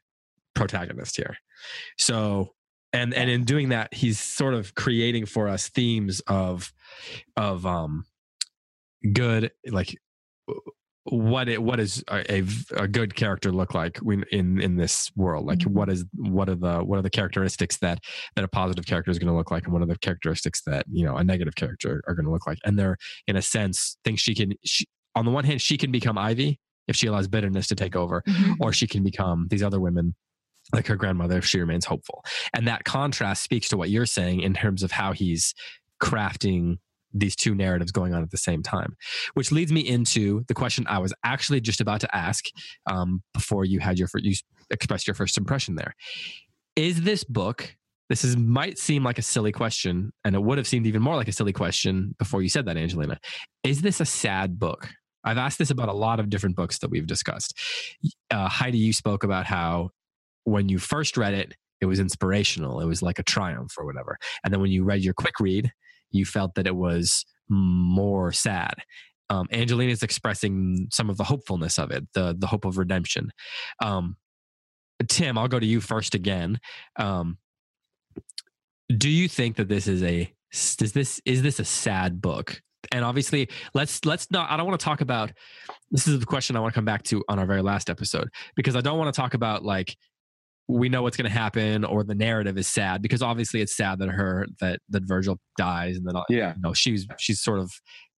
protagonist 0.54 1.16
here. 1.16 1.36
So 1.98 2.54
and 2.92 3.14
and 3.14 3.30
in 3.30 3.44
doing 3.44 3.68
that 3.68 3.94
he's 3.94 4.18
sort 4.18 4.54
of 4.54 4.74
creating 4.74 5.26
for 5.26 5.48
us 5.48 5.68
themes 5.68 6.20
of 6.26 6.72
of 7.36 7.64
um 7.66 8.04
good 9.12 9.50
like 9.70 9.96
what 11.04 11.48
it 11.48 11.62
what 11.62 11.80
is 11.80 12.04
a, 12.10 12.44
a, 12.76 12.86
good 12.86 13.14
character 13.14 13.50
look 13.50 13.72
like 13.74 13.96
when 13.98 14.22
in 14.30 14.60
in 14.60 14.76
this 14.76 15.10
world 15.16 15.46
like 15.46 15.60
Mhm. 15.60 15.68
what 15.72 15.88
is 15.88 16.04
what 16.14 16.48
are 16.50 16.54
the 16.54 16.80
what 16.84 16.98
are 16.98 17.02
the 17.02 17.08
characteristics 17.10 17.78
that 17.78 18.00
that 18.36 18.44
a 18.44 18.48
positive 18.48 18.84
character 18.84 19.10
is 19.10 19.18
going 19.18 19.28
to 19.32 19.34
look 19.34 19.50
like 19.50 19.64
and 19.64 19.72
what 19.72 19.80
are 19.82 19.86
the 19.86 19.96
characteristics 19.98 20.60
that 20.66 20.84
you 20.90 21.04
know 21.04 21.16
a 21.16 21.24
negative 21.24 21.54
character 21.54 22.02
are 22.06 22.14
going 22.14 22.26
to 22.26 22.30
look 22.30 22.46
like 22.46 22.58
and 22.64 22.78
they're 22.78 22.98
in 23.26 23.36
a 23.36 23.42
sense 23.42 23.96
things 24.04 24.20
she 24.20 24.34
can 24.34 24.52
she, 24.64 24.84
on 25.16 25.24
the 25.24 25.30
one 25.30 25.44
hand 25.44 25.60
she 25.62 25.78
can 25.78 25.90
become 25.90 26.18
ivy 26.18 26.60
if 26.86 26.94
she 26.96 27.06
allows 27.06 27.26
bitterness 27.28 27.66
to 27.68 27.74
take 27.74 27.96
over 27.96 28.22
Mhm. 28.28 28.56
or 28.60 28.72
she 28.72 28.86
can 28.86 29.02
become 29.02 29.46
these 29.48 29.62
other 29.62 29.80
women 29.80 30.14
like 30.74 30.86
her 30.86 30.96
grandmother 30.96 31.38
if 31.38 31.46
she 31.46 31.58
remains 31.58 31.86
hopeful 31.86 32.22
and 32.52 32.68
that 32.68 32.84
contrast 32.84 33.42
speaks 33.42 33.68
to 33.70 33.76
what 33.78 33.88
you're 33.88 34.06
saying 34.06 34.40
in 34.42 34.52
terms 34.52 34.82
of 34.82 34.92
how 34.92 35.12
he's 35.12 35.54
crafting 36.02 36.76
these 37.12 37.34
two 37.34 37.54
narratives 37.54 37.92
going 37.92 38.14
on 38.14 38.22
at 38.22 38.30
the 38.30 38.36
same 38.36 38.62
time 38.62 38.96
which 39.34 39.50
leads 39.50 39.72
me 39.72 39.80
into 39.80 40.44
the 40.48 40.54
question 40.54 40.86
i 40.88 40.98
was 40.98 41.12
actually 41.24 41.60
just 41.60 41.80
about 41.80 42.00
to 42.00 42.16
ask 42.16 42.46
um, 42.90 43.22
before 43.34 43.64
you 43.64 43.80
had 43.80 43.98
your 43.98 44.08
you 44.16 44.34
expressed 44.70 45.06
your 45.06 45.14
first 45.14 45.36
impression 45.36 45.74
there. 45.74 45.94
Is 46.76 47.02
this 47.02 47.24
book 47.24 47.76
this 48.08 48.24
is 48.24 48.36
might 48.36 48.76
seem 48.76 49.04
like 49.04 49.18
a 49.18 49.22
silly 49.22 49.52
question 49.52 50.12
and 50.24 50.34
it 50.34 50.42
would 50.42 50.58
have 50.58 50.66
seemed 50.66 50.84
even 50.86 51.00
more 51.00 51.14
like 51.14 51.28
a 51.28 51.32
silly 51.32 51.52
question 51.52 52.12
before 52.18 52.42
you 52.42 52.48
said 52.48 52.66
that 52.66 52.76
angelina. 52.76 53.20
Is 53.62 53.82
this 53.82 54.00
a 54.00 54.04
sad 54.04 54.58
book? 54.58 54.88
I've 55.22 55.38
asked 55.38 55.60
this 55.60 55.70
about 55.70 55.88
a 55.88 55.92
lot 55.92 56.18
of 56.18 56.28
different 56.28 56.56
books 56.56 56.78
that 56.78 56.90
we've 56.90 57.06
discussed. 57.06 57.56
Uh, 58.28 58.48
heidi 58.48 58.78
you 58.78 58.92
spoke 58.92 59.22
about 59.22 59.46
how 59.46 59.90
when 60.42 60.68
you 60.68 60.80
first 60.80 61.16
read 61.16 61.34
it 61.34 61.54
it 61.80 61.86
was 61.86 62.00
inspirational. 62.00 62.80
It 62.80 62.86
was 62.86 63.00
like 63.00 63.18
a 63.18 63.22
triumph 63.22 63.74
or 63.78 63.86
whatever. 63.86 64.18
And 64.44 64.52
then 64.52 64.60
when 64.60 64.70
you 64.70 64.84
read 64.84 65.02
your 65.02 65.14
quick 65.14 65.40
read 65.40 65.72
you 66.10 66.24
felt 66.24 66.54
that 66.54 66.66
it 66.66 66.76
was 66.76 67.24
more 67.48 68.32
sad. 68.32 68.74
Um, 69.28 69.46
Angelina 69.52 69.92
is 69.92 70.02
expressing 70.02 70.88
some 70.90 71.08
of 71.08 71.16
the 71.16 71.24
hopefulness 71.24 71.78
of 71.78 71.90
it, 71.90 72.06
the 72.14 72.34
the 72.36 72.48
hope 72.48 72.64
of 72.64 72.78
redemption. 72.78 73.32
Um, 73.82 74.16
Tim, 75.08 75.38
I'll 75.38 75.48
go 75.48 75.60
to 75.60 75.66
you 75.66 75.80
first 75.80 76.14
again. 76.14 76.60
Um, 76.96 77.38
do 78.96 79.08
you 79.08 79.28
think 79.28 79.56
that 79.56 79.68
this 79.68 79.86
is 79.86 80.02
a 80.02 80.32
is 80.52 80.92
this 80.92 81.20
is 81.24 81.42
this 81.42 81.60
a 81.60 81.64
sad 81.64 82.20
book? 82.20 82.60
And 82.92 83.04
obviously, 83.04 83.48
let's 83.74 84.04
let's 84.04 84.30
not. 84.30 84.50
I 84.50 84.56
don't 84.56 84.66
want 84.66 84.80
to 84.80 84.84
talk 84.84 85.00
about. 85.00 85.32
This 85.90 86.08
is 86.08 86.18
the 86.18 86.26
question 86.26 86.56
I 86.56 86.60
want 86.60 86.72
to 86.72 86.76
come 86.76 86.84
back 86.84 87.02
to 87.04 87.22
on 87.28 87.38
our 87.38 87.46
very 87.46 87.62
last 87.62 87.88
episode 87.88 88.28
because 88.56 88.74
I 88.74 88.80
don't 88.80 88.98
want 88.98 89.14
to 89.14 89.20
talk 89.20 89.34
about 89.34 89.64
like 89.64 89.96
we 90.70 90.88
know 90.88 91.02
what's 91.02 91.16
going 91.16 91.30
to 91.30 91.36
happen 91.36 91.84
or 91.84 92.04
the 92.04 92.14
narrative 92.14 92.56
is 92.56 92.68
sad 92.68 93.02
because 93.02 93.22
obviously 93.22 93.60
it's 93.60 93.76
sad 93.76 93.98
that 93.98 94.08
her 94.08 94.46
that 94.60 94.80
that 94.88 95.02
Virgil 95.04 95.38
dies 95.56 95.96
and 95.96 96.06
then 96.06 96.14
yeah. 96.28 96.54
you 96.54 96.62
know 96.62 96.72
she's 96.72 97.06
she's 97.18 97.40
sort 97.40 97.58
of 97.58 97.70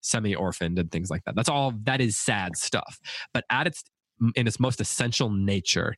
semi 0.01 0.35
orphaned 0.35 0.77
and 0.77 0.91
things 0.91 1.09
like 1.09 1.23
that. 1.25 1.35
That's 1.35 1.49
all 1.49 1.73
that 1.83 2.01
is 2.01 2.17
sad 2.17 2.57
stuff. 2.57 2.99
But 3.33 3.45
at 3.49 3.67
its 3.67 3.83
in 4.35 4.47
its 4.47 4.59
most 4.59 4.81
essential 4.81 5.29
nature 5.29 5.95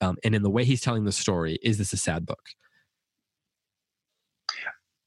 um, 0.00 0.16
and 0.24 0.34
in 0.34 0.42
the 0.42 0.50
way 0.50 0.64
he's 0.64 0.80
telling 0.80 1.04
the 1.04 1.12
story 1.12 1.58
is 1.62 1.78
this 1.78 1.92
a 1.92 1.96
sad 1.96 2.24
book? 2.24 2.42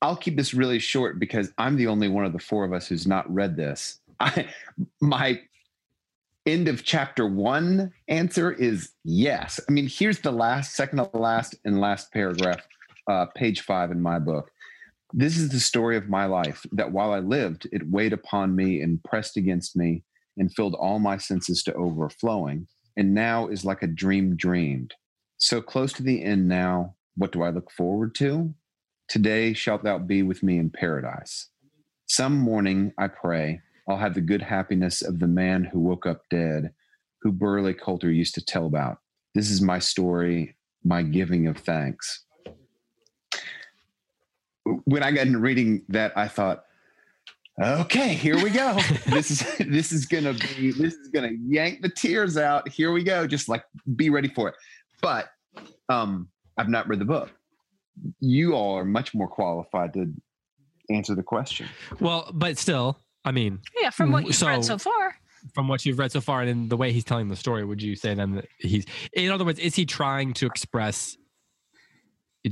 I'll 0.01 0.17
keep 0.17 0.37
this 0.37 0.53
really 0.53 0.79
short 0.79 1.19
because 1.19 1.51
I'm 1.57 1.75
the 1.75 1.87
only 1.87 2.07
one 2.07 2.25
of 2.25 2.33
the 2.33 2.39
four 2.39 2.63
of 2.63 2.73
us 2.73 2.87
who's 2.87 3.05
not 3.05 3.31
read 3.33 3.55
this. 3.55 3.99
I, 4.19 4.47
my 5.01 5.41
end 6.51 6.67
of 6.67 6.83
chapter 6.83 7.25
one 7.27 7.91
answer 8.07 8.51
is 8.51 8.91
yes. 9.03 9.59
I 9.67 9.71
mean, 9.71 9.87
here's 9.87 10.19
the 10.19 10.31
last, 10.31 10.75
second 10.75 10.97
to 10.97 11.17
last, 11.17 11.55
and 11.65 11.79
last 11.79 12.11
paragraph, 12.11 12.67
uh, 13.09 13.27
page 13.35 13.61
five 13.61 13.91
in 13.91 14.01
my 14.01 14.19
book. 14.19 14.51
This 15.13 15.37
is 15.37 15.49
the 15.49 15.59
story 15.59 15.97
of 15.97 16.09
my 16.09 16.25
life 16.25 16.65
that 16.71 16.91
while 16.91 17.11
I 17.11 17.19
lived, 17.19 17.67
it 17.71 17.89
weighed 17.89 18.13
upon 18.13 18.55
me 18.55 18.81
and 18.81 19.03
pressed 19.03 19.37
against 19.37 19.75
me 19.75 20.03
and 20.37 20.53
filled 20.53 20.75
all 20.75 20.99
my 20.99 21.17
senses 21.17 21.63
to 21.63 21.73
overflowing, 21.73 22.67
and 22.95 23.13
now 23.13 23.47
is 23.47 23.65
like 23.65 23.81
a 23.81 23.87
dream 23.87 24.35
dreamed. 24.35 24.93
So 25.37 25.61
close 25.61 25.93
to 25.93 26.03
the 26.03 26.23
end 26.23 26.47
now, 26.47 26.95
what 27.15 27.31
do 27.31 27.41
I 27.41 27.49
look 27.49 27.71
forward 27.71 28.13
to? 28.15 28.53
Today 29.07 29.53
shalt 29.53 29.83
thou 29.83 29.97
be 29.97 30.21
with 30.21 30.43
me 30.43 30.57
in 30.57 30.69
paradise. 30.69 31.47
Some 32.05 32.37
morning, 32.37 32.93
I 32.97 33.07
pray, 33.07 33.61
I'll 33.89 33.97
have 33.97 34.13
the 34.13 34.21
good 34.21 34.43
happiness 34.43 35.01
of 35.01 35.17
the 35.19 35.27
man 35.27 35.63
who 35.63 35.79
woke 35.79 36.05
up 36.05 36.21
dead, 36.29 36.71
who 37.21 37.31
Burley 37.31 37.73
Coulter 37.73 38.11
used 38.11 38.35
to 38.35 38.45
tell 38.45 38.67
about. 38.67 38.99
This 39.33 39.49
is 39.49 39.61
my 39.63 39.79
story, 39.79 40.55
my 40.83 41.01
giving 41.01 41.47
of 41.47 41.57
thanks. 41.57 42.23
When 44.85 45.01
I 45.01 45.11
got 45.11 45.25
into 45.25 45.39
reading 45.39 45.83
that, 45.89 46.15
I 46.15 46.27
thought, 46.27 46.65
okay, 47.59 48.13
here 48.13 48.41
we 48.41 48.51
go. 48.51 48.77
this 49.07 49.31
is 49.31 49.57
this 49.57 49.91
is 49.91 50.05
gonna 50.05 50.33
be 50.33 50.71
this 50.71 50.93
is 50.93 51.07
gonna 51.07 51.31
yank 51.47 51.81
the 51.81 51.89
tears 51.89 52.37
out. 52.37 52.69
Here 52.69 52.91
we 52.91 53.03
go. 53.03 53.25
Just 53.25 53.49
like 53.49 53.63
be 53.95 54.11
ready 54.11 54.27
for 54.27 54.49
it. 54.49 54.55
But 55.01 55.29
um, 55.89 56.29
I've 56.57 56.69
not 56.69 56.87
read 56.87 56.99
the 56.99 57.05
book. 57.05 57.31
You 58.19 58.53
all 58.53 58.77
are 58.77 58.85
much 58.85 59.15
more 59.15 59.27
qualified 59.27 59.93
to 59.93 60.13
answer 60.91 61.15
the 61.15 61.23
question. 61.23 61.67
Well, 61.99 62.29
but 62.33 62.57
still, 62.57 62.99
I 63.25 63.31
mean, 63.31 63.59
yeah, 63.79 63.89
from 63.89 64.11
what 64.11 64.25
you've 64.25 64.35
so, 64.35 64.47
read 64.47 64.63
so 64.65 64.77
far. 64.77 65.15
From 65.53 65.67
what 65.67 65.85
you've 65.85 65.99
read 65.99 66.11
so 66.11 66.21
far, 66.21 66.41
and 66.41 66.49
in 66.49 66.69
the 66.69 66.77
way 66.77 66.91
he's 66.91 67.03
telling 67.03 67.29
the 67.29 67.35
story, 67.35 67.63
would 67.63 67.81
you 67.81 67.95
say 67.95 68.13
then 68.13 68.35
that 68.35 68.47
he's, 68.59 68.85
in 69.13 69.31
other 69.31 69.45
words, 69.45 69.59
is 69.59 69.75
he 69.75 69.85
trying 69.85 70.33
to 70.33 70.45
express, 70.45 71.17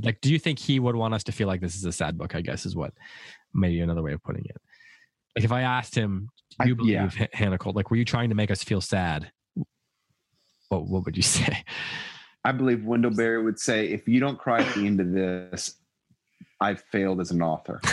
like, 0.02 0.20
do 0.20 0.32
you 0.32 0.38
think 0.38 0.58
he 0.58 0.80
would 0.80 0.96
want 0.96 1.14
us 1.14 1.24
to 1.24 1.32
feel 1.32 1.48
like 1.48 1.60
this 1.60 1.74
is 1.74 1.84
a 1.84 1.92
sad 1.92 2.16
book? 2.16 2.34
I 2.34 2.40
guess 2.40 2.66
is 2.66 2.76
what 2.76 2.92
maybe 3.54 3.80
another 3.80 4.02
way 4.02 4.12
of 4.12 4.22
putting 4.22 4.44
it. 4.44 4.56
Like, 5.36 5.44
if 5.44 5.52
I 5.52 5.62
asked 5.62 5.94
him, 5.94 6.30
do 6.60 6.68
you 6.68 6.74
I, 6.74 6.76
believe 6.76 7.18
yeah. 7.18 7.26
Hannah 7.32 7.58
Colt? 7.58 7.76
Like, 7.76 7.90
were 7.90 7.96
you 7.96 8.04
trying 8.04 8.30
to 8.30 8.34
make 8.34 8.50
us 8.50 8.62
feel 8.62 8.80
sad? 8.80 9.30
What 10.68 10.86
What 10.86 11.04
would 11.04 11.16
you 11.16 11.22
say? 11.38 11.64
I 12.44 12.52
believe 12.52 12.84
Wendell 12.84 13.10
Berry 13.10 13.42
would 13.42 13.58
say, 13.58 13.88
if 13.88 14.08
you 14.08 14.20
don't 14.20 14.38
cry 14.38 14.60
at 14.60 14.74
the 14.74 14.86
end 14.86 15.00
of 15.00 15.12
this, 15.12 15.74
I've 16.60 16.82
failed 16.92 17.20
as 17.20 17.30
an 17.30 17.42
author. 17.42 17.80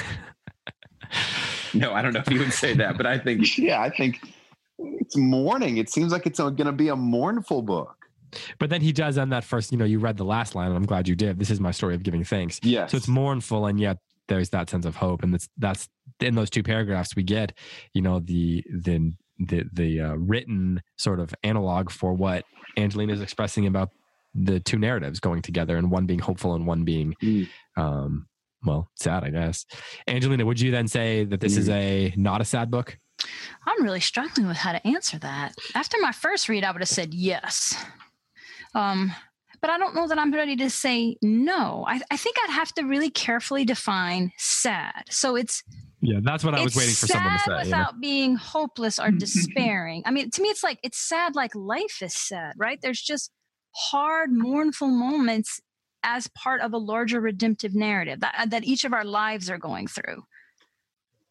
no, 1.80 1.94
I 1.94 2.02
don't 2.02 2.14
know 2.14 2.22
if 2.22 2.30
you 2.32 2.40
would 2.40 2.54
say 2.54 2.74
that, 2.76 2.98
but 2.98 3.06
I 3.06 3.18
think, 3.18 3.58
yeah, 3.58 3.82
I 3.82 3.90
think 3.90 4.20
it's 4.80 5.18
mourning. 5.18 5.78
It 5.78 5.90
seems 5.90 6.12
like 6.12 6.26
it's 6.26 6.40
going 6.40 6.58
to 6.58 6.72
be 6.72 6.90
a 6.90 6.96
mournful 6.96 7.62
book. 7.62 7.96
But 8.60 8.70
then 8.70 8.82
he 8.82 8.92
does 8.92 9.18
end 9.18 9.32
that 9.32 9.44
first, 9.44 9.72
you 9.72 9.78
know, 9.78 9.86
you 9.86 10.00
read 10.00 10.18
the 10.18 10.26
last 10.26 10.56
line, 10.56 10.68
and 10.68 10.76
I'm 10.76 10.86
glad 10.86 11.08
you 11.08 11.16
did. 11.16 11.40
This 11.40 11.50
is 11.50 11.60
my 11.60 11.72
story 11.72 11.96
of 11.96 12.04
giving 12.04 12.24
thanks. 12.24 12.60
Yeah. 12.64 12.88
So 12.88 12.98
it's 12.98 13.08
mournful, 13.08 13.66
and 13.66 13.80
yet 13.80 13.98
there's 14.28 14.50
that 14.50 14.70
sense 14.70 14.86
of 14.86 14.96
hope. 14.96 15.24
And 15.24 15.34
that's, 15.34 15.48
that's 15.58 15.88
in 16.20 16.36
those 16.36 16.50
two 16.50 16.64
paragraphs, 16.64 17.16
we 17.16 17.24
get, 17.24 17.54
you 17.94 18.02
know, 18.02 18.20
the, 18.20 18.64
the, 18.70 19.14
the, 19.40 19.64
the 19.72 20.02
uh, 20.02 20.16
written 20.16 20.82
sort 20.98 21.20
of 21.20 21.34
analog 21.44 21.92
for 21.92 22.14
what 22.14 22.44
Angelina 22.78 23.14
is 23.14 23.22
expressing 23.22 23.68
about 23.68 23.92
the 24.34 24.60
two 24.60 24.78
narratives 24.78 25.20
going 25.20 25.42
together 25.42 25.78
and 25.78 25.90
one 25.90 26.06
being 26.06 26.20
hopeful 26.20 26.56
and 26.56 26.68
one 26.68 26.84
being 26.84 27.16
mm. 27.24 27.48
um, 27.78 28.28
well, 28.66 28.90
sad, 28.96 29.24
I 29.24 29.30
guess. 29.30 29.66
Angelina, 30.08 30.46
would 30.46 30.60
you 30.60 30.72
then 30.72 30.88
say 30.88 31.24
that 31.26 31.40
this 31.40 31.58
is 31.58 31.70
mm. 31.70 31.74
a 31.74 32.14
not 32.18 32.42
a 32.42 32.46
sad 32.46 32.72
book? 32.72 32.98
I'm 33.66 33.84
really 33.84 34.00
struggling 34.00 34.48
with 34.48 34.58
how 34.58 34.72
to 34.72 34.86
answer 34.88 35.18
that. 35.20 35.54
After 35.74 35.98
my 36.00 36.12
first 36.12 36.50
read, 36.50 36.64
I 36.64 36.72
would 36.72 36.82
have 36.82 36.90
said 36.90 37.14
yes. 37.14 37.76
Um, 38.74 39.14
but 39.62 39.70
I 39.70 39.78
don't 39.78 39.96
know 39.96 40.08
that 40.08 40.20
I'm 40.20 40.34
ready 40.34 40.56
to 40.58 40.70
say 40.70 41.18
no. 41.22 41.86
I, 41.88 42.00
I 42.12 42.18
think 42.18 42.36
I'd 42.44 42.52
have 42.52 42.74
to 42.74 42.84
really 42.84 43.10
carefully 43.10 43.66
define 43.66 44.32
sad. 44.38 45.06
So 45.10 45.36
it's 45.36 45.64
yeah, 46.02 46.20
that's 46.22 46.44
what 46.44 46.54
I 46.54 46.62
was 46.62 46.76
waiting 46.76 46.94
for 46.94 47.08
someone 47.08 47.34
to 47.34 47.40
say. 47.40 47.58
Without 47.64 47.94
you 47.94 47.98
know? 47.98 48.02
being 48.02 48.36
hopeless 48.36 49.00
or 49.00 49.10
despairing. 49.12 50.04
I 50.06 50.12
mean, 50.12 50.30
to 50.30 50.42
me, 50.42 50.50
it's 50.50 50.64
like 50.64 50.80
it's 50.84 51.00
sad, 51.00 51.36
like 51.36 51.56
life 51.56 52.02
is 52.02 52.14
sad, 52.14 52.54
right? 52.58 52.80
There's 52.82 53.02
just 53.02 53.32
hard, 53.72 54.32
mournful 54.32 54.90
moments 54.90 55.60
as 56.06 56.28
part 56.28 56.62
of 56.62 56.72
a 56.72 56.78
larger 56.78 57.20
redemptive 57.20 57.74
narrative 57.76 58.22
that, 58.22 58.48
that 58.52 58.64
each 58.64 58.86
of 58.86 58.94
our 58.94 59.04
lives 59.04 59.50
are 59.50 59.58
going 59.58 59.88
through. 59.88 60.24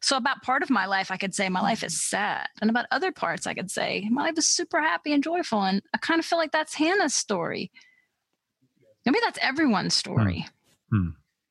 So, 0.03 0.19
about 0.19 0.43
part 0.43 0.63
of 0.63 0.69
my 0.69 0.85
life, 0.85 1.11
I 1.11 1.17
could 1.17 1.35
say 1.35 1.49
my 1.49 1.63
life 1.63 1.83
is 1.83 2.03
sad. 2.03 2.49
And 2.61 2.69
about 2.69 2.85
other 2.91 3.11
parts, 3.11 3.47
I 3.47 3.55
could 3.55 3.71
say 3.71 4.07
my 4.11 4.25
life 4.25 4.37
is 4.37 4.47
super 4.47 4.79
happy 4.79 5.15
and 5.15 5.23
joyful. 5.23 5.63
And 5.63 5.81
I 5.95 5.99
kind 5.99 6.19
of 6.19 6.27
feel 6.27 6.37
like 6.37 6.53
that's 6.53 6.75
Hannah's 6.75 7.15
story. 7.15 7.71
Maybe 9.07 9.19
that's 9.23 9.39
everyone's 9.41 9.95
story. 9.95 10.47
Hmm. 10.91 10.97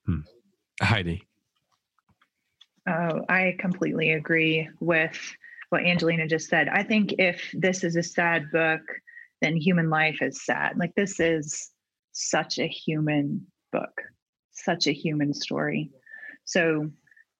Hmm. 0.06 0.14
Hmm. 0.14 0.86
Heidi. 0.86 1.24
Oh, 2.88 3.22
I 3.30 3.56
completely 3.58 4.12
agree 4.12 4.70
with 4.80 5.18
what 5.70 5.84
Angelina 5.84 6.28
just 6.28 6.50
said. 6.50 6.68
I 6.68 6.84
think 6.84 7.16
if 7.18 7.50
this 7.54 7.84
is 7.84 7.96
a 7.96 8.04
sad 8.04 8.52
book, 8.52 8.82
then 9.42 9.56
human 9.56 9.90
life 9.90 10.22
is 10.22 10.46
sad. 10.46 10.78
Like 10.78 10.94
this 10.96 11.20
is 11.20 11.72
such 12.14 12.60
a 12.60 12.68
human 12.68 13.46
book, 13.72 14.02
such 14.52 14.88
a 14.88 14.94
human 14.94 15.34
story. 15.34 15.92
So, 16.46 16.90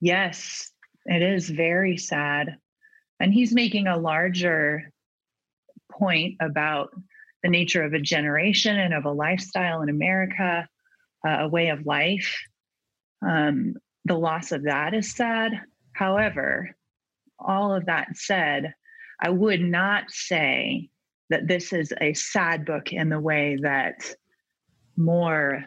yes, 0.02 0.72
it 1.06 1.22
is 1.22 1.50
very 1.50 1.98
sad. 1.98 2.58
And 3.20 3.34
he's 3.34 3.54
making 3.54 3.88
a 3.88 3.98
larger 3.98 4.92
point 5.92 6.36
about 6.42 6.90
the 7.44 7.50
nature 7.50 7.84
of 7.84 7.94
a 7.94 8.00
generation 8.00 8.78
and 8.78 8.94
of 8.94 9.06
a 9.06 9.12
lifestyle 9.12 9.82
in 9.82 9.90
America, 9.90 10.68
uh, 11.26 11.38
a 11.42 11.48
way 11.48 11.70
of 11.70 11.86
life. 11.86 12.36
Um, 13.26 13.76
the 14.06 14.18
loss 14.18 14.52
of 14.52 14.64
that 14.64 14.94
is 14.94 15.16
sad. 15.16 15.54
However, 15.94 16.76
all 17.40 17.74
of 17.74 17.86
that 17.86 18.18
said, 18.18 18.74
I 19.22 19.30
would 19.30 19.62
not 19.62 20.10
say 20.10 20.90
that 21.30 21.48
this 21.48 21.74
is 21.74 21.94
a 22.02 22.14
sad 22.14 22.66
book 22.66 22.92
in 22.92 23.10
the 23.10 23.20
way 23.20 23.58
that 23.62 24.16
more 24.98 25.66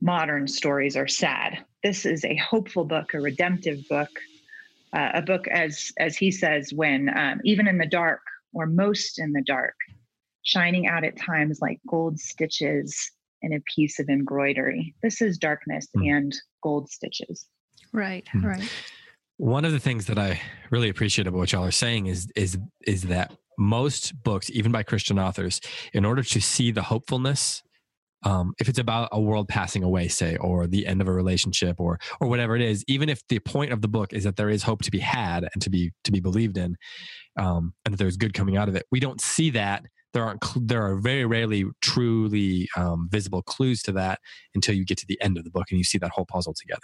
modern 0.00 0.46
stories 0.46 0.96
are 0.96 1.08
sad. 1.08 1.64
This 1.82 2.06
is 2.06 2.24
a 2.24 2.36
hopeful 2.36 2.84
book, 2.84 3.14
a 3.14 3.20
redemptive 3.20 3.86
book, 3.88 4.10
uh, 4.92 5.10
a 5.14 5.22
book 5.22 5.46
as 5.48 5.92
as 5.98 6.16
he 6.16 6.30
says, 6.30 6.72
when 6.72 7.08
um, 7.16 7.40
even 7.44 7.68
in 7.68 7.78
the 7.78 7.86
dark 7.86 8.20
or 8.52 8.66
most 8.66 9.18
in 9.18 9.32
the 9.32 9.42
dark, 9.42 9.74
shining 10.42 10.86
out 10.86 11.04
at 11.04 11.16
times 11.16 11.58
like 11.60 11.78
gold 11.88 12.18
stitches 12.18 13.10
in 13.42 13.52
a 13.52 13.60
piece 13.74 13.98
of 13.98 14.08
embroidery. 14.08 14.94
This 15.02 15.20
is 15.20 15.38
darkness 15.38 15.86
mm. 15.96 16.16
and 16.16 16.34
gold 16.62 16.90
stitches. 16.90 17.46
Right, 17.92 18.26
mm. 18.34 18.44
right. 18.44 18.70
one 19.36 19.64
of 19.64 19.72
the 19.72 19.78
things 19.78 20.06
that 20.06 20.18
I 20.18 20.40
really 20.70 20.88
appreciate 20.88 21.26
about 21.26 21.38
what 21.38 21.52
y'all 21.52 21.64
are 21.64 21.70
saying 21.70 22.06
is 22.06 22.30
is 22.34 22.58
is 22.86 23.02
that 23.04 23.32
most 23.58 24.22
books, 24.22 24.50
even 24.50 24.70
by 24.72 24.82
Christian 24.84 25.18
authors, 25.18 25.60
in 25.92 26.04
order 26.04 26.22
to 26.22 26.40
see 26.40 26.70
the 26.70 26.82
hopefulness, 26.82 27.62
um, 28.24 28.54
if 28.58 28.68
it's 28.68 28.78
about 28.78 29.08
a 29.12 29.20
world 29.20 29.48
passing 29.48 29.82
away, 29.82 30.08
say, 30.08 30.36
or 30.36 30.66
the 30.66 30.86
end 30.86 31.00
of 31.00 31.08
a 31.08 31.12
relationship, 31.12 31.76
or 31.78 31.98
or 32.20 32.28
whatever 32.28 32.56
it 32.56 32.62
is, 32.62 32.84
even 32.88 33.08
if 33.08 33.22
the 33.28 33.38
point 33.38 33.72
of 33.72 33.80
the 33.80 33.88
book 33.88 34.12
is 34.12 34.24
that 34.24 34.36
there 34.36 34.50
is 34.50 34.62
hope 34.62 34.82
to 34.82 34.90
be 34.90 34.98
had 34.98 35.48
and 35.52 35.62
to 35.62 35.70
be 35.70 35.92
to 36.04 36.12
be 36.12 36.20
believed 36.20 36.58
in, 36.58 36.76
um, 37.38 37.74
and 37.84 37.92
that 37.92 37.98
there's 37.98 38.16
good 38.16 38.34
coming 38.34 38.56
out 38.56 38.68
of 38.68 38.74
it, 38.74 38.86
we 38.90 39.00
don't 39.00 39.20
see 39.20 39.50
that. 39.50 39.84
There 40.14 40.24
aren't 40.24 40.42
there 40.56 40.82
are 40.82 40.96
very 40.96 41.26
rarely 41.26 41.66
truly 41.82 42.68
um, 42.76 43.08
visible 43.10 43.42
clues 43.42 43.82
to 43.82 43.92
that 43.92 44.20
until 44.54 44.74
you 44.74 44.84
get 44.84 44.98
to 44.98 45.06
the 45.06 45.20
end 45.20 45.36
of 45.36 45.44
the 45.44 45.50
book 45.50 45.66
and 45.70 45.78
you 45.78 45.84
see 45.84 45.98
that 45.98 46.10
whole 46.10 46.24
puzzle 46.24 46.54
together. 46.54 46.80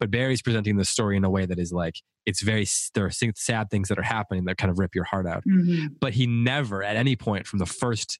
But 0.00 0.10
Berry's 0.10 0.42
presenting 0.42 0.76
the 0.76 0.84
story 0.84 1.16
in 1.16 1.24
a 1.24 1.30
way 1.30 1.46
that 1.46 1.58
is 1.58 1.72
like 1.72 2.02
it's 2.26 2.42
very 2.42 2.66
there 2.94 3.06
are 3.06 3.10
sad 3.10 3.70
things 3.70 3.88
that 3.88 3.98
are 3.98 4.02
happening 4.02 4.44
that 4.46 4.58
kind 4.58 4.72
of 4.72 4.78
rip 4.78 4.94
your 4.94 5.04
heart 5.04 5.26
out. 5.26 5.44
Mm-hmm. 5.48 5.94
but 6.00 6.14
he 6.14 6.26
never 6.26 6.82
at 6.82 6.96
any 6.96 7.14
point 7.14 7.46
from 7.46 7.60
the 7.60 7.66
first 7.66 8.18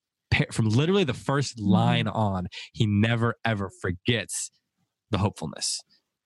from 0.53 0.68
literally 0.68 1.05
the 1.05 1.14
first 1.14 1.59
mm-hmm. 1.59 1.70
line 1.70 2.09
on 2.09 2.47
he 2.72 2.87
never 2.87 3.37
ever 3.45 3.70
forgets 3.80 4.51
the 5.11 5.18
hopefulness 5.18 5.80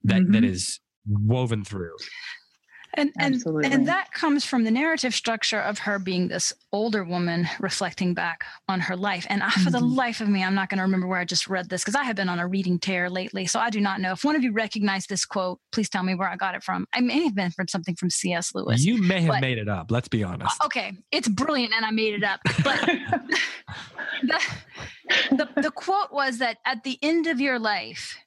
that, 0.04 0.22
mm-hmm. 0.22 0.32
that 0.32 0.44
is 0.44 0.80
woven 1.06 1.64
through 1.64 1.94
and 2.98 3.12
and, 3.18 3.64
and 3.64 3.88
that 3.88 4.12
comes 4.12 4.44
from 4.44 4.64
the 4.64 4.70
narrative 4.70 5.14
structure 5.14 5.60
of 5.60 5.78
her 5.80 5.98
being 5.98 6.28
this 6.28 6.52
older 6.72 7.04
woman 7.04 7.48
reflecting 7.60 8.14
back 8.14 8.44
on 8.68 8.80
her 8.80 8.96
life. 8.96 9.26
And 9.30 9.40
mm-hmm. 9.40 9.62
for 9.62 9.70
the 9.70 9.78
mm-hmm. 9.78 9.94
life 9.94 10.20
of 10.20 10.28
me, 10.28 10.42
I'm 10.42 10.54
not 10.54 10.68
going 10.68 10.78
to 10.78 10.82
remember 10.82 11.06
where 11.06 11.18
I 11.18 11.24
just 11.24 11.48
read 11.48 11.68
this 11.68 11.82
because 11.82 11.94
I 11.94 12.04
have 12.04 12.16
been 12.16 12.28
on 12.28 12.38
a 12.38 12.46
reading 12.46 12.78
tear 12.78 13.08
lately. 13.08 13.46
So 13.46 13.60
I 13.60 13.70
do 13.70 13.80
not 13.80 14.00
know. 14.00 14.12
If 14.12 14.24
one 14.24 14.36
of 14.36 14.42
you 14.42 14.52
recognize 14.52 15.06
this 15.06 15.24
quote, 15.24 15.60
please 15.72 15.88
tell 15.88 16.02
me 16.02 16.14
where 16.14 16.28
I 16.28 16.36
got 16.36 16.54
it 16.54 16.62
from. 16.62 16.86
I 16.92 17.00
may 17.00 17.22
have 17.24 17.34
been 17.34 17.50
from 17.50 17.68
something 17.68 17.94
from 17.94 18.10
C.S. 18.10 18.54
Lewis. 18.54 18.84
You 18.84 19.00
may 19.00 19.20
have 19.22 19.40
made 19.40 19.58
it 19.58 19.68
up. 19.68 19.90
Let's 19.90 20.08
be 20.08 20.24
honest. 20.24 20.62
Okay, 20.64 20.92
it's 21.12 21.28
brilliant, 21.28 21.72
and 21.74 21.84
I 21.84 21.90
made 21.90 22.14
it 22.14 22.24
up. 22.24 22.40
But 22.64 22.80
the, 24.22 24.40
the 25.30 25.48
the 25.62 25.70
quote 25.70 26.12
was 26.12 26.38
that 26.38 26.58
at 26.64 26.84
the 26.84 26.98
end 27.02 27.26
of 27.26 27.40
your 27.40 27.58
life, 27.58 28.18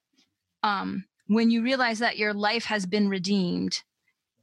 um, 0.64 1.06
when 1.28 1.50
you 1.50 1.64
realize 1.64 2.00
that 2.00 2.18
your 2.18 2.34
life 2.34 2.66
has 2.66 2.86
been 2.86 3.10
redeemed 3.10 3.84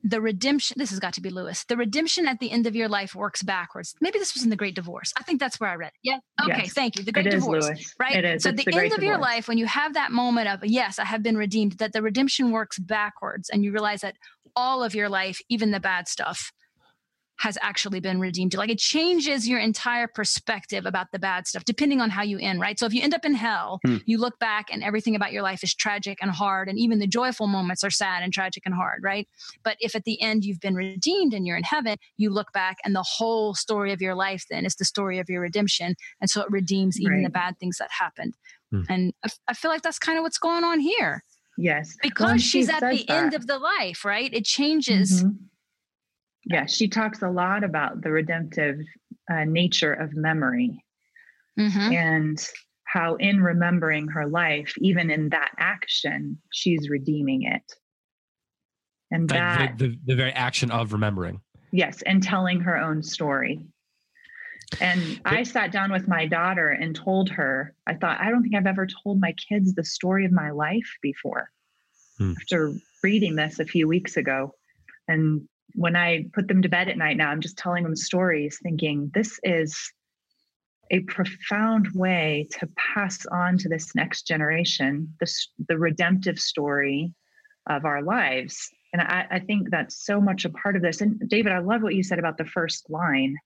the 0.03 0.21
redemption 0.21 0.77
this 0.79 0.91
has 0.91 0.99
got 0.99 1.13
to 1.13 1.21
be 1.21 1.31
lewis 1.31 1.65
the 1.65 1.77
redemption 1.77 2.27
at 2.27 2.39
the 2.39 2.51
end 2.51 2.67
of 2.67 2.77
your 2.77 2.89
life 2.89 3.15
works 3.15 3.43
backwards 3.43 3.95
maybe 4.01 4.19
this 4.19 4.35
was 4.35 4.45
in 4.45 4.51
the 4.51 4.57
great 4.57 4.75
divorce 4.75 5.13
i 5.19 5.23
think 5.23 5.41
that's 5.41 5.59
where 5.59 5.71
i 5.71 5.75
read 5.75 5.89
it 5.89 5.95
yeah 6.03 6.19
okay 6.45 6.63
yes. 6.65 6.73
thank 6.73 6.97
you 6.97 7.05
the 7.05 7.13
great 7.13 7.27
it 7.27 7.31
divorce 7.31 7.65
Lewis. 7.65 7.95
right 7.99 8.17
it 8.17 8.25
is. 8.25 8.43
so 8.43 8.51
it's 8.51 8.65
the, 8.65 8.71
the 8.71 8.77
end 8.77 8.87
of 8.87 9.01
divorce. 9.01 9.05
your 9.05 9.19
life 9.19 9.49
when 9.49 9.59
you 9.59 9.67
have 9.67 9.95
that 9.95 10.13
moment 10.13 10.49
of 10.49 10.65
yes 10.65 10.99
i 10.99 11.05
have 11.05 11.23
been 11.23 11.37
redeemed 11.37 11.73
that 11.79 11.93
the 11.93 12.03
redemption 12.03 12.51
works 12.53 12.79
backwards 12.79 13.49
and 13.51 13.65
you 13.65 13.73
realize 13.73 14.01
that 14.01 14.15
all 14.55 14.83
of 14.83 14.95
your 14.95 15.09
life 15.09 15.39
even 15.49 15.71
the 15.71 15.81
bad 15.81 16.09
stuff 16.09 16.53
has 17.39 17.57
actually 17.62 18.01
been 18.01 18.18
redeemed. 18.18 18.55
Like 18.55 18.70
it 18.70 18.78
changes 18.78 19.49
your 19.49 19.61
entire 19.61 20.09
perspective 20.09 20.86
about 20.86 21.12
the 21.12 21.20
bad 21.20 21.47
stuff, 21.47 21.64
depending 21.64 22.01
on 22.01 22.11
how 22.11 22.22
you 22.22 22.39
end, 22.39 22.61
right? 22.61 22.78
So 22.78 22.84
if 22.84 22.93
you 22.93 23.01
end 23.01 23.14
up 23.14 23.24
in 23.24 23.34
hell, 23.34 23.78
hmm. 23.84 23.99
you 24.07 24.18
look 24.18 24.39
back 24.41 24.66
and 24.72 24.82
everything 24.82 25.14
about 25.14 25.32
your 25.32 25.43
life 25.43 25.62
is 25.62 25.72
tragic 25.72 26.18
and 26.20 26.32
hard, 26.32 26.68
and 26.68 26.78
even 26.78 26.99
the 26.99 27.07
joyful 27.07 27.47
moments 27.47 27.84
are 27.84 27.91
sad 27.91 28.24
and 28.24 28.32
tragic 28.32 28.64
and 28.66 28.74
hard, 28.74 29.03
right? 29.05 29.28
But 29.62 29.76
if 29.78 29.95
at 29.95 30.05
the 30.05 30.20
end 30.20 30.45
you've 30.45 30.59
been 30.59 30.74
redeemed 30.74 31.32
and 31.32 31.47
you're 31.47 31.57
in 31.57 31.62
heaven, 31.62 31.97
you 32.16 32.30
look 32.30 32.53
back 32.53 32.78
and 32.84 32.95
the 32.95 33.05
whole 33.07 33.55
story 33.55 33.93
of 33.93 34.03
your 34.03 34.16
life 34.16 34.45
then 34.51 34.66
is 34.66 34.74
the 34.74 34.84
story 34.84 35.20
of 35.20 35.28
your 35.28 35.41
redemption. 35.41 35.95
And 36.20 36.28
so 36.28 36.43
it 36.43 36.51
redeems 36.51 37.01
even 37.01 37.18
right. 37.18 37.24
the 37.24 37.30
bad 37.30 37.59
things 37.61 37.78
that 37.78 37.91
happened. 37.93 38.34
Hmm. 38.72 38.82
And 38.89 39.14
I, 39.24 39.30
I 39.47 39.55
feel 39.55 39.70
like 39.70 39.82
that's 39.82 40.01
kind 40.01 40.18
of 40.18 40.22
what's 40.22 40.39
going 40.39 40.64
on 40.64 40.80
here. 40.80 41.22
Yes. 41.57 41.97
Because 42.03 42.24
well, 42.24 42.36
she's 42.39 42.66
she 42.66 42.72
at 42.72 42.80
the 42.80 43.05
that. 43.07 43.11
end 43.11 43.34
of 43.34 43.47
the 43.47 43.59
life, 43.59 44.05
right? 44.05 44.32
It 44.32 44.45
changes. 44.45 45.22
Mm-hmm 45.22 45.45
yeah, 46.45 46.66
she 46.66 46.89
talks 46.89 47.22
a 47.22 47.30
lot 47.30 47.64
about 47.64 48.03
the 48.03 48.11
redemptive 48.11 48.78
uh, 49.30 49.45
nature 49.45 49.93
of 49.93 50.14
memory 50.14 50.84
mm-hmm. 51.59 51.93
and 51.93 52.49
how, 52.84 53.16
in 53.16 53.43
remembering 53.43 54.09
her 54.09 54.26
life, 54.26 54.72
even 54.78 55.11
in 55.11 55.28
that 55.30 55.51
action, 55.59 56.39
she's 56.53 56.89
redeeming 56.89 57.43
it. 57.43 57.62
And 59.11 59.30
like 59.30 59.39
that, 59.39 59.78
the, 59.78 59.89
the, 59.89 59.99
the 60.07 60.16
very 60.16 60.32
action 60.32 60.70
of 60.70 60.93
remembering. 60.93 61.41
Yes, 61.70 62.03
and 62.03 62.22
telling 62.22 62.61
her 62.61 62.76
own 62.78 63.03
story. 63.03 63.66
And 64.80 65.20
I 65.24 65.43
sat 65.45 65.72
down 65.72 65.93
with 65.93 66.09
my 66.09 66.26
daughter 66.26 66.68
and 66.68 66.95
told 66.95 67.30
her, 67.30 67.74
I 67.86 67.95
thought, 67.95 68.20
I 68.20 68.30
don't 68.30 68.43
think 68.43 68.55
I've 68.55 68.66
ever 68.66 68.86
told 68.86 69.18
my 69.20 69.32
kids 69.32 69.74
the 69.74 69.84
story 69.84 70.26
of 70.26 70.32
my 70.32 70.51
life 70.51 70.97
before. 71.01 71.51
Hmm. 72.18 72.32
After 72.41 72.74
reading 73.03 73.36
this 73.36 73.61
a 73.61 73.64
few 73.64 73.89
weeks 73.89 74.16
ago. 74.16 74.55
And 75.07 75.49
when 75.75 75.97
I 75.97 76.27
put 76.33 76.49
them 76.49 76.62
to 76.62 76.69
bed 76.69 76.89
at 76.89 76.99
night 76.99 77.16
now, 77.16 77.31
I'm 77.31 77.41
just 77.41 77.59
telling 77.59 77.85
them 77.85 77.97
stories, 77.97 78.59
thinking 78.62 79.11
this 79.14 79.39
is 79.43 79.93
a 80.91 81.01
profound 81.01 81.89
way 81.95 82.49
to 82.59 82.69
pass 82.77 83.27
on 83.27 83.59
to 83.59 83.69
this 83.69 83.95
next 83.95 84.27
generation 84.27 85.14
this 85.21 85.49
the 85.69 85.77
redemptive 85.77 86.39
story 86.39 87.12
of 87.69 87.85
our 87.85 88.03
lives. 88.03 88.71
And 88.93 89.03
I, 89.03 89.27
I 89.31 89.39
think 89.41 89.71
that's 89.71 90.07
so 90.07 90.21
much 90.21 90.47
a 90.47 90.51
part 90.51 90.77
of 90.77 90.83
this. 90.83 91.03
And 91.03 91.21
David, 91.29 91.53
I 91.53 91.59
love 91.59 91.83
what 91.83 91.95
you 91.95 92.03
said 92.03 92.19
about 92.19 92.39
the 92.39 92.47
first 92.47 92.89
line. 92.89 93.37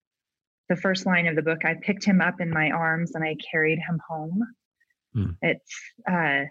The 0.68 0.77
first 0.77 1.05
line 1.05 1.27
of 1.27 1.35
the 1.35 1.43
book, 1.43 1.64
I 1.64 1.75
picked 1.75 2.05
him 2.05 2.20
up 2.20 2.41
in 2.41 2.49
my 2.49 2.70
arms 2.70 3.14
and 3.14 3.25
I 3.25 3.37
carried 3.51 3.79
him 3.79 4.01
home. 4.09 4.43
Hmm. 5.12 5.31
It's 5.43 5.75
uh, 6.09 6.45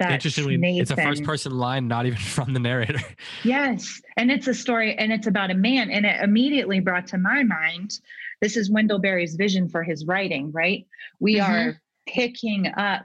that 0.00 0.12
Interestingly, 0.12 0.56
Nathan, 0.56 0.82
it's 0.82 0.90
a 0.90 0.96
first 0.96 1.22
person 1.24 1.56
line, 1.56 1.86
not 1.86 2.06
even 2.06 2.18
from 2.36 2.52
the 2.52 2.58
narrator. 2.58 3.00
Yes. 3.44 4.00
And 4.16 4.30
it's 4.30 4.48
a 4.48 4.54
story 4.54 4.96
and 4.96 5.12
it's 5.12 5.26
about 5.26 5.50
a 5.50 5.54
man. 5.54 5.90
And 5.90 6.04
it 6.04 6.20
immediately 6.20 6.80
brought 6.80 7.06
to 7.08 7.18
my 7.18 7.44
mind 7.44 8.00
this 8.40 8.56
is 8.56 8.70
Wendell 8.70 8.98
Berry's 8.98 9.36
vision 9.36 9.68
for 9.68 9.82
his 9.82 10.06
writing, 10.06 10.50
right? 10.52 10.86
We 11.20 11.36
mm-hmm. 11.36 11.52
are 11.52 11.80
picking 12.08 12.66
up 12.76 13.04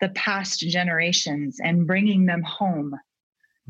the 0.00 0.10
past 0.10 0.60
generations 0.60 1.58
and 1.62 1.86
bringing 1.86 2.26
them 2.26 2.42
home 2.42 2.94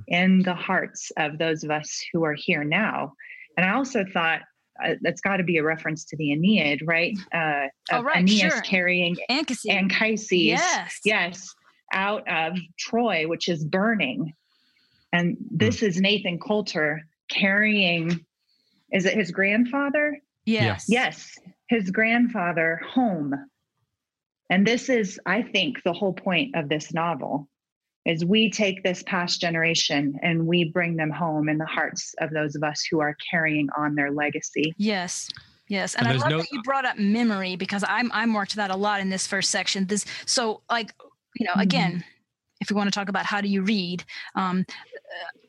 in 0.06 0.42
the 0.42 0.54
hearts 0.54 1.10
of 1.16 1.38
those 1.38 1.64
of 1.64 1.70
us 1.70 2.04
who 2.12 2.24
are 2.24 2.34
here 2.34 2.62
now. 2.62 3.14
And 3.56 3.64
I 3.64 3.72
also 3.72 4.04
thought 4.12 4.42
uh, 4.84 4.94
that's 5.00 5.22
got 5.22 5.38
to 5.38 5.44
be 5.44 5.56
a 5.56 5.64
reference 5.64 6.04
to 6.04 6.16
the 6.16 6.32
Aeneid, 6.32 6.82
right? 6.86 7.16
Uh, 7.32 7.68
oh, 7.90 8.02
right, 8.02 8.18
Aeneas 8.18 8.52
sure. 8.52 8.60
carrying 8.60 9.16
Anchises. 9.30 9.66
Anchises. 9.70 10.32
Yes. 10.32 11.00
Yes 11.04 11.54
out 11.92 12.28
of 12.28 12.58
Troy, 12.78 13.26
which 13.26 13.48
is 13.48 13.64
burning. 13.64 14.34
And 15.12 15.36
this 15.50 15.80
hmm. 15.80 15.86
is 15.86 16.00
Nathan 16.00 16.38
Coulter 16.38 17.02
carrying, 17.30 18.24
is 18.92 19.04
it 19.04 19.14
his 19.14 19.30
grandfather? 19.30 20.18
Yes. 20.44 20.86
Yes, 20.88 21.38
his 21.68 21.90
grandfather 21.90 22.80
home. 22.88 23.34
And 24.50 24.66
this 24.66 24.88
is, 24.88 25.20
I 25.26 25.42
think, 25.42 25.82
the 25.84 25.92
whole 25.92 26.14
point 26.14 26.56
of 26.56 26.68
this 26.68 26.94
novel 26.94 27.48
is 28.06 28.24
we 28.24 28.50
take 28.50 28.82
this 28.82 29.02
past 29.02 29.40
generation 29.40 30.18
and 30.22 30.46
we 30.46 30.64
bring 30.64 30.96
them 30.96 31.10
home 31.10 31.50
in 31.50 31.58
the 31.58 31.66
hearts 31.66 32.14
of 32.20 32.30
those 32.30 32.56
of 32.56 32.62
us 32.62 32.82
who 32.90 33.00
are 33.00 33.14
carrying 33.30 33.68
on 33.76 33.94
their 33.94 34.10
legacy. 34.10 34.74
Yes. 34.78 35.28
Yes, 35.68 35.94
and, 35.94 36.06
and 36.06 36.16
I 36.16 36.20
love 36.22 36.30
no, 36.30 36.38
that 36.38 36.50
you 36.50 36.62
brought 36.62 36.86
up 36.86 36.98
memory 36.98 37.54
because 37.54 37.84
I'm 37.86 38.10
I'm 38.12 38.32
worked 38.32 38.56
that 38.56 38.70
a 38.70 38.76
lot 38.76 39.00
in 39.00 39.10
this 39.10 39.26
first 39.26 39.50
section. 39.50 39.86
This 39.86 40.06
so 40.24 40.62
like 40.70 40.94
you 41.36 41.46
know, 41.46 41.52
mm-hmm. 41.52 41.60
again, 41.60 42.04
if 42.60 42.70
we 42.70 42.76
want 42.76 42.92
to 42.92 42.98
talk 42.98 43.08
about 43.08 43.26
how 43.26 43.40
do 43.40 43.48
you 43.48 43.62
read, 43.62 44.04
um, 44.34 44.64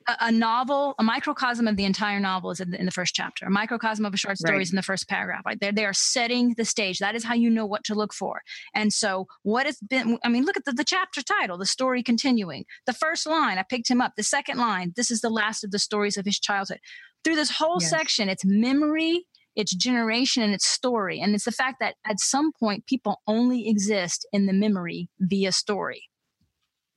a, 0.07 0.17
a, 0.21 0.31
novel, 0.31 0.95
a 0.99 1.03
microcosm 1.03 1.67
of 1.67 1.75
the 1.75 1.85
entire 1.85 2.19
novel 2.19 2.51
is 2.51 2.59
in 2.59 2.71
the, 2.71 2.79
in 2.79 2.85
the 2.85 2.91
first 2.91 3.15
chapter. 3.15 3.45
A 3.45 3.49
microcosm 3.49 4.05
of 4.05 4.13
a 4.13 4.17
short 4.17 4.37
story 4.37 4.57
right. 4.57 4.61
is 4.61 4.71
in 4.71 4.75
the 4.75 4.83
first 4.83 5.07
paragraph. 5.07 5.41
Right, 5.45 5.59
they 5.59 5.71
they 5.71 5.85
are 5.85 5.93
setting 5.93 6.53
the 6.57 6.65
stage. 6.65 6.99
That 6.99 7.15
is 7.15 7.23
how 7.23 7.33
you 7.33 7.49
know 7.49 7.65
what 7.65 7.83
to 7.85 7.95
look 7.95 8.13
for. 8.13 8.41
And 8.73 8.93
so, 8.93 9.27
what 9.43 9.65
has 9.65 9.79
been? 9.79 10.17
I 10.23 10.29
mean, 10.29 10.45
look 10.45 10.57
at 10.57 10.65
the, 10.65 10.71
the 10.71 10.83
chapter 10.83 11.21
title, 11.21 11.57
the 11.57 11.65
story 11.65 12.03
continuing. 12.03 12.65
The 12.85 12.93
first 12.93 13.25
line, 13.27 13.57
I 13.57 13.63
picked 13.63 13.89
him 13.89 14.01
up. 14.01 14.13
The 14.15 14.23
second 14.23 14.57
line, 14.57 14.93
this 14.95 15.11
is 15.11 15.21
the 15.21 15.29
last 15.29 15.63
of 15.63 15.71
the 15.71 15.79
stories 15.79 16.17
of 16.17 16.25
his 16.25 16.39
childhood. 16.39 16.79
Through 17.23 17.35
this 17.35 17.51
whole 17.51 17.77
yes. 17.79 17.89
section, 17.89 18.29
it's 18.29 18.45
memory 18.45 19.25
its 19.59 19.75
generation 19.75 20.41
and 20.41 20.53
its 20.53 20.65
story. 20.65 21.19
And 21.19 21.35
it's 21.35 21.43
the 21.43 21.51
fact 21.51 21.77
that 21.81 21.95
at 22.05 22.19
some 22.19 22.51
point 22.57 22.87
people 22.87 23.21
only 23.27 23.67
exist 23.67 24.25
in 24.31 24.45
the 24.45 24.53
memory 24.53 25.09
via 25.19 25.51
story. 25.51 26.03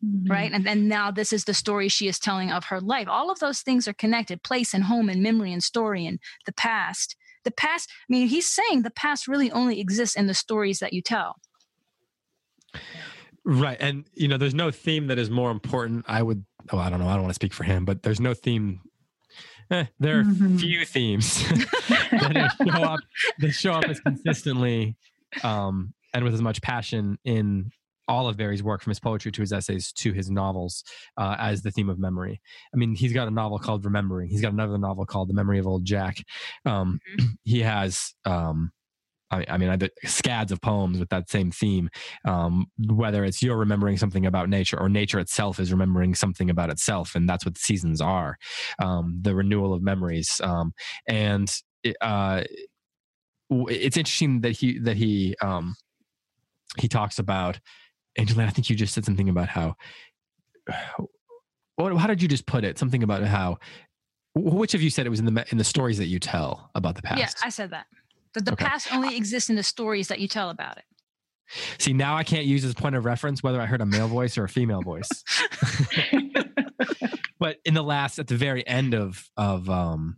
Mm-hmm. 0.05 0.31
Right. 0.31 0.53
And 0.53 0.65
then 0.65 0.89
now 0.89 1.11
this 1.11 1.33
is 1.33 1.45
the 1.45 1.55
story 1.55 1.89
she 1.89 2.09
is 2.09 2.19
telling 2.19 2.51
of 2.51 2.65
her 2.67 2.81
life. 2.81 3.09
All 3.09 3.31
of 3.31 3.41
those 3.41 3.61
things 3.61 3.87
are 3.87 3.93
connected 3.93 4.43
place 4.43 4.75
and 4.75 4.85
home 4.85 5.09
and 5.09 5.23
memory 5.23 5.53
and 5.53 5.63
story 5.63 6.07
and 6.07 6.19
the 6.47 6.53
past. 6.53 7.17
The 7.45 7.51
past, 7.51 7.91
I 7.91 8.07
mean, 8.09 8.29
he's 8.29 8.49
saying 8.49 8.83
the 8.83 8.91
past 8.91 9.27
really 9.27 9.51
only 9.51 9.81
exists 9.81 10.17
in 10.17 10.29
the 10.29 10.35
stories 10.35 10.79
that 10.79 10.93
you 10.93 11.03
tell. 11.03 11.37
Right. 13.45 13.77
And, 13.81 14.05
you 14.15 14.29
know, 14.29 14.37
there's 14.37 14.55
no 14.55 14.71
theme 14.71 15.09
that 15.09 15.19
is 15.19 15.31
more 15.31 15.51
important. 15.51 16.05
I 16.09 16.23
would, 16.23 16.45
oh, 16.71 16.79
I 16.79 16.91
don't 16.91 17.01
know. 17.01 17.09
I 17.09 17.15
don't 17.15 17.23
want 17.23 17.31
to 17.31 17.35
speak 17.35 17.53
for 17.53 17.65
him, 17.65 17.85
but 17.85 18.05
there's 18.05 18.21
no 18.21 18.35
theme 18.35 18.81
there 20.01 20.21
are 20.21 20.25
mm-hmm. 20.25 20.57
few 20.57 20.85
themes 20.85 21.43
that 22.11 22.53
show 22.65 22.83
up 22.83 23.01
that 23.39 23.53
show 23.53 23.73
up 23.73 23.85
as 23.85 24.01
consistently 24.01 24.97
um, 25.43 25.95
and 26.15 26.25
with 26.25 26.35
as 26.35 26.43
much 26.43 26.61
passion 26.63 27.19
in 27.25 27.71
all 28.09 28.29
of 28.29 28.37
Berry's 28.37 28.63
work, 28.63 28.83
from 28.83 28.91
his 28.91 29.01
poetry 29.01 29.33
to 29.33 29.41
his 29.41 29.53
essays 29.53 29.93
to 29.93 30.13
his 30.13 30.29
novels, 30.31 30.85
uh, 31.17 31.37
as 31.39 31.63
the 31.63 31.71
theme 31.71 31.89
of 31.89 31.99
memory. 31.99 32.41
I 32.75 32.77
mean, 32.77 32.95
he's 32.95 33.13
got 33.13 33.29
a 33.29 33.31
novel 33.31 33.59
called 33.59 33.85
Remembering. 33.85 34.29
He's 34.29 34.43
got 34.43 34.53
another 34.53 34.77
novel 34.77 35.07
called 35.07 35.29
The 35.29 35.35
Memory 35.35 35.59
of 35.59 35.67
Old 35.67 35.85
Jack. 35.85 36.19
Um, 36.67 36.99
he 37.45 37.61
has. 37.61 38.13
Um, 38.25 38.73
I, 39.33 39.45
I 39.49 39.57
mean, 39.57 39.71
I, 39.71 40.07
scads 40.07 40.53
of 40.53 40.61
poems 40.61 40.99
with 40.99 41.09
that 41.09 41.31
same 41.31 41.51
theme. 41.51 41.89
Um, 42.25 42.67
whether 42.79 43.25
it's 43.25 43.43
you're 43.43 43.57
remembering 43.57 43.97
something 43.97 44.27
about 44.27 44.49
nature, 44.49 44.79
or 44.79 44.89
nature 44.89 45.19
itself 45.19 45.59
is 45.59 45.73
remembering 45.73 46.15
something 46.15 46.51
about 46.51 46.71
itself, 46.71 47.15
and 47.15 47.29
that's 47.29 47.45
what 47.45 47.57
seasons 47.59 48.01
are. 48.01 48.37
Um, 48.79 49.19
the 49.23 49.35
renewal 49.35 49.73
of 49.73 49.83
memories, 49.83 50.41
um, 50.45 50.75
and 51.09 51.53
it, 51.83 51.97
uh, 52.01 52.43
it's 53.51 53.97
interesting 53.97 54.43
that 54.43 54.53
he 54.53 54.79
that 54.81 54.97
he 54.97 55.35
um, 55.41 55.75
he 56.79 56.89
talks 56.89 57.19
about 57.19 57.59
Angela. 58.17 58.45
I 58.45 58.51
think 58.51 58.69
you 58.69 58.77
just 58.77 58.95
said 58.95 59.05
something 59.05 59.29
about 59.29 59.49
how. 59.49 59.75
What, 61.77 61.97
how 61.97 62.07
did 62.07 62.21
you 62.21 62.29
just 62.29 62.45
put 62.45 62.65
it? 62.65 62.79
Something 62.79 63.03
about 63.03 63.23
how. 63.25 63.57
Which 64.35 64.75
of 64.75 64.83
you 64.83 64.91
said 64.91 65.07
it 65.07 65.09
was 65.09 65.21
in 65.21 65.25
the 65.25 65.47
in 65.51 65.57
the 65.57 65.65
stories 65.65 65.97
that 65.99 66.07
you 66.07 66.19
tell 66.19 66.71
about 66.75 66.97
the 66.97 67.03
past? 67.03 67.19
Yeah, 67.19 67.31
I 67.43 67.49
said 67.49 67.71
that. 67.71 67.87
That 68.35 68.45
the 68.47 68.53
Okay. 68.53 68.65
past 68.65 68.93
only 68.93 69.17
exists 69.17 69.51
in 69.51 69.57
the 69.57 69.63
stories 69.63 70.09
that 70.09 70.21
you 70.21 70.29
tell 70.29 70.51
about 70.51 70.79
it. 70.79 70.85
See, 71.79 71.93
now 71.93 72.17
I 72.17 72.25
can't 72.25 72.47
use 72.47 72.65
as 72.65 72.73
point 72.75 72.95
of 72.95 73.05
reference 73.05 73.43
whether 73.43 73.61
I 73.61 73.67
heard 73.67 73.83
a 73.83 73.87
male 73.87 74.09
voice 74.09 74.39
or 74.39 74.45
a 74.45 74.49
female 74.49 74.81
voice. 74.81 75.11
but 77.39 77.59
in 77.65 77.75
the 77.75 77.83
last, 77.83 78.19
at 78.19 78.27
the 78.29 78.37
very 78.37 78.67
end 78.67 78.95
of 78.95 79.29
of 79.37 79.69
um, 79.69 80.17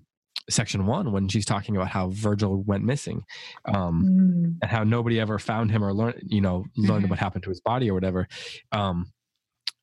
section 0.49 0.87
one, 0.87 1.11
when 1.13 1.29
she's 1.29 1.45
talking 1.45 1.77
about 1.77 1.89
how 1.89 2.11
Virgil 2.11 2.63
went 2.63 2.85
missing, 2.85 3.23
um, 3.65 4.05
Mm. 4.05 4.59
and 4.63 4.71
how 4.71 4.85
nobody 4.85 5.19
ever 5.19 5.39
found 5.39 5.71
him 5.71 5.83
or 5.83 5.93
learned, 5.93 6.23
you 6.27 6.41
know, 6.41 6.67
learned 6.77 7.07
Mhm. 7.07 7.11
what 7.11 7.19
happened 7.19 7.43
to 7.45 7.51
his 7.51 7.61
body 7.61 7.91
or 7.91 7.95
whatever. 7.95 8.29
Um, 8.73 9.13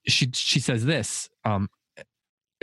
she 0.07 0.29
she 0.33 0.59
says 0.59 0.85
this. 0.85 1.29
Um, 1.43 1.67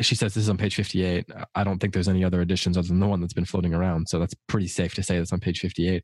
she 0.00 0.14
says 0.14 0.34
this 0.34 0.44
is 0.44 0.50
on 0.50 0.56
page 0.56 0.74
58. 0.74 1.26
I 1.54 1.64
don't 1.64 1.78
think 1.78 1.92
there's 1.92 2.08
any 2.08 2.24
other 2.24 2.40
editions 2.40 2.76
other 2.76 2.88
than 2.88 3.00
the 3.00 3.06
one 3.06 3.20
that's 3.20 3.32
been 3.32 3.44
floating 3.44 3.74
around. 3.74 4.08
So 4.08 4.18
that's 4.18 4.34
pretty 4.46 4.68
safe 4.68 4.94
to 4.94 5.02
say 5.02 5.18
that's 5.18 5.32
on 5.32 5.40
page 5.40 5.60
58. 5.60 6.02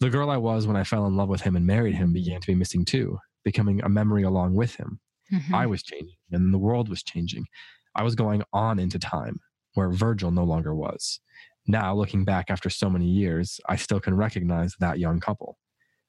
The 0.00 0.10
girl 0.10 0.30
I 0.30 0.36
was 0.36 0.66
when 0.66 0.76
I 0.76 0.84
fell 0.84 1.06
in 1.06 1.16
love 1.16 1.28
with 1.28 1.42
him 1.42 1.54
and 1.56 1.66
married 1.66 1.94
him 1.94 2.12
began 2.12 2.40
to 2.40 2.46
be 2.46 2.54
missing 2.54 2.84
too, 2.84 3.18
becoming 3.44 3.82
a 3.82 3.88
memory 3.88 4.22
along 4.22 4.54
with 4.54 4.74
him. 4.76 5.00
Mhm. 5.32 5.54
I 5.54 5.66
was 5.66 5.82
changing 5.82 6.16
and 6.30 6.52
the 6.52 6.58
world 6.58 6.88
was 6.88 7.02
changing. 7.02 7.46
I 7.94 8.02
was 8.02 8.14
going 8.14 8.42
on 8.52 8.78
into 8.78 8.98
time 8.98 9.40
where 9.74 9.90
Virgil 9.90 10.30
no 10.30 10.44
longer 10.44 10.74
was. 10.74 11.20
Now, 11.66 11.94
looking 11.94 12.24
back 12.24 12.50
after 12.50 12.68
so 12.68 12.90
many 12.90 13.06
years, 13.06 13.60
I 13.68 13.76
still 13.76 14.00
can 14.00 14.16
recognize 14.16 14.74
that 14.80 14.98
young 14.98 15.20
couple. 15.20 15.58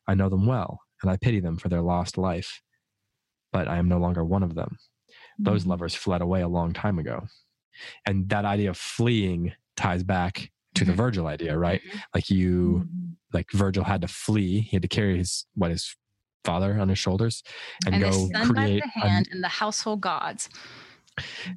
I 0.08 0.16
know 0.16 0.30
them 0.30 0.46
well 0.48 0.80
and 1.02 1.12
I 1.12 1.18
pity 1.18 1.40
them 1.40 1.58
for 1.58 1.70
their 1.70 1.82
lost 1.82 2.18
life, 2.18 2.62
but 3.52 3.68
I 3.68 3.78
am 3.78 3.88
no 3.88 4.00
longer 4.00 4.26
one 4.26 4.42
of 4.44 4.56
them. 4.56 4.78
Those 5.40 5.66
lovers 5.66 5.96
fled 5.96 6.22
away 6.22 6.42
a 6.42 6.48
long 6.48 6.74
time 6.74 7.00
ago. 7.00 7.28
And 8.06 8.30
that 8.30 8.46
idea 8.46 8.70
of 8.70 8.78
fleeing 8.78 9.54
ties 9.76 10.04
back 10.04 10.52
to 10.76 10.86
the 10.86 10.92
Mhm. 10.94 10.98
Virgil 10.98 11.28
idea, 11.28 11.58
right? 11.58 11.82
Mhm. 11.84 12.02
Like 12.16 12.30
you, 12.30 12.88
like 13.32 13.52
Virgil 13.52 13.84
had 13.84 14.02
to 14.02 14.08
flee. 14.08 14.62
He 14.62 14.76
had 14.76 14.82
to 14.84 14.88
carry 14.88 15.18
his, 15.18 15.46
what, 15.56 15.72
his 15.72 15.96
father 16.46 16.80
on 16.80 16.90
his 16.90 17.00
shoulders 17.00 17.42
and, 17.86 17.96
And, 17.96 18.04
go 18.04 18.10
the 18.12 18.34
son 18.34 18.48
by 18.50 18.54
create 18.54 18.84
the 18.84 19.02
a 19.02 19.08
hand 19.08 19.30
and 19.32 19.44
the 19.44 19.48
household 19.48 20.02
gods. 20.02 20.50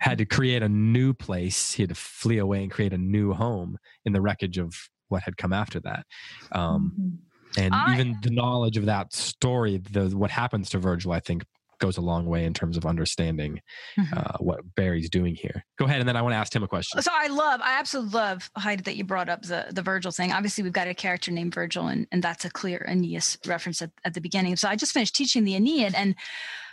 had 0.01 0.19
to 0.19 0.25
create 0.27 0.63
a 0.63 0.69
new 0.69 1.13
place. 1.15 1.73
He 1.73 1.83
had 1.83 1.89
to 1.89 1.95
flee 1.95 2.39
away 2.39 2.63
and 2.63 2.71
create 2.71 2.93
a 2.93 2.99
new 2.99 3.33
home 3.33 3.79
in 4.05 4.13
the 4.13 4.21
wreckage 4.21 4.59
of 4.59 4.75
what 5.09 5.23
had 5.23 5.37
come 5.39 5.53
after 5.53 5.81
that. 5.81 6.05
Um, 6.53 7.19
and 7.57 7.75
I- 7.75 7.95
even 7.95 8.19
the 8.23 8.31
knowledge 8.31 8.77
of 8.77 8.85
that 8.87 9.13
story, 9.15 9.79
the 9.79 10.09
what 10.17 10.31
happens 10.31 10.69
to 10.71 10.79
Virgil, 10.79 11.13
I 11.13 11.21
think, 11.21 11.45
goes 11.79 11.97
a 11.97 12.01
long 12.01 12.27
way 12.27 12.45
in 12.45 12.55
terms 12.55 12.77
of 12.77 12.87
understanding 12.87 13.61
Mhm. 13.99 14.17
uh, 14.17 14.39
what 14.39 14.61
Berry's 14.75 15.11
doing 15.11 15.35
here. 15.35 15.65
Go 15.79 15.85
ahead, 15.85 16.01
and 16.01 16.09
then 16.09 16.17
I 16.17 16.23
want 16.23 16.33
to 16.33 16.37
ask 16.37 16.53
Tim 16.53 16.63
a 16.63 16.69
question. 16.69 17.01
So 17.03 17.11
I 17.15 17.27
love, 17.29 17.61
I 17.63 17.79
absolutely 17.79 18.13
love 18.13 18.51
Heidi 18.57 18.83
that 18.83 18.97
you 18.97 19.05
brought 19.05 19.29
up 19.29 19.43
the 19.43 19.67
the 19.71 19.83
Virgil 19.83 20.11
thing. 20.13 20.33
Obviously, 20.33 20.65
we've 20.65 20.73
got 20.73 20.89
a 20.89 20.95
character 20.95 21.31
named 21.31 21.55
Virgil, 21.55 21.87
and 21.89 22.07
and 22.13 22.23
that's 22.23 22.45
a 22.45 22.51
clear 22.51 22.85
Aeneas 22.89 23.39
reference 23.47 23.83
at, 23.83 23.91
at 24.05 24.15
the 24.15 24.21
beginning. 24.21 24.57
So 24.57 24.69
I 24.69 24.77
just 24.77 24.93
finished 24.93 25.15
teaching 25.15 25.45
the 25.45 25.55
Aeneid, 25.55 25.95
and 25.95 26.15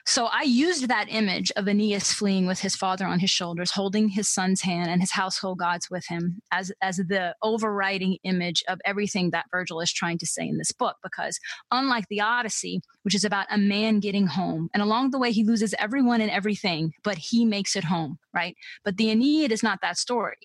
so 0.06 0.26
I 0.26 0.42
used 0.44 0.88
that 0.88 1.08
image 1.10 1.52
of 1.56 1.68
Aeneas 1.68 2.12
fleeing 2.12 2.46
with 2.46 2.60
his 2.60 2.76
father 2.76 3.06
on 3.06 3.20
his 3.20 3.30
shoulders, 3.30 3.72
holding 3.72 4.10
his 4.10 4.28
son's 4.28 4.62
hand 4.62 4.90
and 4.90 5.02
his 5.02 5.12
household 5.12 5.60
gods 5.60 5.90
with 5.90 6.06
him, 6.08 6.42
as 6.52 6.72
as 6.82 6.98
the 6.98 7.36
overriding 7.42 8.18
image 8.24 8.64
of 8.68 8.80
everything 8.84 9.32
that 9.32 9.46
Virgil 9.50 9.80
is 9.80 9.94
trying 9.94 10.18
to 10.18 10.26
say 10.26 10.48
in 10.48 10.58
this 10.58 10.74
book. 10.74 10.98
Because 11.02 11.40
unlike 11.72 12.06
the 12.10 12.20
Odyssey, 12.20 12.82
which 13.04 13.16
is 13.16 13.24
about 13.24 13.48
a 13.50 13.58
man 13.58 14.00
getting 14.00 14.28
home, 14.28 14.70
and 14.74 14.84
along 14.84 15.12
the 15.12 15.20
way 15.20 15.32
he 15.32 15.46
loses 15.46 15.74
everyone 15.80 16.20
and 16.20 16.32
everything, 16.32 16.94
but 17.04 17.18
he 17.18 17.46
makes 17.46 17.76
it 17.76 17.86
home, 17.86 18.20
right? 18.34 18.56
But 18.84 18.98
the 18.98 19.10
Aeneid 19.10 19.52
is 19.52 19.64
not 19.64 19.80
that 19.82 19.98
story. 19.98 20.38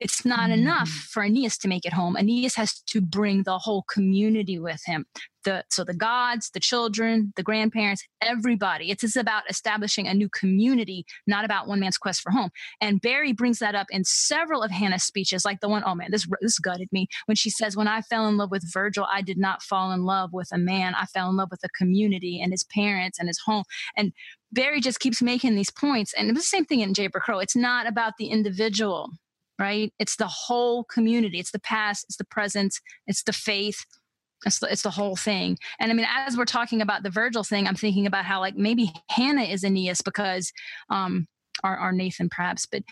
It's 0.00 0.24
not 0.24 0.50
enough 0.50 0.88
Mhm. 0.88 1.02
for 1.12 1.22
Aeneas 1.22 1.56
to 1.58 1.68
make 1.68 1.86
it 1.86 1.92
home. 1.92 2.16
Aeneas 2.16 2.56
has 2.56 2.80
to 2.82 3.00
bring 3.00 3.44
the 3.44 3.58
whole 3.58 3.82
community 3.82 4.58
with 4.58 4.82
him. 4.84 5.06
The 5.44 5.64
so 5.70 5.84
the 5.84 5.94
gods, 5.94 6.50
the 6.50 6.60
children, 6.60 7.32
the 7.36 7.42
grandparents, 7.42 8.02
everybody. 8.20 8.90
It's 8.90 9.02
just 9.02 9.16
about 9.16 9.48
establishing 9.48 10.06
a 10.06 10.14
new 10.14 10.28
community, 10.28 11.04
not 11.26 11.44
about 11.44 11.68
one 11.68 11.80
man's 11.80 11.96
quest 11.98 12.22
for 12.22 12.32
home. 12.32 12.50
And 12.80 13.00
Berry 13.00 13.32
brings 13.32 13.60
that 13.60 13.74
up 13.74 13.86
in 13.90 14.04
several 14.04 14.62
of 14.62 14.70
Hannah's 14.70 15.04
speeches, 15.04 15.44
like 15.44 15.60
the 15.60 15.68
one, 15.68 15.82
oh 15.86 15.94
man, 15.94 16.10
this 16.10 16.26
this 16.40 16.58
gutted 16.58 16.88
me 16.92 17.06
when 17.26 17.36
she 17.36 17.50
says, 17.50 17.76
"When 17.76 17.88
I 17.88 18.02
fell 18.02 18.26
in 18.28 18.36
love 18.36 18.50
with 18.50 18.70
Virgil, 18.72 19.06
I 19.10 19.22
did 19.22 19.38
not 19.38 19.62
fall 19.62 19.92
in 19.92 20.02
love 20.04 20.32
with 20.32 20.48
a 20.52 20.58
man. 20.58 20.94
I 20.94 21.04
fell 21.06 21.30
in 21.30 21.36
love 21.36 21.50
with 21.50 21.64
a 21.64 21.68
community 21.68 22.40
and 22.42 22.52
his 22.52 22.64
parents 22.64 23.18
and 23.18 23.28
his 23.28 23.40
home." 23.46 23.64
And 23.96 24.12
Berry 24.50 24.80
just 24.80 25.00
keeps 25.00 25.22
making 25.22 25.54
these 25.54 25.70
points, 25.70 26.12
and 26.14 26.28
it 26.28 26.34
was 26.34 26.44
the 26.44 26.48
same 26.48 26.64
thing 26.64 26.80
in 26.80 26.94
Jayber 26.94 27.20
Crow. 27.20 27.38
It's 27.38 27.56
not 27.56 27.86
about 27.86 28.14
the 28.18 28.26
individual, 28.26 29.10
right? 29.58 29.92
It's 29.98 30.16
the 30.16 30.26
whole 30.26 30.84
community. 30.84 31.38
It's 31.38 31.52
the 31.52 31.60
past. 31.60 32.04
It's 32.08 32.16
the 32.16 32.24
present. 32.24 32.80
It's 33.06 33.22
the 33.22 33.32
faith. 33.32 33.84
It's 34.44 34.58
the, 34.58 34.70
it's 34.70 34.82
the 34.82 34.90
whole 34.90 35.16
thing. 35.16 35.58
And 35.80 35.90
I 35.90 35.94
mean, 35.94 36.06
as 36.10 36.36
we're 36.36 36.44
talking 36.44 36.82
about 36.82 37.02
the 37.02 37.10
Virgil 37.10 37.44
thing, 37.44 37.66
I'm 37.66 37.76
thinking 37.76 38.06
about 38.06 38.24
how 38.24 38.40
like 38.40 38.56
maybe 38.56 38.92
Hannah 39.10 39.44
is 39.44 39.64
Aeneas 39.64 40.02
because, 40.02 40.52
um, 40.90 41.26
or, 41.62 41.80
or 41.80 41.92
Nathan 41.92 42.28
perhaps, 42.28 42.66
but 42.66 42.82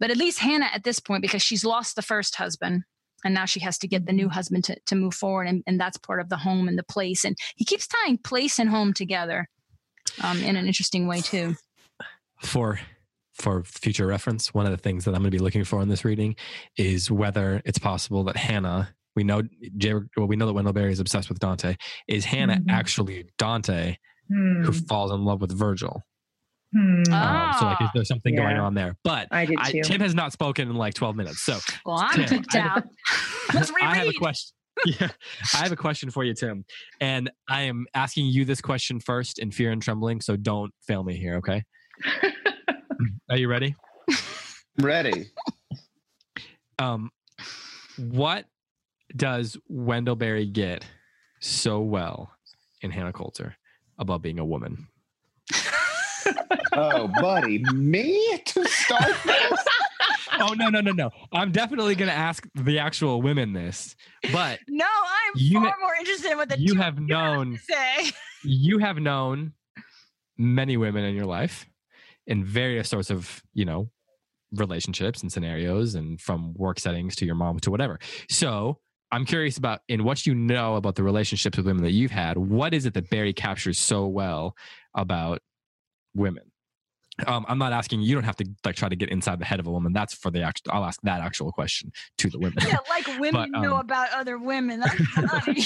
but 0.00 0.10
at 0.10 0.16
least 0.16 0.38
Hannah 0.38 0.70
at 0.72 0.84
this 0.84 1.00
point 1.00 1.22
because 1.22 1.42
she's 1.42 1.64
lost 1.64 1.96
the 1.96 2.02
first 2.02 2.36
husband 2.36 2.84
and 3.24 3.34
now 3.34 3.44
she 3.44 3.60
has 3.60 3.76
to 3.78 3.88
get 3.88 4.06
the 4.06 4.12
new 4.12 4.28
husband 4.28 4.64
to, 4.64 4.76
to 4.86 4.94
move 4.94 5.14
forward 5.14 5.48
and, 5.48 5.62
and 5.66 5.80
that's 5.80 5.96
part 5.96 6.20
of 6.20 6.28
the 6.28 6.36
home 6.36 6.68
and 6.68 6.78
the 6.78 6.84
place 6.84 7.24
and 7.24 7.36
he 7.56 7.64
keeps 7.64 7.88
tying 7.88 8.18
place 8.18 8.58
and 8.58 8.70
home 8.70 8.92
together 8.92 9.48
um, 10.22 10.38
in 10.42 10.56
an 10.56 10.66
interesting 10.66 11.06
way 11.06 11.20
too. 11.20 11.56
for 12.42 12.78
for 13.34 13.64
future 13.64 14.06
reference, 14.06 14.54
one 14.54 14.64
of 14.66 14.72
the 14.72 14.78
things 14.78 15.04
that 15.04 15.10
I'm 15.14 15.20
going 15.22 15.30
to 15.30 15.36
be 15.36 15.42
looking 15.42 15.64
for 15.64 15.82
in 15.82 15.88
this 15.88 16.04
reading 16.04 16.36
is 16.76 17.10
whether 17.10 17.60
it's 17.64 17.78
possible 17.78 18.24
that 18.24 18.36
Hannah. 18.36 18.94
We 19.16 19.22
know, 19.22 19.42
well, 20.16 20.26
we 20.26 20.34
know 20.34 20.46
that 20.46 20.52
Wendell 20.54 20.72
Berry 20.72 20.90
is 20.92 20.98
obsessed 20.98 21.28
with 21.28 21.38
Dante. 21.38 21.76
Is 22.08 22.24
Hannah 22.24 22.56
Mhm. 22.56 22.70
actually 22.70 23.26
Dante 23.38 23.96
Hmm. 24.28 24.64
who 24.64 24.72
falls 24.72 25.12
in 25.12 25.24
love 25.24 25.40
with 25.40 25.56
Virgil? 25.56 26.02
Hmm. 26.72 27.02
Ah. 27.10 27.48
Um, 27.54 27.58
so, 27.60 27.64
like, 27.66 27.80
is 27.82 27.88
there 27.94 28.04
something 28.04 28.34
going 28.34 28.56
on 28.56 28.74
there? 28.74 28.96
But 29.04 29.28
I 29.30 29.44
did 29.46 29.56
I. 29.60 29.70
Tim 29.84 30.00
has 30.00 30.14
not 30.16 30.32
spoken 30.32 30.68
in 30.68 30.74
like 30.74 30.94
12 30.94 31.14
minutes. 31.14 31.42
So, 31.42 31.58
Well, 31.86 31.98
I'm 32.00 32.12
Tim, 32.14 32.24
kicked 32.40 32.56
I 32.56 32.58
have 32.58 32.76
out. 32.78 32.84
Let's 33.54 33.72
I 33.80 33.94
have 33.96 34.08
a 34.08 34.12
question. 34.14 34.52
Yeah, 34.86 35.08
I 35.54 35.58
have 35.58 35.70
a 35.70 35.76
question 35.76 36.10
for 36.10 36.24
you, 36.24 36.34
Tim, 36.34 36.64
and 37.00 37.30
I 37.48 37.62
am 37.62 37.86
asking 37.94 38.26
you 38.26 38.44
this 38.44 38.60
question 38.60 38.98
first 38.98 39.38
in 39.38 39.52
fear 39.52 39.70
and 39.70 39.80
trembling. 39.80 40.20
So 40.20 40.34
don't 40.36 40.74
fail 40.88 41.04
me 41.04 41.16
here, 41.16 41.36
okay? 41.36 41.62
Are 43.30 43.36
you 43.36 43.48
ready? 43.48 43.74
I'm 44.78 44.84
ready. 44.84 45.30
Um, 46.78 47.10
what 47.96 48.46
does 49.16 49.56
Wendell 49.68 50.16
Berry 50.16 50.46
get 50.46 50.84
so 51.40 51.80
well 51.80 52.32
in 52.80 52.90
Hannah 52.90 53.12
Coulter 53.12 53.56
about 53.98 54.22
being 54.22 54.38
a 54.38 54.44
woman? 54.44 54.88
Oh, 56.72 57.08
buddy, 57.20 57.58
me 57.72 58.38
to 58.46 58.64
start 58.66 59.14
this? 59.24 59.64
Oh 60.40 60.52
no, 60.52 60.68
no, 60.68 60.80
no, 60.80 60.90
no! 60.90 61.10
I'm 61.32 61.52
definitely 61.52 61.94
going 61.94 62.08
to 62.08 62.14
ask 62.14 62.44
the 62.56 62.80
actual 62.80 63.22
women 63.22 63.52
this, 63.52 63.94
but 64.32 64.58
No, 64.68 64.84
I'm 64.84 65.32
You 65.36 65.60
far 65.60 65.76
ma- 65.78 65.86
more 65.86 65.94
interested 65.94 66.32
in 66.32 66.38
what 66.38 66.48
the 66.48 66.58
you 66.58 66.74
two 66.74 66.80
have 66.80 66.98
of 66.98 67.04
known 67.04 67.56
say. 67.58 68.10
you 68.42 68.78
have 68.78 68.96
known 68.98 69.52
many 70.36 70.76
women 70.76 71.04
in 71.04 71.14
your 71.14 71.24
life 71.26 71.66
in 72.26 72.44
various 72.44 72.88
sorts 72.88 73.10
of 73.10 73.42
you 73.52 73.64
know 73.64 73.90
relationships 74.52 75.22
and 75.22 75.32
scenarios 75.32 75.94
and 75.94 76.20
from 76.20 76.54
work 76.54 76.78
settings 76.78 77.16
to 77.16 77.26
your 77.26 77.34
mom 77.34 77.58
to 77.58 77.70
whatever 77.70 77.98
so 78.30 78.78
i'm 79.10 79.24
curious 79.24 79.56
about 79.56 79.80
in 79.88 80.04
what 80.04 80.26
you 80.26 80.34
know 80.34 80.76
about 80.76 80.94
the 80.94 81.02
relationships 81.02 81.56
with 81.56 81.66
women 81.66 81.82
that 81.82 81.90
you've 81.92 82.12
had 82.12 82.36
what 82.38 82.72
is 82.72 82.86
it 82.86 82.94
that 82.94 83.10
Berry 83.10 83.32
captures 83.32 83.78
so 83.78 84.06
well 84.06 84.54
about 84.94 85.40
women 86.14 86.44
um, 87.26 87.44
i'm 87.48 87.58
not 87.58 87.72
asking 87.72 88.00
you 88.02 88.14
don't 88.14 88.24
have 88.24 88.36
to 88.36 88.44
like 88.64 88.76
try 88.76 88.88
to 88.88 88.94
get 88.96 89.08
inside 89.10 89.38
the 89.40 89.44
head 89.44 89.58
of 89.58 89.66
a 89.66 89.70
woman 89.70 89.92
that's 89.92 90.14
for 90.14 90.30
the 90.30 90.42
actual 90.42 90.72
i'll 90.72 90.84
ask 90.84 91.00
that 91.02 91.20
actual 91.20 91.50
question 91.50 91.90
to 92.18 92.30
the 92.30 92.38
women 92.38 92.58
Yeah, 92.66 92.78
like 92.88 93.06
women 93.18 93.50
But, 93.52 93.60
know 93.60 93.74
um, 93.74 93.80
about 93.80 94.12
other 94.12 94.38
women. 94.38 94.80
That's 94.80 94.94
funny. 95.30 95.64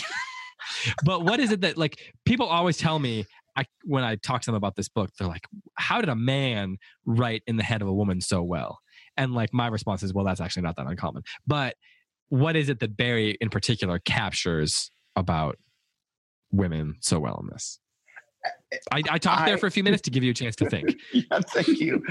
but 1.05 1.25
what 1.25 1.41
is 1.41 1.53
it 1.53 1.61
that 1.61 1.77
like 1.77 1.99
people 2.25 2.47
always 2.47 2.77
tell 2.79 2.99
me 2.99 3.27
I 3.59 3.65
when 3.83 4.05
I 4.05 4.15
talk 4.15 4.43
to 4.43 4.47
them 4.47 4.55
about 4.55 4.77
this 4.77 4.89
book, 4.89 5.11
they're 5.19 5.27
like, 5.27 5.47
"How 5.77 6.01
did 6.01 6.09
a 6.09 6.15
man 6.15 6.77
write 7.05 7.43
in 7.49 7.57
the 7.57 7.65
head 7.65 7.83
of 7.83 7.89
a 7.89 7.93
woman 7.93 8.21
so 8.21 8.41
well?" 8.41 8.79
And 9.17 9.35
like 9.35 9.53
my 9.53 9.67
response 9.67 10.05
is, 10.05 10.15
"Well, 10.15 10.25
that's 10.25 10.41
actually 10.41 10.63
not 10.63 10.77
that 10.77 10.87
uncommon." 10.87 11.25
But 11.45 11.75
what 12.29 12.55
is 12.55 12.69
it 12.69 12.79
that 12.79 12.97
Berry 12.97 13.37
in 13.41 13.49
particular 13.49 13.99
captures 13.99 14.93
about 15.17 15.59
women 16.53 16.97
so 17.01 17.19
well 17.19 17.41
in 17.43 17.49
this? 17.51 17.81
I, 18.93 19.03
I 19.11 19.19
talked 19.19 19.45
there 19.47 19.59
for 19.59 19.67
a 19.67 19.71
few 19.73 19.83
minutes 19.83 20.03
to 20.03 20.11
give 20.11 20.23
you 20.23 20.31
a 20.31 20.35
chance 20.35 20.55
to 20.57 20.71
think. 20.71 20.95
yeah, 21.13 21.41
thank 21.49 21.81
you. 21.81 22.05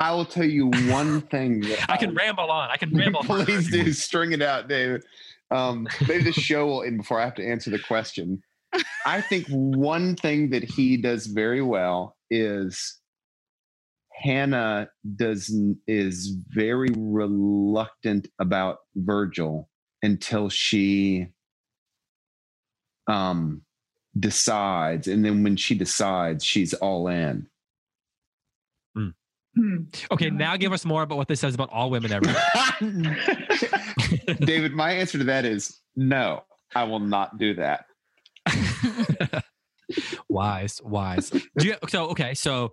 I 0.00 0.12
will 0.12 0.24
tell 0.24 0.44
you 0.44 0.70
one 0.88 1.20
thing. 1.22 1.64
I 1.88 1.98
can 1.98 2.14
ramble 2.14 2.50
on. 2.50 2.70
I 2.70 2.78
can 2.78 2.90
ramble. 2.96 3.20
Please 3.20 3.70
do 3.70 3.92
string 3.92 4.32
it 4.32 4.40
out, 4.40 4.66
David. 4.68 5.04
Um, 5.50 5.88
maybe 6.06 6.24
the 6.24 6.32
show 6.32 6.66
will 6.66 6.82
end 6.84 6.98
before 6.98 7.20
I 7.20 7.24
have 7.24 7.34
to 7.34 7.46
answer 7.46 7.70
the 7.70 7.78
question. 7.78 8.42
I 9.06 9.20
think 9.20 9.46
one 9.48 10.16
thing 10.16 10.50
that 10.50 10.64
he 10.64 10.96
does 10.96 11.26
very 11.26 11.62
well 11.62 12.16
is 12.30 12.98
Hannah 14.12 14.90
does 15.16 15.54
is 15.86 16.36
very 16.48 16.90
reluctant 16.96 18.28
about 18.38 18.78
Virgil 18.96 19.68
until 20.02 20.48
she 20.48 21.28
um 23.06 23.62
decides 24.18 25.08
and 25.08 25.24
then 25.24 25.42
when 25.42 25.56
she 25.56 25.74
decides 25.74 26.44
she's 26.44 26.74
all 26.74 27.08
in 27.08 27.48
Hmm. 29.58 29.78
Okay, 30.12 30.30
now 30.30 30.56
give 30.56 30.72
us 30.72 30.84
more 30.84 31.02
about 31.02 31.18
what 31.18 31.26
this 31.26 31.40
says 31.40 31.54
about 31.54 31.70
all 31.72 31.90
women 31.90 32.12
everywhere. 32.12 32.40
David, 34.40 34.72
my 34.72 34.92
answer 34.92 35.18
to 35.18 35.24
that 35.24 35.44
is 35.44 35.80
no, 35.96 36.44
I 36.76 36.84
will 36.84 37.00
not 37.00 37.38
do 37.38 37.54
that. 37.54 37.86
wise, 40.28 40.80
wise. 40.82 41.32
You, 41.60 41.74
so 41.88 42.08
okay, 42.10 42.34
so 42.34 42.72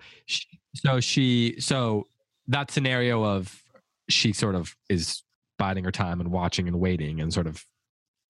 so 0.75 0.99
she 0.99 1.55
so 1.59 2.07
that 2.47 2.71
scenario 2.71 3.23
of 3.23 3.63
she 4.09 4.33
sort 4.33 4.55
of 4.55 4.75
is 4.89 5.23
biding 5.57 5.83
her 5.83 5.91
time 5.91 6.19
and 6.19 6.31
watching 6.31 6.67
and 6.67 6.79
waiting 6.79 7.21
and 7.21 7.33
sort 7.33 7.47
of 7.47 7.65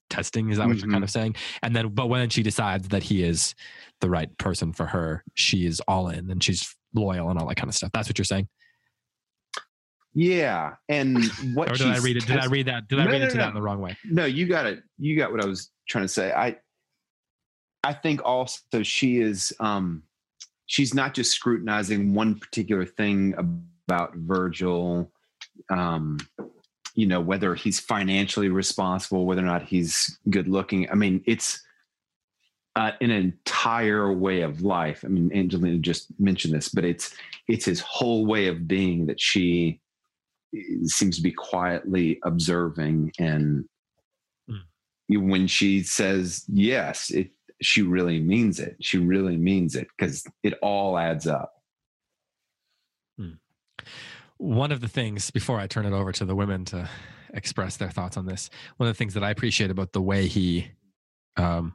testing 0.09 0.49
is 0.49 0.57
that 0.57 0.67
what 0.67 0.77
mm-hmm. 0.77 0.85
you're 0.85 0.91
kind 0.91 0.97
mm-hmm. 0.97 1.03
of 1.03 1.09
saying 1.09 1.35
and 1.63 1.75
then 1.75 1.89
but 1.89 2.07
when 2.07 2.29
she 2.29 2.43
decides 2.43 2.89
that 2.89 3.03
he 3.03 3.23
is 3.23 3.55
the 4.01 4.09
right 4.09 4.37
person 4.37 4.71
for 4.71 4.85
her 4.85 5.23
she 5.33 5.65
is 5.65 5.81
all 5.87 6.09
in 6.09 6.29
and 6.29 6.43
she's 6.43 6.75
loyal 6.93 7.29
and 7.29 7.39
all 7.39 7.47
that 7.47 7.55
kind 7.55 7.69
of 7.69 7.75
stuff 7.75 7.89
that's 7.91 8.07
what 8.07 8.17
you're 8.17 8.25
saying 8.25 8.47
yeah 10.13 10.73
and 10.89 11.23
what 11.55 11.71
or 11.71 11.73
did 11.73 11.87
i 11.87 11.97
read 11.97 12.17
it 12.17 12.25
did 12.27 12.37
i 12.37 12.45
read 12.45 12.67
that 12.67 12.87
did 12.87 12.97
no, 12.97 13.03
i 13.03 13.07
read 13.07 13.17
no, 13.17 13.25
into 13.25 13.37
no. 13.37 13.41
that 13.41 13.49
in 13.49 13.55
the 13.55 13.61
wrong 13.61 13.81
way 13.81 13.97
no 14.05 14.25
you 14.25 14.45
got 14.45 14.67
it 14.67 14.83
you 14.99 15.17
got 15.17 15.31
what 15.31 15.43
i 15.43 15.45
was 15.45 15.71
trying 15.89 16.03
to 16.03 16.07
say 16.07 16.31
i 16.33 16.55
i 17.85 17.93
think 17.93 18.21
also 18.25 18.83
she 18.83 19.19
is 19.19 19.53
um 19.59 20.03
she's 20.65 20.93
not 20.93 21.13
just 21.13 21.31
scrutinizing 21.31 22.13
one 22.13 22.35
particular 22.35 22.85
thing 22.85 23.33
about 23.87 24.15
virgil 24.15 25.11
um 25.69 26.17
you 26.95 27.05
know 27.05 27.19
whether 27.19 27.53
he's 27.55 27.79
financially 27.79 28.49
responsible 28.49 29.25
whether 29.25 29.41
or 29.41 29.45
not 29.45 29.61
he's 29.61 30.17
good 30.29 30.47
looking 30.47 30.89
i 30.89 30.95
mean 30.95 31.21
it's 31.25 31.61
uh, 32.77 32.91
an 32.99 33.09
entire 33.09 34.11
way 34.11 34.41
of 34.41 34.61
life 34.61 35.03
i 35.05 35.07
mean 35.07 35.31
angelina 35.33 35.77
just 35.77 36.07
mentioned 36.19 36.53
this 36.53 36.69
but 36.69 36.83
it's 36.83 37.15
it's 37.47 37.65
his 37.65 37.79
whole 37.79 38.25
way 38.25 38.47
of 38.47 38.67
being 38.67 39.05
that 39.05 39.19
she 39.19 39.79
eh, 40.55 40.59
seems 40.83 41.15
to 41.15 41.21
be 41.21 41.31
quietly 41.31 42.19
observing 42.23 43.11
and 43.19 43.65
mm. 44.49 44.59
when 45.09 45.47
she 45.47 45.83
says 45.83 46.43
yes 46.49 47.11
it 47.11 47.29
she 47.61 47.81
really 47.81 48.19
means 48.19 48.59
it. 48.59 48.75
She 48.81 48.97
really 48.97 49.37
means 49.37 49.75
it 49.75 49.87
because 49.97 50.25
it 50.43 50.55
all 50.61 50.97
adds 50.97 51.27
up. 51.27 51.53
Mm 53.19 53.37
one 54.37 54.71
of 54.71 54.81
the 54.81 54.87
things 54.87 55.31
before 55.31 55.59
I 55.59 55.67
turn 55.67 55.85
it 55.85 55.93
over 55.93 56.11
to 56.13 56.25
the 56.25 56.35
women 56.35 56.65
to 56.65 56.89
express 57.33 57.77
their 57.77 57.89
thoughts 57.89 58.17
on 58.17 58.25
this, 58.25 58.49
one 58.77 58.87
of 58.89 58.95
the 58.95 58.97
things 58.97 59.13
that 59.13 59.23
I 59.23 59.29
appreciate 59.29 59.71
about 59.71 59.93
the 59.93 60.01
way 60.01 60.27
he 60.27 60.71
um, 61.37 61.73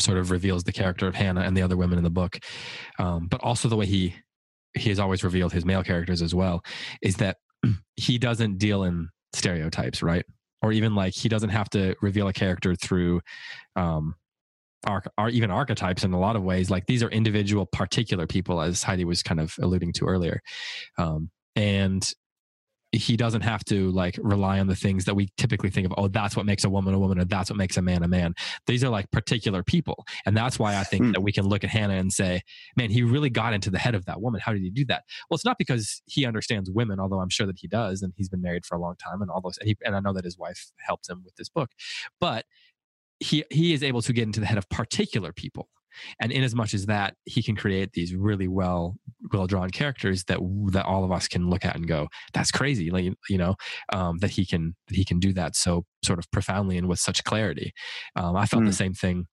sort 0.00 0.18
of 0.18 0.30
reveals 0.30 0.64
the 0.64 0.72
character 0.72 1.06
of 1.06 1.14
Hannah 1.14 1.42
and 1.42 1.56
the 1.56 1.62
other 1.62 1.76
women 1.76 1.98
in 1.98 2.04
the 2.04 2.10
book, 2.10 2.38
um, 2.98 3.26
but 3.26 3.40
also 3.42 3.68
the 3.68 3.76
way 3.76 3.86
he 3.86 4.14
he 4.76 4.88
has 4.88 4.98
always 4.98 5.22
revealed 5.22 5.52
his 5.52 5.64
male 5.64 5.84
characters 5.84 6.20
as 6.20 6.34
well, 6.34 6.64
is 7.00 7.16
that 7.16 7.36
he 7.96 8.18
doesn't 8.18 8.58
deal 8.58 8.82
in 8.82 9.08
stereotypes, 9.32 10.02
right? 10.02 10.24
Or 10.62 10.72
even 10.72 10.96
like 10.96 11.14
he 11.14 11.28
doesn't 11.28 11.50
have 11.50 11.70
to 11.70 11.94
reveal 12.02 12.26
a 12.26 12.32
character 12.32 12.74
through 12.74 13.20
um, 13.76 14.16
arch- 14.86 15.06
are 15.18 15.28
even 15.28 15.50
archetypes 15.50 16.04
in 16.04 16.12
a 16.12 16.18
lot 16.18 16.36
of 16.36 16.42
ways. 16.42 16.70
Like 16.70 16.86
these 16.86 17.02
are 17.02 17.10
individual, 17.10 17.66
particular 17.66 18.26
people, 18.26 18.60
as 18.60 18.82
Heidi 18.82 19.04
was 19.04 19.22
kind 19.22 19.40
of 19.40 19.54
alluding 19.60 19.92
to 19.94 20.06
earlier. 20.06 20.40
Um, 20.98 21.30
and 21.56 22.12
he 22.94 23.16
doesn't 23.16 23.40
have 23.40 23.64
to 23.64 23.90
like 23.90 24.18
rely 24.22 24.60
on 24.60 24.66
the 24.66 24.76
things 24.76 25.04
that 25.04 25.14
we 25.14 25.28
typically 25.36 25.70
think 25.70 25.86
of 25.86 25.92
oh 25.96 26.08
that's 26.08 26.36
what 26.36 26.46
makes 26.46 26.64
a 26.64 26.70
woman 26.70 26.94
a 26.94 26.98
woman 26.98 27.18
or 27.18 27.24
that's 27.24 27.50
what 27.50 27.56
makes 27.56 27.76
a 27.76 27.82
man 27.82 28.02
a 28.02 28.08
man 28.08 28.34
these 28.66 28.84
are 28.84 28.88
like 28.88 29.10
particular 29.10 29.62
people 29.62 30.04
and 30.26 30.36
that's 30.36 30.58
why 30.58 30.76
i 30.76 30.84
think 30.84 31.04
mm. 31.04 31.12
that 31.12 31.20
we 31.20 31.32
can 31.32 31.46
look 31.46 31.64
at 31.64 31.70
hannah 31.70 31.94
and 31.94 32.12
say 32.12 32.40
man 32.76 32.90
he 32.90 33.02
really 33.02 33.30
got 33.30 33.52
into 33.52 33.70
the 33.70 33.78
head 33.78 33.94
of 33.94 34.04
that 34.04 34.20
woman 34.20 34.40
how 34.44 34.52
did 34.52 34.62
he 34.62 34.70
do 34.70 34.84
that 34.84 35.02
well 35.28 35.34
it's 35.34 35.44
not 35.44 35.58
because 35.58 36.02
he 36.06 36.24
understands 36.24 36.70
women 36.70 37.00
although 37.00 37.20
i'm 37.20 37.30
sure 37.30 37.46
that 37.46 37.58
he 37.58 37.66
does 37.66 38.02
and 38.02 38.12
he's 38.16 38.28
been 38.28 38.42
married 38.42 38.64
for 38.64 38.76
a 38.76 38.80
long 38.80 38.94
time 38.96 39.20
and 39.20 39.30
all 39.30 39.40
those 39.40 39.58
and, 39.58 39.68
he, 39.68 39.76
and 39.84 39.96
i 39.96 40.00
know 40.00 40.12
that 40.12 40.24
his 40.24 40.38
wife 40.38 40.70
helped 40.78 41.08
him 41.08 41.22
with 41.24 41.34
this 41.36 41.48
book 41.48 41.70
but 42.20 42.44
he 43.24 43.44
he 43.50 43.72
is 43.72 43.82
able 43.82 44.02
to 44.02 44.12
get 44.12 44.24
into 44.24 44.40
the 44.40 44.46
head 44.46 44.58
of 44.58 44.68
particular 44.68 45.32
people. 45.32 45.68
And 46.20 46.32
in 46.32 46.42
as 46.42 46.56
much 46.56 46.74
as 46.74 46.86
that 46.86 47.14
he 47.24 47.40
can 47.40 47.54
create 47.54 47.92
these 47.92 48.14
really 48.14 48.48
well 48.48 48.96
well 49.32 49.46
drawn 49.46 49.70
characters 49.70 50.24
that 50.24 50.40
that 50.72 50.84
all 50.84 51.04
of 51.04 51.12
us 51.12 51.28
can 51.28 51.48
look 51.48 51.64
at 51.64 51.76
and 51.76 51.86
go 51.86 52.08
that's 52.32 52.50
crazy 52.50 52.90
like 52.90 53.04
you 53.30 53.38
know 53.38 53.54
um, 53.92 54.18
that 54.18 54.30
he 54.30 54.44
can 54.44 54.74
that 54.88 54.96
he 54.96 55.04
can 55.04 55.20
do 55.20 55.32
that 55.32 55.54
so 55.54 55.84
sort 56.04 56.18
of 56.18 56.28
profoundly 56.32 56.76
and 56.76 56.88
with 56.88 56.98
such 56.98 57.22
clarity. 57.24 57.72
Um, 58.16 58.36
i 58.36 58.44
felt 58.44 58.62
mm. 58.62 58.66
the 58.66 58.72
hmm. 58.72 58.84
same 58.84 58.94
thing. 58.94 59.26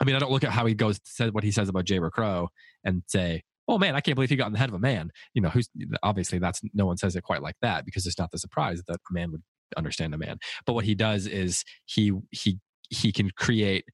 I 0.00 0.04
mean 0.04 0.16
i 0.16 0.18
don't 0.18 0.32
look 0.32 0.44
at 0.44 0.50
how 0.50 0.66
he 0.66 0.74
goes 0.74 0.98
said 1.04 1.34
what 1.34 1.44
he 1.44 1.50
says 1.50 1.68
about 1.68 1.84
jayber 1.84 2.10
crow 2.10 2.48
and 2.84 3.02
say 3.06 3.42
oh 3.68 3.78
man 3.78 3.94
i 3.94 4.00
can't 4.00 4.14
believe 4.14 4.30
he 4.30 4.36
got 4.36 4.46
in 4.46 4.54
the 4.54 4.58
head 4.58 4.70
of 4.70 4.74
a 4.74 4.80
man. 4.80 5.10
You 5.34 5.42
know 5.42 5.50
who's 5.50 5.68
obviously 6.02 6.38
that's 6.38 6.62
no 6.72 6.86
one 6.86 6.96
says 6.96 7.16
it 7.16 7.22
quite 7.22 7.42
like 7.42 7.56
that 7.60 7.84
because 7.84 8.06
it's 8.06 8.18
not 8.18 8.30
the 8.30 8.38
surprise 8.38 8.82
that 8.88 8.94
a 8.94 9.12
man 9.12 9.30
would 9.30 9.42
understand 9.76 10.14
a 10.14 10.18
man. 10.18 10.38
But 10.64 10.72
what 10.72 10.86
he 10.86 10.94
does 10.94 11.26
is 11.26 11.64
he 11.84 12.12
he 12.30 12.58
he 12.90 13.12
can 13.12 13.30
create 13.36 13.84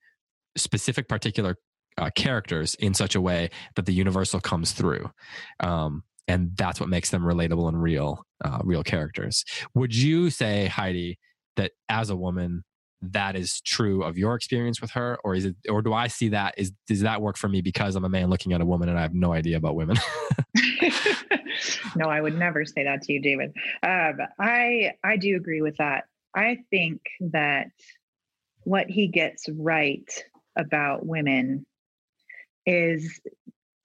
specific 0.57 1.09
particular 1.09 1.57
uh, 1.99 2.11
characters 2.15 2.75
in 2.77 2.95
such 2.95 3.15
a 3.15 3.21
way 3.21 3.51
that 3.77 3.87
the 3.87 3.93
universal 3.93 4.41
comes 4.41 4.73
through. 4.73 5.11
Um, 5.61 6.03
and 6.27 6.57
that's 6.57 6.81
what 6.81 6.89
makes 6.89 7.11
them 7.11 7.23
relatable 7.23 7.69
and 7.69 7.81
real, 7.81 8.25
uh, 8.45 8.59
real 8.65 8.83
characters. 8.83 9.45
Would 9.75 9.95
you 9.95 10.31
say, 10.31 10.67
Heidi, 10.67 11.19
that 11.57 11.73
as 11.89 12.11
a 12.11 12.17
woman, 12.17 12.65
that 13.13 13.37
is 13.37 13.61
true 13.61 14.03
of 14.03 14.17
your 14.17 14.35
experience 14.35 14.81
with 14.81 14.91
her, 14.93 15.19
or 15.23 15.35
is 15.35 15.45
it, 15.45 15.57
or 15.69 15.83
do 15.83 15.93
I 15.93 16.07
see 16.07 16.31
that 16.31 16.55
is 16.57 16.73
does 16.87 17.01
that 17.01 17.21
work 17.21 17.37
for 17.37 17.49
me 17.49 17.61
because 17.61 17.97
I'm 17.97 18.05
a 18.05 18.09
man 18.09 18.31
looking 18.31 18.55
at 18.55 18.63
a 18.63 18.67
woman 18.67 18.89
and 18.89 18.99
I 18.99 19.03
have 19.03 19.15
no 19.15 19.35
idea 19.35 19.59
about 19.59 19.75
women? 19.75 19.99
no, 21.97 22.07
I 22.07 22.21
would 22.21 22.39
never 22.39 22.65
say 22.65 22.85
that 22.85 23.03
to 23.03 23.13
you, 23.13 23.21
David. 23.21 23.53
Um, 23.83 24.19
I 24.39 24.93
I 25.03 25.17
do 25.17 25.37
agree 25.37 25.61
with 25.61 25.77
that. 25.77 26.05
I 26.35 26.59
think 26.71 27.01
that 27.21 27.69
what 28.65 28.89
he 28.89 29.09
gets 29.09 29.47
right 29.49 30.11
about 30.57 31.07
women 31.07 31.67
is 32.67 33.21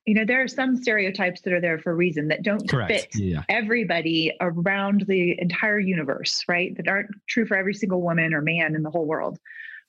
you 0.06 0.16
know 0.16 0.26
there 0.26 0.42
are 0.42 0.48
some 0.48 0.78
stereotypes 0.78 1.42
that 1.42 1.54
are 1.54 1.62
there 1.62 1.78
for 1.78 1.92
a 1.92 1.96
reason 1.96 2.30
that 2.30 2.44
don't 2.44 2.68
Correct. 2.70 2.92
fit 2.92 3.08
yeah. 3.16 3.44
everybody 3.50 4.34
around 4.42 5.06
the 5.08 5.36
entire 5.40 5.80
universe 5.80 6.44
right 6.48 6.76
that 6.78 6.88
aren't 6.88 7.10
true 7.28 7.46
for 7.46 7.58
every 7.58 7.74
single 7.74 8.02
woman 8.02 8.34
or 8.34 8.42
man 8.42 8.76
in 8.76 8.84
the 8.84 8.90
whole 8.90 9.06
world 9.06 9.38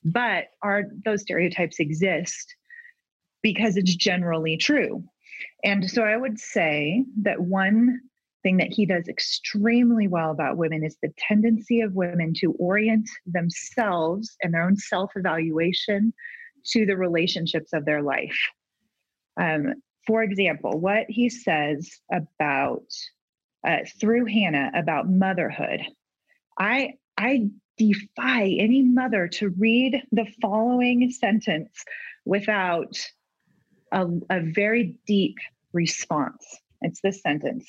but 0.05 0.45
are 0.63 0.85
those 1.05 1.23
stereotypes 1.23 1.79
exist 1.79 2.55
because 3.43 3.77
it's 3.77 3.95
generally 3.95 4.57
true 4.57 5.05
and 5.63 5.89
so 5.89 6.03
i 6.03 6.17
would 6.17 6.39
say 6.39 7.05
that 7.23 7.41
one 7.41 8.01
thing 8.43 8.57
that 8.57 8.73
he 8.73 8.87
does 8.87 9.09
extremely 9.09 10.09
well 10.09 10.31
about 10.31 10.57
women 10.57 10.85
is 10.85 10.97
the 11.03 11.13
tendency 11.19 11.81
of 11.81 11.95
women 11.95 12.33
to 12.35 12.53
orient 12.59 13.09
themselves 13.27 14.37
and 14.43 14.55
their 14.55 14.63
own 14.63 14.77
self 14.77 15.13
evaluation 15.17 16.13
to 16.67 16.87
the 16.87 16.97
relationships 16.97 17.73
of 17.73 17.85
their 17.85 18.03
life 18.03 18.39
um, 19.41 19.75
for 20.07 20.23
example, 20.23 20.79
what 20.79 21.07
he 21.09 21.29
says 21.29 22.01
about 22.13 22.85
uh, 23.67 23.79
through 24.01 24.27
Hannah 24.27 24.71
about 24.75 25.11
motherhood, 25.11 25.83
I 26.59 26.95
I 27.17 27.49
defy 27.77 28.45
any 28.59 28.83
mother 28.83 29.29
to 29.29 29.51
read 29.51 30.03
the 30.13 30.27
following 30.41 31.11
sentence 31.11 31.85
without 32.25 32.97
a, 33.93 34.07
a 34.31 34.41
very 34.41 34.97
deep 35.07 35.37
response. 35.73 36.45
It's 36.83 37.01
this 37.03 37.23
sentence. 37.23 37.67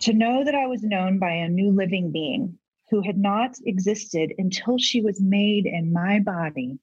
To 0.00 0.12
know 0.12 0.44
that 0.44 0.54
I 0.54 0.66
was 0.66 0.82
known 0.82 1.18
by 1.18 1.32
a 1.32 1.48
new 1.48 1.70
living 1.70 2.12
being 2.12 2.58
who 2.90 3.02
had 3.02 3.18
not 3.18 3.56
existed 3.64 4.32
until 4.38 4.78
she 4.78 5.00
was 5.00 5.20
made 5.20 5.66
in 5.66 5.92
my 5.92 6.20
body 6.20 6.78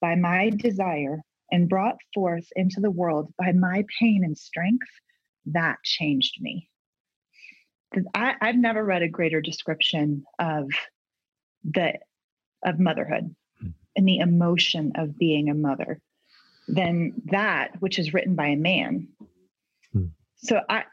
by 0.00 0.14
my 0.14 0.50
desire 0.50 1.22
and 1.50 1.68
brought 1.68 1.96
forth 2.14 2.46
into 2.54 2.80
the 2.80 2.90
world 2.90 3.32
by 3.38 3.52
my 3.52 3.84
pain 3.98 4.22
and 4.24 4.36
strength, 4.36 4.86
that 5.46 5.78
changed 5.82 6.36
me. 6.40 6.68
I, 8.14 8.34
I've 8.40 8.56
never 8.56 8.84
read 8.84 9.02
a 9.02 9.08
greater 9.08 9.40
description 9.40 10.24
of 10.38 10.68
the 11.64 11.94
of 12.64 12.78
motherhood 12.78 13.34
hmm. 13.60 13.68
and 13.96 14.06
the 14.06 14.18
emotion 14.18 14.92
of 14.96 15.18
being 15.18 15.48
a 15.48 15.54
mother 15.54 16.00
than 16.66 17.14
that 17.26 17.70
which 17.80 17.98
is 17.98 18.12
written 18.12 18.34
by 18.34 18.48
a 18.48 18.56
man. 18.56 19.08
Hmm. 19.92 20.06
So 20.36 20.60
I 20.68 20.84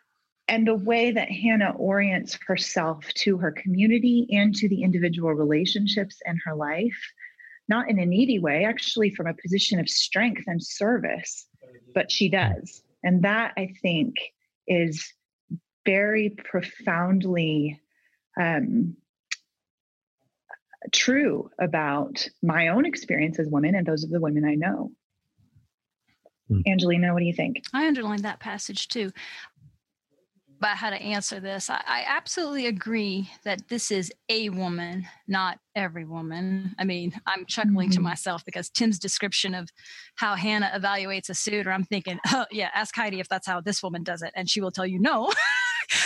and 0.47 0.67
the 0.67 0.75
way 0.75 1.11
that 1.11 1.31
Hannah 1.31 1.73
orients 1.77 2.37
herself 2.47 3.05
to 3.15 3.37
her 3.37 3.51
community 3.51 4.27
and 4.31 4.53
to 4.55 4.69
the 4.69 4.83
individual 4.83 5.33
relationships 5.33 6.19
in 6.25 6.39
her 6.45 6.55
life, 6.55 6.97
not 7.67 7.89
in 7.89 7.99
a 7.99 8.05
needy 8.05 8.37
way, 8.37 8.63
actually 8.65 9.13
from 9.13 9.27
a 9.27 9.33
position 9.33 9.79
of 9.79 9.89
strength 9.89 10.43
and 10.45 10.61
service, 10.61 11.47
but 11.95 12.11
she 12.11 12.29
does. 12.29 12.83
And 13.03 13.23
that 13.23 13.53
I 13.57 13.73
think 13.81 14.15
is 14.67 15.11
very 15.85 16.29
profoundly 16.29 17.81
um, 18.39 18.95
true 20.91 21.49
about 21.59 22.27
my 22.43 22.67
own 22.67 22.85
experience 22.85 23.39
as 23.39 23.47
women 23.49 23.73
and 23.73 23.85
those 23.85 24.03
of 24.03 24.11
the 24.11 24.21
women 24.21 24.45
I 24.45 24.55
know. 24.55 24.91
Mm. 26.51 26.67
Angelina, 26.67 27.13
what 27.13 27.19
do 27.19 27.25
you 27.25 27.33
think? 27.33 27.63
I 27.73 27.87
underlined 27.87 28.23
that 28.23 28.39
passage 28.39 28.87
too 28.87 29.11
about 30.65 30.77
how 30.77 30.89
to 30.89 30.95
answer 30.95 31.39
this. 31.39 31.69
I, 31.69 31.79
I, 31.85 32.03
absolutely 32.07 32.65
agree 32.65 33.29
that 33.43 33.67
this 33.67 33.91
is 33.91 34.11
a 34.29 34.49
woman, 34.49 35.05
not 35.27 35.59
every 35.75 36.05
woman. 36.05 36.73
I 36.79 36.85
mean, 36.85 37.13
I'm 37.27 37.45
chuckling 37.45 37.89
mm-hmm. 37.89 37.97
to 37.97 38.01
myself 38.01 38.43
because 38.43 38.71
Tim's 38.71 38.97
description 38.97 39.53
of 39.53 39.69
how 40.15 40.33
Hannah 40.33 40.71
evaluates 40.75 41.29
a 41.29 41.35
suitor, 41.35 41.71
I'm 41.71 41.83
thinking, 41.83 42.17
oh, 42.29 42.45
yeah, 42.51 42.69
ask 42.73 42.95
Heidi 42.95 43.19
if 43.19 43.29
that's 43.29 43.45
how 43.45 43.61
this 43.61 43.83
woman 43.83 44.01
does 44.01 44.23
it. 44.23 44.31
And 44.35 44.49
she 44.49 44.59
will 44.59 44.71
tell 44.71 44.87
you 44.87 44.99
no. 44.99 45.31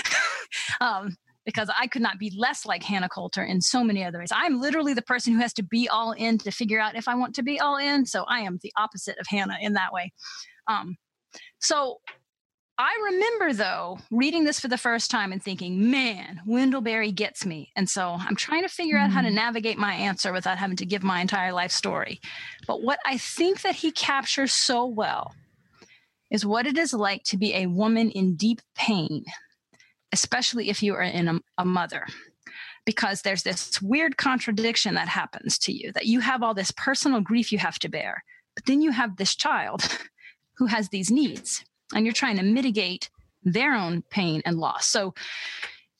um, 0.82 1.16
because 1.45 1.70
I 1.80 1.88
could 1.88 2.01
not 2.01 2.20
be 2.20 2.34
less 2.38 2.66
like 2.66 2.84
Hannah 2.84 3.07
Coulter 3.07 3.43
in 3.43 3.62
so 3.62 3.82
many 3.82 4.03
other 4.03 4.20
ways. 4.20 4.32
I'm 4.34 4.60
literally 4.60 4.93
the 4.93 5.01
person 5.01 5.32
who 5.32 5.39
has 5.39 5.53
to 5.53 5.64
be 5.64 5.88
all 5.88 6.12
in 6.12 6.38
to 6.39 6.51
figure 6.51 6.82
out 6.82 6.97
if 6.97 7.07
I 7.07 7.16
want 7.16 7.34
to 7.36 7.43
be 7.43 7.62
all 7.62 7.78
in. 7.78 8.05
So 8.05 8.26
I 8.28 8.41
am 8.41 8.60
the 8.62 8.74
opposite 8.78 9.18
of 9.20 9.28
Hannah 9.28 9.57
in 9.62 9.74
that 9.74 9.93
way. 9.93 10.12
Um, 10.68 10.97
so 11.62 11.99
I 12.82 12.98
remember 13.12 13.52
though 13.52 14.00
reading 14.10 14.46
this 14.46 14.62
for 14.62 14.70
the 14.70 14.78
first 14.78 15.12
time 15.12 15.34
and 15.34 15.44
thinking, 15.44 15.92
man, 15.92 16.40
Wendell 16.46 16.80
Berry 16.80 17.12
gets 17.12 17.46
me. 17.46 17.74
And 17.76 17.90
so 17.90 18.16
I'm 18.18 18.38
trying 18.38 18.62
to 18.62 18.70
figure 18.70 18.98
out 18.98 19.12
how 19.12 19.22
to 19.22 19.28
mm. 19.28 19.34
navigate 19.34 19.78
my 19.78 19.94
answer 19.94 20.32
without 20.32 20.58
having 20.58 20.78
to 20.78 20.86
give 20.86 21.04
my 21.04 21.20
entire 21.20 21.52
life 21.52 21.74
story. 21.74 22.22
But 22.68 22.82
what 22.82 23.00
I 23.06 23.18
think 23.18 23.64
that 23.64 23.76
he 23.76 23.92
captures 23.92 24.54
so 24.54 24.86
well 24.86 25.36
is 26.32 26.46
what 26.46 26.66
it 26.66 26.78
is 26.78 26.94
like 26.94 27.24
to 27.26 27.38
be 27.38 27.54
a 27.54 27.66
woman 27.66 28.12
in 28.12 28.38
deep 28.38 28.62
pain, 28.76 29.26
especially 30.14 30.70
if 30.70 30.82
you 30.82 30.94
are 30.96 31.04
in 31.04 31.28
a, 31.28 31.40
a 31.58 31.66
mother 31.66 32.06
because 32.86 33.22
there's 33.22 33.44
this 33.44 33.82
weird 33.82 34.16
contradiction 34.16 34.96
that 34.96 35.10
happens 35.10 35.58
to 35.60 35.74
you 35.74 35.92
that 35.92 36.06
you 36.06 36.22
have 36.22 36.42
all 36.42 36.54
this 36.54 36.72
personal 36.72 37.20
grief 37.20 37.52
you 37.52 37.58
have 37.58 37.78
to 37.78 37.90
bear, 37.90 38.24
but 38.56 38.66
then 38.68 38.82
you 38.82 38.92
have 38.92 39.18
this 39.18 39.36
child 39.36 40.00
who 40.58 40.66
has 40.68 40.88
these 40.90 41.12
needs 41.12 41.66
and 41.94 42.06
you're 42.06 42.14
trying 42.14 42.38
to 42.38 42.44
mitigate 42.44 43.10
their 43.44 43.74
own 43.74 44.04
pain 44.10 44.42
and 44.46 44.58
loss. 44.58 44.88
So 44.88 45.14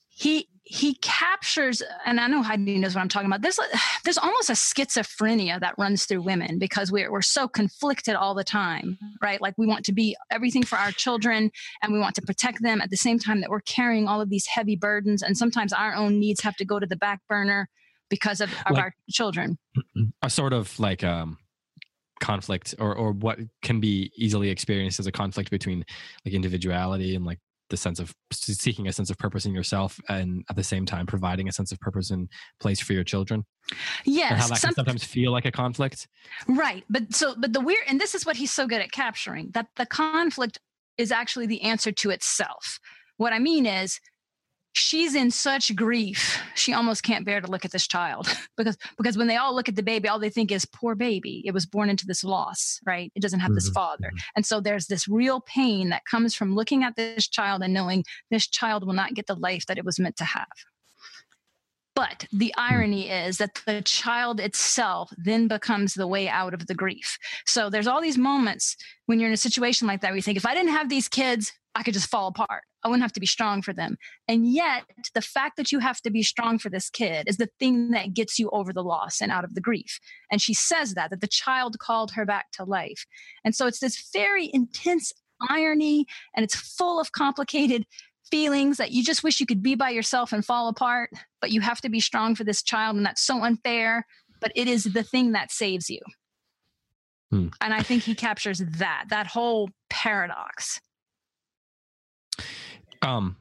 he 0.08 0.48
he 0.70 0.94
captures, 0.94 1.82
and 2.06 2.20
I 2.20 2.28
know 2.28 2.42
Heidi 2.42 2.78
knows 2.78 2.94
what 2.94 3.00
I'm 3.00 3.08
talking 3.08 3.26
about. 3.26 3.42
There's 3.42 3.58
there's 4.04 4.18
almost 4.18 4.50
a 4.50 4.54
schizophrenia 4.54 5.58
that 5.60 5.74
runs 5.78 6.04
through 6.04 6.22
women 6.22 6.58
because 6.58 6.92
we're 6.92 7.10
we're 7.10 7.22
so 7.22 7.48
conflicted 7.48 8.14
all 8.14 8.34
the 8.34 8.44
time, 8.44 8.96
right? 9.20 9.40
Like 9.40 9.54
we 9.58 9.66
want 9.66 9.84
to 9.86 9.92
be 9.92 10.16
everything 10.30 10.62
for 10.62 10.76
our 10.76 10.92
children 10.92 11.50
and 11.82 11.92
we 11.92 11.98
want 11.98 12.14
to 12.16 12.22
protect 12.22 12.62
them 12.62 12.80
at 12.80 12.90
the 12.90 12.96
same 12.96 13.18
time 13.18 13.40
that 13.40 13.50
we're 13.50 13.62
carrying 13.62 14.06
all 14.06 14.20
of 14.20 14.30
these 14.30 14.46
heavy 14.46 14.76
burdens, 14.76 15.22
and 15.22 15.36
sometimes 15.36 15.72
our 15.72 15.94
own 15.94 16.20
needs 16.20 16.40
have 16.42 16.56
to 16.56 16.64
go 16.64 16.78
to 16.78 16.86
the 16.86 16.96
back 16.96 17.20
burner 17.28 17.68
because 18.08 18.40
of, 18.40 18.50
of 18.66 18.72
like, 18.72 18.82
our 18.82 18.94
children. 19.10 19.58
A 20.22 20.30
sort 20.30 20.52
of 20.52 20.78
like 20.78 21.02
um 21.02 21.38
conflict 22.20 22.74
or 22.78 22.94
or 22.94 23.12
what 23.12 23.38
can 23.62 23.80
be 23.80 24.12
easily 24.16 24.48
experienced 24.48 25.00
as 25.00 25.06
a 25.06 25.12
conflict 25.12 25.50
between 25.50 25.84
like 26.24 26.34
individuality 26.34 27.14
and 27.16 27.24
like 27.24 27.38
the 27.70 27.76
sense 27.76 28.00
of 28.00 28.12
seeking 28.32 28.88
a 28.88 28.92
sense 28.92 29.10
of 29.10 29.18
purpose 29.18 29.46
in 29.46 29.54
yourself 29.54 29.98
and 30.08 30.44
at 30.50 30.56
the 30.56 30.62
same 30.62 30.84
time 30.84 31.06
providing 31.06 31.48
a 31.48 31.52
sense 31.52 31.70
of 31.70 31.78
purpose 31.80 32.10
and 32.10 32.28
place 32.58 32.80
for 32.80 32.92
your 32.92 33.04
children? 33.04 33.44
Yes 34.04 34.32
and 34.32 34.40
how 34.40 34.48
that 34.48 34.58
some, 34.58 34.68
can 34.68 34.74
sometimes 34.74 35.04
feel 35.04 35.32
like 35.32 35.44
a 35.44 35.52
conflict? 35.52 36.08
Right 36.48 36.84
but 36.90 37.14
so 37.14 37.34
but 37.36 37.52
the 37.52 37.60
weird 37.60 37.84
and 37.88 38.00
this 38.00 38.14
is 38.14 38.26
what 38.26 38.36
he's 38.36 38.52
so 38.52 38.66
good 38.66 38.80
at 38.80 38.92
capturing 38.92 39.50
that 39.52 39.68
the 39.76 39.86
conflict 39.86 40.58
is 40.98 41.12
actually 41.12 41.46
the 41.46 41.62
answer 41.62 41.92
to 41.92 42.10
itself. 42.10 42.78
What 43.16 43.32
i 43.32 43.38
mean 43.38 43.66
is 43.66 44.00
she's 44.72 45.14
in 45.14 45.30
such 45.30 45.74
grief 45.74 46.40
she 46.54 46.72
almost 46.72 47.02
can't 47.02 47.24
bear 47.24 47.40
to 47.40 47.50
look 47.50 47.64
at 47.64 47.72
this 47.72 47.86
child 47.86 48.28
because 48.56 48.76
because 48.96 49.18
when 49.18 49.26
they 49.26 49.36
all 49.36 49.54
look 49.54 49.68
at 49.68 49.76
the 49.76 49.82
baby 49.82 50.08
all 50.08 50.18
they 50.18 50.30
think 50.30 50.52
is 50.52 50.64
poor 50.64 50.94
baby 50.94 51.42
it 51.44 51.52
was 51.52 51.66
born 51.66 51.90
into 51.90 52.06
this 52.06 52.22
loss 52.22 52.80
right 52.86 53.12
it 53.14 53.22
doesn't 53.22 53.40
have 53.40 53.54
this 53.54 53.68
mm-hmm. 53.68 53.74
father 53.74 54.08
mm-hmm. 54.08 54.18
and 54.36 54.46
so 54.46 54.60
there's 54.60 54.86
this 54.86 55.08
real 55.08 55.40
pain 55.40 55.88
that 55.88 56.04
comes 56.04 56.34
from 56.34 56.54
looking 56.54 56.84
at 56.84 56.96
this 56.96 57.28
child 57.28 57.62
and 57.62 57.74
knowing 57.74 58.04
this 58.30 58.46
child 58.46 58.86
will 58.86 58.94
not 58.94 59.14
get 59.14 59.26
the 59.26 59.34
life 59.34 59.66
that 59.66 59.78
it 59.78 59.84
was 59.84 59.98
meant 59.98 60.16
to 60.16 60.24
have 60.24 60.46
but 62.00 62.24
the 62.32 62.54
hmm. 62.56 62.60
irony 62.60 63.10
is 63.10 63.36
that 63.38 63.60
the 63.66 63.82
child 63.82 64.40
itself 64.40 65.12
then 65.18 65.48
becomes 65.48 65.92
the 65.92 66.06
way 66.06 66.28
out 66.30 66.54
of 66.54 66.66
the 66.66 66.74
grief. 66.74 67.18
So 67.44 67.68
there's 67.68 67.86
all 67.86 68.00
these 68.00 68.16
moments 68.16 68.76
when 69.04 69.20
you're 69.20 69.28
in 69.28 69.34
a 69.34 69.36
situation 69.36 69.86
like 69.86 70.00
that 70.00 70.08
where 70.08 70.16
you 70.16 70.22
think, 70.22 70.38
if 70.38 70.46
I 70.46 70.54
didn't 70.54 70.72
have 70.72 70.88
these 70.88 71.08
kids, 71.08 71.52
I 71.74 71.82
could 71.82 71.92
just 71.92 72.08
fall 72.08 72.28
apart. 72.28 72.62
I 72.82 72.88
wouldn't 72.88 73.02
have 73.02 73.12
to 73.12 73.20
be 73.20 73.26
strong 73.26 73.62
for 73.62 73.72
them. 73.72 73.96
And 74.26 74.50
yet, 74.50 74.84
the 75.14 75.20
fact 75.20 75.56
that 75.56 75.70
you 75.70 75.80
have 75.80 76.00
to 76.02 76.10
be 76.10 76.22
strong 76.22 76.58
for 76.58 76.70
this 76.70 76.90
kid 76.90 77.28
is 77.28 77.36
the 77.36 77.50
thing 77.58 77.90
that 77.90 78.14
gets 78.14 78.38
you 78.38 78.48
over 78.50 78.72
the 78.72 78.82
loss 78.82 79.20
and 79.20 79.30
out 79.30 79.44
of 79.44 79.54
the 79.54 79.60
grief. 79.60 80.00
And 80.30 80.40
she 80.40 80.54
says 80.54 80.94
that, 80.94 81.10
that 81.10 81.20
the 81.20 81.26
child 81.26 81.78
called 81.78 82.12
her 82.12 82.24
back 82.24 82.50
to 82.52 82.64
life. 82.64 83.06
And 83.44 83.54
so 83.54 83.66
it's 83.66 83.80
this 83.80 84.10
very 84.12 84.50
intense 84.52 85.12
irony 85.48 86.06
and 86.34 86.44
it's 86.44 86.54
full 86.54 87.00
of 87.00 87.12
complicated 87.12 87.86
feelings 88.30 88.76
that 88.76 88.92
you 88.92 89.02
just 89.02 89.24
wish 89.24 89.40
you 89.40 89.46
could 89.46 89.62
be 89.62 89.74
by 89.74 89.90
yourself 89.90 90.32
and 90.32 90.44
fall 90.44 90.68
apart, 90.68 91.10
but 91.40 91.50
you 91.50 91.60
have 91.60 91.80
to 91.80 91.88
be 91.88 92.00
strong 92.00 92.34
for 92.34 92.44
this 92.44 92.62
child. 92.62 92.96
And 92.96 93.04
that's 93.04 93.22
so 93.22 93.42
unfair. 93.42 94.06
But 94.40 94.52
it 94.54 94.68
is 94.68 94.84
the 94.84 95.02
thing 95.02 95.32
that 95.32 95.50
saves 95.50 95.90
you. 95.90 96.00
Hmm. 97.30 97.48
And 97.60 97.74
I 97.74 97.82
think 97.82 98.04
he 98.04 98.14
captures 98.14 98.58
that, 98.58 99.06
that 99.10 99.26
whole 99.26 99.70
paradox. 99.90 100.80
Um, 103.02 103.36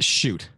shoot, 0.00 0.48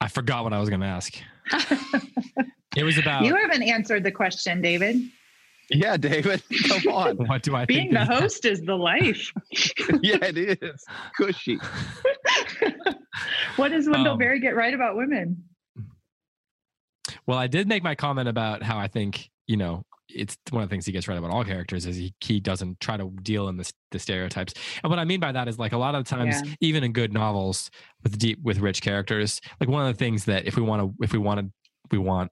I 0.00 0.08
forgot 0.08 0.44
what 0.44 0.52
I 0.52 0.60
was 0.60 0.68
going 0.68 0.80
to 0.80 0.86
ask. 0.86 1.14
it 2.76 2.84
was 2.84 2.98
about. 2.98 3.24
You 3.24 3.36
haven't 3.36 3.62
answered 3.62 4.04
the 4.04 4.12
question, 4.12 4.62
David. 4.62 5.00
Yeah, 5.70 5.96
David, 5.96 6.42
come 6.68 6.82
on. 6.92 7.16
what 7.26 7.42
do 7.42 7.56
I 7.56 7.64
Being 7.64 7.92
the 7.92 8.04
host 8.04 8.44
is 8.44 8.60
the 8.60 8.76
life. 8.76 9.32
yeah, 10.02 10.18
it 10.22 10.38
is. 10.62 10.84
Cushy. 11.16 11.58
what 13.56 13.70
does 13.70 13.88
Wendell 13.88 14.12
um, 14.12 14.18
Berry 14.18 14.38
get 14.38 14.54
right 14.54 14.72
about 14.72 14.96
women? 14.96 15.42
Well, 17.26 17.38
I 17.38 17.48
did 17.48 17.66
make 17.66 17.82
my 17.82 17.96
comment 17.96 18.28
about 18.28 18.62
how 18.62 18.78
I 18.78 18.86
think, 18.86 19.28
you 19.48 19.56
know, 19.56 19.82
it's 20.08 20.36
one 20.50 20.62
of 20.62 20.68
the 20.68 20.72
things 20.72 20.86
he 20.86 20.92
gets 20.92 21.08
right 21.08 21.18
about 21.18 21.30
all 21.30 21.44
characters 21.44 21.86
is 21.86 21.96
he, 21.96 22.14
he 22.20 22.40
doesn't 22.40 22.78
try 22.80 22.96
to 22.96 23.10
deal 23.22 23.48
in 23.48 23.56
the, 23.56 23.70
the 23.90 23.98
stereotypes 23.98 24.54
and 24.82 24.90
what 24.90 24.98
i 24.98 25.04
mean 25.04 25.20
by 25.20 25.32
that 25.32 25.48
is 25.48 25.58
like 25.58 25.72
a 25.72 25.78
lot 25.78 25.94
of 25.94 26.04
times 26.04 26.40
yeah. 26.44 26.54
even 26.60 26.84
in 26.84 26.92
good 26.92 27.12
novels 27.12 27.70
with 28.02 28.18
deep 28.18 28.38
with 28.42 28.58
rich 28.58 28.82
characters 28.82 29.40
like 29.60 29.68
one 29.68 29.84
of 29.84 29.92
the 29.92 29.98
things 29.98 30.24
that 30.24 30.46
if 30.46 30.56
we 30.56 30.62
want 30.62 30.82
to 30.82 31.04
if 31.04 31.12
we 31.12 31.18
want 31.18 31.40
to 31.40 31.50
we 31.90 31.98
want 31.98 32.30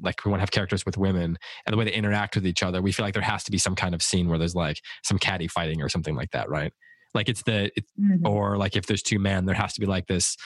like 0.00 0.24
we 0.24 0.30
want 0.30 0.38
to 0.38 0.42
have 0.42 0.50
characters 0.50 0.84
with 0.86 0.96
women 0.96 1.36
and 1.66 1.72
the 1.72 1.76
way 1.76 1.84
they 1.84 1.92
interact 1.92 2.34
with 2.34 2.46
each 2.46 2.62
other 2.62 2.80
we 2.80 2.92
feel 2.92 3.04
like 3.04 3.14
there 3.14 3.22
has 3.22 3.44
to 3.44 3.50
be 3.50 3.58
some 3.58 3.74
kind 3.74 3.94
of 3.94 4.02
scene 4.02 4.28
where 4.28 4.38
there's 4.38 4.54
like 4.54 4.80
some 5.02 5.18
catty 5.18 5.48
fighting 5.48 5.82
or 5.82 5.88
something 5.88 6.14
like 6.14 6.30
that 6.30 6.48
right 6.48 6.72
like 7.14 7.28
it's 7.28 7.42
the 7.42 7.70
it's, 7.74 7.90
mm-hmm. 7.98 8.26
or 8.26 8.56
like 8.56 8.76
if 8.76 8.86
there's 8.86 9.02
two 9.02 9.18
men 9.18 9.46
there 9.46 9.54
has 9.54 9.72
to 9.72 9.80
be 9.80 9.86
like 9.86 10.06
this 10.06 10.36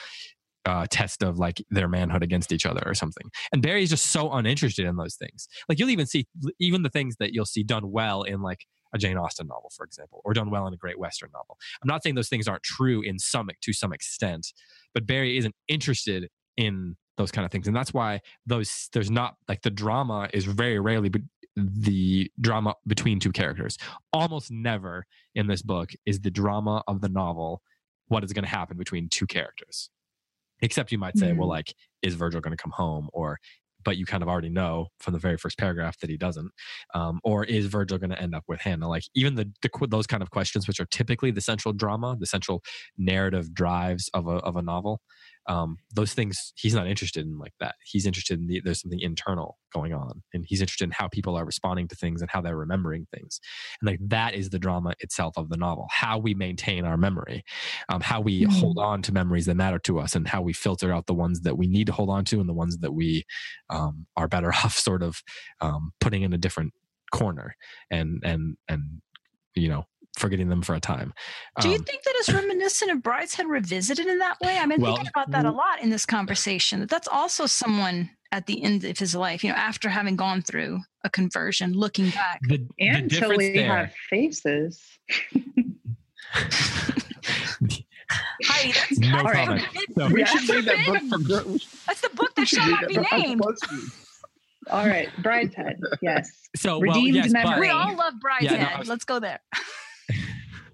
uh, 0.65 0.85
test 0.89 1.23
of 1.23 1.37
like 1.37 1.63
their 1.69 1.87
manhood 1.87 2.23
against 2.23 2.51
each 2.51 2.65
other 2.65 2.81
or 2.85 2.93
something. 2.93 3.29
And 3.51 3.61
Berry's 3.61 3.89
just 3.89 4.07
so 4.07 4.31
uninterested 4.31 4.85
in 4.85 4.95
those 4.95 5.15
things. 5.15 5.47
Like 5.67 5.79
you'll 5.79 5.89
even 5.89 6.05
see 6.05 6.27
even 6.59 6.83
the 6.83 6.89
things 6.89 7.15
that 7.19 7.33
you'll 7.33 7.45
see 7.45 7.63
done 7.63 7.91
well 7.91 8.23
in 8.23 8.41
like 8.41 8.65
a 8.93 8.97
Jane 8.97 9.17
Austen 9.17 9.47
novel, 9.47 9.71
for 9.75 9.83
example, 9.85 10.21
or 10.23 10.33
done 10.33 10.51
well 10.51 10.67
in 10.67 10.73
a 10.73 10.77
great 10.77 10.99
Western 10.99 11.29
novel. 11.33 11.57
I'm 11.81 11.87
not 11.87 12.03
saying 12.03 12.15
those 12.15 12.29
things 12.29 12.47
aren't 12.47 12.63
true 12.63 13.01
in 13.01 13.19
some 13.19 13.49
to 13.61 13.73
some 13.73 13.91
extent, 13.91 14.53
but 14.93 15.05
Berry 15.07 15.37
isn't 15.37 15.55
interested 15.67 16.29
in 16.55 16.95
those 17.17 17.31
kind 17.31 17.45
of 17.45 17.51
things, 17.51 17.67
and 17.67 17.75
that's 17.75 17.93
why 17.93 18.21
those 18.45 18.89
there's 18.93 19.11
not 19.11 19.35
like 19.47 19.61
the 19.63 19.71
drama 19.71 20.29
is 20.33 20.45
very 20.45 20.79
rarely 20.79 21.11
the 21.55 22.31
drama 22.41 22.75
between 22.87 23.19
two 23.19 23.31
characters. 23.31 23.77
Almost 24.11 24.49
never 24.51 25.05
in 25.35 25.47
this 25.47 25.61
book 25.61 25.91
is 26.05 26.21
the 26.21 26.31
drama 26.31 26.83
of 26.87 27.01
the 27.01 27.09
novel 27.09 27.61
what 28.07 28.23
is 28.23 28.33
going 28.33 28.43
to 28.43 28.49
happen 28.49 28.77
between 28.77 29.09
two 29.09 29.25
characters 29.25 29.89
except 30.63 30.91
you 30.91 30.97
might 30.97 31.17
say 31.17 31.27
mm-hmm. 31.27 31.37
well 31.37 31.49
like 31.49 31.75
is 32.01 32.15
virgil 32.15 32.41
going 32.41 32.55
to 32.55 32.61
come 32.61 32.71
home? 32.71 33.09
Or 33.13 33.37
but 33.83 33.97
you 33.97 34.05
kind 34.05 34.23
of 34.23 34.29
already 34.29 34.49
know 34.49 34.87
from 34.99 35.13
the 35.13 35.19
very 35.19 35.37
first 35.37 35.57
paragraph 35.57 35.99
that 35.99 36.09
he 36.09 36.17
doesn't. 36.17 36.49
Um, 36.93 37.19
or 37.23 37.43
is 37.43 37.65
virgil 37.65 37.97
going 37.97 38.11
to 38.11 38.21
end 38.21 38.33
up 38.33 38.43
with 38.47 38.61
hannah 38.61 38.87
like 38.87 39.03
even 39.13 39.35
the, 39.35 39.51
the 39.61 39.69
those 39.87 40.07
kind 40.07 40.23
of 40.23 40.31
questions 40.31 40.67
which 40.67 40.79
are 40.79 40.85
typically 40.85 41.31
the 41.31 41.41
central 41.41 41.73
drama 41.73 42.15
the 42.19 42.25
central 42.25 42.63
narrative 42.97 43.53
drives 43.53 44.09
of 44.13 44.27
a, 44.27 44.37
of 44.37 44.55
a 44.55 44.61
novel 44.61 45.01
um, 45.47 45.77
those 45.93 46.13
things 46.13 46.53
he's 46.55 46.73
not 46.73 46.87
interested 46.87 47.25
in 47.25 47.37
like 47.37 47.53
that 47.59 47.75
he's 47.85 48.05
interested 48.05 48.39
in 48.39 48.47
the, 48.47 48.61
there's 48.63 48.81
something 48.81 48.99
internal 48.99 49.57
going 49.73 49.93
on 49.93 50.21
and 50.33 50.45
he's 50.47 50.61
interested 50.61 50.85
in 50.85 50.91
how 50.91 51.07
people 51.07 51.35
are 51.35 51.45
responding 51.45 51.87
to 51.87 51.95
things 51.95 52.21
and 52.21 52.29
how 52.29 52.41
they're 52.41 52.57
remembering 52.57 53.05
things 53.13 53.39
and 53.81 53.89
like 53.89 53.99
that 54.01 54.33
is 54.33 54.49
the 54.49 54.59
drama 54.59 54.93
itself 54.99 55.37
of 55.37 55.49
the 55.49 55.57
novel 55.57 55.87
how 55.91 56.17
we 56.17 56.33
maintain 56.33 56.85
our 56.85 56.97
memory 56.97 57.43
um, 57.89 58.01
how 58.01 58.21
we 58.21 58.41
mm-hmm. 58.41 58.51
hold 58.51 58.77
on 58.77 59.01
to 59.01 59.11
memories 59.11 59.45
that 59.45 59.55
matter 59.55 59.79
to 59.79 59.99
us 59.99 60.15
and 60.15 60.27
how 60.27 60.41
we 60.41 60.53
filter 60.53 60.93
out 60.93 61.07
the 61.07 61.13
ones 61.13 61.41
that 61.41 61.57
we 61.57 61.67
need 61.67 61.87
to 61.87 61.93
hold 61.93 62.09
on 62.09 62.23
to 62.23 62.39
and 62.39 62.47
the 62.47 62.53
ones 62.53 62.77
that 62.77 62.93
we 62.93 63.25
um, 63.69 64.05
are 64.15 64.27
better 64.27 64.53
off 64.63 64.77
sort 64.77 65.03
of 65.03 65.21
um, 65.61 65.91
putting 65.99 66.21
in 66.21 66.33
a 66.33 66.37
different 66.37 66.73
corner 67.11 67.55
and 67.91 68.21
and 68.23 68.57
and 68.67 69.01
you 69.55 69.69
know 69.69 69.85
forgetting 70.17 70.49
them 70.49 70.61
for 70.61 70.75
a 70.75 70.79
time. 70.79 71.13
Do 71.61 71.69
you 71.69 71.77
um, 71.77 71.83
think 71.83 72.03
that 72.03 72.15
is 72.19 72.33
reminiscent 72.33 72.91
of 72.91 72.99
Brideshead 72.99 73.47
Revisited 73.47 74.05
in 74.05 74.19
that 74.19 74.39
way? 74.41 74.57
I've 74.57 74.69
been 74.69 74.81
well, 74.81 74.95
thinking 74.95 75.11
about 75.15 75.31
that 75.31 75.45
a 75.45 75.51
lot 75.51 75.81
in 75.81 75.89
this 75.89 76.05
conversation. 76.05 76.79
That 76.81 76.89
That's 76.89 77.07
also 77.07 77.45
someone 77.45 78.09
at 78.31 78.47
the 78.47 78.63
end 78.63 78.83
of 78.83 78.97
his 78.97 79.15
life, 79.15 79.43
you 79.43 79.49
know, 79.49 79.55
after 79.55 79.89
having 79.89 80.15
gone 80.15 80.41
through 80.41 80.79
a 81.03 81.09
conversion, 81.09 81.73
looking 81.73 82.09
back. 82.09 82.39
The, 82.47 82.65
and 82.79 83.09
the 83.09 83.15
until 83.17 83.37
we 83.37 83.53
there, 83.53 83.75
have 83.75 83.93
faces. 84.09 84.81
Heidi, 88.45 88.71
that's, 88.73 88.99
no 88.99 89.23
that's 89.23 89.31
comment. 89.31 89.67
So 89.95 90.07
we 90.07 90.25
should 90.25 90.49
read 90.49 90.65
that 90.65 90.85
book 90.85 91.01
for 91.09 91.17
That's 91.87 92.01
the 92.01 92.09
book 92.15 92.35
that 92.35 92.47
shall 92.47 92.69
not 92.69 92.87
be 92.87 92.97
named. 93.11 93.41
All 94.71 94.87
right, 94.87 95.09
Brideshead. 95.21 95.75
Yes. 96.01 96.31
So 96.55 96.79
Redeemed 96.79 97.15
well, 97.15 97.25
yes, 97.25 97.31
memory. 97.31 97.59
we 97.59 97.69
all 97.69 97.95
love 97.95 98.13
Brideshead. 98.15 98.51
Yeah, 98.51 98.71
no, 98.73 98.79
was, 98.79 98.87
Let's 98.87 99.05
go 99.05 99.19
there. 99.19 99.39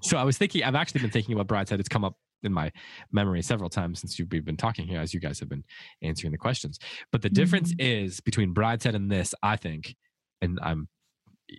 So 0.01 0.17
I 0.17 0.23
was 0.23 0.37
thinking, 0.37 0.63
I've 0.63 0.75
actually 0.75 1.01
been 1.01 1.11
thinking 1.11 1.37
about 1.37 1.47
Brideshead. 1.47 1.79
It's 1.79 1.89
come 1.89 2.03
up 2.03 2.15
in 2.43 2.53
my 2.53 2.71
memory 3.11 3.41
several 3.41 3.69
times 3.69 3.99
since 3.99 4.17
you've 4.17 4.29
been 4.29 4.57
talking 4.57 4.87
here, 4.87 4.99
as 4.99 5.13
you 5.13 5.19
guys 5.19 5.39
have 5.39 5.49
been 5.49 5.63
answering 6.01 6.31
the 6.31 6.37
questions. 6.37 6.79
But 7.11 7.21
the 7.21 7.29
difference 7.29 7.73
mm-hmm. 7.73 8.05
is 8.05 8.19
between 8.19 8.53
Brideshead 8.53 8.95
and 8.95 9.11
this, 9.11 9.33
I 9.43 9.55
think, 9.55 9.95
and 10.41 10.59
I'm, 10.61 10.87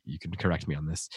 you 0.05 0.19
can 0.19 0.35
correct 0.35 0.69
me 0.69 0.75
on 0.75 0.87
this. 0.87 1.09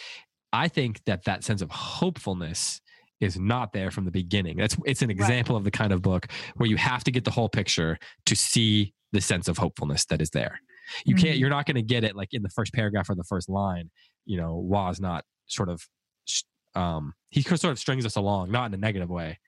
I 0.52 0.68
think 0.68 1.00
that 1.06 1.24
that 1.24 1.44
sense 1.44 1.62
of 1.62 1.70
hopefulness 1.70 2.80
is 3.20 3.38
not 3.38 3.72
there 3.72 3.90
from 3.90 4.04
the 4.04 4.10
beginning. 4.10 4.56
That's 4.56 4.76
it's 4.84 5.02
an 5.02 5.10
example 5.10 5.54
right. 5.54 5.60
of 5.60 5.64
the 5.64 5.70
kind 5.70 5.92
of 5.92 6.02
book 6.02 6.26
where 6.56 6.68
you 6.68 6.76
have 6.76 7.04
to 7.04 7.10
get 7.10 7.24
the 7.24 7.30
whole 7.30 7.48
picture 7.48 7.98
to 8.26 8.36
see 8.36 8.92
the 9.12 9.20
sense 9.20 9.48
of 9.48 9.58
hopefulness 9.58 10.04
that 10.06 10.20
is 10.20 10.30
there. 10.30 10.60
You 11.04 11.14
mm-hmm. 11.14 11.24
can't. 11.24 11.38
You're 11.38 11.50
not 11.50 11.66
going 11.66 11.76
to 11.76 11.82
get 11.82 12.04
it 12.04 12.14
like 12.14 12.28
in 12.32 12.42
the 12.42 12.50
first 12.50 12.72
paragraph 12.72 13.08
or 13.08 13.14
the 13.14 13.24
first 13.24 13.48
line. 13.48 13.90
You 14.26 14.38
know, 14.38 14.56
Waugh's 14.56 15.00
not 15.00 15.24
sort 15.46 15.68
of 15.68 15.82
um, 16.74 17.14
he 17.30 17.42
sort 17.42 17.64
of 17.64 17.78
strings 17.78 18.06
us 18.06 18.16
along, 18.16 18.50
not 18.50 18.66
in 18.66 18.74
a 18.74 18.76
negative 18.76 19.10
way, 19.10 19.38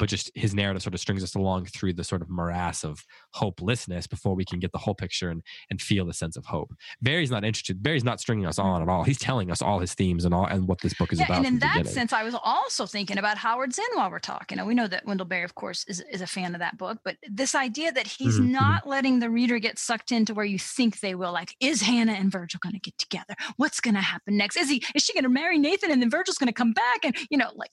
but 0.00 0.08
just 0.08 0.30
his 0.34 0.54
narrative 0.54 0.82
sort 0.82 0.94
of 0.94 1.00
strings 1.00 1.22
us 1.22 1.34
along 1.34 1.66
through 1.66 1.92
the 1.92 2.02
sort 2.02 2.22
of 2.22 2.30
morass 2.30 2.84
of 2.84 3.04
hopelessness 3.34 4.06
before 4.06 4.34
we 4.34 4.46
can 4.46 4.58
get 4.58 4.72
the 4.72 4.78
whole 4.78 4.94
picture 4.94 5.28
and 5.28 5.42
and 5.68 5.80
feel 5.80 6.06
the 6.06 6.14
sense 6.14 6.38
of 6.38 6.46
hope. 6.46 6.72
Berry's 7.02 7.30
not 7.30 7.44
interested. 7.44 7.82
Berry's 7.82 8.02
not 8.02 8.18
stringing 8.18 8.46
us 8.46 8.58
on 8.58 8.80
at 8.80 8.88
all. 8.88 9.04
He's 9.04 9.18
telling 9.18 9.50
us 9.50 9.60
all 9.60 9.78
his 9.78 9.92
themes 9.92 10.24
and 10.24 10.32
all 10.32 10.46
and 10.46 10.66
what 10.66 10.80
this 10.80 10.94
book 10.94 11.12
is 11.12 11.18
yeah, 11.18 11.26
about. 11.26 11.36
And 11.36 11.46
in 11.46 11.58
that 11.58 11.74
beginning. 11.74 11.92
sense, 11.92 12.12
I 12.14 12.22
was 12.22 12.34
also 12.42 12.86
thinking 12.86 13.18
about 13.18 13.36
Howards 13.36 13.78
End 13.78 13.88
while 13.94 14.10
we're 14.10 14.18
talking. 14.20 14.58
And 14.58 14.66
we 14.66 14.74
know 14.74 14.88
that 14.88 15.04
Wendell 15.04 15.26
Berry, 15.26 15.44
of 15.44 15.54
course, 15.54 15.84
is, 15.86 16.02
is 16.10 16.22
a 16.22 16.26
fan 16.26 16.54
of 16.54 16.60
that 16.60 16.78
book, 16.78 16.98
but 17.04 17.16
this 17.28 17.54
idea 17.54 17.92
that 17.92 18.06
he's 18.06 18.40
mm-hmm. 18.40 18.52
not 18.52 18.86
letting 18.86 19.18
the 19.18 19.28
reader 19.28 19.58
get 19.58 19.78
sucked 19.78 20.12
into 20.12 20.32
where 20.32 20.46
you 20.46 20.58
think 20.58 21.00
they 21.00 21.14
will. 21.14 21.32
Like, 21.32 21.54
is 21.60 21.82
Hannah 21.82 22.14
and 22.14 22.32
Virgil 22.32 22.58
going 22.62 22.74
to 22.74 22.80
get 22.80 22.96
together? 22.96 23.34
What's 23.58 23.80
going 23.80 23.96
to 23.96 24.00
happen 24.00 24.38
next? 24.38 24.56
Is 24.56 24.70
he 24.70 24.82
is 24.94 25.02
she 25.02 25.12
going 25.12 25.24
to 25.24 25.30
marry 25.30 25.58
Nathan 25.58 25.90
and 25.90 26.00
then 26.00 26.08
Virgil's 26.08 26.38
going 26.38 26.48
to 26.48 26.54
come 26.54 26.72
back? 26.72 27.04
And 27.04 27.14
you 27.28 27.36
know, 27.36 27.50
like 27.54 27.70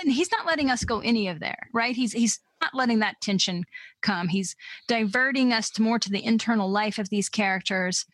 and 0.00 0.12
he's 0.12 0.30
not 0.30 0.46
letting 0.46 0.70
us 0.70 0.84
go 0.84 1.00
any 1.00 1.28
of 1.28 1.40
there, 1.40 1.68
right? 1.72 1.94
He's 1.94 2.12
he's 2.12 2.40
not 2.60 2.74
letting 2.74 3.00
that 3.00 3.20
tension 3.20 3.64
come. 4.00 4.28
He's 4.28 4.56
diverting 4.88 5.52
us 5.52 5.70
to 5.70 5.82
more 5.82 5.98
to 5.98 6.10
the 6.10 6.24
internal 6.24 6.70
life 6.70 6.98
of 6.98 7.08
these 7.08 7.28
characters. 7.28 8.06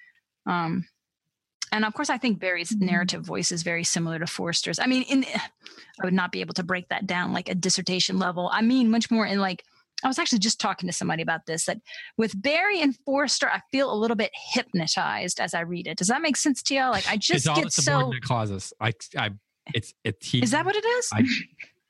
Um, 0.46 0.86
and 1.70 1.84
of 1.84 1.92
course, 1.92 2.10
I 2.10 2.18
think 2.18 2.40
Berry's 2.40 2.72
mm-hmm. 2.72 2.86
narrative 2.86 3.22
voice 3.22 3.52
is 3.52 3.62
very 3.62 3.84
similar 3.84 4.18
to 4.18 4.26
Forster's. 4.26 4.78
I 4.78 4.86
mean, 4.86 5.02
in 5.02 5.24
I 5.24 6.04
would 6.04 6.14
not 6.14 6.32
be 6.32 6.40
able 6.40 6.54
to 6.54 6.62
break 6.62 6.88
that 6.88 7.06
down 7.06 7.32
like 7.32 7.48
a 7.48 7.54
dissertation 7.54 8.18
level. 8.18 8.50
I 8.52 8.62
mean, 8.62 8.90
much 8.90 9.10
more 9.10 9.26
in 9.26 9.40
like 9.40 9.64
I 10.02 10.08
was 10.08 10.18
actually 10.18 10.38
just 10.38 10.60
talking 10.60 10.88
to 10.88 10.92
somebody 10.92 11.22
about 11.22 11.46
this 11.46 11.66
that 11.66 11.78
with 12.16 12.40
Barry 12.40 12.80
and 12.80 12.96
Forster, 13.04 13.48
I 13.48 13.60
feel 13.72 13.92
a 13.92 13.96
little 13.96 14.16
bit 14.16 14.30
hypnotized 14.52 15.40
as 15.40 15.54
I 15.54 15.60
read 15.60 15.88
it. 15.88 15.98
Does 15.98 16.06
that 16.08 16.22
make 16.22 16.36
sense 16.36 16.62
to 16.64 16.74
you? 16.74 16.82
Like 16.82 17.08
I 17.08 17.16
just 17.16 17.38
it's 17.38 17.46
all 17.46 17.56
get 17.56 17.64
the 17.64 17.70
subordinate 17.70 18.24
so 18.24 18.26
clauses. 18.26 18.72
I 18.80 18.92
I 19.16 19.30
it's 19.74 19.94
it's 20.04 20.26
he, 20.26 20.42
is 20.42 20.50
that 20.52 20.64
what 20.64 20.76
it 20.76 20.84
is? 20.84 21.10
I, 21.12 21.24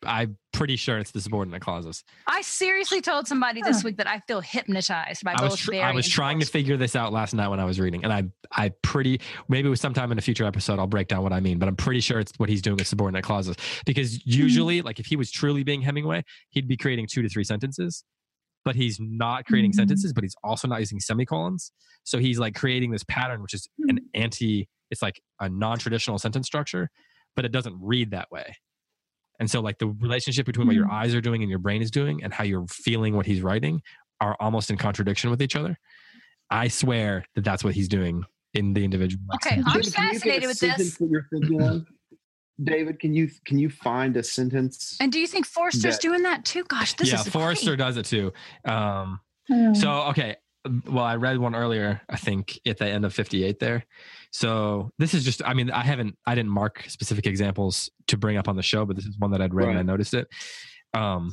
I'm 0.07 0.39
pretty 0.53 0.77
sure 0.77 0.99
it's 0.99 1.11
the 1.11 1.21
subordinate 1.21 1.61
clauses. 1.61 2.05
I 2.27 2.43
seriously 2.43 3.01
told 3.01 3.27
somebody 3.27 3.63
this 3.63 3.83
week 3.83 3.97
that 3.97 4.07
I 4.07 4.21
feel 4.29 4.41
hypnotized 4.41 5.25
by 5.25 5.33
I 5.33 5.37
both 5.37 5.51
was 5.53 5.61
tr- 5.61 5.75
I 5.75 5.93
was 5.93 6.09
trying 6.09 6.41
to 6.41 6.47
figure 6.47 6.77
this 6.77 6.95
out 6.95 7.13
last 7.13 7.35
night 7.35 7.49
when 7.49 7.59
I 7.59 7.65
was 7.65 7.81
reading, 7.81 8.05
and 8.05 8.13
I 8.13 8.25
I 8.53 8.71
pretty 8.83 9.21
maybe 9.49 9.67
it 9.67 9.71
was 9.71 9.81
sometime 9.81 10.13
in 10.13 10.19
a 10.19 10.21
future 10.21 10.45
episode 10.45 10.79
I'll 10.79 10.87
break 10.87 11.09
down 11.09 11.23
what 11.23 11.33
I 11.33 11.41
mean, 11.41 11.59
but 11.59 11.69
I'm 11.69 11.77
pretty 11.77 12.01
sure 12.01 12.21
it's 12.21 12.33
what 12.37 12.49
he's 12.49 12.63
doing 12.63 12.77
with 12.77 12.87
subordinate 12.87 13.25
clauses 13.25 13.57
because 13.87 14.15
hmm. 14.15 14.21
usually, 14.25 14.79
mm-hmm. 14.79 14.87
like 14.87 15.01
if 15.01 15.07
he 15.07 15.17
was 15.17 15.31
truly 15.31 15.65
being 15.65 15.83
Hemingway, 15.83 16.25
he'd 16.51 16.69
be 16.69 16.77
creating 16.77 17.09
two 17.11 17.23
to 17.23 17.29
three 17.29 17.45
sentences, 17.45 18.05
but 18.65 18.77
he's 18.77 18.99
not 19.01 19.47
creating 19.47 19.73
mm-hmm. 19.73 19.81
sentences, 19.81 20.13
but 20.13 20.23
he's 20.23 20.37
also 20.45 20.69
not 20.69 20.79
using 20.81 21.01
semicolons, 21.01 21.73
so 22.05 22.19
he's 22.19 22.39
like 22.39 22.55
creating 22.55 22.93
this 22.93 23.05
pattern 23.05 23.43
which 23.43 23.55
is 23.55 23.69
an 23.89 23.99
anti. 24.15 24.69
It's 24.91 25.03
like 25.03 25.21
a 25.39 25.51
non-traditional 25.51 26.19
sentence 26.19 26.47
structure, 26.47 26.89
but 27.39 27.45
it 27.45 27.53
doesn't 27.53 27.77
read 27.81 28.11
that 28.11 28.29
way. 28.33 28.57
And 29.39 29.49
so, 29.49 29.61
like 29.61 29.79
the 29.79 29.87
relationship 29.87 30.45
between 30.45 30.67
what 30.67 30.75
your 30.75 30.89
mm. 30.89 30.93
eyes 30.93 31.15
are 31.15 31.21
doing 31.21 31.43
and 31.43 31.49
your 31.49 31.61
brain 31.61 31.83
is 31.83 31.93
doing, 31.93 32.25
and 32.25 32.35
how 32.35 32.43
you're 32.43 32.67
feeling 32.67 33.15
what 33.15 33.27
he's 33.27 33.43
writing, 33.43 33.81
are 34.21 34.37
almost 34.41 34.71
in 34.73 34.77
contradiction 34.77 35.31
with 35.31 35.41
each 35.41 35.55
other. 35.55 35.79
I 36.51 36.67
swear 36.67 37.25
that 37.37 37.45
that's 37.45 37.63
what 37.63 37.75
he's 37.75 37.87
doing 37.87 38.25
in 38.55 38.73
the 38.73 38.83
individual. 38.83 39.23
Okay, 39.37 39.63
I'm 39.65 39.85
fascinated 39.85 40.49
with 40.49 40.59
this. 40.59 40.99
David, 42.61 42.99
can 42.99 43.15
you 43.15 43.31
can 43.47 43.57
you 43.61 43.71
find 43.71 44.17
a 44.17 44.25
sentence? 44.25 44.97
And 45.01 45.13
do 45.13 45.21
you 45.21 45.29
think 45.29 45.47
Forster's 45.47 45.95
that, 45.95 46.03
doing 46.03 46.25
that 46.25 46.45
too? 46.45 46.65
Gosh, 46.65 46.95
this 46.95 47.13
yeah, 47.13 47.21
is 47.21 47.29
Forster 47.29 47.77
great. 47.77 47.79
does 47.79 47.97
it 47.99 48.07
too. 48.07 48.33
Um, 48.65 49.21
hmm. 49.47 49.75
So 49.75 49.93
okay, 50.09 50.35
well, 50.87 51.05
I 51.05 51.17
read 51.17 51.39
one 51.39 51.55
earlier. 51.55 52.01
I 52.09 52.17
think 52.17 52.59
at 52.67 52.79
the 52.79 52.87
end 52.87 53.05
of 53.05 53.15
58 53.15 53.59
there. 53.59 53.85
So 54.33 54.91
this 54.99 55.15
is 55.15 55.25
just, 55.25 55.43
I 55.45 55.55
mean, 55.55 55.71
I 55.71 55.83
haven't, 55.83 56.17
I 56.27 56.35
didn't 56.35 56.51
mark 56.51 56.85
specific 56.89 57.27
examples 57.27 57.91
to 58.09 58.17
bring 58.17 58.37
up 58.37 58.49
on 58.49 58.57
the 58.57 58.63
show, 58.63 58.85
but 58.85 58.97
this 58.97 59.07
is 59.07 59.19
one 59.19 59.31
that 59.31 59.41
I'd 59.41 59.55
read 59.55 59.67
right. 59.67 59.71
and 59.71 59.79
I 59.79 59.83
noticed 59.83 60.15
it. 60.15 60.29
Um, 60.95 61.33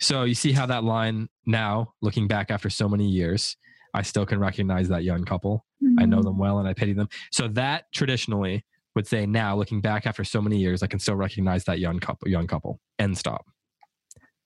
so 0.00 0.24
you 0.24 0.34
see 0.34 0.52
how 0.52 0.66
that 0.66 0.84
line 0.84 1.28
now, 1.46 1.94
looking 2.00 2.28
back 2.28 2.50
after 2.50 2.70
so 2.70 2.88
many 2.88 3.08
years, 3.08 3.56
I 3.92 4.02
still 4.02 4.26
can 4.26 4.38
recognize 4.38 4.88
that 4.88 5.04
young 5.04 5.24
couple. 5.24 5.64
Mm-hmm. 5.82 6.00
I 6.00 6.04
know 6.06 6.22
them 6.22 6.34
mm-hmm. 6.34 6.40
well 6.40 6.58
and 6.58 6.68
I 6.68 6.74
pity 6.74 6.92
them. 6.92 7.08
So 7.32 7.48
that 7.48 7.84
traditionally 7.92 8.64
would 8.94 9.06
say 9.06 9.26
now, 9.26 9.56
looking 9.56 9.80
back 9.80 10.06
after 10.06 10.24
so 10.24 10.40
many 10.40 10.58
years, 10.58 10.82
I 10.82 10.86
can 10.86 10.98
still 10.98 11.16
recognize 11.16 11.64
that 11.64 11.78
young 11.80 11.98
couple. 11.98 12.28
Young 12.28 12.46
couple. 12.46 12.80
End 12.98 13.18
stop. 13.18 13.44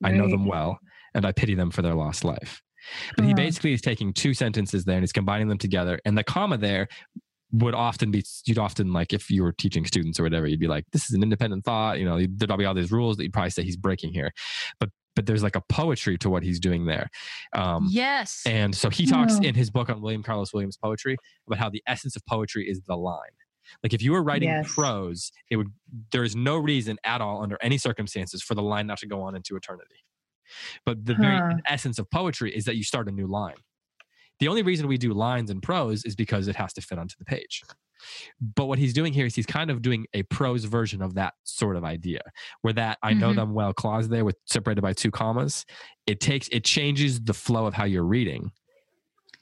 Right. 0.01 0.13
I 0.13 0.17
know 0.17 0.27
them 0.27 0.45
well 0.45 0.79
and 1.13 1.25
I 1.25 1.31
pity 1.31 1.55
them 1.55 1.71
for 1.71 1.81
their 1.81 1.93
lost 1.93 2.23
life. 2.23 2.61
But 3.15 3.25
he 3.25 3.33
basically 3.33 3.73
is 3.73 3.81
taking 3.81 4.13
two 4.13 4.33
sentences 4.33 4.85
there 4.85 4.95
and 4.95 5.03
he's 5.03 5.11
combining 5.11 5.47
them 5.47 5.57
together. 5.57 5.99
And 6.05 6.17
the 6.17 6.23
comma 6.23 6.57
there 6.57 6.87
would 7.51 7.73
often 7.73 8.11
be 8.11 8.23
you'd 8.45 8.59
often 8.59 8.93
like 8.93 9.13
if 9.13 9.29
you 9.29 9.43
were 9.43 9.51
teaching 9.51 9.85
students 9.85 10.19
or 10.19 10.23
whatever 10.23 10.45
you'd 10.45 10.59
be 10.59 10.67
like 10.67 10.85
this 10.91 11.05
is 11.09 11.15
an 11.15 11.23
independent 11.23 11.65
thought 11.65 11.97
you 11.97 12.05
know 12.05 12.19
there'd 12.35 12.57
be 12.57 12.65
all 12.65 12.73
these 12.73 12.91
rules 12.91 13.17
that 13.17 13.23
you'd 13.23 13.33
probably 13.33 13.49
say 13.49 13.63
he's 13.63 13.77
breaking 13.77 14.13
here 14.13 14.31
but 14.79 14.89
but 15.15 15.25
there's 15.25 15.41
like 15.41 15.55
a 15.55 15.61
poetry 15.61 16.17
to 16.17 16.29
what 16.29 16.43
he's 16.43 16.59
doing 16.59 16.85
there 16.85 17.09
um 17.53 17.87
yes 17.89 18.43
and 18.45 18.75
so 18.75 18.89
he 18.89 19.05
talks 19.05 19.37
oh. 19.39 19.43
in 19.43 19.55
his 19.55 19.71
book 19.71 19.89
on 19.89 20.01
william 20.01 20.21
carlos 20.21 20.53
williams 20.53 20.77
poetry 20.77 21.17
about 21.47 21.57
how 21.57 21.69
the 21.69 21.81
essence 21.87 22.15
of 22.15 22.23
poetry 22.27 22.69
is 22.69 22.81
the 22.87 22.95
line 22.95 23.31
like 23.83 23.93
if 23.93 24.01
you 24.01 24.11
were 24.11 24.21
writing 24.21 24.49
yes. 24.49 24.71
prose 24.71 25.31
it 25.49 25.55
would 25.55 25.69
there 26.11 26.23
is 26.23 26.35
no 26.35 26.55
reason 26.55 26.97
at 27.03 27.19
all 27.19 27.41
under 27.41 27.57
any 27.61 27.77
circumstances 27.77 28.43
for 28.43 28.53
the 28.53 28.61
line 28.61 28.85
not 28.85 28.99
to 28.99 29.07
go 29.07 29.21
on 29.21 29.35
into 29.35 29.55
eternity 29.55 30.03
but 30.85 31.05
the 31.05 31.15
huh. 31.15 31.21
very 31.21 31.55
essence 31.67 31.99
of 31.99 32.09
poetry 32.11 32.55
is 32.55 32.65
that 32.65 32.75
you 32.75 32.83
start 32.83 33.07
a 33.07 33.11
new 33.11 33.27
line 33.27 33.55
the 34.39 34.47
only 34.47 34.63
reason 34.63 34.87
we 34.87 34.97
do 34.97 35.13
lines 35.13 35.49
in 35.49 35.61
prose 35.61 36.05
is 36.05 36.15
because 36.15 36.47
it 36.47 36.55
has 36.55 36.73
to 36.73 36.81
fit 36.81 36.97
onto 36.97 37.15
the 37.19 37.25
page. 37.25 37.61
But 38.55 38.65
what 38.65 38.79
he's 38.79 38.93
doing 38.93 39.11
here 39.11 39.25
is 39.25 39.35
he's 39.35 39.45
kind 39.45 39.69
of 39.69 39.81
doing 39.81 40.07
a 40.13 40.23
prose 40.23 40.63
version 40.63 41.01
of 41.01 41.15
that 41.15 41.33
sort 41.43 41.75
of 41.75 41.83
idea, 41.83 42.21
where 42.61 42.73
that 42.73 42.97
I 43.03 43.13
know 43.13 43.27
mm-hmm. 43.27 43.35
them 43.35 43.53
well 43.53 43.73
clause 43.73 44.07
there 44.07 44.23
with 44.23 44.37
separated 44.45 44.81
by 44.81 44.93
two 44.93 45.11
commas. 45.11 45.65
It 46.07 46.21
takes 46.21 46.47
it 46.47 46.63
changes 46.63 47.19
the 47.19 47.33
flow 47.33 47.65
of 47.65 47.73
how 47.73 47.83
you're 47.83 48.05
reading. 48.05 48.51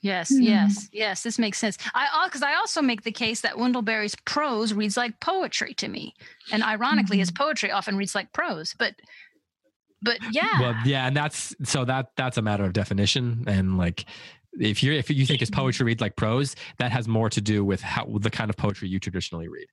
Yes, 0.01 0.31
mm. 0.31 0.43
yes, 0.43 0.89
yes. 0.91 1.21
This 1.21 1.37
makes 1.37 1.59
sense. 1.59 1.77
I 1.93 2.25
because 2.25 2.41
I 2.41 2.55
also 2.55 2.81
make 2.81 3.03
the 3.03 3.11
case 3.11 3.41
that 3.41 3.59
Wendell 3.59 3.83
Berry's 3.83 4.15
prose 4.25 4.73
reads 4.73 4.97
like 4.97 5.19
poetry 5.19 5.75
to 5.75 5.87
me, 5.87 6.15
and 6.51 6.63
ironically, 6.63 7.15
mm-hmm. 7.17 7.21
his 7.21 7.31
poetry 7.31 7.71
often 7.71 7.95
reads 7.95 8.15
like 8.15 8.33
prose. 8.33 8.73
But 8.77 8.95
but 10.01 10.17
yeah, 10.31 10.61
well, 10.61 10.75
yeah, 10.85 11.07
and 11.07 11.15
that's 11.15 11.55
so 11.63 11.85
that 11.85 12.11
that's 12.15 12.37
a 12.37 12.41
matter 12.41 12.63
of 12.63 12.73
definition, 12.73 13.43
and 13.47 13.77
like 13.77 14.05
if 14.59 14.83
you 14.83 14.93
if 14.93 15.09
you 15.09 15.25
think 15.25 15.39
his 15.39 15.49
poetry 15.49 15.85
reads 15.85 16.01
like 16.01 16.15
prose, 16.15 16.55
that 16.77 16.91
has 16.91 17.07
more 17.07 17.29
to 17.29 17.41
do 17.41 17.63
with 17.65 17.81
how 17.81 18.05
the 18.19 18.29
kind 18.29 18.49
of 18.49 18.57
poetry 18.57 18.89
you 18.89 18.99
traditionally 18.99 19.47
read. 19.47 19.67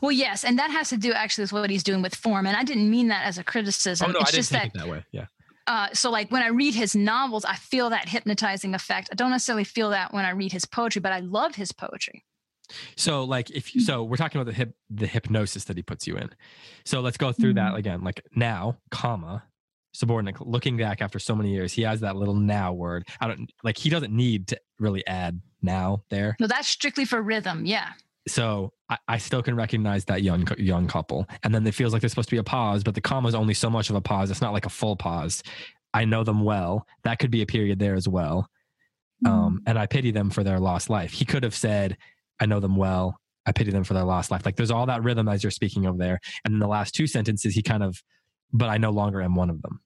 Well, 0.00 0.12
yes, 0.12 0.44
and 0.44 0.58
that 0.58 0.70
has 0.70 0.88
to 0.88 0.96
do 0.96 1.12
actually 1.12 1.44
with 1.44 1.52
what 1.52 1.70
he's 1.70 1.84
doing 1.84 2.02
with 2.02 2.14
form. 2.14 2.46
And 2.46 2.56
I 2.56 2.64
didn't 2.64 2.90
mean 2.90 3.08
that 3.08 3.24
as 3.26 3.38
a 3.38 3.44
criticism. 3.44 4.08
Oh 4.08 4.12
no, 4.12 4.18
it's 4.20 4.30
I 4.30 4.32
didn't 4.32 4.40
just 4.40 4.52
take 4.52 4.72
that, 4.72 4.78
it 4.78 4.86
that 4.86 4.88
way. 4.88 5.04
Yeah. 5.12 5.26
uh, 5.68 5.88
so 5.92 6.10
like 6.10 6.32
when 6.32 6.42
I 6.42 6.48
read 6.48 6.74
his 6.74 6.96
novels, 6.96 7.44
I 7.44 7.54
feel 7.54 7.90
that 7.90 8.08
hypnotizing 8.08 8.74
effect. 8.74 9.10
I 9.12 9.14
don't 9.14 9.30
necessarily 9.30 9.64
feel 9.64 9.90
that 9.90 10.12
when 10.12 10.24
I 10.24 10.30
read 10.30 10.50
his 10.50 10.64
poetry, 10.64 11.00
but 11.00 11.12
I 11.12 11.20
love 11.20 11.54
his 11.54 11.70
poetry. 11.72 12.24
So 12.96 13.24
like 13.24 13.50
if 13.50 13.74
you 13.74 13.80
so 13.80 14.02
we're 14.04 14.16
talking 14.16 14.40
about 14.40 14.50
the 14.50 14.56
hip 14.56 14.74
the 14.90 15.06
hypnosis 15.06 15.64
that 15.64 15.76
he 15.76 15.82
puts 15.82 16.06
you 16.06 16.16
in. 16.16 16.30
So 16.84 17.00
let's 17.00 17.16
go 17.16 17.32
through 17.32 17.54
that 17.54 17.72
Mhm. 17.72 17.78
again. 17.78 18.04
Like 18.04 18.22
now, 18.34 18.78
comma, 18.90 19.44
subordinate, 19.92 20.46
looking 20.46 20.76
back 20.76 21.00
after 21.02 21.18
so 21.18 21.34
many 21.34 21.50
years, 21.52 21.72
he 21.72 21.82
has 21.82 22.00
that 22.00 22.16
little 22.16 22.34
now 22.34 22.72
word. 22.72 23.06
I 23.20 23.28
don't 23.28 23.50
like 23.64 23.76
he 23.78 23.90
doesn't 23.90 24.12
need 24.14 24.48
to 24.48 24.60
really 24.78 25.06
add 25.06 25.40
now 25.62 26.02
there. 26.10 26.36
No, 26.38 26.46
that's 26.46 26.68
strictly 26.68 27.04
for 27.04 27.20
rhythm. 27.22 27.64
Yeah. 27.66 27.92
So 28.26 28.72
I, 28.90 28.98
I 29.08 29.18
still 29.18 29.42
can 29.42 29.56
recognize 29.56 30.04
that 30.06 30.22
young 30.22 30.46
young 30.58 30.86
couple. 30.86 31.26
And 31.42 31.54
then 31.54 31.66
it 31.66 31.74
feels 31.74 31.92
like 31.94 32.02
there's 32.02 32.12
supposed 32.12 32.28
to 32.28 32.34
be 32.34 32.40
a 32.40 32.44
pause, 32.44 32.84
but 32.84 32.94
the 32.94 33.00
comma 33.00 33.28
is 33.28 33.34
only 33.34 33.54
so 33.54 33.70
much 33.70 33.88
of 33.90 33.96
a 33.96 34.00
pause. 34.02 34.30
It's 34.30 34.42
not 34.42 34.52
like 34.52 34.66
a 34.66 34.70
full 34.70 34.96
pause. 34.96 35.42
I 35.94 36.04
know 36.04 36.22
them 36.24 36.44
well. 36.44 36.86
That 37.04 37.18
could 37.18 37.30
be 37.30 37.40
a 37.40 37.46
period 37.46 37.78
there 37.78 37.94
as 37.94 38.06
well. 38.06 38.50
Um, 39.26 39.62
and 39.66 39.78
I 39.78 39.86
pity 39.86 40.10
them 40.12 40.30
for 40.30 40.44
their 40.44 40.60
lost 40.60 40.88
life. 40.90 41.12
He 41.12 41.24
could 41.24 41.42
have 41.42 41.54
said, 41.54 41.96
I 42.40 42.46
know 42.46 42.60
them 42.60 42.76
well. 42.76 43.18
I 43.46 43.52
pity 43.52 43.70
them 43.70 43.84
for 43.84 43.94
their 43.94 44.04
lost 44.04 44.30
life. 44.30 44.44
Like 44.44 44.56
there's 44.56 44.70
all 44.70 44.86
that 44.86 45.02
rhythm 45.02 45.26
as 45.28 45.42
you're 45.42 45.50
speaking 45.50 45.86
of 45.86 45.98
there. 45.98 46.20
And 46.44 46.52
in 46.54 46.60
the 46.60 46.68
last 46.68 46.94
two 46.94 47.06
sentences, 47.06 47.54
he 47.54 47.62
kind 47.62 47.82
of, 47.82 48.02
but 48.52 48.68
I 48.68 48.76
no 48.78 48.90
longer 48.90 49.22
am 49.22 49.34
one 49.34 49.48
of 49.50 49.62
them. 49.62 49.80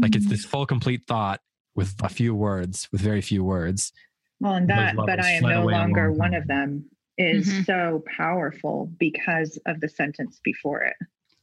Like 0.00 0.14
it's 0.14 0.26
this 0.28 0.44
full, 0.44 0.66
complete 0.66 1.02
thought 1.06 1.40
with 1.74 1.94
a 2.02 2.08
few 2.08 2.34
words, 2.34 2.88
with 2.92 3.00
very 3.00 3.20
few 3.22 3.42
words. 3.42 3.92
Well, 4.40 4.54
and 4.54 4.68
that, 4.68 4.94
but 4.96 5.22
I 5.24 5.32
am 5.32 5.42
no 5.44 5.64
longer 5.64 6.12
one 6.12 6.32
time 6.32 6.42
of 6.42 6.46
them 6.48 6.84
is 7.16 7.48
Mhm. 7.48 7.66
so 7.66 8.04
powerful 8.16 8.92
because 8.98 9.58
of 9.66 9.80
the 9.80 9.88
sentence 9.88 10.40
before 10.44 10.82
it. 10.82 10.94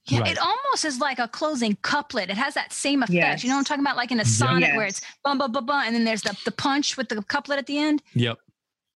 Yeah, 0.07 0.19
Right. 0.19 0.31
it 0.33 0.37
almost 0.37 0.85
is 0.85 0.99
like 0.99 1.17
a 1.19 1.27
closing 1.27 1.75
couplet. 1.81 2.29
It 2.29 2.37
has 2.37 2.53
that 2.53 2.71
same 2.71 3.01
effect. 3.03 3.43
You 3.43 3.49
know 3.49 3.55
what 3.55 3.59
I'm 3.61 3.65
talking 3.65 3.83
about? 3.83 3.97
Like 3.97 4.11
in 4.11 4.19
a 4.19 4.25
sonnet 4.25 4.75
where 4.75 4.85
it's 4.85 5.01
bum 5.23 5.39
bum 5.39 5.51
bum 5.51 5.65
bum, 5.65 5.83
and 5.85 5.95
then 5.95 6.05
there's 6.05 6.21
the, 6.21 6.37
the 6.45 6.51
punch 6.51 6.95
with 6.95 7.09
the 7.09 7.21
couplet 7.23 7.57
at 7.57 7.65
the 7.65 7.79
end. 7.79 8.03
Yep, 8.13 8.37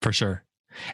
for 0.02 0.12
sure. 0.12 0.44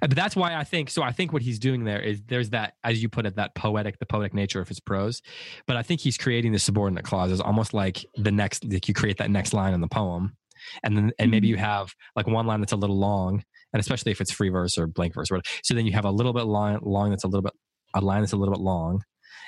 And- 0.01 0.11
But 0.11 0.16
that's 0.16 0.37
why 0.37 0.55
I 0.55 0.64
think 0.64 0.91
so. 0.91 1.03
I 1.03 1.12
think 1.12 1.32
what 1.32 1.43
he's 1.43 1.59
doing 1.59 1.85
there 1.85 2.01
is 2.01 2.22
there's 2.26 2.51
that, 2.51 2.74
as 2.85 3.03
you 3.03 3.09
put 3.09 3.26
it, 3.26 3.37
that 3.37 3.55
poetic, 3.55 3.99
the 3.99 4.07
poetic 4.07 4.35
nature 4.35 4.61
of 4.61 4.68
his 4.68 4.80
prose. 4.80 5.22
But 5.66 5.76
I 5.76 5.82
think 5.82 6.01
he's 6.01 6.16
creating 6.16 6.53
the 6.53 6.59
subordinate 6.59 7.05
clauses, 7.05 7.41
almost 7.41 7.74
like 7.74 8.05
the 8.16 8.32
next, 8.32 8.64
like 8.64 8.89
you 8.89 8.95
create 8.95 9.18
that 9.18 9.30
next 9.30 9.53
line 9.53 9.74
in 9.74 9.80
the 9.80 9.89
poem, 9.89 10.37
and 10.82 10.97
then 10.97 11.12
and 11.18 11.30
maybe 11.30 11.49
you 11.49 11.57
mm-hmm. 11.57 11.64
have 11.64 11.95
like 12.16 12.26
one 12.26 12.47
line 12.47 12.61
that's 12.61 12.72
a 12.72 12.76
little 12.76 12.99
long, 12.99 13.43
and 13.72 13.80
especially 13.80 14.12
if 14.12 14.20
it's 14.20 14.32
free 14.32 14.49
verse 14.49 14.78
or 14.78 14.87
blank 14.87 15.14
verse, 15.14 15.30
or 15.30 15.37
whatever. 15.37 15.61
So 15.62 15.74
then 15.74 15.87
you 15.87 15.93
have 15.93 16.05
a 16.05 16.11
little 16.11 16.32
bit 16.32 16.45
line 16.45 16.78
long 16.82 17.11
that's 17.11 17.24
a 17.24 17.28
little 17.28 17.43
bit 17.43 17.53
a 17.95 18.01
line 18.01 18.20
that's 18.20 18.32
a 18.32 18.37
little 18.37 18.55
bit 18.55 18.62
long. 18.62 19.03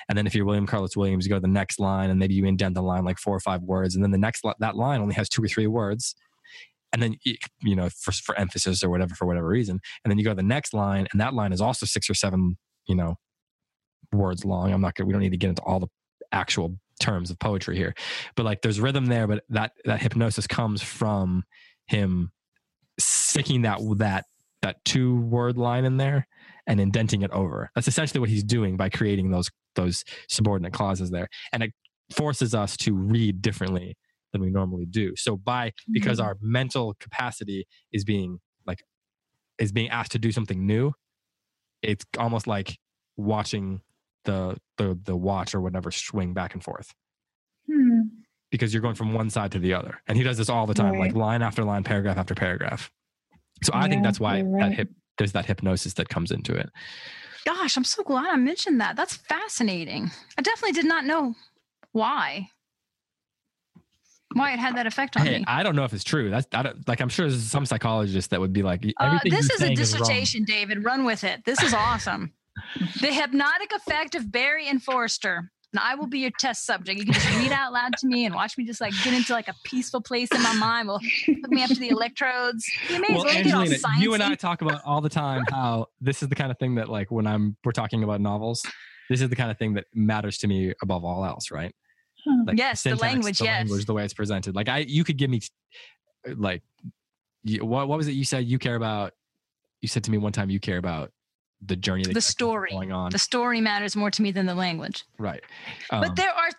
And 0.09 0.17
then 0.17 0.25
if 0.25 0.33
you're 0.33 0.45
William 0.45 0.67
Carlos 0.67 0.95
Williams, 0.95 1.25
you 1.25 1.29
go 1.29 1.35
to 1.35 1.41
the 1.41 1.47
next 1.47 1.79
line, 1.79 2.09
and 2.09 2.19
maybe 2.19 2.33
you 2.33 2.45
indent 2.45 2.75
the 2.75 2.81
line 2.81 3.03
like 3.03 3.19
four 3.19 3.35
or 3.35 3.39
five 3.39 3.61
words, 3.61 3.95
and 3.95 4.03
then 4.03 4.11
the 4.11 4.17
next 4.17 4.45
that 4.59 4.75
line 4.75 5.01
only 5.01 5.15
has 5.15 5.27
two 5.27 5.43
or 5.43 5.47
three 5.47 5.67
words, 5.67 6.15
and 6.93 7.01
then 7.01 7.17
you 7.61 7.75
know 7.75 7.89
for 7.89 8.11
for 8.11 8.37
emphasis 8.37 8.83
or 8.83 8.89
whatever 8.89 9.15
for 9.15 9.25
whatever 9.25 9.47
reason, 9.47 9.79
and 10.03 10.11
then 10.11 10.17
you 10.17 10.23
go 10.23 10.31
to 10.31 10.35
the 10.35 10.43
next 10.43 10.73
line, 10.73 11.07
and 11.11 11.21
that 11.21 11.33
line 11.33 11.53
is 11.53 11.61
also 11.61 11.85
six 11.85 12.09
or 12.09 12.13
seven 12.13 12.57
you 12.87 12.95
know 12.95 13.15
words 14.11 14.45
long. 14.45 14.71
I'm 14.71 14.81
not 14.81 14.95
gonna 14.95 15.07
we 15.07 15.13
don't 15.13 15.21
need 15.21 15.31
to 15.31 15.37
get 15.37 15.49
into 15.49 15.63
all 15.63 15.79
the 15.79 15.87
actual 16.31 16.77
terms 16.99 17.29
of 17.29 17.39
poetry 17.39 17.77
here, 17.77 17.93
but 18.35 18.45
like 18.45 18.61
there's 18.61 18.79
rhythm 18.79 19.07
there, 19.07 19.27
but 19.27 19.43
that 19.49 19.71
that 19.85 20.01
hypnosis 20.01 20.47
comes 20.47 20.81
from 20.81 21.43
him 21.87 22.31
sticking 22.99 23.61
that 23.63 23.79
that 23.97 24.25
that 24.61 24.83
two 24.85 25.17
word 25.21 25.57
line 25.57 25.85
in 25.85 25.97
there 25.97 26.27
and 26.65 26.79
indenting 26.81 27.21
it 27.21 27.31
over. 27.31 27.69
That's 27.75 27.87
essentially 27.87 28.19
what 28.19 28.29
he's 28.29 28.43
doing 28.43 28.77
by 28.77 28.89
creating 28.89 29.31
those 29.31 29.49
those 29.75 30.03
subordinate 30.27 30.73
clauses 30.73 31.11
there, 31.11 31.27
and 31.51 31.63
it 31.63 31.73
forces 32.11 32.55
us 32.55 32.77
to 32.77 32.93
read 32.93 33.41
differently 33.41 33.97
than 34.33 34.41
we 34.41 34.49
normally 34.49 34.85
do. 34.85 35.15
So 35.15 35.37
by 35.37 35.71
because 35.91 36.19
our 36.19 36.37
mental 36.41 36.95
capacity 36.99 37.67
is 37.91 38.03
being 38.03 38.39
like 38.65 38.83
is 39.59 39.71
being 39.71 39.89
asked 39.89 40.11
to 40.13 40.19
do 40.19 40.31
something 40.31 40.65
new, 40.65 40.93
it's 41.81 42.05
almost 42.17 42.47
like 42.47 42.77
watching 43.15 43.81
the 44.25 44.57
the 44.77 44.99
the 45.03 45.15
watch 45.15 45.55
or 45.55 45.61
whatever 45.61 45.91
swing 45.91 46.33
back 46.33 46.53
and 46.53 46.63
forth 46.63 46.93
Hmm. 47.69 48.01
because 48.51 48.73
you're 48.73 48.81
going 48.81 48.95
from 48.95 49.13
one 49.13 49.29
side 49.29 49.51
to 49.53 49.59
the 49.59 49.73
other. 49.73 50.01
And 50.07 50.17
he 50.17 50.23
does 50.23 50.37
this 50.37 50.49
all 50.49 50.65
the 50.67 50.73
time, 50.73 50.97
like 50.97 51.13
line 51.13 51.41
after 51.41 51.63
line, 51.63 51.83
paragraph 51.83 52.17
after 52.17 52.35
paragraph. 52.35 52.91
So 53.63 53.71
I 53.73 53.89
think 53.89 54.03
that's 54.03 54.19
why 54.19 54.37
you're 54.37 54.59
that 54.59 54.73
hip, 54.73 54.89
there's 55.17 55.31
that 55.33 55.45
hypnosis 55.45 55.93
that 55.95 56.09
comes 56.09 56.31
into 56.31 56.53
it. 56.55 56.69
Gosh, 57.45 57.75
I'm 57.77 57.83
so 57.83 58.03
glad 58.03 58.27
I 58.27 58.35
mentioned 58.35 58.79
that. 58.81 58.95
That's 58.95 59.15
fascinating. 59.15 60.11
I 60.37 60.41
definitely 60.41 60.73
did 60.73 60.85
not 60.85 61.05
know 61.05 61.33
why. 61.91 62.49
Why 64.33 64.51
it 64.53 64.59
had 64.59 64.75
that 64.75 64.85
effect 64.87 65.15
on 65.17 65.25
Hey, 65.25 65.39
me. 65.39 65.45
I 65.47 65.63
don't 65.63 65.75
know 65.75 65.85
if 65.85 65.93
it's 65.93 66.03
true. 66.03 66.29
That's 66.29 66.47
I 66.53 66.63
don't, 66.63 66.87
like 66.87 66.99
I'm 67.01 67.09
sure 67.09 67.29
there's 67.29 67.43
some 67.43 67.65
psychologist 67.65 68.29
that 68.31 68.39
would 68.39 68.53
be 68.53 68.61
like, 68.63 68.85
Uh, 68.99 69.19
this 69.23 69.45
is 69.45 69.49
a 69.51 69.57
saying 69.57 69.69
wrong." 69.69 69.75
dissertation, 69.75 70.43
David. 70.43 70.83
Run 70.83 71.05
with 71.05 71.23
it. 71.23 71.43
This 71.45 71.61
is 71.63 71.73
awesome. 71.73 72.33
the 73.01 73.07
hypnotic 73.13 73.71
effect 73.73 74.15
of 74.15 74.31
Berry 74.31 74.67
and 74.67 74.81
Forster. 74.83 75.51
And 75.73 75.81
I 75.81 75.95
will 75.95 76.07
be 76.07 76.19
your 76.19 76.31
test 76.39 76.65
subject. 76.65 76.97
You 76.97 77.05
can 77.05 77.13
just 77.13 77.29
read 77.37 77.51
out 77.51 77.73
loud 77.73 77.91
to 77.97 78.07
me 78.07 78.25
and 78.25 78.33
watch 78.33 78.57
me 78.57 78.65
just 78.65 78.79
like 78.79 78.93
get 79.03 79.13
into 79.13 79.33
like 79.33 79.49
a 79.49 79.53
peaceful 79.65 80.01
place 80.01 80.29
in 80.33 80.41
my 80.41 80.53
mind. 80.53 80.87
We'll 80.87 80.99
hook 80.99 81.49
me 81.51 81.61
up 81.61 81.69
to 81.69 81.75
the 81.75 81.89
electrodes. 81.89 82.65
Well, 82.89 83.01
We'll 83.09 83.23
get 83.25 83.53
all 83.53 83.61
Angelina, 83.61 83.77
you 83.99 84.13
and 84.13 84.23
I 84.23 84.35
talk 84.35 84.61
about 84.61 84.81
all 84.85 85.01
the 85.01 85.09
time 85.09 85.43
how 85.51 85.87
this 85.99 86.23
is 86.23 86.29
the 86.29 86.35
kind 86.35 86.51
of 86.51 86.57
thing 86.57 86.75
that, 86.75 86.87
like, 86.89 87.11
when 87.11 87.27
I'm 87.27 87.57
we're 87.65 87.73
talking 87.73 88.03
about 88.03 88.21
novels, 88.21 88.65
this 89.09 89.21
is 89.21 89.27
the 89.29 89.35
kind 89.35 89.51
of 89.51 89.57
thing 89.57 89.73
that 89.73 89.85
matters 89.93 90.37
to 90.39 90.47
me 90.47 90.73
above 90.81 91.03
all 91.03 91.25
else, 91.25 91.51
right? 91.51 91.75
Huh. 92.27 92.43
Like 92.45 92.57
Yes, 92.57 92.83
the 92.83 92.95
language, 92.95 93.39
the 93.39 93.45
yes. 93.45 93.59
language, 93.59 93.85
the 93.85 93.93
way 93.93 94.03
it's 94.03 94.13
presented. 94.13 94.55
Like, 94.55 94.69
I 94.69 94.79
you 94.79 95.03
could 95.03 95.17
give 95.17 95.29
me, 95.29 95.41
like, 96.35 96.63
you, 97.43 97.65
what 97.65 97.87
what 97.87 97.97
was 97.97 98.07
it 98.07 98.13
you 98.13 98.25
said 98.25 98.45
you 98.45 98.59
care 98.59 98.75
about? 98.75 99.13
You 99.81 99.87
said 99.87 100.03
to 100.05 100.11
me 100.11 100.17
one 100.17 100.33
time 100.33 100.49
you 100.49 100.59
care 100.59 100.77
about 100.77 101.11
the 101.65 101.75
journey, 101.75 102.03
that 102.03 102.13
The 102.13 102.21
story. 102.21 102.69
going 102.71 102.91
on, 102.91 103.11
The 103.11 103.17
story 103.17 103.61
matters 103.61 103.95
more 103.95 104.11
to 104.11 104.21
me 104.21 104.31
than 104.31 104.45
the 104.45 104.53
language. 104.55 105.03
right? 105.17 105.41
But 105.89 106.09
Um, 106.09 106.15
there 106.15 106.29
are, 106.31 106.49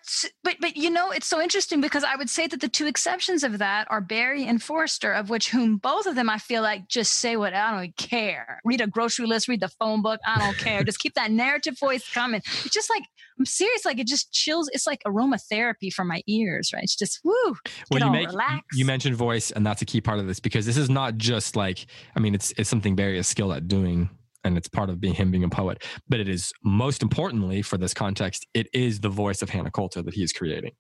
but 0.43 0.57
but 0.61 0.77
you 0.77 0.91
know, 0.91 1.11
it's 1.13 1.27
so 1.27 1.41
interesting 1.41 1.81
because 1.81 2.03
I 2.03 2.17
would 2.17 2.29
say 2.29 2.47
that 2.49 2.61
the 2.61 2.69
two 2.69 2.87
exceptions 2.87 3.45
of 3.45 3.59
that 3.59 3.87
are 3.91 4.01
Berry 4.01 4.45
and 4.45 4.61
Forster, 4.63 5.13
of 5.13 5.31
which 5.31 5.51
whom 5.51 5.77
both 5.77 6.07
of 6.07 6.17
them 6.17 6.29
I 6.29 6.39
feel 6.39 6.63
like 6.63 6.89
just 6.89 7.13
say 7.15 7.37
what 7.37 7.55
I 7.55 7.71
don't 7.81 7.97
care. 7.97 8.61
Read 8.65 8.81
a 8.81 8.87
grocery 8.89 9.27
list, 9.27 9.47
read 9.49 9.61
the 9.61 9.69
phone 9.69 10.03
book. 10.03 10.19
I 10.27 10.39
don't 10.41 10.59
care. 10.59 10.83
just 10.83 10.99
keep 10.99 11.15
that 11.15 11.31
narrative 11.31 11.79
voice 11.79 12.09
coming. 12.13 12.41
It's 12.65 12.71
just 12.75 12.91
like 12.91 13.05
I'm 13.39 13.47
serious. 13.47 13.85
Like 13.85 14.01
it 14.01 14.09
just 14.09 14.33
chills. 14.33 14.69
It's 14.73 14.87
like 14.87 15.01
aromatherapy 15.07 15.93
for 15.93 16.05
my 16.05 16.23
ears. 16.27 16.71
Right? 16.75 16.83
It's 16.83 16.97
just 16.97 17.21
woo. 17.25 17.33
well, 17.45 18.01
get 18.01 18.05
you 18.07 18.11
make 18.11 18.29
relaxed. 18.31 18.65
you 18.75 18.85
mentioned 18.85 19.15
voice, 19.15 19.53
and 19.53 19.65
that's 19.65 19.81
a 19.81 19.85
key 19.87 20.01
part 20.01 20.19
of 20.19 20.27
this 20.27 20.41
because 20.41 20.67
this 20.67 20.77
is 20.77 20.91
not 20.91 21.17
just 21.19 21.55
like 21.55 21.87
I 22.17 22.21
mean, 22.21 22.35
it's 22.35 22.53
it's 22.59 22.69
something 22.69 22.97
Berry 22.97 23.17
is 23.19 23.29
skilled 23.29 23.53
at 23.53 23.69
doing, 23.69 24.11
and 24.45 24.57
it's 24.57 24.69
part 24.69 24.91
of 24.91 25.01
being 25.01 25.15
him 25.15 25.31
being 25.31 25.45
a 25.45 25.49
poet. 25.49 25.85
But 26.09 26.21
it 26.21 26.29
is 26.29 26.53
most 26.63 27.03
importantly 27.03 27.63
for 27.63 27.77
this 27.79 27.95
context, 27.95 28.47
it 28.55 28.69
is 28.73 29.01
the 29.01 29.09
voice 29.09 29.43
of 29.43 29.51
Hannah 29.51 29.71
Coulter 29.71 30.03
that 30.03 30.15
he 30.15 30.23
is 30.23 30.33
creating, 30.33 30.73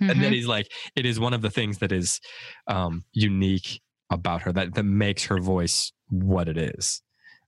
and 0.00 0.22
then 0.22 0.32
he's 0.32 0.46
like 0.46 0.70
it 0.94 1.06
is 1.06 1.18
one 1.18 1.34
of 1.34 1.42
the 1.42 1.50
things 1.50 1.78
that 1.78 1.92
is 1.92 2.20
um, 2.66 3.04
unique 3.12 3.80
about 4.10 4.42
her 4.42 4.52
that 4.52 4.74
that 4.74 4.84
makes 4.84 5.24
her 5.24 5.38
voice 5.40 5.92
what 6.08 6.48
it 6.48 6.56
is. 6.56 7.02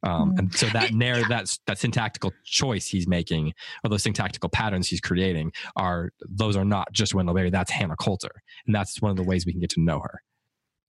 Um, 0.05 0.32
Mm. 0.32 0.39
and 0.39 0.55
so 0.55 0.66
that 0.69 0.93
narr 0.93 1.27
that 1.28 1.56
that 1.66 1.78
syntactical 1.78 2.32
choice 2.44 2.86
he's 2.86 3.09
making, 3.09 3.52
or 3.82 3.90
those 3.90 4.05
syntactical 4.05 4.48
patterns 4.48 4.89
he's 4.89 5.01
creating, 5.01 5.52
are 5.74 6.10
those 6.28 6.56
are 6.56 6.65
not 6.65 6.93
just 6.93 7.15
Wendell 7.15 7.35
Berry. 7.35 7.51
That's 7.51 7.70
Hannah 7.70 7.97
Coulter, 7.97 8.31
and 8.66 8.74
that's 8.74 9.02
one 9.02 9.10
of 9.10 9.16
the 9.16 9.24
ways 9.24 9.44
we 9.44 9.52
can 9.52 9.60
get 9.60 9.70
to 9.70 9.81
know 9.81 9.98
her. 10.01 10.23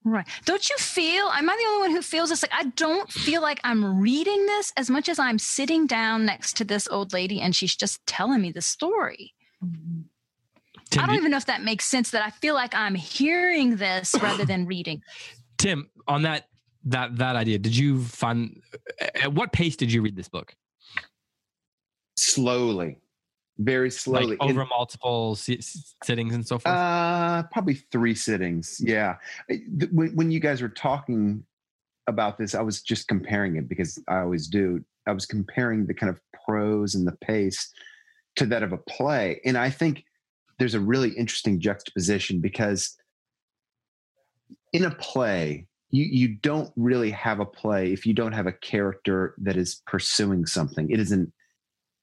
Right. 0.06 0.26
Don't 0.46 0.70
you 0.70 0.78
feel, 0.78 1.26
am 1.28 1.50
I 1.50 1.56
the 1.56 1.70
only 1.70 1.88
one 1.88 1.92
who 1.96 2.02
feels 2.02 2.30
this? 2.30 2.42
Like, 2.42 2.54
I 2.54 2.70
don't 2.76 3.12
feel 3.12 3.42
like 3.42 3.60
I'm 3.64 4.00
reading 4.00 4.46
this 4.46 4.72
as 4.78 4.90
much 4.90 5.10
as 5.10 5.20
I'm 5.20 5.38
sitting 5.38 5.88
down 5.88 6.26
next 6.26 6.56
to 6.58 6.64
this 6.64 6.88
old 6.88 7.12
lady 7.12 7.42
and 7.42 7.56
she's 7.56 7.76
just 7.76 8.06
telling 8.06 8.42
me 8.42 8.52
the 8.52 8.62
story. 8.62 9.34
Mm-hmm. 9.64 10.02
Tim, 10.90 11.04
I 11.04 11.06
don't 11.06 11.18
even 11.18 11.32
know 11.32 11.38
if 11.38 11.46
that 11.46 11.62
makes 11.62 11.86
sense 11.86 12.12
that 12.12 12.24
I 12.24 12.30
feel 12.30 12.56
like 12.56 12.74
I'm 12.74 12.96
hearing 12.96 13.76
this 13.76 14.16
rather 14.22 14.46
than 14.46 14.66
reading. 14.66 15.02
Tim, 15.58 15.90
on 16.08 16.24
that 16.24 16.46
that 16.86 17.18
that 17.18 17.36
idea, 17.36 17.60
did 17.60 17.76
you 17.76 18.02
find 18.02 18.62
at 19.16 19.34
what 19.34 19.52
pace 19.52 19.76
did 19.76 19.92
you 19.92 20.02
read 20.02 20.16
this 20.16 20.30
book? 20.30 20.56
slowly, 22.20 22.98
very 23.60 23.92
slowly. 23.92 24.38
Like 24.38 24.42
over 24.42 24.66
multiple 24.66 25.36
sittings 25.36 26.34
and 26.34 26.48
so 26.48 26.58
forth. 26.58 26.74
Uh, 26.74 27.44
probably 27.52 27.76
three 27.76 28.16
sittings. 28.16 28.82
Yeah. 28.82 29.18
When, 29.92 30.16
when 30.16 30.32
you 30.32 30.40
guys 30.40 30.62
were 30.62 30.70
talking 30.70 31.44
about 32.08 32.38
this, 32.38 32.56
I 32.56 32.62
was 32.62 32.82
just 32.82 33.08
comparing 33.08 33.58
it 33.58 33.68
because 33.68 34.02
I 34.08 34.20
always 34.20 34.48
do. 34.48 34.84
I 35.06 35.12
was 35.12 35.26
comparing 35.26 35.86
the 35.86 35.94
kind 35.94 36.10
of 36.10 36.20
prose 36.46 36.96
and 36.96 37.06
the 37.06 37.18
pace 37.22 37.72
to 38.38 38.46
that 38.48 38.64
of 38.64 38.72
a 38.72 38.78
play. 38.78 39.42
And 39.46 39.58
I 39.58 39.70
think 39.70 40.06
there's 40.58 40.74
a 40.74 40.80
really 40.80 41.10
interesting 41.10 41.60
juxtaposition 41.60 42.40
because 42.40 42.96
in 44.72 44.86
a 44.86 44.92
play, 44.92 45.68
you 45.92 46.06
you 46.06 46.28
don't 46.36 46.72
really 46.76 47.12
have 47.12 47.40
a 47.40 47.46
play 47.46 47.92
if 47.92 48.06
you 48.06 48.14
don't 48.14 48.34
have 48.34 48.48
a 48.48 48.54
character 48.54 49.36
that 49.40 49.58
is 49.58 49.82
pursuing 49.86 50.46
something. 50.46 50.90
It 50.92 51.00
is 51.00 51.12
an 51.12 51.34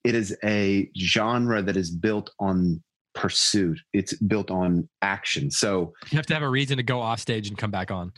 it 0.07 0.15
is 0.15 0.37
a 0.45 0.89
genre 0.97 1.61
that 1.63 1.77
is 1.77 1.91
built 1.91 2.31
on 2.39 2.81
pursuit. 3.13 3.81
It's 3.93 4.15
built 4.15 4.53
on 4.53 4.89
action. 5.03 5.51
So 5.51 5.93
you 6.11 6.17
have 6.17 6.27
to 6.27 6.35
have 6.35 6.45
a 6.45 6.49
reason 6.49 6.77
to 6.77 6.85
go 6.85 7.01
off 7.01 7.19
stage 7.19 7.49
and 7.49 7.59
come 7.59 7.73
back 7.73 7.91
on. 7.91 8.13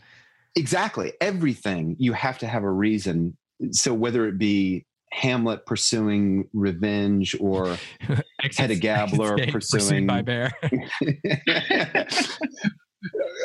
Exactly. 0.55 1.13
Everything 1.19 1.95
you 1.97 2.13
have 2.13 2.37
to 2.39 2.47
have 2.47 2.63
a 2.63 2.71
reason. 2.71 3.35
So 3.71 3.93
whether 3.93 4.27
it 4.27 4.37
be 4.37 4.85
Hamlet 5.11 5.65
pursuing 5.65 6.47
revenge 6.53 7.35
or 7.39 7.75
Hedda 8.55 8.75
Gabler 8.75 9.35
pursuing 9.47 10.05
by 10.05 10.21
bear. 10.21 10.51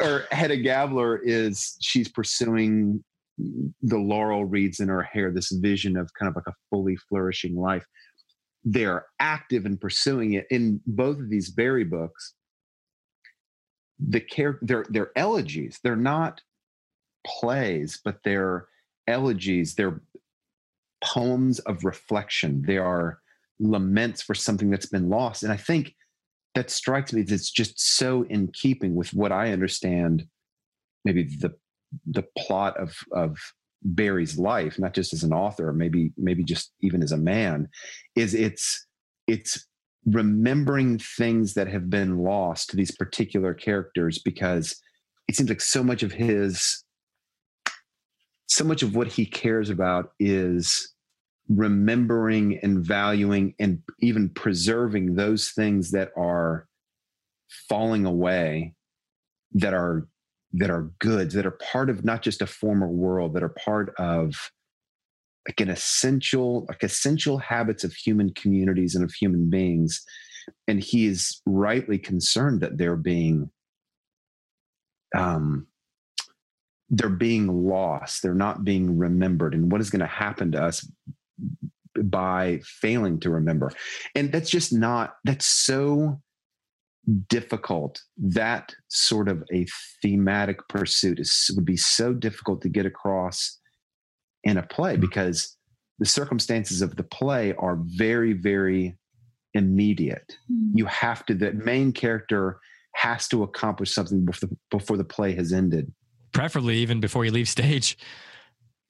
or 0.02 0.26
Hedda 0.30 0.58
Gabler 0.58 1.16
is 1.24 1.78
she's 1.80 2.08
pursuing 2.08 3.02
the 3.38 3.98
laurel 3.98 4.44
wreaths 4.44 4.80
in 4.80 4.88
her 4.88 5.02
hair, 5.02 5.32
this 5.32 5.50
vision 5.52 5.96
of 5.96 6.10
kind 6.18 6.28
of 6.28 6.36
like 6.36 6.46
a 6.46 6.52
fully 6.70 6.96
flourishing 7.08 7.56
life. 7.56 7.84
They're 8.64 9.06
active 9.20 9.66
in 9.66 9.76
pursuing 9.76 10.34
it. 10.34 10.46
In 10.50 10.80
both 10.86 11.18
of 11.18 11.30
these 11.30 11.50
Berry 11.50 11.84
books, 11.84 12.34
the 13.98 14.20
care 14.20 14.58
they're 14.62 14.86
they're 14.88 15.12
elegies. 15.16 15.78
They're 15.82 15.96
not 15.96 16.40
plays, 17.26 18.00
but 18.04 18.18
they're 18.24 18.68
elegies. 19.06 19.74
They're 19.74 20.00
poems 21.02 21.58
of 21.60 21.84
reflection. 21.84 22.62
They 22.66 22.78
are 22.78 23.20
laments 23.60 24.22
for 24.22 24.34
something 24.34 24.70
that's 24.70 24.86
been 24.86 25.08
lost. 25.08 25.42
And 25.42 25.52
I 25.52 25.56
think 25.56 25.94
that 26.54 26.70
strikes 26.70 27.12
me 27.12 27.22
it's 27.22 27.50
just 27.50 27.80
so 27.80 28.22
in 28.22 28.48
keeping 28.52 28.94
with 28.94 29.12
what 29.12 29.32
I 29.32 29.52
understand, 29.52 30.26
maybe 31.04 31.24
the 31.24 31.54
the 32.06 32.24
plot 32.36 32.76
of 32.76 32.96
of 33.12 33.38
Berry's 33.84 34.38
life, 34.38 34.78
not 34.78 34.94
just 34.94 35.12
as 35.12 35.24
an 35.24 35.32
author, 35.32 35.72
maybe 35.72 36.12
maybe 36.16 36.42
just 36.42 36.72
even 36.80 37.02
as 37.02 37.12
a 37.12 37.16
man, 37.16 37.68
is 38.16 38.34
it's 38.34 38.86
it's 39.26 39.66
remembering 40.06 40.98
things 40.98 41.54
that 41.54 41.68
have 41.68 41.88
been 41.88 42.18
lost 42.18 42.70
to 42.70 42.76
these 42.76 42.90
particular 42.90 43.54
characters 43.54 44.18
because 44.18 44.76
it 45.28 45.36
seems 45.36 45.48
like 45.48 45.60
so 45.60 45.82
much 45.82 46.02
of 46.02 46.12
his 46.12 46.84
so 48.46 48.64
much 48.64 48.82
of 48.82 48.94
what 48.94 49.08
he 49.08 49.24
cares 49.24 49.70
about 49.70 50.12
is 50.20 50.92
remembering 51.48 52.58
and 52.62 52.84
valuing 52.84 53.54
and 53.58 53.82
even 54.00 54.28
preserving 54.30 55.14
those 55.14 55.50
things 55.50 55.90
that 55.90 56.10
are 56.16 56.66
falling 57.68 58.04
away 58.04 58.74
that 59.52 59.74
are 59.74 60.06
that 60.54 60.70
are 60.70 60.90
goods 61.00 61.34
that 61.34 61.46
are 61.46 61.58
part 61.72 61.90
of 61.90 62.04
not 62.04 62.22
just 62.22 62.40
a 62.40 62.46
former 62.46 62.88
world 62.88 63.34
that 63.34 63.42
are 63.42 63.54
part 63.64 63.92
of 63.98 64.34
like 65.48 65.60
an 65.60 65.68
essential 65.68 66.64
like 66.68 66.82
essential 66.82 67.38
habits 67.38 67.84
of 67.84 67.92
human 67.92 68.32
communities 68.34 68.94
and 68.94 69.04
of 69.04 69.12
human 69.12 69.50
beings. 69.50 70.02
And 70.68 70.80
he 70.80 71.06
is 71.06 71.42
rightly 71.46 71.98
concerned 71.98 72.60
that 72.60 72.78
they're 72.78 72.96
being 72.96 73.50
um 75.16 75.66
they're 76.90 77.08
being 77.08 77.66
lost. 77.66 78.22
They're 78.22 78.34
not 78.34 78.64
being 78.64 78.98
remembered. 78.98 79.54
And 79.54 79.72
what 79.72 79.80
is 79.80 79.90
going 79.90 80.00
to 80.00 80.06
happen 80.06 80.52
to 80.52 80.62
us 80.62 80.88
by 82.02 82.60
failing 82.64 83.20
to 83.20 83.30
remember. 83.30 83.72
And 84.14 84.30
that's 84.32 84.50
just 84.50 84.72
not, 84.72 85.16
that's 85.24 85.46
so 85.46 86.20
difficult. 87.28 88.00
That 88.16 88.72
sort 88.88 89.28
of 89.28 89.42
a 89.52 89.66
thematic 90.02 90.66
pursuit 90.68 91.20
is, 91.20 91.50
would 91.54 91.64
be 91.64 91.76
so 91.76 92.12
difficult 92.12 92.62
to 92.62 92.68
get 92.68 92.86
across 92.86 93.58
in 94.42 94.56
a 94.56 94.62
play 94.62 94.94
hmm. 94.94 95.00
because 95.00 95.56
the 95.98 96.06
circumstances 96.06 96.82
of 96.82 96.96
the 96.96 97.04
play 97.04 97.54
are 97.54 97.78
very, 97.80 98.32
very 98.32 98.96
immediate. 99.54 100.36
Mm. 100.50 100.72
You 100.74 100.86
have 100.86 101.24
to, 101.26 101.34
the 101.34 101.52
main 101.52 101.92
character 101.92 102.58
has 102.96 103.28
to 103.28 103.42
accomplish 103.42 103.94
something 103.94 104.24
before 104.24 104.48
the, 104.48 104.56
before 104.70 104.96
the 104.96 105.04
play 105.04 105.34
has 105.34 105.52
ended. 105.52 105.92
Preferably 106.32 106.76
even 106.78 107.00
before 107.00 107.24
you 107.24 107.30
leave 107.30 107.48
stage. 107.48 107.96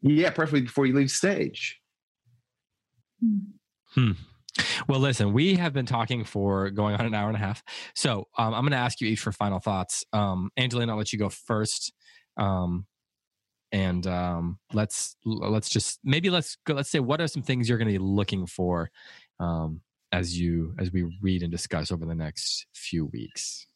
Yeah, 0.00 0.30
preferably 0.30 0.62
before 0.62 0.86
you 0.86 0.94
leave 0.94 1.10
stage. 1.10 1.78
Hmm. 3.94 4.12
Well, 4.88 5.00
listen, 5.00 5.32
we 5.32 5.56
have 5.56 5.72
been 5.72 5.86
talking 5.86 6.24
for 6.24 6.70
going 6.70 6.94
on 6.94 7.06
an 7.06 7.14
hour 7.14 7.28
and 7.28 7.36
a 7.36 7.40
half. 7.40 7.62
So 7.94 8.28
um, 8.38 8.54
I'm 8.54 8.62
going 8.62 8.72
to 8.72 8.76
ask 8.76 9.00
you 9.00 9.08
each 9.08 9.20
for 9.20 9.32
final 9.32 9.58
thoughts. 9.58 10.04
Um, 10.12 10.50
Angelina, 10.56 10.92
I'll 10.92 10.98
let 10.98 11.12
you 11.12 11.18
go 11.18 11.28
first. 11.28 11.92
Um, 12.36 12.86
and 13.72 14.06
um, 14.06 14.58
let's 14.72 15.16
let's 15.24 15.68
just 15.68 15.98
maybe 16.04 16.30
let's 16.30 16.56
go. 16.64 16.74
Let's 16.74 16.90
say 16.90 17.00
what 17.00 17.20
are 17.20 17.26
some 17.26 17.42
things 17.42 17.68
you're 17.68 17.78
going 17.78 17.88
to 17.88 17.98
be 17.98 18.04
looking 18.04 18.46
for 18.46 18.90
um, 19.40 19.80
as 20.12 20.38
you 20.38 20.74
as 20.78 20.92
we 20.92 21.18
read 21.20 21.42
and 21.42 21.50
discuss 21.50 21.90
over 21.90 22.06
the 22.06 22.14
next 22.14 22.66
few 22.72 23.06
weeks. 23.06 23.66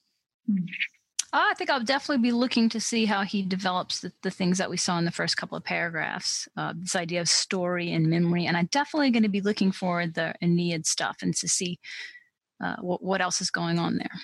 Hmm. 0.46 0.64
Uh, 1.30 1.44
I 1.50 1.54
think 1.54 1.68
I'll 1.68 1.84
definitely 1.84 2.22
be 2.22 2.32
looking 2.32 2.70
to 2.70 2.80
see 2.80 3.04
how 3.04 3.22
he 3.22 3.42
develops 3.42 4.00
the, 4.00 4.12
the 4.22 4.30
things 4.30 4.56
that 4.58 4.70
we 4.70 4.78
saw 4.78 4.98
in 4.98 5.04
the 5.04 5.10
first 5.10 5.36
couple 5.36 5.58
of 5.58 5.64
paragraphs. 5.64 6.48
Uh, 6.56 6.72
this 6.74 6.96
idea 6.96 7.20
of 7.20 7.28
story 7.28 7.92
and 7.92 8.06
memory, 8.06 8.46
and 8.46 8.56
I'm 8.56 8.68
definitely 8.72 9.10
going 9.10 9.24
to 9.24 9.28
be 9.28 9.42
looking 9.42 9.70
for 9.70 10.06
the 10.06 10.34
Aeneid 10.40 10.86
stuff 10.86 11.18
and 11.20 11.34
to 11.36 11.46
see 11.46 11.78
uh, 12.64 12.76
what, 12.80 13.02
what 13.02 13.20
else 13.20 13.42
is 13.42 13.50
going 13.50 13.78
on 13.78 13.98
there. 13.98 14.20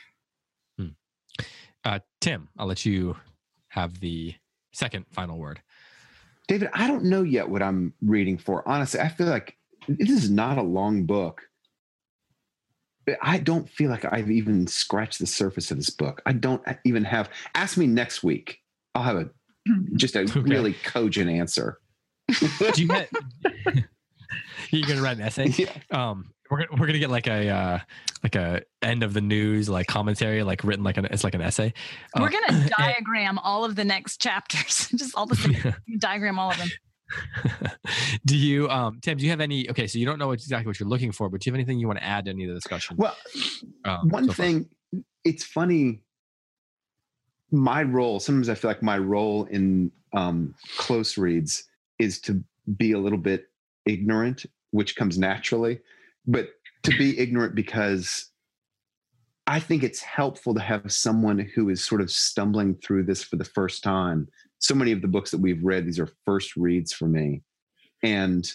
Hmm. 0.78 1.46
Uh, 1.84 1.98
Tim, 2.22 2.48
I'll 2.58 2.66
let 2.66 2.86
you 2.86 3.16
have 3.68 4.00
the 4.00 4.34
second 4.72 5.04
final 5.10 5.36
word. 5.38 5.60
David, 6.48 6.70
I 6.72 6.86
don't 6.86 7.04
know 7.04 7.22
yet 7.22 7.48
what 7.48 7.62
I'm 7.62 7.92
reading 8.00 8.38
for. 8.38 8.66
Honestly, 8.66 9.00
I 9.00 9.08
feel 9.08 9.26
like 9.26 9.56
this 9.88 10.10
is 10.10 10.30
not 10.30 10.56
a 10.56 10.62
long 10.62 11.04
book. 11.04 11.42
I 13.22 13.38
don't 13.38 13.68
feel 13.68 13.90
like 13.90 14.04
I've 14.04 14.30
even 14.30 14.66
scratched 14.66 15.18
the 15.18 15.26
surface 15.26 15.70
of 15.70 15.76
this 15.76 15.90
book. 15.90 16.22
I 16.26 16.32
don't 16.32 16.62
even 16.84 17.04
have. 17.04 17.30
Ask 17.54 17.76
me 17.76 17.86
next 17.86 18.22
week. 18.22 18.60
I'll 18.94 19.02
have 19.02 19.16
a 19.16 19.30
just 19.96 20.16
a 20.16 20.20
okay. 20.20 20.40
really 20.40 20.72
cogent 20.84 21.30
answer. 21.30 21.78
Do 22.28 22.82
you 22.82 22.88
get, 22.88 23.10
You're 24.70 24.88
gonna 24.88 25.02
write 25.02 25.18
an 25.18 25.22
essay? 25.22 25.48
Yeah. 25.48 25.72
Um, 25.90 26.30
we're 26.50 26.66
we're 26.72 26.86
gonna 26.86 26.98
get 26.98 27.10
like 27.10 27.26
a 27.26 27.48
uh, 27.48 27.78
like 28.22 28.34
a 28.34 28.62
end 28.82 29.02
of 29.02 29.14
the 29.14 29.20
news 29.20 29.68
like 29.68 29.86
commentary 29.86 30.42
like 30.42 30.62
written 30.64 30.84
like 30.84 30.96
an 30.96 31.06
it's 31.06 31.24
like 31.24 31.34
an 31.34 31.42
essay. 31.42 31.72
We're 32.16 32.26
uh, 32.26 32.30
gonna 32.30 32.68
diagram 32.78 33.38
all 33.38 33.64
of 33.64 33.76
the 33.76 33.84
next 33.84 34.20
chapters. 34.20 34.88
just 34.96 35.14
all 35.14 35.26
the 35.26 35.36
things. 35.36 35.74
diagram 35.98 36.38
all 36.38 36.50
of 36.50 36.58
them. 36.58 36.68
do 38.24 38.36
you, 38.36 38.68
um, 38.68 38.98
Tim? 39.00 39.18
Do 39.18 39.24
you 39.24 39.30
have 39.30 39.40
any? 39.40 39.68
Okay, 39.70 39.86
so 39.86 39.98
you 39.98 40.06
don't 40.06 40.18
know 40.18 40.32
exactly 40.32 40.68
what 40.68 40.78
you're 40.80 40.88
looking 40.88 41.12
for, 41.12 41.28
but 41.28 41.40
do 41.40 41.48
you 41.48 41.52
have 41.52 41.58
anything 41.58 41.78
you 41.78 41.86
want 41.86 41.98
to 41.98 42.04
add 42.04 42.24
to 42.26 42.30
any 42.30 42.44
of 42.44 42.48
the 42.48 42.54
discussion? 42.54 42.96
Well, 42.96 43.16
um, 43.84 44.08
one 44.08 44.26
so 44.26 44.32
thing, 44.32 44.68
it's 45.24 45.44
funny. 45.44 46.00
My 47.50 47.82
role, 47.82 48.18
sometimes 48.20 48.48
I 48.48 48.54
feel 48.54 48.70
like 48.70 48.82
my 48.82 48.98
role 48.98 49.44
in 49.44 49.92
um, 50.12 50.54
close 50.76 51.16
reads 51.18 51.68
is 51.98 52.20
to 52.22 52.42
be 52.76 52.92
a 52.92 52.98
little 52.98 53.18
bit 53.18 53.46
ignorant, 53.86 54.46
which 54.70 54.96
comes 54.96 55.18
naturally, 55.18 55.80
but 56.26 56.48
to 56.84 56.96
be 56.96 57.18
ignorant 57.18 57.54
because 57.54 58.30
I 59.46 59.60
think 59.60 59.82
it's 59.82 60.00
helpful 60.00 60.54
to 60.54 60.60
have 60.60 60.90
someone 60.90 61.38
who 61.38 61.68
is 61.68 61.84
sort 61.84 62.00
of 62.00 62.10
stumbling 62.10 62.74
through 62.76 63.04
this 63.04 63.22
for 63.22 63.36
the 63.36 63.44
first 63.44 63.82
time 63.82 64.28
so 64.64 64.74
many 64.74 64.92
of 64.92 65.02
the 65.02 65.08
books 65.08 65.30
that 65.30 65.40
we've 65.40 65.62
read, 65.62 65.84
these 65.84 65.98
are 65.98 66.08
first 66.24 66.56
reads 66.56 66.90
for 66.90 67.06
me. 67.06 67.42
And 68.02 68.50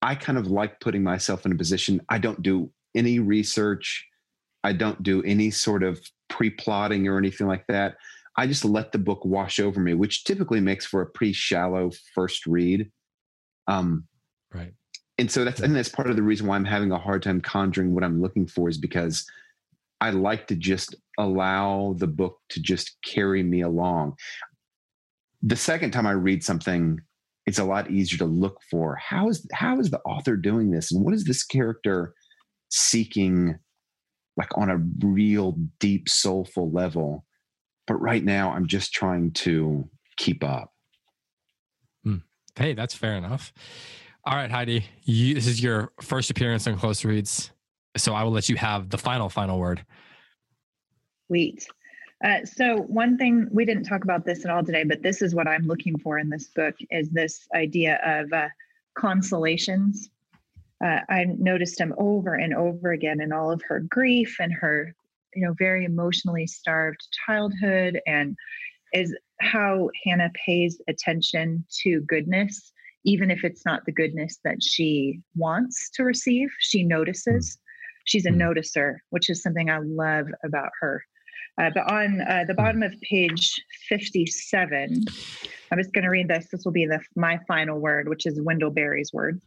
I 0.00 0.14
kind 0.14 0.38
of 0.38 0.46
like 0.46 0.80
putting 0.80 1.02
myself 1.02 1.44
in 1.44 1.52
a 1.52 1.56
position. 1.56 2.00
I 2.08 2.16
don't 2.16 2.40
do 2.40 2.70
any 2.94 3.18
research. 3.18 4.06
I 4.64 4.72
don't 4.72 5.02
do 5.02 5.22
any 5.24 5.50
sort 5.50 5.82
of 5.82 6.00
pre 6.30 6.48
plotting 6.48 7.06
or 7.06 7.18
anything 7.18 7.46
like 7.46 7.66
that. 7.68 7.96
I 8.38 8.46
just 8.46 8.64
let 8.64 8.92
the 8.92 8.98
book 8.98 9.26
wash 9.26 9.60
over 9.60 9.78
me, 9.78 9.92
which 9.92 10.24
typically 10.24 10.60
makes 10.60 10.86
for 10.86 11.02
a 11.02 11.06
pretty 11.06 11.34
shallow 11.34 11.90
first 12.14 12.46
read. 12.46 12.90
Um, 13.66 14.06
right. 14.54 14.72
And 15.18 15.30
so 15.30 15.44
that's, 15.44 15.60
and 15.60 15.76
that's 15.76 15.88
part 15.90 16.08
of 16.08 16.16
the 16.16 16.22
reason 16.22 16.46
why 16.46 16.56
I'm 16.56 16.64
having 16.64 16.92
a 16.92 16.98
hard 16.98 17.22
time 17.22 17.42
conjuring 17.42 17.94
what 17.94 18.04
I'm 18.04 18.22
looking 18.22 18.46
for 18.46 18.70
is 18.70 18.78
because 18.78 19.26
I 20.00 20.10
like 20.10 20.46
to 20.48 20.56
just 20.56 20.94
allow 21.18 21.94
the 21.98 22.06
book 22.06 22.38
to 22.50 22.60
just 22.60 22.96
carry 23.02 23.42
me 23.42 23.62
along 23.62 24.16
the 25.42 25.56
second 25.56 25.90
time 25.92 26.06
I 26.06 26.12
read 26.12 26.42
something, 26.42 27.00
it's 27.46 27.58
a 27.58 27.64
lot 27.64 27.90
easier 27.90 28.18
to 28.18 28.24
look 28.24 28.60
for 28.70 28.96
how 28.96 29.28
is 29.28 29.46
how 29.52 29.78
is 29.78 29.90
the 29.90 30.00
author 30.00 30.36
doing 30.36 30.70
this? 30.70 30.92
And 30.92 31.04
what 31.04 31.14
is 31.14 31.24
this 31.24 31.44
character 31.44 32.12
seeking 32.68 33.56
like 34.36 34.56
on 34.58 34.68
a 34.68 34.78
real 35.06 35.56
deep 35.78 36.08
soulful 36.08 36.70
level? 36.72 37.24
But 37.86 38.00
right 38.00 38.24
now 38.24 38.50
i'm 38.50 38.66
just 38.66 38.92
trying 38.92 39.32
to 39.32 39.88
keep 40.16 40.42
up. 40.42 40.72
Hmm. 42.02 42.16
hey 42.56 42.74
that's 42.74 42.94
fair 42.94 43.14
enough. 43.16 43.52
All 44.24 44.34
right 44.34 44.50
heidi 44.50 44.84
you, 45.04 45.34
this 45.34 45.46
is 45.46 45.62
your 45.62 45.92
first 46.02 46.30
appearance 46.30 46.66
on 46.66 46.76
close 46.76 47.04
reads 47.04 47.52
so 47.96 48.12
i 48.12 48.24
will 48.24 48.32
let 48.32 48.48
you 48.48 48.56
have 48.56 48.90
the 48.90 48.98
final 48.98 49.28
final 49.28 49.60
word. 49.60 49.84
Sweet 51.28 51.66
Uh, 52.24 52.44
so 52.44 52.78
one 52.78 53.18
thing 53.18 53.46
we 53.52 53.64
didn't 53.64 53.84
talk 53.84 54.02
about 54.02 54.24
this 54.24 54.44
at 54.44 54.50
all 54.50 54.64
today, 54.64 54.84
but 54.84 55.02
this 55.02 55.20
is 55.20 55.34
what 55.34 55.46
I'm 55.46 55.66
looking 55.66 55.98
for 55.98 56.18
in 56.18 56.30
this 56.30 56.48
book 56.48 56.74
is 56.90 57.10
this 57.10 57.46
idea 57.54 58.00
of 58.04 58.32
uh, 58.32 58.48
consolations. 58.96 60.08
Uh, 60.82 61.00
I 61.08 61.26
noticed 61.38 61.78
them 61.78 61.94
over 61.98 62.34
and 62.34 62.54
over 62.54 62.92
again 62.92 63.20
in 63.20 63.32
all 63.32 63.50
of 63.50 63.62
her 63.68 63.80
grief 63.80 64.36
and 64.40 64.52
her, 64.52 64.94
you 65.34 65.42
know, 65.46 65.54
very 65.58 65.84
emotionally 65.84 66.46
starved 66.46 67.06
childhood, 67.26 68.00
and 68.06 68.34
is 68.92 69.14
how 69.40 69.90
Hannah 70.04 70.32
pays 70.46 70.80
attention 70.88 71.66
to 71.82 72.00
goodness, 72.02 72.72
even 73.04 73.30
if 73.30 73.44
it's 73.44 73.66
not 73.66 73.84
the 73.84 73.92
goodness 73.92 74.38
that 74.44 74.62
she 74.62 75.20
wants 75.34 75.90
to 75.90 76.04
receive. 76.04 76.48
She 76.60 76.82
notices. 76.82 77.58
She's 78.04 78.24
a 78.24 78.30
Mm. 78.30 78.38
noticer, 78.38 78.96
which 79.10 79.28
is 79.28 79.42
something 79.42 79.68
I 79.68 79.78
love 79.78 80.28
about 80.44 80.70
her. 80.80 81.02
Uh, 81.58 81.70
but 81.74 81.90
on 81.90 82.20
uh, 82.20 82.44
the 82.46 82.54
bottom 82.54 82.82
of 82.82 82.94
page 83.00 83.54
57, 83.88 85.04
I'm 85.70 85.78
just 85.78 85.92
going 85.92 86.04
to 86.04 86.10
read 86.10 86.28
this. 86.28 86.48
This 86.50 86.64
will 86.64 86.72
be 86.72 86.86
the 86.86 87.00
my 87.16 87.38
final 87.48 87.78
word, 87.78 88.08
which 88.08 88.26
is 88.26 88.40
Wendell 88.40 88.70
Berry's 88.70 89.12
word. 89.12 89.40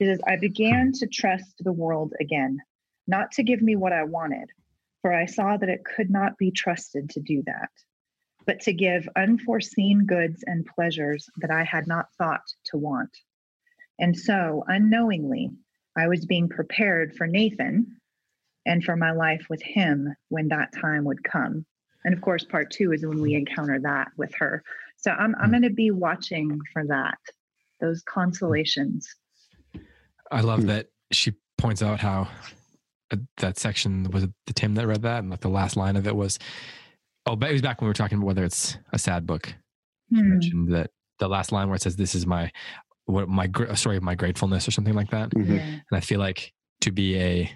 It 0.00 0.06
says, 0.06 0.20
I 0.26 0.36
began 0.36 0.92
to 0.94 1.06
trust 1.06 1.54
the 1.60 1.72
world 1.72 2.12
again, 2.20 2.58
not 3.06 3.30
to 3.32 3.44
give 3.44 3.62
me 3.62 3.76
what 3.76 3.92
I 3.92 4.02
wanted, 4.02 4.50
for 5.00 5.12
I 5.12 5.26
saw 5.26 5.56
that 5.56 5.68
it 5.68 5.84
could 5.84 6.10
not 6.10 6.36
be 6.38 6.50
trusted 6.50 7.08
to 7.10 7.20
do 7.20 7.42
that, 7.46 7.70
but 8.44 8.60
to 8.60 8.72
give 8.72 9.08
unforeseen 9.16 10.04
goods 10.04 10.42
and 10.46 10.66
pleasures 10.66 11.28
that 11.36 11.52
I 11.52 11.62
had 11.62 11.86
not 11.86 12.06
thought 12.18 12.42
to 12.66 12.76
want. 12.76 13.16
And 14.00 14.16
so, 14.16 14.64
unknowingly, 14.66 15.50
I 15.96 16.08
was 16.08 16.26
being 16.26 16.48
prepared 16.48 17.14
for 17.14 17.28
Nathan 17.28 18.00
and 18.66 18.82
for 18.84 18.96
my 18.96 19.12
life 19.12 19.46
with 19.50 19.62
him 19.62 20.14
when 20.28 20.48
that 20.48 20.72
time 20.80 21.04
would 21.04 21.22
come. 21.24 21.64
And 22.04 22.14
of 22.14 22.20
course, 22.20 22.44
part 22.44 22.70
two 22.70 22.92
is 22.92 23.04
when 23.06 23.20
we 23.20 23.34
encounter 23.34 23.78
that 23.80 24.08
with 24.16 24.34
her. 24.34 24.62
So 24.96 25.10
I'm, 25.12 25.34
I'm 25.40 25.50
going 25.50 25.62
to 25.62 25.70
be 25.70 25.90
watching 25.90 26.60
for 26.72 26.84
that, 26.86 27.18
those 27.80 28.02
consolations. 28.02 29.08
I 30.30 30.40
love 30.40 30.60
Hmm. 30.60 30.66
that 30.66 30.86
she 31.10 31.34
points 31.58 31.82
out 31.82 32.00
how 32.00 32.28
uh, 33.10 33.16
that 33.38 33.58
section 33.58 34.04
was 34.10 34.26
the 34.46 34.52
Tim 34.52 34.74
that 34.76 34.86
read 34.86 35.02
that, 35.02 35.18
and 35.20 35.30
like 35.30 35.40
the 35.40 35.48
last 35.48 35.76
line 35.76 35.96
of 35.96 36.06
it 36.06 36.16
was, 36.16 36.38
oh, 37.26 37.36
but 37.36 37.50
it 37.50 37.52
was 37.52 37.62
back 37.62 37.80
when 37.80 37.86
we 37.86 37.90
were 37.90 37.94
talking 37.94 38.18
about 38.18 38.26
whether 38.26 38.44
it's 38.44 38.78
a 38.92 38.98
sad 38.98 39.26
book. 39.26 39.46
She 40.12 40.20
Hmm. 40.20 40.28
mentioned 40.30 40.72
that 40.74 40.90
the 41.18 41.28
last 41.28 41.52
line 41.52 41.68
where 41.68 41.76
it 41.76 41.82
says, 41.82 41.96
"This 41.96 42.14
is 42.14 42.26
my 42.26 42.50
what 43.06 43.28
my 43.28 43.46
gr- 43.46 43.72
story 43.74 43.96
of 43.96 44.02
my 44.02 44.14
gratefulness" 44.14 44.66
or 44.66 44.70
something 44.70 44.94
like 44.94 45.10
that. 45.10 45.30
Mhm. 45.30 45.48
Yeah. 45.56 45.62
And 45.62 45.82
I 45.92 46.00
feel 46.00 46.18
like 46.20 46.52
to 46.80 46.90
be 46.90 47.16
a, 47.18 47.50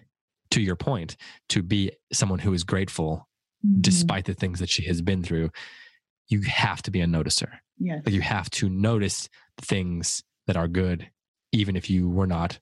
to 0.56 0.62
your 0.62 0.74
point, 0.76 1.16
to 1.50 1.62
be 1.62 1.92
someone 2.12 2.38
who 2.38 2.52
is 2.54 2.64
grateful 2.64 3.28
Mhm. 3.64 3.82
despite 3.82 4.24
the 4.24 4.34
things 4.34 4.58
that 4.58 4.68
she 4.70 4.84
has 4.86 5.02
been 5.02 5.22
through, 5.22 5.50
you 6.28 6.40
have 6.42 6.80
to 6.82 6.90
be 6.90 7.00
a 7.02 7.06
noticer. 7.06 7.58
yes. 7.78 8.02
Like 8.06 8.14
you 8.14 8.22
have 8.22 8.48
to 8.50 8.68
notice 8.70 9.28
things 9.60 10.22
that 10.46 10.56
are 10.56 10.66
good, 10.68 11.10
even 11.52 11.76
if 11.76 11.90
you 11.90 12.08
were 12.08 12.26
not, 12.26 12.58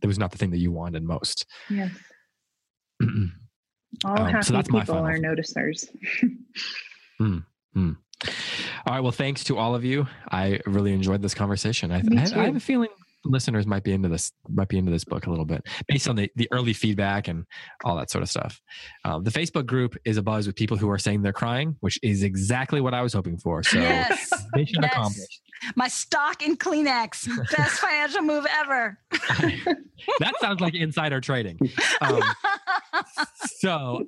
that 0.00 0.06
was 0.08 0.18
not 0.18 0.30
the 0.30 0.36
thing 0.38 0.50
that 0.50 0.58
you 0.58 0.70
wanted 0.72 1.02
most. 1.02 1.46
yes. 1.70 1.90
All 4.04 4.12
Um, 4.12 4.26
so 4.42 4.52
happy 4.52 4.52
that's 4.52 4.68
people 4.68 4.94
are 4.96 5.16
noticers. 5.18 5.88
All 7.20 8.94
right. 8.94 9.00
Well, 9.00 9.12
thanks 9.12 9.44
to 9.44 9.56
all 9.56 9.74
of 9.74 9.84
you. 9.84 10.06
I 10.30 10.60
really 10.66 10.92
enjoyed 10.92 11.22
this 11.22 11.34
conversation. 11.34 11.90
I, 11.92 11.98
I, 11.98 12.22
I 12.40 12.44
have 12.44 12.56
a 12.56 12.60
feeling 12.60 12.88
listeners 13.24 13.66
might 13.66 13.82
be 13.84 13.92
into 13.92 14.08
this, 14.08 14.32
might 14.48 14.68
be 14.68 14.78
into 14.78 14.90
this 14.90 15.04
book 15.04 15.26
a 15.26 15.30
little 15.30 15.44
bit 15.44 15.66
based 15.86 16.08
on 16.08 16.16
the, 16.16 16.30
the 16.36 16.48
early 16.52 16.72
feedback 16.72 17.28
and 17.28 17.44
all 17.84 17.96
that 17.96 18.10
sort 18.10 18.22
of 18.22 18.30
stuff. 18.30 18.60
Um, 19.04 19.24
the 19.24 19.30
Facebook 19.30 19.66
group 19.66 19.96
is 20.04 20.16
a 20.16 20.22
buzz 20.22 20.46
with 20.46 20.56
people 20.56 20.76
who 20.76 20.88
are 20.90 20.98
saying 20.98 21.22
they're 21.22 21.32
crying, 21.32 21.76
which 21.80 21.98
is 22.02 22.22
exactly 22.22 22.80
what 22.80 22.94
I 22.94 23.02
was 23.02 23.12
hoping 23.12 23.38
for. 23.38 23.62
So 23.62 23.78
yes. 23.78 24.30
mission 24.54 24.82
Yes. 24.82 24.92
accomplished. 24.92 25.40
My 25.74 25.88
stock 25.88 26.42
in 26.42 26.56
Kleenex. 26.56 27.28
Best 27.56 27.80
financial 27.80 28.22
move 28.22 28.46
ever. 28.60 28.98
that 30.20 30.34
sounds 30.40 30.60
like 30.60 30.74
insider 30.74 31.20
trading. 31.20 31.58
Um, 32.00 32.22
so 33.58 34.04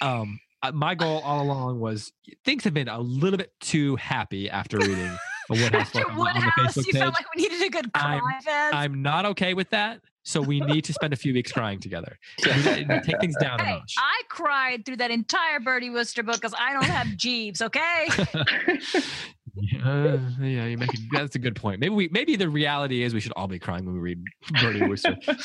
um 0.00 0.38
uh, 0.62 0.70
my 0.72 0.94
goal 0.94 1.20
all 1.24 1.42
along 1.42 1.80
was 1.80 2.12
things 2.44 2.62
have 2.64 2.72
been 2.72 2.88
a 2.88 3.00
little 3.00 3.36
bit 3.36 3.52
too 3.60 3.96
happy 3.96 4.48
after 4.48 4.78
reading 4.78 5.10
the 5.52 5.62
Wodehouse 5.62 5.80
After 5.94 6.00
book 6.00 6.10
on, 6.10 6.16
the- 6.16 6.30
on 6.30 6.34
the 6.34 6.40
Facebook 6.62 6.86
you 6.86 6.92
page. 6.92 7.02
felt 7.02 7.14
like 7.14 7.26
we 7.36 7.42
needed 7.42 7.62
a 7.62 7.70
good 7.70 7.92
cry 7.92 8.20
I'm-. 8.46 8.74
I'm 8.74 9.02
not 9.02 9.26
okay 9.26 9.54
with 9.54 9.70
that. 9.70 10.00
So 10.24 10.40
we 10.40 10.60
need 10.72 10.84
to 10.84 10.92
spend 10.92 11.12
a 11.12 11.16
few 11.16 11.32
weeks 11.34 11.50
crying 11.50 11.80
together. 11.80 12.16
We 12.44 12.52
need 12.52 12.88
to 12.88 13.02
take 13.04 13.20
things 13.20 13.34
down 13.40 13.58
a 13.60 13.64
Hey, 13.64 13.72
notch. 13.72 13.94
I 13.98 14.22
cried 14.28 14.84
through 14.86 14.98
that 14.98 15.10
entire 15.10 15.58
Bertie 15.60 15.90
Wooster 15.90 16.22
book 16.22 16.36
because 16.36 16.54
I 16.58 16.72
don't 16.72 16.84
have 16.84 17.08
Jeeves, 17.16 17.60
okay? 17.60 18.06
yeah, 19.54 20.18
yeah, 20.40 20.66
you 20.66 20.78
make 20.78 20.92
a, 20.94 20.98
that's 21.12 21.34
a 21.34 21.38
good 21.38 21.54
point. 21.56 21.78
Maybe 21.80 21.94
we 21.94 22.08
maybe 22.08 22.36
the 22.36 22.48
reality 22.48 23.02
is 23.02 23.12
we 23.12 23.20
should 23.20 23.32
all 23.36 23.46
be 23.48 23.58
crying 23.58 23.84
when 23.84 23.94
we 23.94 24.00
read 24.00 24.22
Bertie 24.60 24.82
Wooster. 24.88 25.14
when 25.26 25.36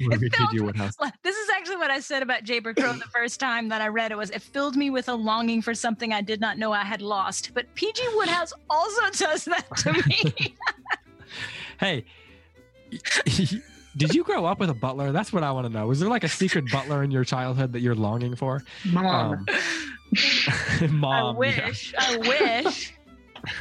we 0.00 0.14
It 0.16 0.20
read 0.20 0.34
felt- 0.34 0.50
P.G. 0.50 0.64
Wodehouse. 0.64 0.96
this 1.22 1.36
is 1.36 1.48
actually 1.50 1.76
what 1.76 1.90
I 1.90 2.00
said 2.00 2.22
about 2.22 2.42
Jayber 2.44 2.74
Crow 2.76 2.92
the 2.94 3.04
first 3.14 3.38
time 3.38 3.68
that 3.68 3.80
I 3.80 3.88
read 3.88 4.10
it 4.10 4.18
was 4.18 4.30
it 4.30 4.42
filled 4.42 4.76
me 4.76 4.90
with 4.90 5.08
a 5.08 5.14
longing 5.14 5.62
for 5.62 5.74
something 5.74 6.12
I 6.12 6.22
did 6.22 6.40
not 6.40 6.58
know 6.58 6.72
I 6.72 6.82
had 6.84 7.00
lost. 7.02 7.52
But 7.54 7.72
PG 7.74 8.02
Wodehouse 8.14 8.52
also 8.68 9.02
does 9.26 9.44
that 9.44 9.64
to 9.78 9.92
me. 9.92 10.54
Hey, 11.80 12.04
did 13.96 14.14
you 14.14 14.22
grow 14.24 14.44
up 14.44 14.58
with 14.60 14.70
a 14.70 14.74
butler? 14.74 15.12
That's 15.12 15.32
what 15.32 15.42
I 15.42 15.50
want 15.50 15.66
to 15.66 15.72
know. 15.72 15.86
Was 15.86 15.98
there 16.00 16.08
like 16.08 16.24
a 16.24 16.28
secret 16.28 16.70
butler 16.70 17.02
in 17.02 17.10
your 17.10 17.24
childhood 17.24 17.72
that 17.72 17.80
you're 17.80 17.94
longing 17.94 18.36
for? 18.36 18.62
Mom. 18.86 19.46
Um, 19.48 20.90
mom. 21.00 21.36
I 21.42 21.46
yeah. 21.48 21.66
wish. 21.66 21.94
I 21.98 22.16
wish. 22.18 22.94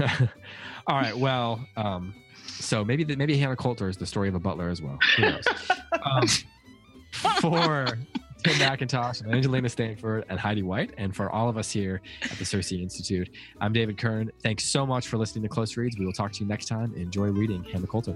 All 0.87 0.97
right. 0.97 1.15
Well, 1.15 1.65
um, 1.77 2.13
so 2.47 2.83
maybe 2.83 3.03
the, 3.03 3.15
maybe 3.15 3.37
Hannah 3.37 3.55
Coulter 3.55 3.89
is 3.89 3.97
the 3.97 4.05
story 4.05 4.29
of 4.29 4.35
a 4.35 4.39
butler 4.39 4.69
as 4.69 4.81
well. 4.81 4.97
Who 5.17 5.23
knows? 5.23 5.45
um, 6.03 6.27
for 7.39 7.85
Tim 8.43 8.53
McIntosh 8.55 9.21
and 9.21 9.33
Angelina 9.33 9.69
Stanford 9.69 10.25
and 10.29 10.39
Heidi 10.39 10.63
White, 10.63 10.93
and 10.97 11.15
for 11.15 11.29
all 11.29 11.47
of 11.47 11.57
us 11.57 11.71
here 11.71 12.01
at 12.23 12.31
the 12.31 12.43
CiRCE 12.43 12.81
Institute, 12.81 13.29
I'm 13.59 13.71
David 13.73 13.97
Kern. 13.97 14.31
Thanks 14.41 14.65
so 14.65 14.85
much 14.85 15.07
for 15.07 15.17
listening 15.17 15.43
to 15.43 15.49
Close 15.49 15.77
Reads. 15.77 15.97
We 15.97 16.05
will 16.05 16.13
talk 16.13 16.31
to 16.33 16.39
you 16.39 16.47
next 16.47 16.65
time. 16.65 16.93
Enjoy 16.95 17.27
reading 17.27 17.63
Hannah 17.63 17.87
Coulter. 17.87 18.15